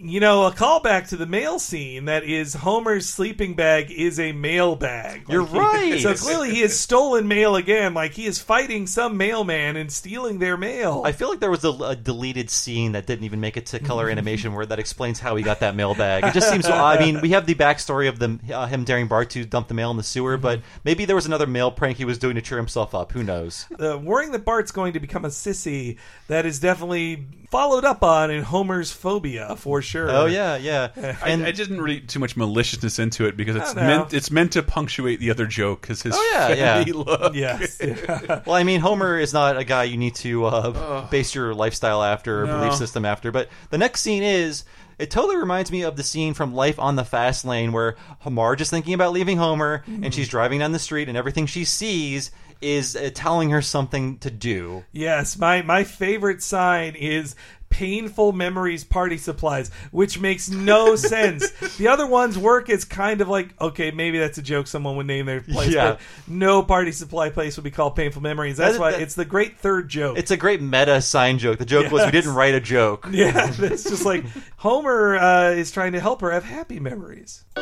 you 0.00 0.20
know, 0.20 0.44
a 0.46 0.52
callback 0.52 1.08
to 1.08 1.16
the 1.16 1.26
mail 1.26 1.58
scene 1.58 2.06
that 2.06 2.24
is 2.24 2.54
Homer's 2.54 3.08
sleeping 3.08 3.54
bag 3.54 3.90
is 3.90 4.18
a 4.20 4.32
mail 4.32 4.76
bag. 4.76 5.24
You're 5.28 5.46
he- 5.46 5.58
right. 5.58 6.00
so 6.00 6.14
clearly 6.14 6.50
he 6.50 6.60
has 6.60 6.78
stolen 6.78 7.28
mail 7.28 7.56
again. 7.56 7.94
Like 7.94 8.12
he 8.12 8.26
is 8.26 8.38
fighting 8.38 8.86
some 8.86 9.16
mailman 9.16 9.76
and 9.76 9.90
stealing 9.92 10.38
their 10.38 10.56
mail. 10.56 11.02
I 11.04 11.12
feel 11.12 11.28
like 11.28 11.40
there 11.40 11.50
was 11.50 11.64
a, 11.64 11.70
a 11.70 11.96
deleted 11.96 12.50
scene 12.50 12.92
that 12.92 13.06
didn't 13.06 13.24
even 13.24 13.40
make 13.40 13.56
it 13.56 13.66
to 13.66 13.78
color 13.78 14.08
animation 14.10 14.54
where 14.54 14.66
that 14.66 14.78
explains 14.78 15.20
how 15.20 15.36
he 15.36 15.42
got 15.42 15.60
that 15.60 15.74
mail 15.74 15.94
bag. 15.94 16.24
It 16.24 16.34
just 16.34 16.50
seems. 16.50 16.66
I 16.66 16.98
mean, 16.98 17.20
we 17.20 17.30
have 17.30 17.46
the 17.46 17.54
backstory 17.54 18.08
of 18.08 18.18
them, 18.18 18.40
uh, 18.52 18.66
him 18.66 18.84
daring 18.84 19.08
Bart 19.08 19.30
to 19.30 19.44
dump 19.44 19.68
the 19.68 19.74
mail 19.74 19.90
in 19.90 19.96
the 19.96 20.02
sewer, 20.02 20.36
but 20.36 20.60
maybe 20.84 21.04
there 21.04 21.16
was 21.16 21.26
another 21.26 21.46
mail 21.46 21.70
prank 21.70 21.98
he 21.98 22.04
was 22.04 22.18
doing 22.18 22.34
to 22.36 22.42
cheer 22.42 22.58
himself 22.58 22.94
up. 22.94 23.12
Who 23.12 23.22
knows? 23.22 23.66
uh, 23.80 23.98
worrying 23.98 24.32
that 24.32 24.44
Bart's 24.44 24.70
going 24.72 24.92
to 24.92 25.00
become 25.00 25.24
a 25.24 25.28
sissy 25.28 25.96
that 26.28 26.46
is 26.46 26.60
definitely 26.60 27.26
followed 27.50 27.84
up 27.84 28.02
on 28.02 28.30
in 28.30 28.42
Homer's 28.42 28.92
phobia 28.92 29.56
for 29.56 29.80
sure. 29.88 30.10
Oh 30.10 30.26
yeah, 30.26 30.56
yeah. 30.56 30.88
I, 31.22 31.32
I 31.32 31.50
didn't 31.52 31.80
read 31.80 32.08
too 32.08 32.18
much 32.18 32.36
maliciousness 32.36 32.98
into 32.98 33.26
it 33.26 33.36
because 33.36 33.56
it's 33.56 33.74
meant 33.74 34.12
it's 34.14 34.30
meant 34.30 34.52
to 34.52 34.62
punctuate 34.62 35.20
the 35.20 35.30
other 35.30 35.46
joke 35.46 35.80
because 35.80 36.02
his 36.02 36.14
Oh 36.16 36.30
yeah, 36.32 36.82
yeah. 36.84 36.92
look. 36.94 37.34
Yes. 37.34 37.80
well, 38.46 38.52
I 38.54 38.64
mean, 38.64 38.80
Homer 38.80 39.18
is 39.18 39.32
not 39.32 39.56
a 39.56 39.64
guy 39.64 39.84
you 39.84 39.96
need 39.96 40.14
to 40.16 40.44
uh, 40.44 41.08
base 41.08 41.34
your 41.34 41.54
lifestyle 41.54 42.02
after 42.02 42.42
or 42.42 42.46
No. 42.46 42.58
belief 42.58 42.74
system 42.74 43.04
after. 43.04 43.32
But 43.32 43.48
the 43.70 43.78
next 43.78 44.02
scene 44.02 44.22
is. 44.22 44.64
It 44.98 45.12
totally 45.12 45.36
reminds 45.36 45.70
me 45.70 45.82
of 45.82 45.94
the 45.94 46.02
scene 46.02 46.34
from 46.34 46.52
Life 46.56 46.80
on 46.80 46.96
the 46.96 47.04
Fast 47.04 47.44
Lane 47.44 47.70
where 47.70 47.94
Marge 48.28 48.60
is 48.62 48.68
thinking 48.68 48.94
about 48.94 49.12
leaving 49.12 49.36
Homer 49.36 49.84
and 49.86 50.12
she's 50.12 50.26
driving 50.26 50.58
down 50.58 50.72
the 50.72 50.80
street 50.80 51.08
and 51.08 51.16
everything 51.16 51.46
she 51.46 51.64
sees 51.64 52.32
is 52.60 52.96
uh, 52.96 53.08
telling 53.14 53.50
her 53.50 53.62
something 53.62 54.18
to 54.18 54.30
do. 54.32 54.84
Yes, 54.90 55.38
my 55.38 55.62
my 55.62 55.84
favorite 55.84 56.42
sign 56.42 56.96
is 56.96 57.36
painful 57.70 58.32
memories 58.32 58.82
party 58.84 59.16
supplies, 59.18 59.70
which 59.90 60.18
makes 60.20 60.48
no 60.50 60.96
sense. 61.14 61.50
The 61.76 61.88
other 61.88 62.06
ones 62.06 62.36
work 62.38 62.70
as 62.70 62.84
kind 62.84 63.20
of 63.20 63.28
like 63.28 63.48
okay, 63.60 63.90
maybe 63.90 64.18
that's 64.18 64.38
a 64.38 64.42
joke 64.42 64.66
someone 64.66 64.96
would 64.96 65.06
name 65.06 65.26
their 65.26 65.40
place, 65.40 65.72
Yeah. 65.72 65.92
but 65.92 66.00
no 66.26 66.62
party 66.62 66.92
supply 66.92 67.30
place 67.30 67.56
would 67.56 67.64
be 67.64 67.70
called 67.70 67.94
painful 67.96 68.22
memories. 68.22 68.56
That's 68.56 68.74
That- 68.74 68.80
why 68.80 68.90
that- 68.92 69.00
it's 69.02 69.14
the 69.14 69.24
great 69.24 69.58
third 69.58 69.88
joke. 69.88 70.18
It's 70.18 70.30
a 70.30 70.36
great 70.36 70.60
meta 70.62 71.00
sign 71.02 71.38
joke. 71.38 71.58
The 71.58 71.64
joke 71.66 71.84
was 71.92 72.00
we 72.00 72.06
Yes. 72.06 72.12
didn't 72.12 72.34
write 72.34 72.54
a 72.54 72.60
joke. 72.60 73.06
yeah, 73.12 73.52
it's 73.58 73.84
just 73.84 74.04
like 74.04 74.24
Homer 74.58 75.16
uh, 75.16 75.50
is 75.50 75.70
trying 75.70 75.92
to 75.92 76.00
help 76.00 76.20
her 76.20 76.30
have 76.30 76.44
happy 76.44 76.80
memories. 76.80 77.44
I 77.56 77.60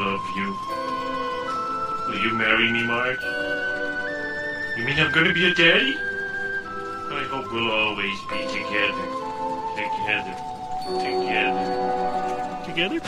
love 0.00 0.20
you. 0.36 0.56
Will 2.08 2.20
you 2.24 2.32
marry 2.38 2.72
me, 2.72 2.82
Marge? 2.84 3.20
You 4.78 4.84
mean 4.84 4.98
I'm 4.98 5.12
gonna 5.12 5.32
be 5.34 5.46
a 5.50 5.54
daddy? 5.54 5.96
I 7.10 7.24
hope 7.24 7.52
we'll 7.52 7.70
always 7.70 8.18
be 8.30 8.46
together. 8.46 9.06
Together. 9.74 10.36
Together? 11.04 11.64
Together? 12.64 13.00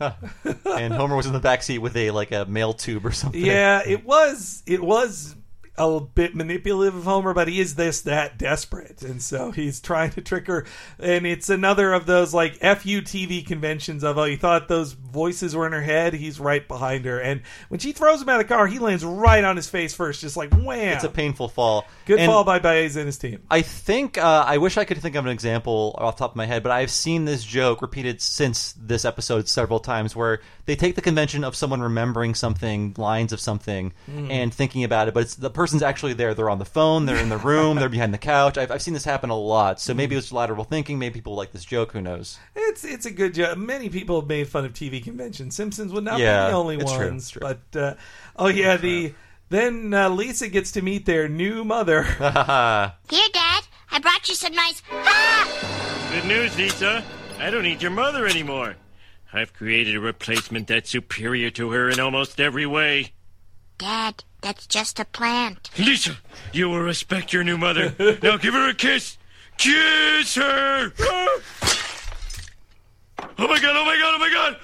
and 0.76 0.92
Homer 0.92 1.16
was 1.16 1.26
in 1.26 1.32
the 1.32 1.40
back 1.40 1.62
seat 1.62 1.78
with 1.78 1.96
a 1.96 2.10
like 2.10 2.32
a 2.32 2.44
mail 2.46 2.74
tube 2.74 3.06
or 3.06 3.12
something. 3.12 3.40
Yeah, 3.40 3.82
it 3.86 4.04
was 4.04 4.62
it 4.66 4.82
was 4.82 5.36
a 5.76 6.00
bit 6.00 6.34
manipulative 6.36 6.94
of 6.94 7.04
Homer, 7.04 7.34
but 7.34 7.48
he 7.48 7.60
is 7.60 7.74
this 7.74 8.00
that 8.02 8.38
desperate, 8.38 9.02
and 9.02 9.20
so 9.20 9.50
he's 9.50 9.80
trying 9.80 10.10
to 10.12 10.20
trick 10.20 10.46
her. 10.46 10.64
And 10.98 11.26
it's 11.26 11.50
another 11.50 11.92
of 11.92 12.06
those 12.06 12.32
like 12.32 12.54
fu 12.54 13.02
TV 13.02 13.44
conventions 13.44 14.04
of 14.04 14.16
oh, 14.16 14.24
you 14.24 14.36
thought 14.36 14.68
those 14.68 14.92
voices 14.92 15.56
were 15.56 15.66
in 15.66 15.72
her 15.72 15.82
head, 15.82 16.14
he's 16.14 16.38
right 16.38 16.66
behind 16.66 17.04
her, 17.06 17.18
and 17.20 17.42
when 17.68 17.80
she 17.80 17.92
throws 17.92 18.22
him 18.22 18.28
out 18.28 18.40
of 18.40 18.46
the 18.46 18.54
car, 18.54 18.66
he 18.66 18.78
lands 18.78 19.04
right 19.04 19.42
on 19.44 19.56
his 19.56 19.68
face 19.68 19.94
first, 19.94 20.20
just 20.20 20.36
like 20.36 20.52
wham. 20.54 20.94
It's 20.94 21.04
a 21.04 21.08
painful 21.08 21.48
fall. 21.48 21.86
Good 22.06 22.20
And 22.20 22.30
fall 22.30 22.44
by 22.44 22.58
Baez 22.60 22.96
and 22.96 23.06
his 23.06 23.18
team. 23.18 23.42
I 23.50 23.62
think 23.62 24.16
uh, 24.18 24.44
I 24.46 24.58
wish 24.58 24.76
I 24.76 24.84
could 24.84 24.98
think 24.98 25.16
of 25.16 25.24
an 25.26 25.32
example 25.32 25.94
off 25.98 26.16
the 26.16 26.20
top 26.20 26.30
of 26.32 26.36
my 26.36 26.46
head, 26.46 26.62
but 26.62 26.70
I've 26.72 26.90
seen 26.90 27.24
this 27.24 27.42
joke 27.44 27.82
repeated 27.82 28.20
since 28.20 28.74
this 28.78 29.04
episode 29.04 29.48
several 29.48 29.80
times, 29.80 30.14
where 30.14 30.40
they 30.66 30.76
take 30.76 30.94
the 30.94 31.02
convention 31.02 31.42
of 31.44 31.56
someone 31.56 31.80
remembering 31.80 32.34
something, 32.34 32.94
lines 32.96 33.32
of 33.32 33.40
something, 33.40 33.92
Mm. 34.10 34.30
and 34.30 34.54
thinking 34.54 34.84
about 34.84 35.08
it, 35.08 35.14
but 35.14 35.22
it's 35.24 35.34
the 35.34 35.50
person's 35.64 35.82
actually 35.82 36.12
there. 36.12 36.34
They're 36.34 36.50
on 36.50 36.58
the 36.58 36.66
phone, 36.66 37.06
they're 37.06 37.16
in 37.16 37.30
the 37.30 37.38
room, 37.38 37.78
they're 37.78 37.88
behind 37.88 38.12
the 38.12 38.18
couch. 38.18 38.58
I've, 38.58 38.70
I've 38.70 38.82
seen 38.82 38.92
this 38.92 39.04
happen 39.04 39.30
a 39.30 39.36
lot. 39.36 39.80
So 39.80 39.94
maybe 39.94 40.14
it's 40.14 40.30
lateral 40.30 40.64
thinking. 40.64 40.98
Maybe 40.98 41.14
people 41.14 41.34
like 41.34 41.52
this 41.52 41.64
joke. 41.64 41.92
Who 41.92 42.02
knows? 42.02 42.38
It's 42.54 42.84
it's 42.84 43.06
a 43.06 43.10
good 43.10 43.32
joke. 43.32 43.56
Many 43.56 43.88
people 43.88 44.20
have 44.20 44.28
made 44.28 44.46
fun 44.46 44.66
of 44.66 44.74
TV 44.74 45.02
conventions. 45.02 45.56
Simpsons 45.56 45.90
would 45.92 46.04
not 46.04 46.18
Yeah, 46.18 46.46
be 46.46 46.50
the 46.50 46.56
only 46.58 46.76
it's 46.76 46.92
true, 46.92 47.06
ones. 47.06 47.22
it's 47.22 47.30
true. 47.30 47.40
But 47.40 47.80
uh, 47.80 47.94
oh 48.36 48.48
yeah, 48.48 48.76
the 48.76 49.14
then 49.48 49.94
uh, 49.94 50.10
Lisa 50.10 50.48
gets 50.48 50.72
to 50.72 50.82
meet 50.82 51.06
their 51.06 51.26
new 51.28 51.64
mother. 51.64 52.02
Here, 53.08 53.28
Dad, 53.32 53.64
I 53.90 53.98
brought 54.02 54.28
you 54.28 54.34
some 54.34 54.52
nice. 54.54 54.82
Good 56.12 56.26
news, 56.26 56.56
Lisa. 56.58 57.02
I 57.38 57.48
don't 57.50 57.62
need 57.62 57.80
your 57.80 57.90
mother 57.90 58.26
anymore. 58.26 58.76
I've 59.32 59.54
created 59.54 59.96
a 59.96 60.00
replacement 60.00 60.68
that's 60.68 60.90
superior 60.90 61.50
to 61.52 61.70
her 61.72 61.88
in 61.88 61.98
almost 62.00 62.38
every 62.38 62.66
way. 62.66 63.12
Dad, 63.78 64.22
that's 64.44 64.66
just 64.66 65.00
a 65.00 65.06
plant. 65.06 65.70
Lisa, 65.78 66.18
you 66.52 66.68
will 66.68 66.80
respect 66.80 67.32
your 67.32 67.42
new 67.42 67.56
mother. 67.56 67.94
now 68.22 68.36
give 68.36 68.52
her 68.52 68.68
a 68.68 68.74
kiss. 68.74 69.16
Kiss 69.56 70.34
her! 70.36 70.92
Oh 73.36 73.48
my 73.48 73.58
god, 73.58 73.74
oh 73.74 73.84
my 73.84 73.98
god, 73.98 74.14
oh 74.14 74.18
my 74.18 74.30
god! 74.30 74.56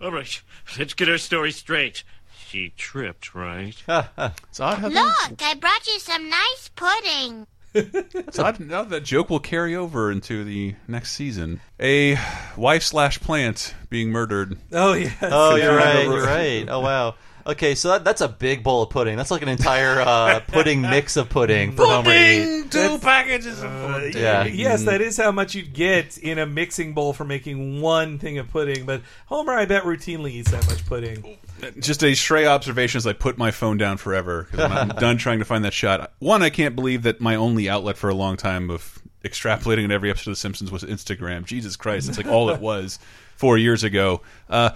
All 0.00 0.10
right, 0.10 0.42
let's 0.78 0.94
get 0.94 1.08
our 1.08 1.18
story 1.18 1.52
straight. 1.52 2.02
She 2.48 2.72
tripped, 2.76 3.34
right? 3.34 3.76
it's 3.86 4.60
odd 4.60 4.78
how 4.78 4.88
Look, 4.88 5.42
I 5.42 5.54
brought 5.54 5.86
you 5.86 5.98
some 6.00 6.28
nice 6.28 6.70
pudding. 6.74 7.46
It's 7.74 8.38
odd 8.38 8.58
now 8.58 8.84
that 8.84 9.04
joke 9.04 9.28
will 9.28 9.38
carry 9.40 9.76
over 9.76 10.10
into 10.10 10.44
the 10.44 10.74
next 10.88 11.12
season. 11.12 11.60
A 11.78 12.16
wife 12.56 12.82
slash 12.82 13.20
plant 13.20 13.74
being 13.90 14.10
murdered. 14.10 14.58
Oh 14.72 14.94
yeah. 14.94 15.12
Oh, 15.22 15.56
you're 15.56 15.76
right. 15.76 16.04
You're 16.04 16.24
right. 16.24 16.66
Oh 16.68 16.80
wow. 16.80 17.16
Okay, 17.46 17.76
so 17.76 17.90
that, 17.90 18.04
that's 18.04 18.20
a 18.20 18.28
big 18.28 18.64
bowl 18.64 18.82
of 18.82 18.90
pudding. 18.90 19.16
That's 19.16 19.30
like 19.30 19.42
an 19.42 19.48
entire 19.48 20.00
uh, 20.00 20.40
pudding 20.48 20.80
mix 20.82 21.16
of 21.16 21.28
pudding 21.28 21.72
for 21.72 21.86
Homer 21.86 22.10
to 22.10 22.32
eat. 22.64 22.70
Two 22.72 22.98
packages 22.98 23.62
of 23.62 23.70
Uh, 23.70 23.98
Yeah. 24.12 24.44
Yes, 24.44 24.82
that 24.84 25.00
is 25.00 25.16
how 25.16 25.30
much 25.30 25.54
you'd 25.54 25.72
get 25.72 26.18
in 26.18 26.38
a 26.38 26.46
mixing 26.46 26.92
bowl 26.92 27.12
for 27.12 27.24
making 27.24 27.80
one 27.80 28.18
thing 28.18 28.38
of 28.38 28.50
pudding. 28.50 28.84
But 28.84 29.02
Homer, 29.26 29.52
I 29.52 29.64
bet, 29.64 29.84
routinely 29.84 30.32
eats 30.32 30.50
that 30.50 30.66
much 30.66 30.84
pudding. 30.86 31.38
Just 31.78 32.02
a 32.02 32.14
stray 32.14 32.46
observation 32.46 32.98
as 32.98 33.06
I 33.06 33.12
put 33.12 33.38
my 33.38 33.52
phone 33.52 33.78
down 33.78 33.96
forever 33.96 34.48
because 34.50 34.70
I'm 34.70 34.88
done 34.98 35.16
trying 35.16 35.38
to 35.38 35.44
find 35.44 35.64
that 35.64 35.72
shot. 35.72 36.12
One, 36.18 36.42
I 36.42 36.50
can't 36.50 36.74
believe 36.74 37.04
that 37.04 37.20
my 37.20 37.36
only 37.36 37.68
outlet 37.68 37.96
for 37.96 38.10
a 38.10 38.14
long 38.14 38.36
time 38.36 38.70
of 38.70 39.00
extrapolating 39.24 39.84
in 39.84 39.92
every 39.92 40.10
episode 40.10 40.30
of 40.32 40.36
The 40.36 40.40
Simpsons 40.40 40.70
was 40.72 40.82
Instagram. 40.82 41.44
Jesus 41.44 41.76
Christ, 41.76 42.08
it's 42.08 42.18
like 42.18 42.26
all 42.26 42.50
it 42.50 42.60
was 42.60 42.98
four 43.36 43.56
years 43.58 43.84
ago. 43.84 44.22
Uh, 44.48 44.70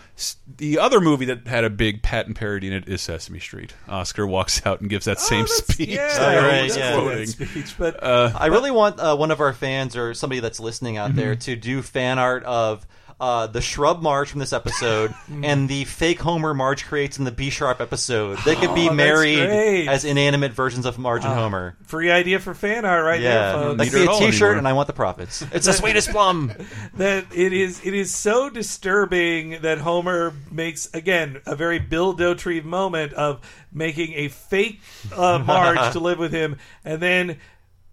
the 0.56 0.78
other 0.78 1.00
movie 1.00 1.24
that 1.26 1.46
had 1.46 1.64
a 1.64 1.70
big 1.70 2.02
Patton 2.02 2.34
parody 2.34 2.66
in 2.68 2.72
it 2.72 2.88
is 2.88 3.00
Sesame 3.02 3.38
Street. 3.40 3.72
Oscar 3.88 4.26
walks 4.26 4.64
out 4.66 4.80
and 4.80 4.90
gives 4.90 5.06
that 5.06 5.18
same 5.20 5.46
speech. 5.46 5.88
yeah, 5.90 6.08
that 6.18 6.38
I 6.44 6.48
right, 6.62 6.76
yeah. 6.76 6.94
quoting. 7.00 7.26
speech, 7.26 7.74
but 7.78 8.02
Uh, 8.02 8.32
I 8.34 8.46
really 8.46 8.70
want 8.70 8.98
uh, 9.00 9.16
one 9.16 9.30
of 9.30 9.40
our 9.40 9.52
fans 9.52 9.96
or 9.96 10.12
somebody 10.14 10.40
that's 10.40 10.60
listening 10.60 10.96
out 10.96 11.14
there 11.14 11.32
Mm-hmm. 11.32 11.40
to 11.52 11.56
do 11.56 11.82
fan 11.82 12.18
art 12.18 12.44
of 12.44 12.86
uh, 13.20 13.46
the 13.46 13.60
Shrub 13.60 14.00
Marge 14.02 14.30
from 14.30 14.40
this 14.40 14.52
episode 14.52 15.10
Mm-hmm. 15.10 15.44
and 15.50 15.68
the 15.68 15.84
fake 15.84 16.20
Homer 16.20 16.54
Marge 16.54 16.84
creates 16.86 17.18
in 17.18 17.24
the 17.24 17.30
B 17.30 17.50
Sharp 17.50 17.80
episode. 17.80 18.38
They 18.44 18.54
could 18.56 18.74
be 18.74 18.82
Oh, 18.82 18.84
that's 18.86 18.94
married 18.96 19.36
great. 19.46 19.88
as 19.88 20.04
inanimate 20.04 20.52
versions 20.52 20.86
of 20.86 20.98
Marge 20.98 21.22
and 21.24 21.32
Ah, 21.32 21.36
Homer. 21.36 21.76
Free 21.86 22.10
idea 22.10 22.38
for 22.40 22.54
fan 22.54 22.84
art, 22.84 23.04
right 23.04 23.20
yeah, 23.20 23.52
there, 23.52 23.62
folks. 23.62 23.78
that 23.78 23.90
could 23.90 24.06
be 24.08 24.12
a 24.26 24.30
T-shirt, 24.30 24.56
and 24.58 24.66
I 24.66 24.72
want 24.72 24.86
the 24.86 24.92
profits. 24.94 25.44
It's 25.52 25.66
the 25.66 25.72
sweetest 25.74 26.10
plum. 26.10 26.52
that 26.94 27.26
it 27.34 27.52
is 27.52 27.84
it 27.84 27.92
is 27.94 28.12
so 28.14 28.48
disturbing 28.50 29.60
that 29.62 29.78
Homer 29.78 30.32
makes 30.50 30.88
again 30.94 31.40
a 31.46 31.54
very 31.56 31.78
Bill 31.78 32.14
Dauterive 32.16 32.64
moment 32.64 33.12
of 33.12 33.40
making 33.72 34.14
a 34.14 34.28
fake 34.28 34.80
uh, 35.14 35.38
Marge 35.38 35.92
to 35.92 36.00
live 36.00 36.18
with 36.18 36.32
him, 36.32 36.56
and 36.84 37.00
then 37.00 37.38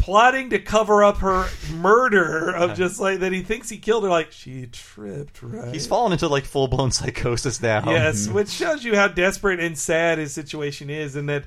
plotting 0.08 0.52
to 0.52 0.58
cover 0.58 1.04
up 1.04 1.18
her 1.18 1.50
murder 1.74 2.56
of 2.56 2.78
just 2.78 2.98
like 2.98 3.20
that 3.20 3.34
he 3.34 3.42
thinks 3.42 3.68
he 3.68 3.78
killed 3.78 4.06
her. 4.06 4.10
Like 4.10 4.32
she 4.32 4.68
tripped, 4.68 5.44
right? 5.44 5.74
He's 5.74 5.86
fallen 5.86 6.14
into 6.14 6.30
like 6.30 6.46
full 6.46 6.70
blown 6.70 6.92
psychosis 6.92 7.62
now. 7.62 7.92
Yes, 7.92 8.24
mm-hmm. 8.24 8.36
which 8.36 8.48
shows 8.48 8.86
you 8.86 8.96
how 8.96 9.10
desperate 9.10 9.60
and 9.60 9.78
sad 9.78 10.18
his 10.18 10.34
situation 10.34 10.90
is, 10.90 11.18
and 11.18 11.28
that 11.28 11.44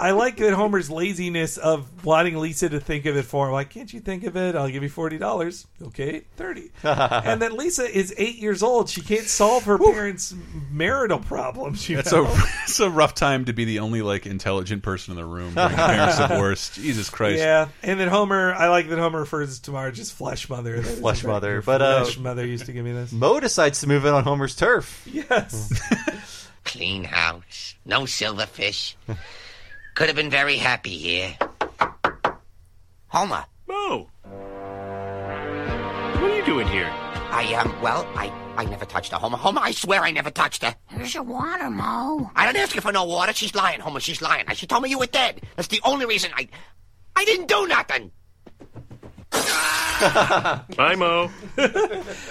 I 0.00 0.12
like 0.12 0.38
that 0.38 0.54
Homer's 0.54 0.90
laziness 0.90 1.58
of 1.58 2.04
wanting 2.04 2.36
Lisa 2.38 2.68
to 2.70 2.80
think 2.80 3.04
of 3.04 3.16
it 3.16 3.24
for 3.26 3.46
him. 3.48 3.52
Like, 3.52 3.68
can't 3.68 3.92
you 3.92 4.00
think 4.00 4.24
of 4.24 4.36
it? 4.38 4.54
I'll 4.56 4.70
give 4.70 4.82
you 4.82 4.88
forty 4.88 5.18
dollars. 5.18 5.66
Okay, 5.82 6.22
thirty. 6.36 6.70
and 6.82 7.42
that 7.42 7.52
Lisa 7.52 7.84
is 7.84 8.14
eight 8.16 8.36
years 8.36 8.62
old. 8.62 8.88
She 8.88 9.02
can't 9.02 9.26
solve 9.26 9.64
her 9.64 9.78
parents' 9.78 10.34
marital 10.70 11.18
problems. 11.18 11.88
You 11.90 11.98
It's 11.98 12.10
know? 12.10 12.24
a 12.24 12.32
it's 12.64 12.80
a 12.80 12.88
rough 12.88 13.14
time 13.14 13.44
to 13.44 13.52
be 13.52 13.66
the 13.66 13.80
only 13.80 14.00
like 14.00 14.24
intelligent 14.26 14.82
person 14.82 15.12
in 15.12 15.16
the 15.16 15.26
room 15.26 15.52
during 15.54 15.74
parents' 15.76 16.16
divorce. 16.28 16.74
Jesus 16.74 17.10
Christ! 17.10 17.38
Yeah, 17.40 17.68
and 17.82 18.00
then 18.00 18.08
Homer. 18.08 18.54
I 18.54 18.68
like 18.68 18.88
that 18.88 18.98
Homer 18.98 19.20
refers 19.20 19.58
to 19.60 19.72
Marge 19.72 20.00
as 20.00 20.10
flesh 20.10 20.48
mother. 20.48 20.80
That 20.80 20.88
is 20.90 21.00
Flesh 21.00 21.22
mother, 21.22 21.56
Her 21.56 21.62
but, 21.62 21.82
uh, 21.82 22.04
flesh 22.04 22.18
mother 22.18 22.46
used 22.46 22.64
to 22.66 22.72
give 22.72 22.84
me 22.84 22.92
this. 22.92 23.12
Moe 23.12 23.40
decides 23.40 23.80
to 23.80 23.88
move 23.88 24.06
in 24.06 24.14
on 24.14 24.24
Homer's 24.24 24.56
turf. 24.56 25.06
Yes. 25.06 26.48
Clean 26.64 27.04
house. 27.04 27.74
No 27.84 28.02
silverfish. 28.02 28.94
Could 29.94 30.06
have 30.06 30.16
been 30.16 30.30
very 30.30 30.56
happy 30.56 30.96
here. 30.96 31.36
Homer. 33.08 33.44
Moe. 33.68 34.08
What 36.20 36.30
are 36.30 36.36
you 36.36 36.44
doing 36.44 36.66
here? 36.66 36.88
I, 36.90 37.54
um, 37.54 37.78
well, 37.82 38.06
I, 38.14 38.32
I 38.56 38.64
never 38.64 38.84
touched 38.84 39.12
her, 39.12 39.18
Homer. 39.18 39.36
Homer, 39.36 39.60
I 39.62 39.72
swear 39.72 40.00
I 40.02 40.10
never 40.10 40.30
touched 40.30 40.62
her. 40.62 40.74
Here's 40.88 41.14
your 41.14 41.22
water, 41.22 41.70
Moe. 41.70 42.30
I 42.34 42.46
didn't 42.46 42.62
ask 42.62 42.74
you 42.74 42.80
for 42.80 42.92
no 42.92 43.04
water. 43.04 43.32
She's 43.32 43.54
lying, 43.54 43.80
Homer. 43.80 44.00
She's 44.00 44.22
lying. 44.22 44.46
She 44.54 44.66
told 44.66 44.82
me 44.82 44.90
you 44.90 44.98
were 44.98 45.06
dead. 45.06 45.42
That's 45.56 45.68
the 45.68 45.80
only 45.84 46.06
reason 46.06 46.30
I, 46.34 46.48
I 47.14 47.24
didn't 47.24 47.48
do 47.48 47.66
nothing. 47.66 48.10
Bye, 50.76 50.96
Moe. 50.98 51.28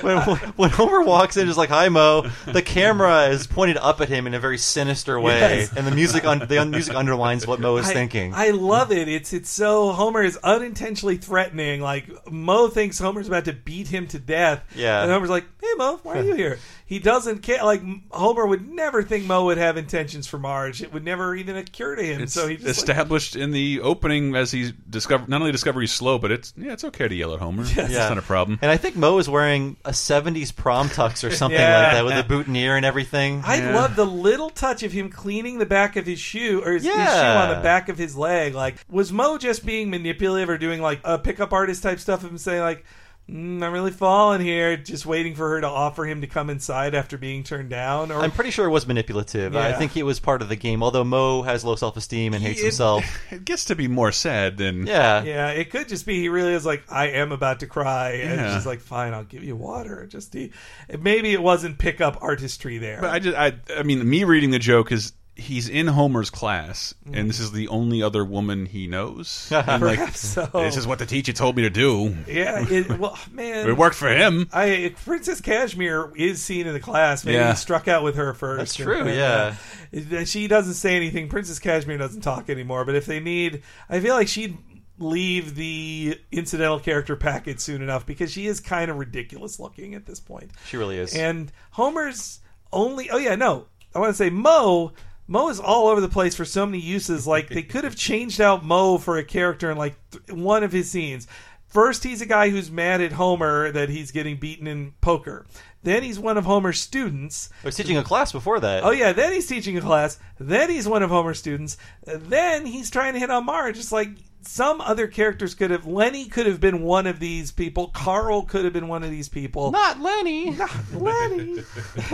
when, 0.02 0.18
when 0.58 0.70
Homer 0.72 1.02
walks 1.04 1.38
in, 1.38 1.46
just 1.48 1.58
like 1.58 1.70
"Hi, 1.70 1.88
Moe," 1.90 2.30
the 2.46 2.62
camera 2.62 3.28
is 3.30 3.48
pointed 3.48 3.78
up 3.78 4.02
at 4.02 4.10
him 4.10 4.28
in 4.28 4.34
a 4.34 4.40
very 4.40 4.58
sinister 4.58 5.20
way, 5.20 5.40
Yes. 5.40 5.74
and 5.78 5.88
the 5.88 5.92
music 5.92 6.26
un- 6.26 6.46
the 6.48 6.58
un- 6.60 6.72
music 6.72 6.96
underlines 6.96 7.48
what 7.48 7.60
Moe 7.62 7.78
is 7.78 7.88
I, 7.90 7.94
thinking. 7.94 8.34
I 8.36 8.50
love 8.50 8.92
it. 8.92 9.08
It's 9.08 9.32
it's 9.32 9.50
so 9.50 9.92
Homer 9.94 10.22
is 10.22 10.38
unintentionally 10.44 11.18
threatening. 11.18 11.80
Like 11.82 12.10
Moe 12.32 12.68
thinks 12.68 13.00
Homer's 13.00 13.28
about 13.28 13.46
to 13.46 13.54
beat 13.54 13.88
him 13.88 14.06
to 14.08 14.20
death. 14.20 14.64
Yeah. 14.76 15.02
and 15.04 15.12
Homer's 15.12 15.30
like, 15.30 15.46
"Hey 15.62 15.72
Moe, 15.78 16.00
why 16.04 16.20
are 16.20 16.24
you 16.24 16.36
here?" 16.36 16.60
He 16.92 17.00
doesn't 17.00 17.40
care. 17.40 17.64
Like 17.64 17.82
Homer 18.10 18.46
would 18.46 18.68
never 18.68 19.02
think 19.02 19.24
Moe 19.26 19.46
would 19.46 19.58
have 19.58 19.78
intentions 19.78 20.28
for 20.28 20.38
Marge. 20.38 20.82
It 20.82 20.92
would 20.92 21.06
never 21.06 21.34
even 21.34 21.56
occur 21.56 21.96
to 21.96 22.04
him. 22.04 22.24
It's 22.24 22.34
so 22.34 22.50
he 22.50 22.56
just 22.58 22.66
like, 22.68 22.76
established 22.76 23.38
in 23.38 23.52
the 23.52 23.80
opening 23.80 24.36
as 24.36 24.52
he's 24.52 24.74
discovered. 24.74 25.30
Not 25.30 25.40
only 25.40 25.54
discover 25.54 25.80
he's 25.80 25.94
slow, 25.94 26.18
but 26.18 26.34
it's 26.34 26.54
yeah, 26.58 26.74
it's 26.74 26.84
okay 26.84 27.08
to 27.08 27.16
yell 27.16 27.34
at 27.34 27.40
Homer. 27.40 27.64
It's 27.66 27.94
not 27.94 28.18
a 28.18 28.22
problem. 28.22 28.60
And 28.62 28.70
I 28.70 28.76
think 28.76 28.98
Moe 28.98 29.20
is 29.20 29.30
wearing 29.30 29.78
a 29.86 29.92
'70s 29.92 30.54
prom 30.54 30.90
tux 30.90 31.26
or 31.26 31.32
something 31.32 31.58
Yeah. 31.58 31.82
like 31.82 31.92
that 31.94 32.04
with 32.04 32.18
a 32.18 32.28
boutonniere 32.28 32.76
and 32.76 32.86
everything. 32.86 33.42
I 33.46 33.72
love 33.72 33.96
the 33.96 34.06
little 34.06 34.50
touch 34.50 34.84
of 34.84 34.92
him 34.92 35.10
cleaning 35.10 35.60
the 35.60 35.66
back 35.66 35.96
of 35.96 36.06
his 36.06 36.20
shoe 36.20 36.62
or 36.62 36.74
his, 36.74 36.84
his 36.84 36.94
shoe 36.94 37.00
on 37.00 37.56
the 37.56 37.64
back 37.64 37.88
of 37.88 37.98
his 37.98 38.18
leg. 38.18 38.54
Like, 38.54 38.76
was 38.90 39.14
Moe 39.14 39.38
just 39.38 39.66
being 39.66 39.90
manipulative 39.90 40.50
or 40.50 40.58
doing 40.58 40.82
like 40.82 41.00
a 41.06 41.18
pickup 41.18 41.54
artist 41.54 41.84
type 41.84 42.00
stuff 42.00 42.26
of 42.26 42.32
him 42.32 42.38
saying 42.38 42.60
like, 42.60 42.84
mm, 43.32 43.64
"I'm 43.64 43.72
really 43.72 43.92
falling 43.92 44.42
here," 44.42 44.76
just 44.78 45.06
waiting 45.06 45.36
for 45.36 45.50
her 45.50 45.62
to 45.62 45.68
offer 45.68 46.06
him 46.06 46.22
to 46.22 46.28
come 46.28 46.50
inside 46.50 46.94
after 46.96 47.18
being 47.18 47.44
turned 47.44 47.70
down? 47.70 48.12
Or 48.12 48.20
I'm 48.22 48.32
pretty 48.32 48.52
sure 48.52 48.66
it 48.66 48.72
was 48.72 48.86
manipulative. 48.88 49.56
I 49.56 49.74
think 49.74 49.96
it 49.96 50.04
was 50.04 50.20
part 50.20 50.42
of 50.42 50.50
the 50.50 50.56
game. 50.56 50.84
Although 50.84 51.04
Moe 51.04 51.42
has 51.44 51.64
low 51.64 51.76
self 51.76 51.96
esteem 51.98 52.34
and 52.34 52.44
hates 52.44 52.60
It- 52.60 52.66
himself. 52.66 53.06
It 53.32 53.46
gets 53.46 53.66
to 53.66 53.76
be 53.76 53.88
more 53.88 54.12
sad 54.12 54.58
than 54.58 54.86
Yeah. 54.86 55.24
Yeah, 55.24 55.50
it 55.52 55.70
could 55.72 55.88
just 55.88 56.06
be 56.06 56.20
he 56.20 56.30
really 56.30 56.54
is 56.54 56.66
like, 56.66 56.84
I 56.90 57.08
am 57.10 57.32
about 57.32 57.62
to 57.62 57.68
cry, 57.68 58.12
and 58.24 58.40
Yeah. 58.42 58.56
she's 58.56 58.66
like, 58.66 58.82
fine, 58.82 59.14
I'll 59.14 59.24
give 59.24 59.44
you 59.44 59.56
water. 59.56 60.06
Just 60.08 60.34
he, 60.34 60.52
maybe 61.00 61.32
it 61.32 61.42
wasn't 61.42 61.78
pickup 61.78 62.18
artistry 62.22 62.78
there. 62.78 63.00
But 63.02 63.10
I 63.12 63.20
just, 63.20 63.38
I, 63.38 63.54
I 63.78 63.84
mean, 63.84 64.08
me 64.08 64.24
reading 64.26 64.52
the 64.52 64.60
joke 64.60 64.92
is 64.92 65.14
he's 65.36 65.70
in 65.70 65.88
Homer's 65.88 66.30
class, 66.30 66.94
Mm. 67.08 67.18
and 67.20 67.30
this 67.30 67.40
is 67.40 67.52
the 67.52 67.68
only 67.70 68.04
other 68.04 68.24
woman 68.24 68.66
he 68.66 68.86
knows. 68.88 69.48
And 69.52 69.82
like, 69.84 69.98
Perhaps 70.00 70.20
so. 70.20 70.50
this 70.54 70.78
is 70.78 70.86
what 70.86 71.00
the 71.00 71.06
teacher 71.06 71.34
told 71.34 71.56
me 71.56 71.64
to 71.64 71.70
do. 71.70 72.16
Yeah, 72.28 72.66
it, 72.70 72.90
well, 73.00 73.18
man, 73.32 73.68
It 73.70 73.78
worked 73.78 73.96
for 73.96 74.10
him. 74.10 74.48
I 74.54 74.94
Princess 75.06 75.42
Kashmir 75.42 76.12
is 76.16 76.42
seen 76.44 76.68
in 76.68 76.74
the 76.74 76.80
class. 76.80 77.24
Maybe 77.26 77.36
Yeah. 77.38 77.52
he 77.52 77.56
struck 77.58 77.88
out 77.88 78.04
with 78.04 78.16
her 78.16 78.34
first. 78.34 78.58
That's 78.60 78.76
true, 78.76 79.02
And, 79.08 79.10
yeah. 79.94 80.20
uh, 80.20 80.26
she 80.26 80.48
doesn't 80.48 80.74
say 80.76 80.96
anything. 80.96 81.30
Princess 81.30 81.60
Kashmir 81.60 81.98
doesn't 81.98 82.22
talk 82.22 82.50
anymore. 82.50 82.86
But 82.86 82.96
if 82.96 83.06
they 83.06 83.20
need, 83.20 83.64
I 83.90 84.00
feel 84.00 84.16
like 84.16 84.28
she'd 84.28 84.58
leave 85.00 85.56
the 85.56 86.20
incidental 86.32 86.80
character 86.80 87.16
packet 87.16 87.60
soon 87.60 87.82
enough 87.82 88.06
because 88.06 88.32
she 88.32 88.46
is 88.46 88.60
kind 88.60 88.92
of 88.92 88.98
ridiculous 88.98 89.60
looking 89.60 89.96
at 89.96 90.06
this 90.06 90.20
point. 90.20 90.52
She 90.68 90.78
really 90.78 90.98
is. 91.00 91.16
And 91.16 91.52
Homer's 91.72 92.40
only. 92.72 93.10
Oh 93.10 93.18
yeah, 93.18 93.36
no. 93.36 93.66
I 93.96 94.00
want 94.00 94.12
to 94.12 94.18
say 94.18 94.30
Moe. 94.30 94.92
Moe 95.32 95.48
is 95.48 95.62
all 95.62 95.88
over 95.88 96.02
the 96.02 96.10
place 96.10 96.36
for 96.36 96.44
so 96.44 96.66
many 96.66 96.80
uses. 96.80 97.26
Like 97.26 97.48
they 97.48 97.64
could 97.64 97.86
have 97.86 97.96
changed 97.96 98.42
out 98.42 98.66
Moe 98.66 98.98
for 98.98 99.18
a 99.18 99.24
character 99.24 99.72
in 99.72 99.78
like 99.78 99.96
th- 100.12 100.38
one 100.38 100.62
of 100.62 100.74
his 100.74 100.92
scenes. 100.92 101.26
First, 101.68 102.04
he's 102.04 102.20
a 102.20 102.26
guy 102.26 102.50
who's 102.50 102.70
mad 102.70 103.00
at 103.00 103.14
Homer 103.14 103.72
that 103.72 103.88
he's 103.88 104.12
getting 104.12 104.36
beaten 104.36 104.68
in 104.68 104.92
poker. 105.00 105.46
Then 105.84 106.04
he's 106.04 106.20
one 106.20 106.38
of 106.38 106.44
Homer's 106.44 106.82
students. 106.82 107.50
I 107.64 107.68
was 107.68 107.78
teaching 107.78 107.96
a 107.96 108.04
class 108.04 108.34
before 108.34 108.60
that. 108.60 108.84
Oh 108.84 108.92
yeah, 108.92 109.14
then 109.14 109.32
he's 109.32 109.48
teaching 109.48 109.78
a 109.78 109.82
class. 109.82 110.20
Then 110.38 110.70
he's 110.70 110.86
one 110.86 111.02
of 111.02 111.10
Homer's 111.10 111.40
students. 111.40 111.78
Then 112.04 112.66
he's 112.66 112.92
trying 112.92 113.14
to 113.14 113.20
hit 113.20 113.32
on 113.32 113.46
Marge. 113.46 113.80
It's 113.80 113.94
like 113.94 114.10
some 114.44 114.82
other 114.82 115.08
characters 115.08 115.54
could 115.54 115.72
have. 115.72 115.86
Lenny 115.86 116.26
could 116.26 116.46
have 116.46 116.60
been 116.60 116.82
one 116.82 117.08
of 117.08 117.20
these 117.20 117.52
people. 117.52 117.88
Carl 117.90 118.44
could 118.44 118.64
have 118.64 118.74
been 118.74 118.88
one 118.88 119.04
of 119.04 119.12
these 119.12 119.30
people. 119.30 119.72
Not 119.72 120.00
Lenny. 120.00 120.50
Not 120.62 120.72
Lenny. 120.94 121.64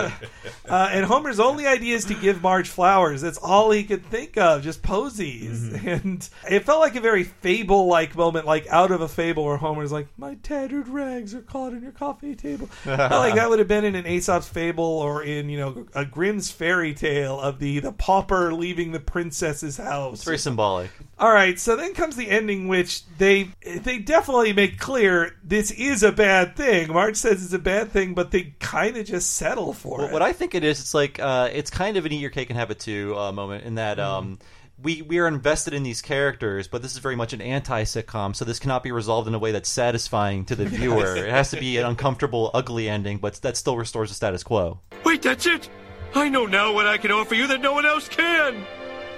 uh, 0.68 0.90
and 0.92 1.06
Homer's 1.06 1.40
only 1.40 1.66
idea 1.66 1.96
is 1.96 2.06
to 2.06 2.14
give 2.14 2.42
Marge 2.42 2.70
flowers. 2.70 3.22
That's 3.22 3.38
all 3.38 3.72
he 3.72 3.84
could 3.84 4.06
think 4.06 4.38
of, 4.38 4.64
just 4.64 4.84
posies. 4.84 5.70
Mm-hmm. 5.70 5.88
And 5.88 6.30
it 6.50 6.66
felt 6.66 6.82
like 6.82 6.96
a 6.96 7.02
very 7.02 7.24
fable-like 7.24 8.16
moment, 8.16 8.46
like 8.46 8.68
out 8.68 8.92
of 8.92 9.02
a 9.02 9.08
fable, 9.08 9.46
where 9.46 9.58
Homer's 9.58 9.92
like, 9.92 10.08
"My 10.18 10.36
tattered 10.36 10.88
rags 10.88 11.34
are 11.34 11.42
caught 11.42 11.74
on 11.74 11.82
your 11.82 11.92
coffee 11.92 12.36
table." 12.36 12.68
Felt 12.84 13.12
like 13.12 13.36
that 13.36 13.50
would 13.50 13.60
have 13.60 13.68
been 13.68 13.86
in 13.86 13.96
an 13.96 14.06
Aesop's 14.06 14.48
fable 14.48 14.84
or 14.84 15.24
in 15.24 15.50
you 15.50 15.58
know 15.58 15.86
a 15.94 16.06
Grimm's 16.06 16.52
fairy 16.52 16.94
tale 16.94 17.40
of 17.40 17.60
the 17.60 17.80
the 17.80 17.92
pauper 17.92 18.54
leaving 18.54 18.92
the 18.92 19.00
princess's 19.00 19.78
house. 19.78 20.16
It's 20.16 20.24
very 20.24 20.38
symbolic. 20.38 20.92
All 21.18 21.32
right, 21.32 21.60
so 21.60 21.76
then 21.76 21.94
comes 21.94 22.17
the 22.18 22.30
ending, 22.30 22.68
which 22.68 23.06
they 23.18 23.50
they 23.64 24.00
definitely 24.00 24.52
make 24.54 24.78
clear 24.80 25.36
this 25.44 25.72
is 25.72 26.04
a 26.04 26.12
bad 26.12 26.56
thing. 26.58 26.92
Marge 26.92 27.16
says 27.16 27.44
it's 27.44 27.54
a 27.54 27.60
bad 27.60 27.92
thing, 27.92 28.14
but 28.14 28.32
they 28.32 28.54
kind 28.60 28.98
of 28.98 29.06
just 29.06 29.36
settle 29.36 29.74
for 29.74 30.00
Well, 30.00 30.08
it. 30.08 30.12
what 30.14 30.22
I 30.22 30.34
think 30.34 30.54
it 30.56 30.64
is, 30.66 30.80
it's 30.82 30.94
like 30.94 31.20
uh, 31.20 31.50
it's 31.54 31.70
kind 31.70 31.96
of 31.98 32.06
an 32.06 32.12
eat 32.12 32.20
your 32.20 32.30
cake 32.32 32.50
and 32.50 32.60
have 32.60 32.72
it 32.72 32.80
too 32.80 33.18
uh, 33.18 33.32
moment 33.32 33.64
in 33.64 33.76
that 33.76 33.98
Mm-hmm. 33.98 34.10
um, 34.10 34.40
we 34.84 35.02
we 35.02 35.18
are 35.18 35.28
invested 35.28 35.74
in 35.74 35.82
these 35.82 36.04
characters, 36.04 36.68
but 36.68 36.84
this 36.84 36.92
is 36.92 37.00
very 37.00 37.16
much 37.16 37.34
an 37.34 37.42
anti 37.42 37.82
sitcom, 37.84 38.36
so 38.36 38.46
this 38.46 38.60
cannot 38.60 38.84
be 38.84 38.92
resolved 38.92 39.28
in 39.28 39.34
a 39.34 39.40
way 39.40 39.52
that's 39.52 39.70
satisfying 39.70 40.46
to 40.46 40.56
the 40.56 40.66
viewer. 40.78 41.16
it 41.16 41.32
has 41.32 41.50
to 41.50 41.60
be 41.60 41.78
an 41.78 41.86
uncomfortable, 41.88 42.52
ugly 42.54 42.88
ending, 42.88 43.18
but 43.18 43.34
that 43.42 43.58
still 43.58 43.76
restores 43.76 44.10
the 44.10 44.16
status 44.16 44.44
quo. 44.44 44.80
Wait, 45.04 45.24
that's 45.24 45.48
it? 45.48 45.68
I 46.14 46.30
know 46.30 46.46
now 46.46 46.74
what 46.74 46.86
I 46.86 46.98
can 46.98 47.12
offer 47.12 47.34
you 47.34 47.48
that 47.48 47.60
no 47.62 47.74
one 47.74 47.88
else 47.88 48.08
can. 48.08 48.66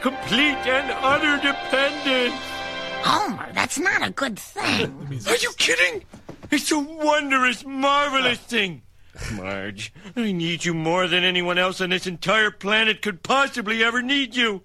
Complete 0.02 0.56
and 0.66 0.90
utter 1.04 1.36
dependence. 1.46 2.42
Homer, 3.04 3.52
that's 3.54 3.80
not 3.80 4.06
a 4.06 4.12
good 4.12 4.38
thing. 4.40 5.22
Are 5.28 5.36
you 5.38 5.52
kidding? 5.58 6.04
It's 6.52 6.72
a 6.72 6.80
wondrous, 6.80 7.66
marvelous 7.66 8.40
thing. 8.40 8.82
Marge, 9.34 9.94
I 10.16 10.32
need 10.32 10.64
you 10.66 10.74
more 10.74 11.08
than 11.08 11.24
anyone 11.24 11.58
else 11.58 11.82
on 11.82 11.90
this 11.90 12.08
entire 12.08 12.52
planet 12.52 13.02
could 13.02 13.22
possibly 13.24 13.84
ever 13.84 14.02
need 14.02 14.36
you. 14.36 14.62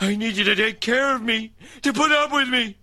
I 0.00 0.14
need 0.16 0.36
you 0.36 0.44
to 0.44 0.54
take 0.54 0.80
care 0.80 1.14
of 1.14 1.22
me, 1.22 1.52
to 1.82 1.92
put 1.92 2.12
up 2.12 2.32
with 2.32 2.48
me. 2.48 2.76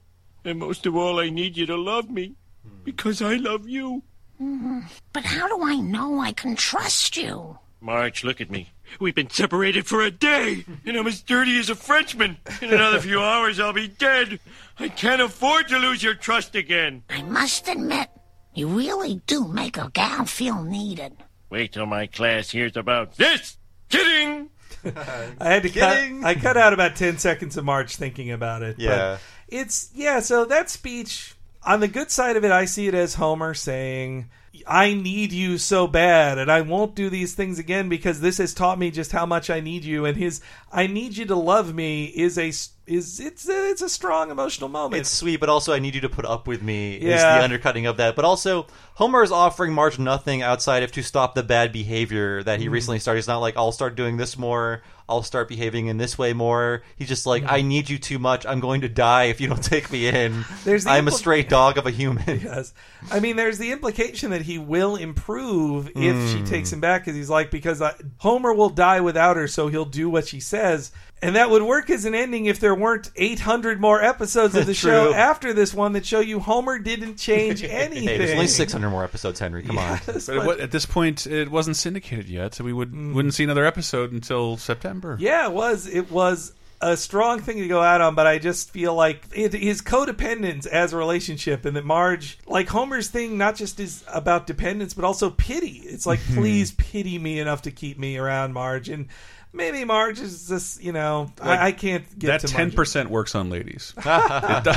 And 0.45 0.59
most 0.59 0.85
of 0.85 0.95
all, 0.95 1.19
I 1.19 1.29
need 1.29 1.57
you 1.57 1.65
to 1.67 1.75
love 1.77 2.09
me. 2.09 2.35
Because 2.83 3.21
I 3.21 3.35
love 3.35 3.67
you. 3.67 4.03
Mhm. 4.41 4.89
But 5.13 5.25
how 5.25 5.47
do 5.47 5.63
I 5.63 5.75
know 5.75 6.19
I 6.19 6.31
can 6.31 6.55
trust 6.55 7.17
you? 7.17 7.59
Marge, 7.81 8.23
look 8.23 8.39
at 8.41 8.49
me. 8.49 8.69
We've 8.99 9.15
been 9.15 9.29
separated 9.29 9.85
for 9.87 10.01
a 10.01 10.11
day, 10.11 10.65
and 10.85 10.97
I'm 10.97 11.07
as 11.07 11.21
dirty 11.21 11.57
as 11.59 11.69
a 11.69 11.75
Frenchman. 11.75 12.37
In 12.61 12.73
another 12.73 12.99
few 12.99 13.21
hours, 13.21 13.59
I'll 13.59 13.73
be 13.73 13.87
dead. 13.87 14.39
I 14.79 14.89
can't 14.89 15.21
afford 15.21 15.67
to 15.69 15.77
lose 15.77 16.01
your 16.03 16.15
trust 16.15 16.55
again. 16.55 17.03
I 17.09 17.21
must 17.23 17.67
admit, 17.67 18.09
you 18.53 18.67
really 18.67 19.21
do 19.27 19.47
make 19.47 19.77
a 19.77 19.89
gal 19.93 20.25
feel 20.25 20.63
needed. 20.63 21.17
Wait 21.49 21.73
till 21.73 21.85
my 21.85 22.07
class 22.07 22.51
hears 22.51 22.75
about 22.77 23.15
this. 23.17 23.57
Kidding. 23.89 24.49
I 24.85 25.49
had 25.49 25.63
to 25.63 25.69
cut. 25.69 25.97
I 26.23 26.35
cut 26.35 26.55
out 26.57 26.73
about 26.73 26.95
ten 26.95 27.17
seconds 27.17 27.57
of 27.57 27.65
Marge 27.65 27.95
thinking 27.95 28.31
about 28.31 28.61
it. 28.61 28.77
but 28.77 28.83
Yeah. 28.83 29.17
it's 29.47 29.89
yeah. 29.93 30.19
So 30.19 30.45
that 30.45 30.69
speech, 30.69 31.33
on 31.63 31.79
the 31.79 31.87
good 31.87 32.11
side 32.11 32.37
of 32.37 32.45
it, 32.45 32.51
I 32.51 32.65
see 32.65 32.87
it 32.87 32.93
as 32.93 33.15
Homer 33.15 33.53
saying, 33.53 34.29
"I 34.65 34.93
need 34.93 35.31
you 35.31 35.57
so 35.57 35.87
bad, 35.87 36.37
and 36.37 36.51
I 36.51 36.61
won't 36.61 36.95
do 36.95 37.09
these 37.09 37.33
things 37.33 37.59
again 37.59 37.89
because 37.89 38.21
this 38.21 38.37
has 38.37 38.53
taught 38.53 38.79
me 38.79 38.91
just 38.91 39.11
how 39.11 39.25
much 39.25 39.49
I 39.49 39.59
need 39.59 39.83
you." 39.83 40.05
And 40.05 40.17
his 40.17 40.41
"I 40.71 40.87
need 40.87 41.17
you 41.17 41.25
to 41.25 41.35
love 41.35 41.73
me" 41.73 42.05
is 42.05 42.37
a 42.37 42.51
is 42.89 43.19
it's 43.19 43.47
a, 43.47 43.69
it's 43.69 43.81
a 43.81 43.89
strong 43.89 44.31
emotional 44.31 44.69
moment. 44.69 44.99
It's 45.01 45.09
sweet, 45.09 45.39
but 45.39 45.47
also 45.49 45.73
I 45.73 45.79
need 45.79 45.95
you 45.95 46.01
to 46.01 46.09
put 46.09 46.25
up 46.25 46.47
with 46.47 46.61
me 46.61 46.95
is 46.95 47.03
Yeah. 47.21 47.37
the 47.37 47.43
undercutting 47.43 47.85
of 47.85 47.97
that. 47.97 48.15
But 48.15 48.25
also, 48.25 48.67
Homer 48.95 49.23
is 49.23 49.31
offering 49.31 49.73
Marge 49.73 49.99
nothing 49.99 50.41
outside 50.41 50.83
of 50.83 50.91
to 50.93 51.03
stop 51.03 51.35
the 51.35 51.43
bad 51.43 51.71
behavior 51.71 52.43
that 52.43 52.59
he 52.59 52.67
Mhm. 52.67 52.71
recently 52.71 52.99
started. 52.99 53.19
He's 53.19 53.27
not 53.27 53.37
like, 53.39 53.55
I'll 53.57 53.71
start 53.71 53.95
doing 53.95 54.17
this 54.17 54.37
more, 54.37 54.81
I'll 55.07 55.23
start 55.23 55.47
behaving 55.47 55.87
in 55.87 55.97
this 55.97 56.17
way 56.17 56.33
more. 56.33 56.83
He's 56.97 57.07
just 57.07 57.25
like, 57.25 57.43
Mhm. 57.43 57.51
I 57.51 57.61
need 57.61 57.89
you 57.89 57.97
too 57.97 58.19
much. 58.19 58.45
I'm 58.45 58.59
going 58.59 58.81
to 58.81 58.89
die 58.89 59.23
if 59.25 59.39
you 59.41 59.47
don't 59.47 59.63
take 59.63 59.91
me 59.91 60.07
in. 60.07 60.45
There's 60.65 60.83
the 60.83 60.91
I'm 60.91 61.07
a 61.07 61.11
impl- 61.11 61.13
stray 61.15 61.43
dog 61.43 61.77
of 61.77 61.85
a 61.85 61.91
human. 61.91 62.39
Yes. 62.43 62.73
I 63.11 63.19
mean, 63.19 63.35
there's 63.37 63.57
the 63.57 63.71
implication 63.71 64.31
that 64.31 64.41
he 64.43 64.57
will 64.57 64.95
improve 64.95 65.87
if 65.95 66.31
she 66.31 66.37
Mm. 66.39 66.49
takes 66.49 66.71
him 66.73 66.79
back, 66.79 67.03
because 67.05 67.15
he's 67.15 67.29
like, 67.29 67.49
because 67.51 67.81
I, 67.81 67.93
Homer 68.17 68.53
will 68.53 68.69
die 68.69 68.99
without 69.01 69.35
her, 69.37 69.47
so 69.47 69.67
he'll 69.67 69.85
do 69.85 70.09
what 70.09 70.27
she 70.27 70.39
says. 70.39 70.91
And 71.21 71.35
that 71.35 71.49
would 71.49 71.63
work 71.63 71.89
as 71.89 72.05
an 72.05 72.15
ending 72.15 72.45
if 72.45 72.59
there 72.61 72.73
weren't 72.73 73.11
800 73.15 73.81
more 73.81 74.01
episodes 74.01 74.55
of 74.55 74.65
the 74.65 74.73
show 74.85 75.13
after 75.13 75.51
this 75.51 75.73
one 75.73 75.93
that 75.93 76.05
show 76.05 76.21
you 76.21 76.39
Homer 76.39 76.79
didn't 76.79 77.17
change 77.17 77.63
anything. 77.63 78.03
Hey, 78.07 78.17
there's 78.17 78.31
only 78.31 78.47
600 78.47 78.89
more 78.89 79.03
episodes, 79.03 79.39
Henry. 79.39 79.63
Come 79.63 79.77
on. 79.77 79.99
Yes, 80.07 80.27
But 80.27 80.59
at 80.61 80.71
this 80.71 80.85
point, 80.85 81.27
it 81.27 81.49
wasn't 81.51 81.75
syndicated 81.75 82.29
yet, 82.29 82.55
so 82.55 82.63
we 82.63 82.71
would 82.71 82.95
wouldn't 82.95 83.33
see 83.33 83.43
another 83.43 83.65
episode 83.65 84.11
until 84.13 84.55
September. 84.55 85.17
Yeah, 85.19 85.47
it 85.47 85.51
was. 85.53 85.87
It 85.87 86.09
was 86.09 86.53
a 86.81 86.95
strong 86.95 87.41
thing 87.41 87.57
to 87.57 87.67
go 87.67 87.81
out 87.81 87.99
on, 87.99 88.15
but 88.15 88.25
I 88.25 88.39
just 88.39 88.71
feel 88.71 88.95
like 88.95 89.25
it, 89.35 89.51
his 89.51 89.81
codependence 89.81 90.65
as 90.65 90.93
a 90.93 90.97
relationship, 90.97 91.65
and 91.65 91.75
that 91.75 91.83
Marge, 91.83 92.39
like 92.47 92.69
Homer's 92.69 93.09
thing, 93.09 93.37
not 93.37 93.55
just 93.57 93.81
is 93.81 94.05
about 94.07 94.47
dependence, 94.47 94.93
but 94.93 95.03
also 95.03 95.29
pity. 95.29 95.81
It's 95.83 96.05
like, 96.05 96.21
Mhm. 96.21 96.35
please 96.35 96.71
pity 96.71 97.19
me 97.19 97.41
enough 97.41 97.63
to 97.63 97.71
keep 97.71 97.99
me 97.99 98.17
around, 98.17 98.53
Marge, 98.53 98.87
and 98.87 99.07
maybe 99.53 99.83
Marge 99.85 100.19
is 100.19 100.47
just, 100.47 100.81
you 100.83 100.91
know, 100.91 101.31
Like, 101.39 101.59
I, 101.59 101.65
I 101.67 101.71
can't 101.71 102.19
get 102.19 102.27
that 102.27 102.41
to 102.41 102.47
ten 102.47 102.71
percent 102.71 103.09
works 103.09 103.35
on 103.35 103.49
ladies. 103.49 103.93
It 104.05 104.63
do- 104.63 104.71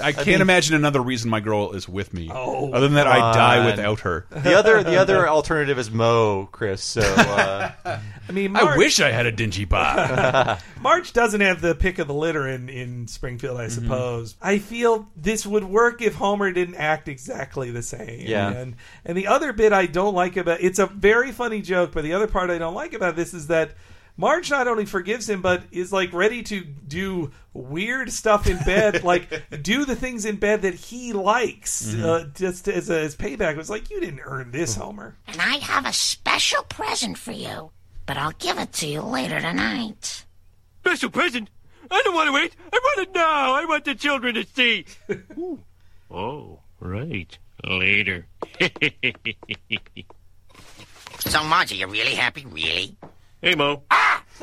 I 0.00 0.12
can't 0.12 0.26
mean- 0.28 0.40
imagine 0.40 0.76
another 0.76 1.00
reason 1.02 1.30
my 1.30 1.40
girl 1.40 1.72
is 1.72 1.88
with 1.88 2.14
me. 2.14 2.30
Oh, 2.32 2.70
other 2.72 2.86
than 2.86 2.94
that, 2.94 3.08
I 3.08 3.32
die 3.34 3.66
without 3.66 4.00
her. 4.00 4.24
The 4.30 4.56
other 4.56 4.84
the 4.84 4.96
other 4.96 5.28
alternative 5.28 5.78
is 5.80 5.90
Moe, 5.90 6.48
Chris. 6.52 6.82
So 6.82 7.00
uh, 7.02 7.72
I 8.28 8.32
mean, 8.32 8.54
I 8.56 8.76
wish 8.76 9.00
I 9.00 9.10
had 9.10 9.26
a 9.26 9.32
dingy 9.32 9.64
bob. 9.64 10.60
Marge 10.80 11.12
doesn't 11.12 11.40
have 11.40 11.60
the 11.60 11.74
pick 11.74 11.98
of 11.98 12.06
the 12.06 12.14
litter 12.14 12.46
in, 12.48 12.68
in 12.68 13.08
Springfield, 13.08 13.58
I 13.58 13.64
Mm-hmm. 13.66 13.82
suppose. 13.82 14.36
I 14.40 14.58
feel 14.58 15.08
this 15.16 15.44
would 15.44 15.64
work 15.64 16.00
if 16.00 16.14
Homer 16.14 16.52
didn't 16.52 16.76
act 16.76 17.08
exactly 17.08 17.72
the 17.72 17.82
same. 17.82 18.20
Yeah. 18.26 18.48
And 18.48 18.76
and 19.04 19.18
the 19.18 19.26
other 19.26 19.52
bit 19.52 19.72
I 19.72 19.86
don't 19.86 20.14
like 20.14 20.36
about 20.36 20.60
it's 20.60 20.78
a 20.78 20.86
very 20.86 21.32
funny 21.32 21.60
joke, 21.62 21.90
but 21.92 22.04
the 22.04 22.12
other 22.12 22.28
part 22.28 22.48
I 22.50 22.58
don't 22.58 22.74
like 22.74 22.94
about 22.94 23.16
this 23.16 23.34
is 23.34 23.48
that 23.48 23.72
Marge 24.16 24.50
not 24.50 24.68
only 24.68 24.84
forgives 24.84 25.28
him, 25.28 25.40
but 25.42 25.62
is 25.72 25.92
like 25.92 26.12
ready 26.12 26.42
to 26.44 26.60
do 26.62 27.30
weird 27.54 28.12
stuff 28.12 28.46
in 28.46 28.58
bed, 28.58 29.02
like 29.04 29.62
do 29.62 29.84
the 29.84 29.96
things 29.96 30.24
in 30.24 30.36
bed 30.36 30.62
that 30.62 30.74
he 30.74 31.12
likes, 31.12 31.86
Mhm. 31.94 32.04
uh, 32.04 32.24
just 32.34 32.68
as, 32.68 32.90
a, 32.90 33.00
as 33.00 33.16
payback. 33.16 33.52
It 33.52 33.56
was 33.56 33.70
like 33.70 33.90
you 33.90 34.00
didn't 34.00 34.20
earn 34.24 34.50
this, 34.50 34.76
Homer. 34.76 35.16
And 35.26 35.40
I 35.40 35.56
have 35.56 35.86
a 35.86 35.92
special 35.92 36.62
present 36.64 37.16
for 37.18 37.32
you, 37.32 37.70
but 38.06 38.16
I'll 38.16 38.32
give 38.38 38.58
it 38.58 38.72
to 38.74 38.86
you 38.86 39.00
later 39.02 39.40
tonight. 39.40 40.24
Special 40.80 41.10
present? 41.10 41.48
I 41.90 42.02
don't 42.04 42.14
want 42.14 42.28
to 42.28 42.32
wait. 42.32 42.54
I 42.72 42.76
want 42.82 43.08
it 43.08 43.14
now. 43.14 43.52
I 43.54 43.64
want 43.64 43.84
the 43.84 43.94
children 43.94 44.34
to 44.36 44.44
see. 44.44 44.84
oh, 46.10 46.60
right. 46.80 47.36
Later. 47.64 48.26
So, 51.20 51.44
Marge, 51.44 51.72
are 51.72 51.76
you 51.76 51.86
really 51.86 52.14
happy? 52.14 52.46
Really? 52.46 52.96
Hey, 53.42 53.54
Moe. 53.54 53.82
Ah! 53.90 54.22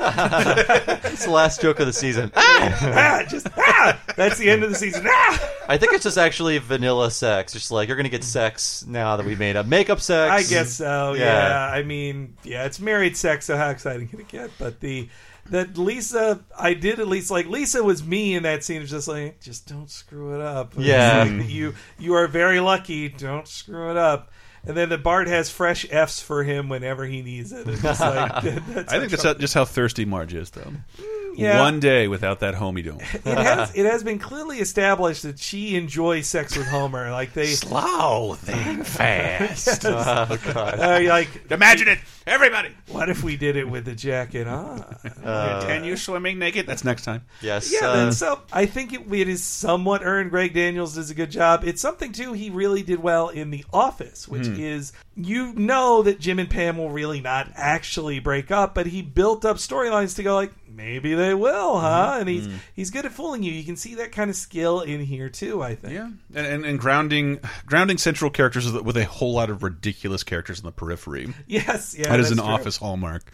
it's 1.04 1.24
the 1.24 1.30
last 1.30 1.60
joke 1.60 1.78
of 1.78 1.86
the 1.86 1.92
season. 1.92 2.32
ah, 2.34 3.24
just 3.28 3.46
ah, 3.56 4.00
that's 4.16 4.38
the 4.38 4.50
end 4.50 4.64
of 4.64 4.70
the 4.70 4.76
season. 4.76 5.06
Ah! 5.08 5.52
I 5.68 5.78
think 5.78 5.92
it's 5.92 6.02
just 6.02 6.18
actually 6.18 6.58
vanilla 6.58 7.10
sex. 7.12 7.52
Just 7.52 7.70
like 7.70 7.86
you're 7.86 7.96
gonna 7.96 8.08
get 8.08 8.24
sex 8.24 8.84
now 8.86 9.16
that 9.16 9.24
we 9.24 9.36
made 9.36 9.54
up 9.54 9.66
makeup 9.66 10.00
sex. 10.00 10.32
I 10.32 10.52
guess 10.52 10.72
so. 10.72 11.14
Yeah. 11.14 11.70
I 11.72 11.84
mean, 11.84 12.36
yeah, 12.42 12.64
it's 12.64 12.80
married 12.80 13.16
sex, 13.16 13.46
so 13.46 13.56
how 13.56 13.70
exciting 13.70 14.08
can 14.08 14.18
it 14.18 14.28
get? 14.28 14.50
But 14.58 14.80
the 14.80 15.08
that 15.50 15.78
Lisa, 15.78 16.40
I 16.58 16.74
did 16.74 16.98
at 16.98 17.06
least 17.06 17.30
like 17.30 17.46
Lisa 17.46 17.82
was 17.82 18.04
me 18.04 18.34
in 18.34 18.42
that 18.42 18.64
scene. 18.64 18.78
It 18.78 18.80
was 18.80 18.90
just 18.90 19.08
like, 19.08 19.40
just 19.40 19.68
don't 19.68 19.90
screw 19.90 20.34
it 20.34 20.40
up. 20.40 20.74
Yeah. 20.76 21.24
like, 21.24 21.48
you 21.48 21.74
you 21.98 22.14
are 22.14 22.26
very 22.26 22.58
lucky. 22.58 23.08
Don't 23.08 23.46
screw 23.46 23.90
it 23.90 23.96
up. 23.96 24.32
And 24.68 24.76
then 24.76 24.90
the 24.90 24.98
Bart 24.98 25.28
has 25.28 25.50
fresh 25.50 25.86
Fs 25.90 26.20
for 26.20 26.44
him 26.44 26.68
whenever 26.68 27.06
he 27.06 27.22
needs 27.22 27.52
it. 27.52 27.66
It's 27.66 27.82
just 27.82 28.00
like, 28.00 28.32
I 28.36 28.40
think 28.42 29.10
that's 29.10 29.22
how, 29.24 29.34
just 29.34 29.54
how 29.54 29.64
thirsty 29.64 30.04
Marge 30.04 30.34
is, 30.34 30.50
though. 30.50 30.72
Hmm. 31.00 31.27
Yeah. 31.38 31.60
One 31.60 31.80
day 31.80 32.08
without 32.08 32.40
that 32.40 32.54
homie 32.54 32.84
don't. 32.84 33.00
it 33.00 33.38
has 33.38 33.74
it 33.74 33.86
has 33.86 34.02
been 34.04 34.18
clearly 34.18 34.58
established 34.58 35.22
that 35.22 35.38
she 35.38 35.76
enjoys 35.76 36.26
sex 36.26 36.56
with 36.56 36.66
Homer. 36.66 37.10
Like 37.10 37.32
they 37.32 37.46
slow 37.46 38.34
thing 38.34 38.82
fast. 38.84 39.84
Oh, 39.84 40.38
God. 40.52 40.78
Uh, 40.80 41.00
like 41.08 41.28
Imagine 41.50 41.88
it, 41.88 41.98
everybody. 42.26 42.70
What 42.88 43.08
if 43.08 43.22
we 43.22 43.36
did 43.36 43.56
it 43.56 43.68
with 43.68 43.84
the 43.84 43.94
jacket 43.94 44.46
on? 44.46 44.80
Uh, 45.24 45.64
Can 45.66 45.84
you 45.84 45.96
swimming 45.96 46.38
naked? 46.38 46.66
That's 46.66 46.84
next 46.84 47.04
time. 47.04 47.24
Yes. 47.40 47.72
Yeah, 47.72 47.88
uh, 47.88 47.96
then 47.96 48.12
so 48.12 48.40
I 48.52 48.66
think 48.66 48.92
it, 48.92 49.12
it 49.12 49.28
is 49.28 49.42
somewhat 49.42 50.02
earned. 50.04 50.30
Greg 50.30 50.54
Daniels 50.54 50.94
does 50.94 51.10
a 51.10 51.14
good 51.14 51.30
job. 51.30 51.62
It's 51.64 51.80
something 51.80 52.12
too 52.12 52.32
he 52.32 52.50
really 52.50 52.82
did 52.82 53.00
well 53.00 53.28
in 53.28 53.50
The 53.50 53.64
Office, 53.72 54.26
which 54.28 54.46
Hmm. 54.46 54.60
is 54.60 54.92
you 55.18 55.52
know 55.54 56.02
that 56.02 56.20
Jim 56.20 56.38
and 56.38 56.48
Pam 56.48 56.78
will 56.78 56.90
really 56.90 57.20
not 57.20 57.50
actually 57.54 58.20
break 58.20 58.50
up, 58.50 58.74
but 58.74 58.86
he 58.86 59.02
built 59.02 59.44
up 59.44 59.56
storylines 59.56 60.14
to 60.16 60.22
go 60.22 60.34
like 60.34 60.52
maybe 60.68 61.14
they 61.14 61.34
will, 61.34 61.78
huh? 61.78 62.14
Hmm. 62.14 62.20
And 62.20 62.28
he's 62.28 62.48
he's 62.74 62.90
good 62.90 63.04
at 63.04 63.12
fooling 63.12 63.42
you. 63.42 63.52
You 63.52 63.64
can 63.64 63.76
see 63.76 63.96
that 63.96 64.12
kind 64.12 64.30
of 64.30 64.36
skill 64.36 64.80
in 64.80 65.00
here 65.00 65.28
too. 65.28 65.62
I 65.62 65.74
think. 65.74 65.94
Yeah, 65.94 66.10
and, 66.34 66.46
and, 66.46 66.64
and 66.64 66.78
grounding 66.78 67.40
grounding 67.66 67.98
central 67.98 68.30
characters 68.30 68.70
with, 68.72 68.96
a 68.96 69.04
whole 69.04 69.32
lot 69.32 69.50
of 69.50 69.62
ridiculous 69.62 70.22
characters 70.22 70.60
in 70.60 70.66
the 70.66 70.72
periphery. 70.72 71.34
Yes, 71.46 71.96
yeah, 71.98 72.10
that 72.10 72.20
is 72.20 72.30
an 72.30 72.38
true. 72.38 72.46
office 72.46 72.76
hallmark. 72.76 73.32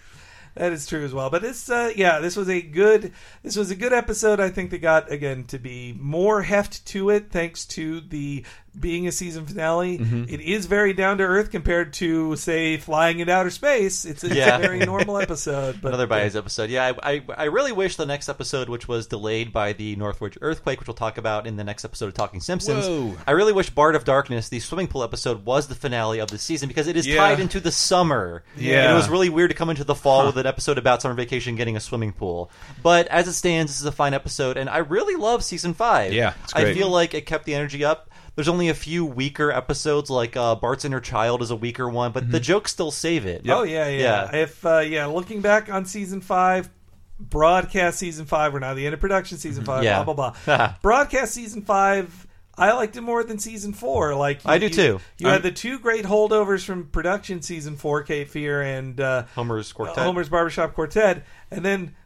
That 0.55 0.73
is 0.73 0.87
true 0.87 1.05
as 1.05 1.13
well. 1.13 1.31
But 1.31 1.43
this, 1.43 1.69
uh, 1.69 1.93
yeah, 1.97 2.21
this 2.21 2.37
was 2.37 2.49
a 2.49 2.63
good, 2.63 3.13
this 3.43 3.57
was 3.57 3.73
a 3.73 3.75
good 3.75 3.93
episode. 3.93 4.39
I 4.39 4.51
think 4.51 4.71
that 4.71 4.79
got 4.79 5.11
again 5.11 5.45
to 5.45 5.59
be 5.59 5.97
more 5.99 6.43
heft 6.43 6.87
to 6.87 7.11
it, 7.11 7.31
thanks 7.31 7.67
to 7.67 8.01
the 8.01 8.45
being 8.79 9.07
a 9.07 9.13
season 9.13 9.47
finale. 9.47 9.99
Mhm. 9.99 10.31
It 10.33 10.41
is 10.41 10.67
very 10.67 10.93
down 10.93 11.19
to 11.19 11.25
earth 11.25 11.51
compared 11.51 11.93
to, 11.95 12.35
say, 12.37 12.77
flying 12.77 13.21
in 13.21 13.29
outer 13.29 13.51
space. 13.51 14.05
It's, 14.05 14.25
it's 14.25 14.35
Yeah. 14.35 14.57
a 14.57 14.61
very 14.61 14.81
normal 14.81 15.19
episode. 15.19 15.81
But 15.81 15.89
Another 15.89 16.07
Baez 16.07 16.35
episode. 16.37 16.71
Yeah, 16.71 16.93
I, 17.03 17.15
I 17.15 17.23
I 17.39 17.45
really 17.45 17.73
wish 17.73 17.97
the 17.97 18.07
next 18.07 18.29
episode, 18.29 18.69
which 18.69 18.89
was 18.89 19.07
delayed 19.07 19.53
by 19.53 19.73
the 19.75 19.95
Northridge 19.97 20.37
earthquake, 20.41 20.81
which 20.81 20.89
we'll 20.89 20.95
talk 20.95 21.19
about 21.19 21.47
in 21.47 21.57
the 21.57 21.65
next 21.65 21.85
episode 21.85 22.07
of 22.07 22.15
Talking 22.15 22.41
Simpsons. 22.41 22.87
Whoa. 22.87 23.17
I 23.27 23.31
really 23.33 23.53
wish 23.53 23.71
Bart 23.71 23.95
of 23.95 24.05
Darkness, 24.05 24.49
the 24.49 24.61
swimming 24.61 24.89
pool 24.89 25.03
episode, 25.05 25.45
was 25.45 25.69
the 25.69 25.75
finale 25.75 26.19
of 26.19 26.29
the 26.31 26.39
season 26.39 26.69
because 26.69 26.89
it 26.89 26.97
is 26.97 27.07
Yeah. 27.07 27.17
tied 27.17 27.41
into 27.41 27.61
the 27.61 27.73
summer. 27.73 28.43
Yeah. 28.57 28.83
and 28.85 28.93
it 28.93 28.95
was 28.97 29.09
really 29.09 29.29
weird 29.29 29.51
to 29.51 29.57
come 29.57 29.71
into 29.71 29.85
the 29.85 29.95
fall 29.95 30.27
with 30.27 30.37
an 30.37 30.47
episode 30.47 30.79
about 30.79 31.03
summer 31.03 31.15
vacation 31.15 31.55
getting 31.57 31.77
a 31.77 31.81
swimming 31.81 32.13
pool. 32.13 32.51
But 32.83 33.07
as 33.09 33.29
it 33.29 33.35
stands, 33.35 33.71
this 33.73 33.81
is 33.81 33.87
a 33.87 33.93
fine 33.93 34.15
episode, 34.15 34.57
and 34.57 34.69
I 34.69 34.79
really 34.79 35.15
love 35.17 35.45
season 35.45 35.75
five. 35.75 36.13
Yeah, 36.13 36.33
it's 36.43 36.55
I 36.55 36.73
feel 36.75 36.89
like 36.89 37.15
it 37.15 37.27
kept 37.27 37.45
the 37.45 37.55
energy 37.55 37.85
up. 37.85 38.11
There's 38.37 38.49
only 38.49 38.69
a 38.69 38.75
few 38.75 39.05
weaker 39.05 39.53
episodes, 39.53 40.11
like 40.11 40.37
uh, 40.37 40.57
Bart's 40.57 40.85
Inner 40.85 41.01
Child 41.01 41.41
is 41.43 41.51
a 41.53 41.57
weaker 41.57 41.89
one, 41.89 42.11
but 42.13 42.31
the 42.33 42.41
jokes 42.41 42.73
still 42.73 42.91
save 42.91 43.27
it. 43.27 43.49
Oh 43.49 43.63
yeah, 43.63 43.89
yeah. 43.89 44.35
If 44.35 44.67
uh, 44.67 44.79
yeah, 44.81 45.07
looking 45.07 45.41
back 45.41 45.71
on 45.73 45.85
season 45.85 46.21
five, 46.21 46.69
broadcast 47.21 47.99
season 47.99 48.27
five, 48.27 48.53
we're 48.53 48.59
now 48.59 48.75
the 48.75 48.87
end 48.87 48.95
of 48.95 49.01
production 49.01 49.39
season 49.39 49.65
five. 49.65 49.85
Yeah. 49.85 50.03
Blah 50.03 50.15
blah 50.15 50.35
blah. 50.47 50.75
broadcast 50.83 51.33
season 51.35 51.63
five. 51.63 52.27
I 52.57 52.73
liked 52.73 52.97
it 52.97 53.01
more 53.01 53.25
than 53.25 53.39
season 53.39 53.73
four. 53.73 54.15
Like 54.15 54.41
I 54.45 54.59
do 54.59 54.67
you- 54.67 54.71
too. 54.73 55.01
You 55.19 55.29
I'm- 55.29 55.35
had 55.35 55.43
the 55.43 55.51
two 55.53 55.79
great 55.79 56.05
holdovers 56.05 56.65
from 56.65 56.87
production 56.87 57.43
season 57.43 57.77
four, 57.77 58.03
Cape 58.03 58.29
Fear 58.29 58.63
and 58.63 59.01
uh, 59.01 59.25
Homer's 59.35 59.73
Quartet. 59.73 59.99
Homer's 60.05 60.29
Barbershop 60.29 60.75
Quartet, 60.75 61.25
and 61.51 61.65
then 61.65 61.97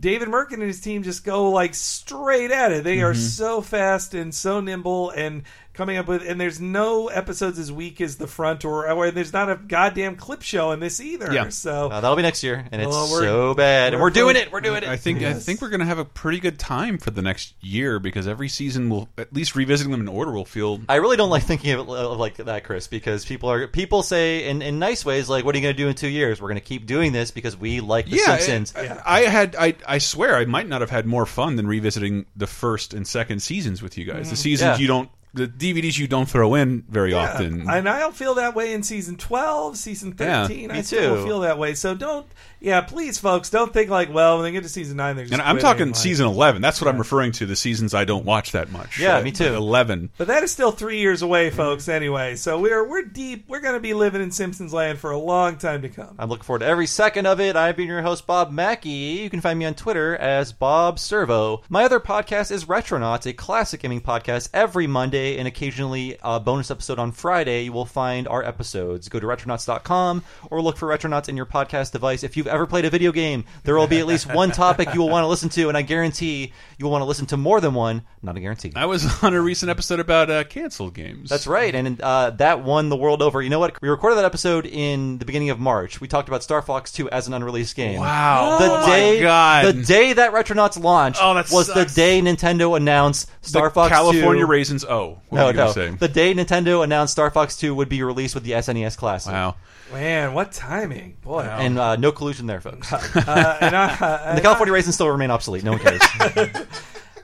David 0.00 0.28
Mirkin 0.28 0.60
and 0.60 0.68
his 0.68 0.80
team 0.80 1.02
just 1.02 1.24
go 1.24 1.50
like 1.50 1.74
straight 1.74 2.50
at 2.50 2.72
it. 2.72 2.84
They 2.84 3.02
are 3.02 3.12
Mhm. 3.12 3.16
so 3.16 3.60
fast 3.60 4.14
and 4.14 4.34
so 4.34 4.60
nimble 4.60 5.10
and 5.10 5.42
coming 5.78 5.96
up 5.96 6.06
with 6.08 6.28
and 6.28 6.38
there's 6.40 6.60
no 6.60 7.08
episodes 7.08 7.58
as 7.58 7.72
weak 7.72 8.00
as 8.02 8.16
the 8.16 8.26
front 8.26 8.64
or 8.66 8.90
or 8.90 9.10
there's 9.10 9.32
not 9.32 9.48
a 9.50 9.56
goddamn 9.56 10.16
clip 10.16 10.42
show 10.42 10.72
in 10.72 10.80
this 10.80 11.00
either. 11.00 11.32
Yeah. 11.32 11.48
So 11.48 11.88
Uh, 11.88 12.00
that'll 12.00 12.16
be 12.16 12.22
next 12.22 12.42
year, 12.42 12.66
and 12.70 12.82
it's 12.82 12.94
we're- 12.94 13.24
so 13.24 13.54
bad, 13.54 13.94
and 13.94 14.02
we're 14.02 14.08
we're 14.08 14.10
doing 14.10 14.36
it. 14.36 14.50
We're 14.52 14.60
doing 14.60 14.82
it. 14.82 14.88
I 14.88 14.96
think 14.96 15.22
I 15.22 15.32
think 15.34 15.62
we're 15.62 15.68
going 15.70 15.80
to 15.80 15.86
have 15.86 15.98
a 15.98 16.04
pretty 16.04 16.40
good 16.40 16.58
time 16.58 16.98
for 16.98 17.10
the 17.10 17.22
next 17.22 17.54
year 17.60 17.98
because 17.98 18.26
every 18.26 18.48
season 18.48 18.90
will 18.90 19.08
at 19.16 19.32
least 19.32 19.54
revisiting 19.54 19.92
them 19.92 20.00
in 20.00 20.08
order 20.08 20.32
will 20.32 20.44
feel. 20.44 20.80
I 20.88 20.96
really 20.96 21.16
don't 21.16 21.30
like 21.30 21.44
thinking 21.44 21.70
of 21.72 21.80
it 21.88 21.90
like 21.90 22.36
that, 22.38 22.64
Chris, 22.64 22.88
because 22.88 23.24
people 23.24 23.50
are 23.50 23.66
people 23.68 24.02
say 24.02 24.48
in, 24.48 24.60
in 24.62 24.78
nice 24.80 25.04
ways 25.04 25.28
like, 25.28 25.44
"What 25.44 25.54
are 25.54 25.58
you 25.58 25.62
going 25.62 25.76
to 25.76 25.82
do 25.82 25.88
in 25.88 25.94
two 25.94 26.08
years? 26.08 26.40
We're 26.42 26.48
going 26.48 26.60
to 26.60 26.66
keep 26.66 26.86
doing 26.86 27.12
this 27.12 27.30
because 27.30 27.56
we 27.56 27.80
like 27.80 28.06
The 28.10 28.16
yeah, 28.16 28.36
Simpsons." 28.38 28.74
I, 28.76 28.98
I 29.06 29.20
had 29.28 29.54
I 29.56 29.74
I 29.86 29.98
swear 29.98 30.36
I 30.36 30.44
might 30.44 30.66
not 30.68 30.80
have 30.80 30.90
had 30.90 31.06
more 31.06 31.24
fun 31.26 31.54
than 31.56 31.66
revisiting 31.66 32.26
the 32.34 32.46
first 32.48 32.94
and 32.94 33.06
second 33.06 33.40
seasons 33.40 33.82
with 33.82 33.96
you 33.98 34.04
guys. 34.04 34.30
The 34.30 34.34
Mhm. 34.36 34.38
seasons 34.38 34.66
Yeah. 34.66 34.78
you 34.78 34.86
don't 34.88 35.08
the 35.38 35.48
DVDs 35.48 35.98
you 35.98 36.06
don't 36.06 36.28
throw 36.28 36.54
in 36.54 36.84
very 36.88 37.14
often. 37.14 37.68
And 37.68 37.88
I 37.88 37.98
don't 38.00 38.14
feel 38.14 38.34
that 38.34 38.54
way 38.54 38.72
in 38.72 38.82
season 38.82 39.16
12, 39.16 39.76
season 39.76 40.14
Yeah, 40.18 40.46
13. 40.46 40.68
me 40.68 40.74
I 40.74 40.82
still 40.82 41.16
too. 41.16 41.24
feel 41.24 41.40
that 41.40 41.58
way. 41.58 41.74
So 41.74 41.94
don't, 41.94 42.26
yeah, 42.60 42.80
please, 42.82 43.18
folks, 43.18 43.50
don't 43.50 43.72
think 43.72 43.88
like, 43.90 44.12
well, 44.12 44.36
when 44.36 44.44
they 44.44 44.52
get 44.52 44.64
to 44.64 44.68
season 44.68 44.96
9, 44.96 45.16
they're 45.16 45.24
just 45.24 45.32
and 45.32 45.40
I'm 45.42 45.58
talking 45.58 45.86
like- 45.88 45.96
season 45.96 46.26
eleven. 46.26 46.60
That's 46.60 46.80
what 46.80 46.88
I'm 46.88 46.98
referring 46.98 47.32
to. 47.32 47.46
The 47.46 47.56
seasons 47.56 47.94
I 47.94 48.04
don't 48.04 48.24
watch 48.24 48.52
that 48.52 48.70
much. 48.72 48.98
Yeah, 48.98 49.20
me 49.22 49.30
too. 49.32 49.54
Eleven. 49.54 50.10
But 50.18 50.26
that 50.26 50.42
is 50.42 50.50
still 50.50 50.72
three 50.72 50.98
years 51.00 51.22
away, 51.22 51.48
Mm-hmm. 51.48 51.56
folks, 51.56 51.88
anyway. 51.88 52.34
So 52.36 52.58
we're 52.60 52.86
we're 52.88 53.02
deep. 53.02 53.44
We're 53.48 53.60
going 53.60 53.74
to 53.74 53.80
be 53.80 53.94
living 53.94 54.20
in 54.20 54.30
Simpsons 54.32 54.72
land 54.72 54.98
for 54.98 55.12
a 55.12 55.18
long 55.18 55.56
time 55.56 55.82
to 55.82 55.88
come. 55.88 56.14
I'm 56.18 56.28
looking 56.28 56.42
forward 56.44 56.60
to 56.60 56.66
every 56.66 56.86
second 56.86 57.26
of 57.26 57.40
it. 57.40 57.54
I've 57.54 57.76
been 57.76 57.86
your 57.86 58.02
host, 58.02 58.26
Bob 58.26 58.50
Mackey. 58.50 58.88
You 59.22 59.30
can 59.30 59.40
find 59.40 59.58
me 59.58 59.64
on 59.66 59.74
Twitter 59.74 60.16
as 60.16 60.52
Bob 60.52 60.98
Servo. 60.98 61.62
My 61.68 61.84
other 61.84 62.00
podcast 62.00 62.50
is 62.50 62.64
Retronauts, 62.64 63.26
a 63.26 63.32
classic 63.32 63.80
gaming 63.82 64.00
podcast 64.00 64.48
every 64.52 64.86
Monday 64.88 65.27
Wednesday 65.28 65.38
and 65.38 65.48
occasionally 65.48 66.16
a 66.22 66.40
bonus 66.40 66.70
episode 66.70 66.98
on 66.98 67.12
Friday, 67.12 67.64
you 67.64 67.72
will 67.72 67.84
find 67.84 68.26
our 68.28 68.42
episodes. 68.44 69.08
Go 69.08 69.20
to 69.20 69.26
retronauts.com 69.26 70.22
or 70.50 70.62
look 70.62 70.76
for 70.76 70.88
Retronauts 70.88 71.28
in 71.28 71.36
your 71.36 71.46
podcast 71.46 71.92
device. 71.92 72.22
If 72.22 72.36
you've 72.36 72.46
ever 72.46 72.66
played 72.66 72.84
a 72.84 72.90
video 72.90 73.12
game, 73.12 73.44
there 73.64 73.76
will 73.76 73.86
be 73.86 73.98
at 73.98 74.06
least 74.06 74.32
one 74.32 74.50
topic 74.52 74.94
you 74.94 75.00
will 75.00 75.08
want 75.10 75.24
to 75.24 75.28
listen 75.28 75.48
to, 75.50 75.68
and 75.68 75.76
I 75.76 75.82
guarantee 75.82 76.52
you 76.78 76.84
will 76.84 76.92
want 76.92 77.02
to 77.02 77.06
listen 77.06 77.26
to 77.26 77.36
more 77.36 77.60
than 77.60 77.74
one. 77.74 78.02
Not 78.22 78.36
a 78.36 78.40
guarantee. 78.40 78.72
I 78.74 78.86
was 78.86 79.22
on 79.22 79.34
a 79.34 79.40
recent 79.40 79.70
episode 79.70 80.00
about 80.00 80.30
uh, 80.30 80.44
canceled 80.44 80.94
games. 80.94 81.28
That's 81.30 81.46
right, 81.46 81.74
and 81.74 82.00
uh, 82.00 82.30
that 82.30 82.62
won 82.64 82.88
the 82.88 82.96
world 82.96 83.22
over. 83.22 83.42
You 83.42 83.50
know 83.50 83.58
what? 83.60 83.80
We 83.82 83.88
recorded 83.88 84.16
that 84.16 84.24
episode 84.24 84.66
in 84.66 85.18
the 85.18 85.24
beginning 85.24 85.50
of 85.50 85.58
March. 85.60 86.00
We 86.00 86.08
talked 86.08 86.28
about 86.28 86.42
Star 86.42 86.62
Fox 86.62 86.90
2 86.92 87.10
as 87.10 87.26
an 87.28 87.34
unreleased 87.34 87.76
game. 87.76 88.00
Wow. 88.00 88.58
The 88.58 88.68
Oh 88.68 88.80
my 88.80 88.86
day, 88.86 89.20
God. 89.20 89.64
the 89.66 89.82
day 89.82 90.12
that 90.14 90.32
Retronauts 90.32 90.80
launched 90.82 91.20
Oh, 91.22 91.34
that 91.34 91.50
was 91.50 91.66
sucks. 91.66 91.94
the 91.94 92.00
day 92.00 92.20
Nintendo 92.20 92.76
announced 92.76 93.30
Star 93.40 93.68
The 93.68 93.74
Fox 93.74 93.90
California 93.90 94.44
2. 94.44 94.46
Raisins. 94.46 94.84
Oh, 95.16 95.22
what 95.28 95.38
no, 95.38 95.44
were 95.46 95.50
you 95.52 95.56
no. 95.56 95.72
say? 95.72 95.90
The 95.90 96.08
day 96.08 96.34
Nintendo 96.34 96.82
announced 96.84 97.12
Star 97.12 97.30
Fox 97.30 97.56
2 97.56 97.74
would 97.74 97.88
be 97.88 98.02
released 98.02 98.34
with 98.34 98.44
the 98.44 98.52
SNES 98.52 98.96
Classic. 98.96 99.32
Wow. 99.32 99.56
Man, 99.92 100.34
what 100.34 100.52
timing, 100.52 101.16
boy! 101.22 101.42
And 101.42 101.78
uh, 101.78 101.96
no 101.96 102.12
collusion 102.12 102.46
there, 102.46 102.60
folks. 102.60 102.92
Uh, 102.92 103.58
and 103.60 103.74
I- 103.76 104.20
And 104.28 104.36
the 104.38 104.42
California 104.42 104.72
raisins 104.72 104.94
still 104.96 105.08
remain 105.08 105.30
obsolete. 105.30 105.64
No 105.64 105.72
one 105.72 105.80
cares. 105.80 106.02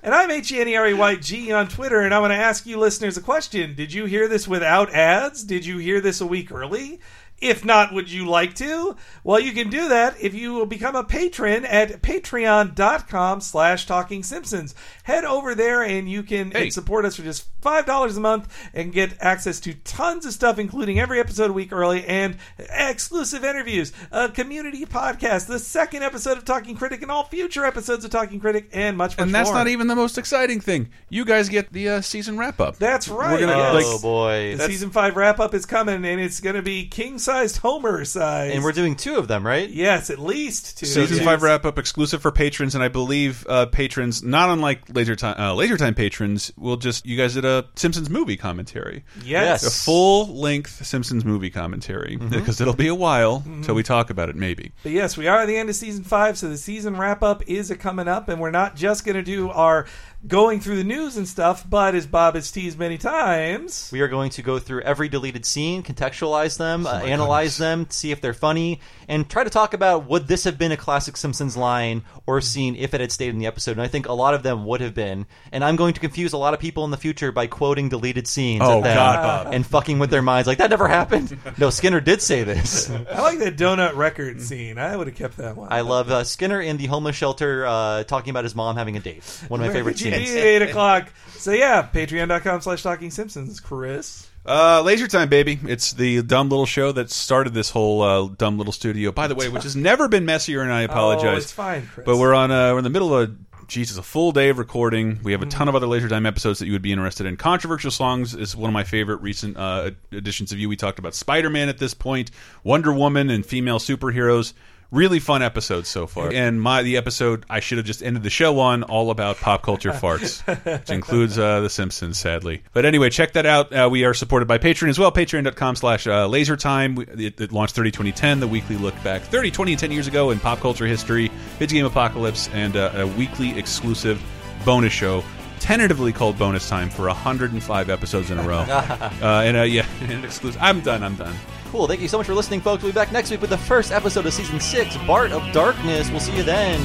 And 0.02 0.15
I'm 0.15 0.31
H 0.31 0.52
E 0.52 0.61
N 0.61 0.69
E 0.69 0.77
R 0.77 0.86
E 0.89 0.93
Y 0.93 1.15
G 1.16 1.51
on 1.51 1.66
Twitter, 1.66 2.01
and 2.02 2.12
I 2.12 2.19
want 2.19 2.31
to 2.32 2.36
ask 2.36 2.66
you 2.66 2.78
listeners 2.78 3.16
a 3.16 3.23
question. 3.23 3.74
Did 3.74 3.90
you 3.94 4.05
hear 4.05 4.28
this 4.28 4.47
without 4.47 4.93
ads? 4.93 5.43
Did 5.43 5.65
you 5.65 5.78
hear 5.78 5.98
this 6.02 6.20
a 6.20 6.27
week 6.27 6.52
early? 6.52 7.01
If 7.40 7.65
not, 7.65 7.94
would 7.94 8.11
you 8.11 8.27
like 8.28 8.55
to? 8.56 8.97
Well, 9.24 9.40
you 9.40 9.52
can 9.52 9.70
do 9.70 9.89
that 9.89 10.16
if 10.20 10.35
you 10.35 10.52
will 10.52 10.66
become 10.66 10.94
a 10.94 11.05
patron 11.05 11.65
at 11.65 12.02
patreon.com 12.02 13.40
slash 13.40 13.86
talking 13.86 14.23
simpsons. 14.23 14.74
Head 15.05 15.24
over 15.24 15.55
there 15.55 15.82
and 15.82 16.09
you 16.09 16.23
can 16.23 16.51
Hey. 16.51 16.69
support 16.70 17.05
us 17.05 17.16
for 17.16 17.23
just 17.23 17.47
$5 17.65 18.16
a 18.16 18.20
month 18.20 18.70
and 18.74 18.93
get 18.93 19.15
access 19.20 19.59
to 19.61 19.74
tons 19.74 20.27
of 20.27 20.32
stuff, 20.32 20.59
including 20.59 21.01
every 21.01 21.19
episode 21.20 21.51
a 21.51 21.53
week 21.53 21.73
early 21.73 22.05
and 22.05 22.36
exclusive 22.59 23.45
interviews, 23.45 23.93
a 24.12 24.28
community 24.28 24.85
podcast, 24.85 25.47
the 25.47 25.59
second 25.59 26.03
episode 26.03 26.36
of 26.36 26.45
Talking 26.45 26.77
Critic, 26.77 27.03
and 27.03 27.11
all 27.11 27.24
future 27.24 27.65
episodes 27.65 28.05
of 28.05 28.11
Talking 28.11 28.41
Critic, 28.41 28.69
and 28.73 28.97
much, 28.97 29.16
much 29.16 29.23
And 29.24 29.35
that's 29.35 29.49
more. 29.49 29.59
not 29.59 29.69
even 29.69 29.86
the 29.86 29.97
most 29.97 30.19
exciting 30.19 30.61
thing. 30.61 30.91
You 31.09 31.24
guys 31.24 31.49
get 31.49 31.73
the 31.73 31.89
uh, 31.89 32.01
season 32.01 32.36
wrap 32.39 32.61
up. 32.61 32.77
That's 32.77 33.09
right. 33.09 33.32
We're 33.41 33.47
gonna, 33.47 33.57
yes. 33.59 33.74
like- 33.74 33.85
oh 33.86 33.99
boy. 34.01 34.51
The 34.53 34.57
That's- 34.57 34.70
season 34.70 34.91
five 34.91 35.16
wrap 35.16 35.41
up 35.41 35.55
is 35.55 35.66
coming, 35.66 36.05
and 36.05 36.20
it's 36.20 36.41
going 36.41 36.57
to 36.57 36.62
be 36.62 36.86
king 36.86 37.19
sized 37.19 37.59
Homer 37.59 38.05
size. 38.05 38.53
and 38.53 38.62
we're 38.62 38.73
doing 38.73 38.97
two 38.97 39.16
of 39.16 39.28
them, 39.28 39.47
right? 39.47 39.69
yes, 39.69 40.11
at 40.11 40.19
least 40.19 40.78
two. 40.78 40.86
Season 40.86 41.16
Yes. 41.16 41.24
five 41.24 41.43
wrap 41.43 41.65
up 41.65 41.78
exclusive 41.78 42.20
for 42.23 42.31
patrons, 42.31 42.74
and 42.74 42.82
I 42.85 42.89
believe 42.89 43.47
uh, 43.49 43.66
patrons, 43.66 44.23
not 44.23 44.49
unlike 44.49 44.82
Laser 44.93 45.16
Time, 45.16 45.36
uh, 45.39 45.55
Laser 45.55 45.77
Time 45.77 45.95
patrons, 45.95 46.53
will 46.57 46.77
just 46.77 47.07
you 47.07 47.16
guys 47.16 47.35
did 47.35 47.45
a 47.45 47.53
Simpsons 47.76 48.10
movie 48.10 48.36
commentary. 48.36 49.05
Yes. 49.24 49.66
a 49.66 49.70
full 49.70 50.26
length 50.35 50.85
Simpsons 50.85 51.24
movie 51.24 51.51
commentary 51.51 52.16
mm-hmm. 52.16 52.28
because 52.28 52.60
it'll 52.60 52.74
be 52.74 52.89
a 52.89 52.94
while 52.94 53.40
mm-hmm. 53.40 53.62
till 53.62 53.74
we 53.74 53.82
talk 53.82 54.10
about 54.10 54.28
it. 54.28 54.36
Maybe 54.36 54.72
But 54.82 54.93
yes, 54.93 55.16
we 55.16 55.26
are 55.28 55.40
at 55.40 55.47
the 55.47 55.56
end 55.56 55.68
of 55.68 55.76
season 55.76 56.05
five, 56.05 56.36
so 56.39 56.48
the 56.48 56.56
season 56.56 56.97
wrap 56.97 57.22
up 57.22 57.43
is 57.48 57.70
a 57.70 57.76
coming 57.76 58.09
up, 58.09 58.28
and 58.28 58.40
we're 58.40 58.51
not 58.51 58.76
just 58.76 59.05
going 59.05 59.16
to 59.16 59.22
do 59.22 59.51
our 59.51 59.86
going 60.26 60.60
through 60.60 60.76
the 60.76 60.84
news 60.84 61.16
and 61.16 61.28
stuff, 61.28 61.68
but 61.68 61.94
as 61.94 62.06
Bob 62.06 62.34
has 62.34 62.51
teased 62.51 62.78
many 62.78 62.96
times, 62.98 63.90
We 63.92 64.01
are 64.01 64.09
going 64.09 64.30
to 64.30 64.42
go 64.42 64.59
through 64.59 64.82
every 64.82 65.09
deleted 65.09 65.44
scene, 65.44 65.82
contextualize 65.82 66.56
them, 66.59 66.86
uh, 66.86 66.92
my 67.01 67.05
analyze 67.05 67.59
them, 67.59 67.86
see 67.90 68.10
if 68.10 68.20
they're 68.20 68.32
funny, 68.34 68.80
and 69.09 69.28
try 69.28 69.44
to 69.44 69.51
talk 69.51 69.74
about 69.74 70.09
would 70.09 70.26
this 70.26 70.44
have 70.44 70.56
been 70.59 70.72
a 70.72 70.76
classic 70.76 71.16
Simpsons 71.16 71.56
line 71.56 72.02
or 72.26 72.40
scene 72.40 72.74
if 72.76 72.94
it 72.94 73.01
had 73.01 73.12
stayed 73.12 73.28
in 73.30 73.38
the 73.38 73.46
episode. 73.46 73.72
And 73.72 73.82
I 73.82 73.88
think 73.88 74.06
a 74.09 74.12
lot 74.12 74.34
of 74.34 74.42
them 74.42 74.64
would 74.66 74.80
have 74.80 74.94
been. 74.94 75.26
And 75.52 75.62
I'm 75.64 75.76
going 75.76 75.94
to 75.94 76.01
confuse 76.01 76.32
a 76.32 76.38
lot 76.38 76.55
of 76.55 76.60
people 76.60 76.84
in 76.84 76.90
the 76.90 76.96
future 76.96 77.30
by 77.32 77.46
quoting 77.46 77.88
deleted 77.88 78.26
scenes 78.26 78.62
Oh, 78.64 78.78
at 78.78 78.84
them 78.84 78.96
God, 78.96 79.44
Bob. 79.44 79.55
and 79.55 79.66
fucking 79.66 79.98
with 79.98 80.10
their 80.10 80.22
minds 80.22 80.46
like 80.46 80.59
that 80.59 80.70
never 80.70 80.88
happened. 80.88 81.36
no, 81.59 81.70
Skinner 81.70 82.01
did 82.01 82.22
say 82.22 82.44
this. 82.44 82.88
I 82.90 83.20
like 83.20 83.38
that 83.40 83.56
donut 83.56 83.94
record 83.96 84.40
scene. 84.40 84.78
I 84.78 84.96
would 84.96 85.06
have 85.06 85.16
kept 85.16 85.36
that 85.36 85.56
one. 85.56 85.68
I 85.70 85.82
love 85.82 86.10
uh, 86.10 86.24
Skinner 86.24 86.60
in 86.60 86.76
the 86.78 86.86
homeless 86.86 87.16
shelter 87.16 87.66
uh, 87.66 88.05
talking 88.05 88.30
about 88.30 88.44
his 88.44 88.55
mom 88.55 88.76
having 88.76 88.96
a 88.96 89.01
date. 89.01 89.22
One 89.48 89.60
of 89.60 89.66
my 89.66 89.72
favorite 89.72 89.84
Where 89.84 89.92
could 89.92 89.98
scenes. 89.98 90.14
eight 90.36 90.62
o'clock. 90.62 91.12
So 91.36 91.53
yeah, 91.53 91.86
patreon.com 91.93 92.61
slash 92.62 92.82
talking 92.82 93.11
simpsons, 93.11 93.61
Chris. 93.61 94.28
uh, 94.47 94.82
Laser 94.82 95.07
Time, 95.09 95.28
baby. 95.28 95.59
It's 95.66 95.93
the 95.93 96.23
dumb 96.23 96.49
little 96.49 96.66
show 96.66 96.93
that 96.93 97.11
started 97.11 97.53
this 97.55 97.70
whole 97.70 98.03
uh, 98.03 98.28
dumb 98.39 98.57
little 98.59 98.73
studio. 98.73 99.12
By 99.12 99.27
the 99.27 99.35
way, 99.35 99.49
which 99.49 99.62
has 99.65 99.77
never 99.77 100.09
been 100.09 100.24
messier, 100.24 100.62
and 100.62 100.73
I 100.73 100.82
apologize. 100.91 101.35
Oh, 101.35 101.36
it's 101.36 101.53
fine, 101.53 101.86
Chris. 101.86 102.07
But 102.07 102.16
we're 102.16 102.35
on 102.35 102.51
uh, 102.51 102.73
we're 102.73 102.78
in 102.78 102.85
the 102.85 102.91
middle 102.91 103.15
of 103.15 103.31
a 103.31 103.35
Jesus, 103.66 103.97
a 103.97 104.03
full 104.03 104.32
day 104.32 104.51
of 104.51 104.59
recording. 104.59 105.20
We 105.23 105.32
have 105.32 105.41
a 105.43 105.47
ton 105.47 105.69
of 105.69 105.74
other 105.74 105.86
Laser 105.86 106.09
Time 106.09 106.27
episodes 106.27 106.59
that 106.59 106.66
you 106.66 106.73
would 106.73 106.82
be 106.82 106.93
interested 106.93 107.24
in. 107.27 107.39
Controversial 107.39 107.91
Songs 107.91 108.35
is 108.35 108.55
one 108.55 108.69
of 108.69 108.74
my 108.74 108.85
favorite 108.85 109.23
recent 109.23 109.57
uh, 109.57 109.93
editions 110.12 110.53
of 110.53 110.59
you. 110.59 110.69
We 110.69 110.77
talked 110.77 110.99
about 110.99 111.15
Spider 111.15 111.49
Man 111.49 111.70
at 111.70 111.78
this 111.78 111.95
point, 111.95 112.31
Wonder 112.62 112.93
Woman, 112.93 113.31
and 113.31 113.45
female 113.45 113.78
superheroes. 113.78 114.53
Really 114.94 115.18
fun 115.18 115.42
episodes 115.42 115.88
so 115.88 116.06
far. 116.06 116.32
And 116.32 116.62
my 116.62 116.84
the 116.84 116.98
episode 116.98 117.44
I 117.50 117.58
should 117.58 117.78
have 117.78 117.86
just 117.86 118.00
ended 118.00 118.22
the 118.22 118.30
show 118.30 118.60
on, 118.60 118.84
all 118.84 119.10
about 119.10 119.38
pop 119.38 119.62
culture 119.62 119.90
farts, 119.92 120.40
which 120.64 120.88
includes 120.88 121.36
uh, 121.36 121.62
The 121.62 121.68
Simpsons, 121.68 122.16
sadly. 122.16 122.62
But 122.72 122.84
anyway, 122.84 123.10
check 123.10 123.32
that 123.32 123.44
out. 123.44 123.72
Uh, 123.72 123.88
we 123.90 124.04
are 124.04 124.14
supported 124.14 124.46
by 124.46 124.58
Patreon 124.58 124.90
as 124.90 124.96
well. 124.96 125.10
Patreon.com 125.10 125.74
slash 125.74 126.06
uh, 126.06 126.28
lasertime. 126.28 127.20
It, 127.20 127.40
it 127.40 127.50
launched 127.50 127.74
30 127.74 127.90
2010, 127.90 128.38
the 128.38 128.46
weekly 128.46 128.76
look 128.76 128.94
back 129.02 129.22
30, 129.22 129.50
20, 129.50 129.72
and 129.72 129.80
10 129.80 129.90
years 129.90 130.06
ago 130.06 130.30
in 130.30 130.38
pop 130.38 130.60
culture 130.60 130.86
history, 130.86 131.28
video 131.58 131.80
game 131.80 131.86
apocalypse, 131.86 132.48
and 132.50 132.76
uh, 132.76 132.92
a 132.94 133.06
weekly 133.06 133.58
exclusive 133.58 134.22
bonus 134.64 134.92
show. 134.92 135.24
Tentatively 135.58 136.12
called 136.12 136.38
bonus 136.38 136.68
time 136.68 136.88
for 136.88 137.08
105 137.08 137.90
episodes 137.90 138.30
in 138.30 138.38
a 138.38 138.46
row. 138.46 138.58
uh, 138.68 139.18
and 139.20 139.56
uh, 139.56 139.62
yeah, 139.62 139.86
and 140.02 140.24
exclusive. 140.24 140.60
I'm 140.62 140.82
done. 140.82 141.02
I'm 141.02 141.16
done. 141.16 141.34
Cool. 141.74 141.88
Thank 141.88 142.02
you 142.02 142.06
so 142.06 142.18
much 142.18 142.26
for 142.28 142.34
listening, 142.34 142.60
folks. 142.60 142.84
We'll 142.84 142.92
be 142.92 142.94
back 142.94 143.10
next 143.10 143.32
week 143.32 143.40
with 143.40 143.51
the 143.51 143.59
first 143.59 143.90
episode 143.90 144.24
of 144.26 144.32
season 144.32 144.60
six, 144.60 144.96
Bart 145.09 145.32
of 145.32 145.42
Darkness. 145.52 146.09
We'll 146.09 146.20
see 146.20 146.36
you 146.36 146.44
then. 146.44 146.80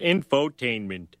Infotainment. 0.00 1.17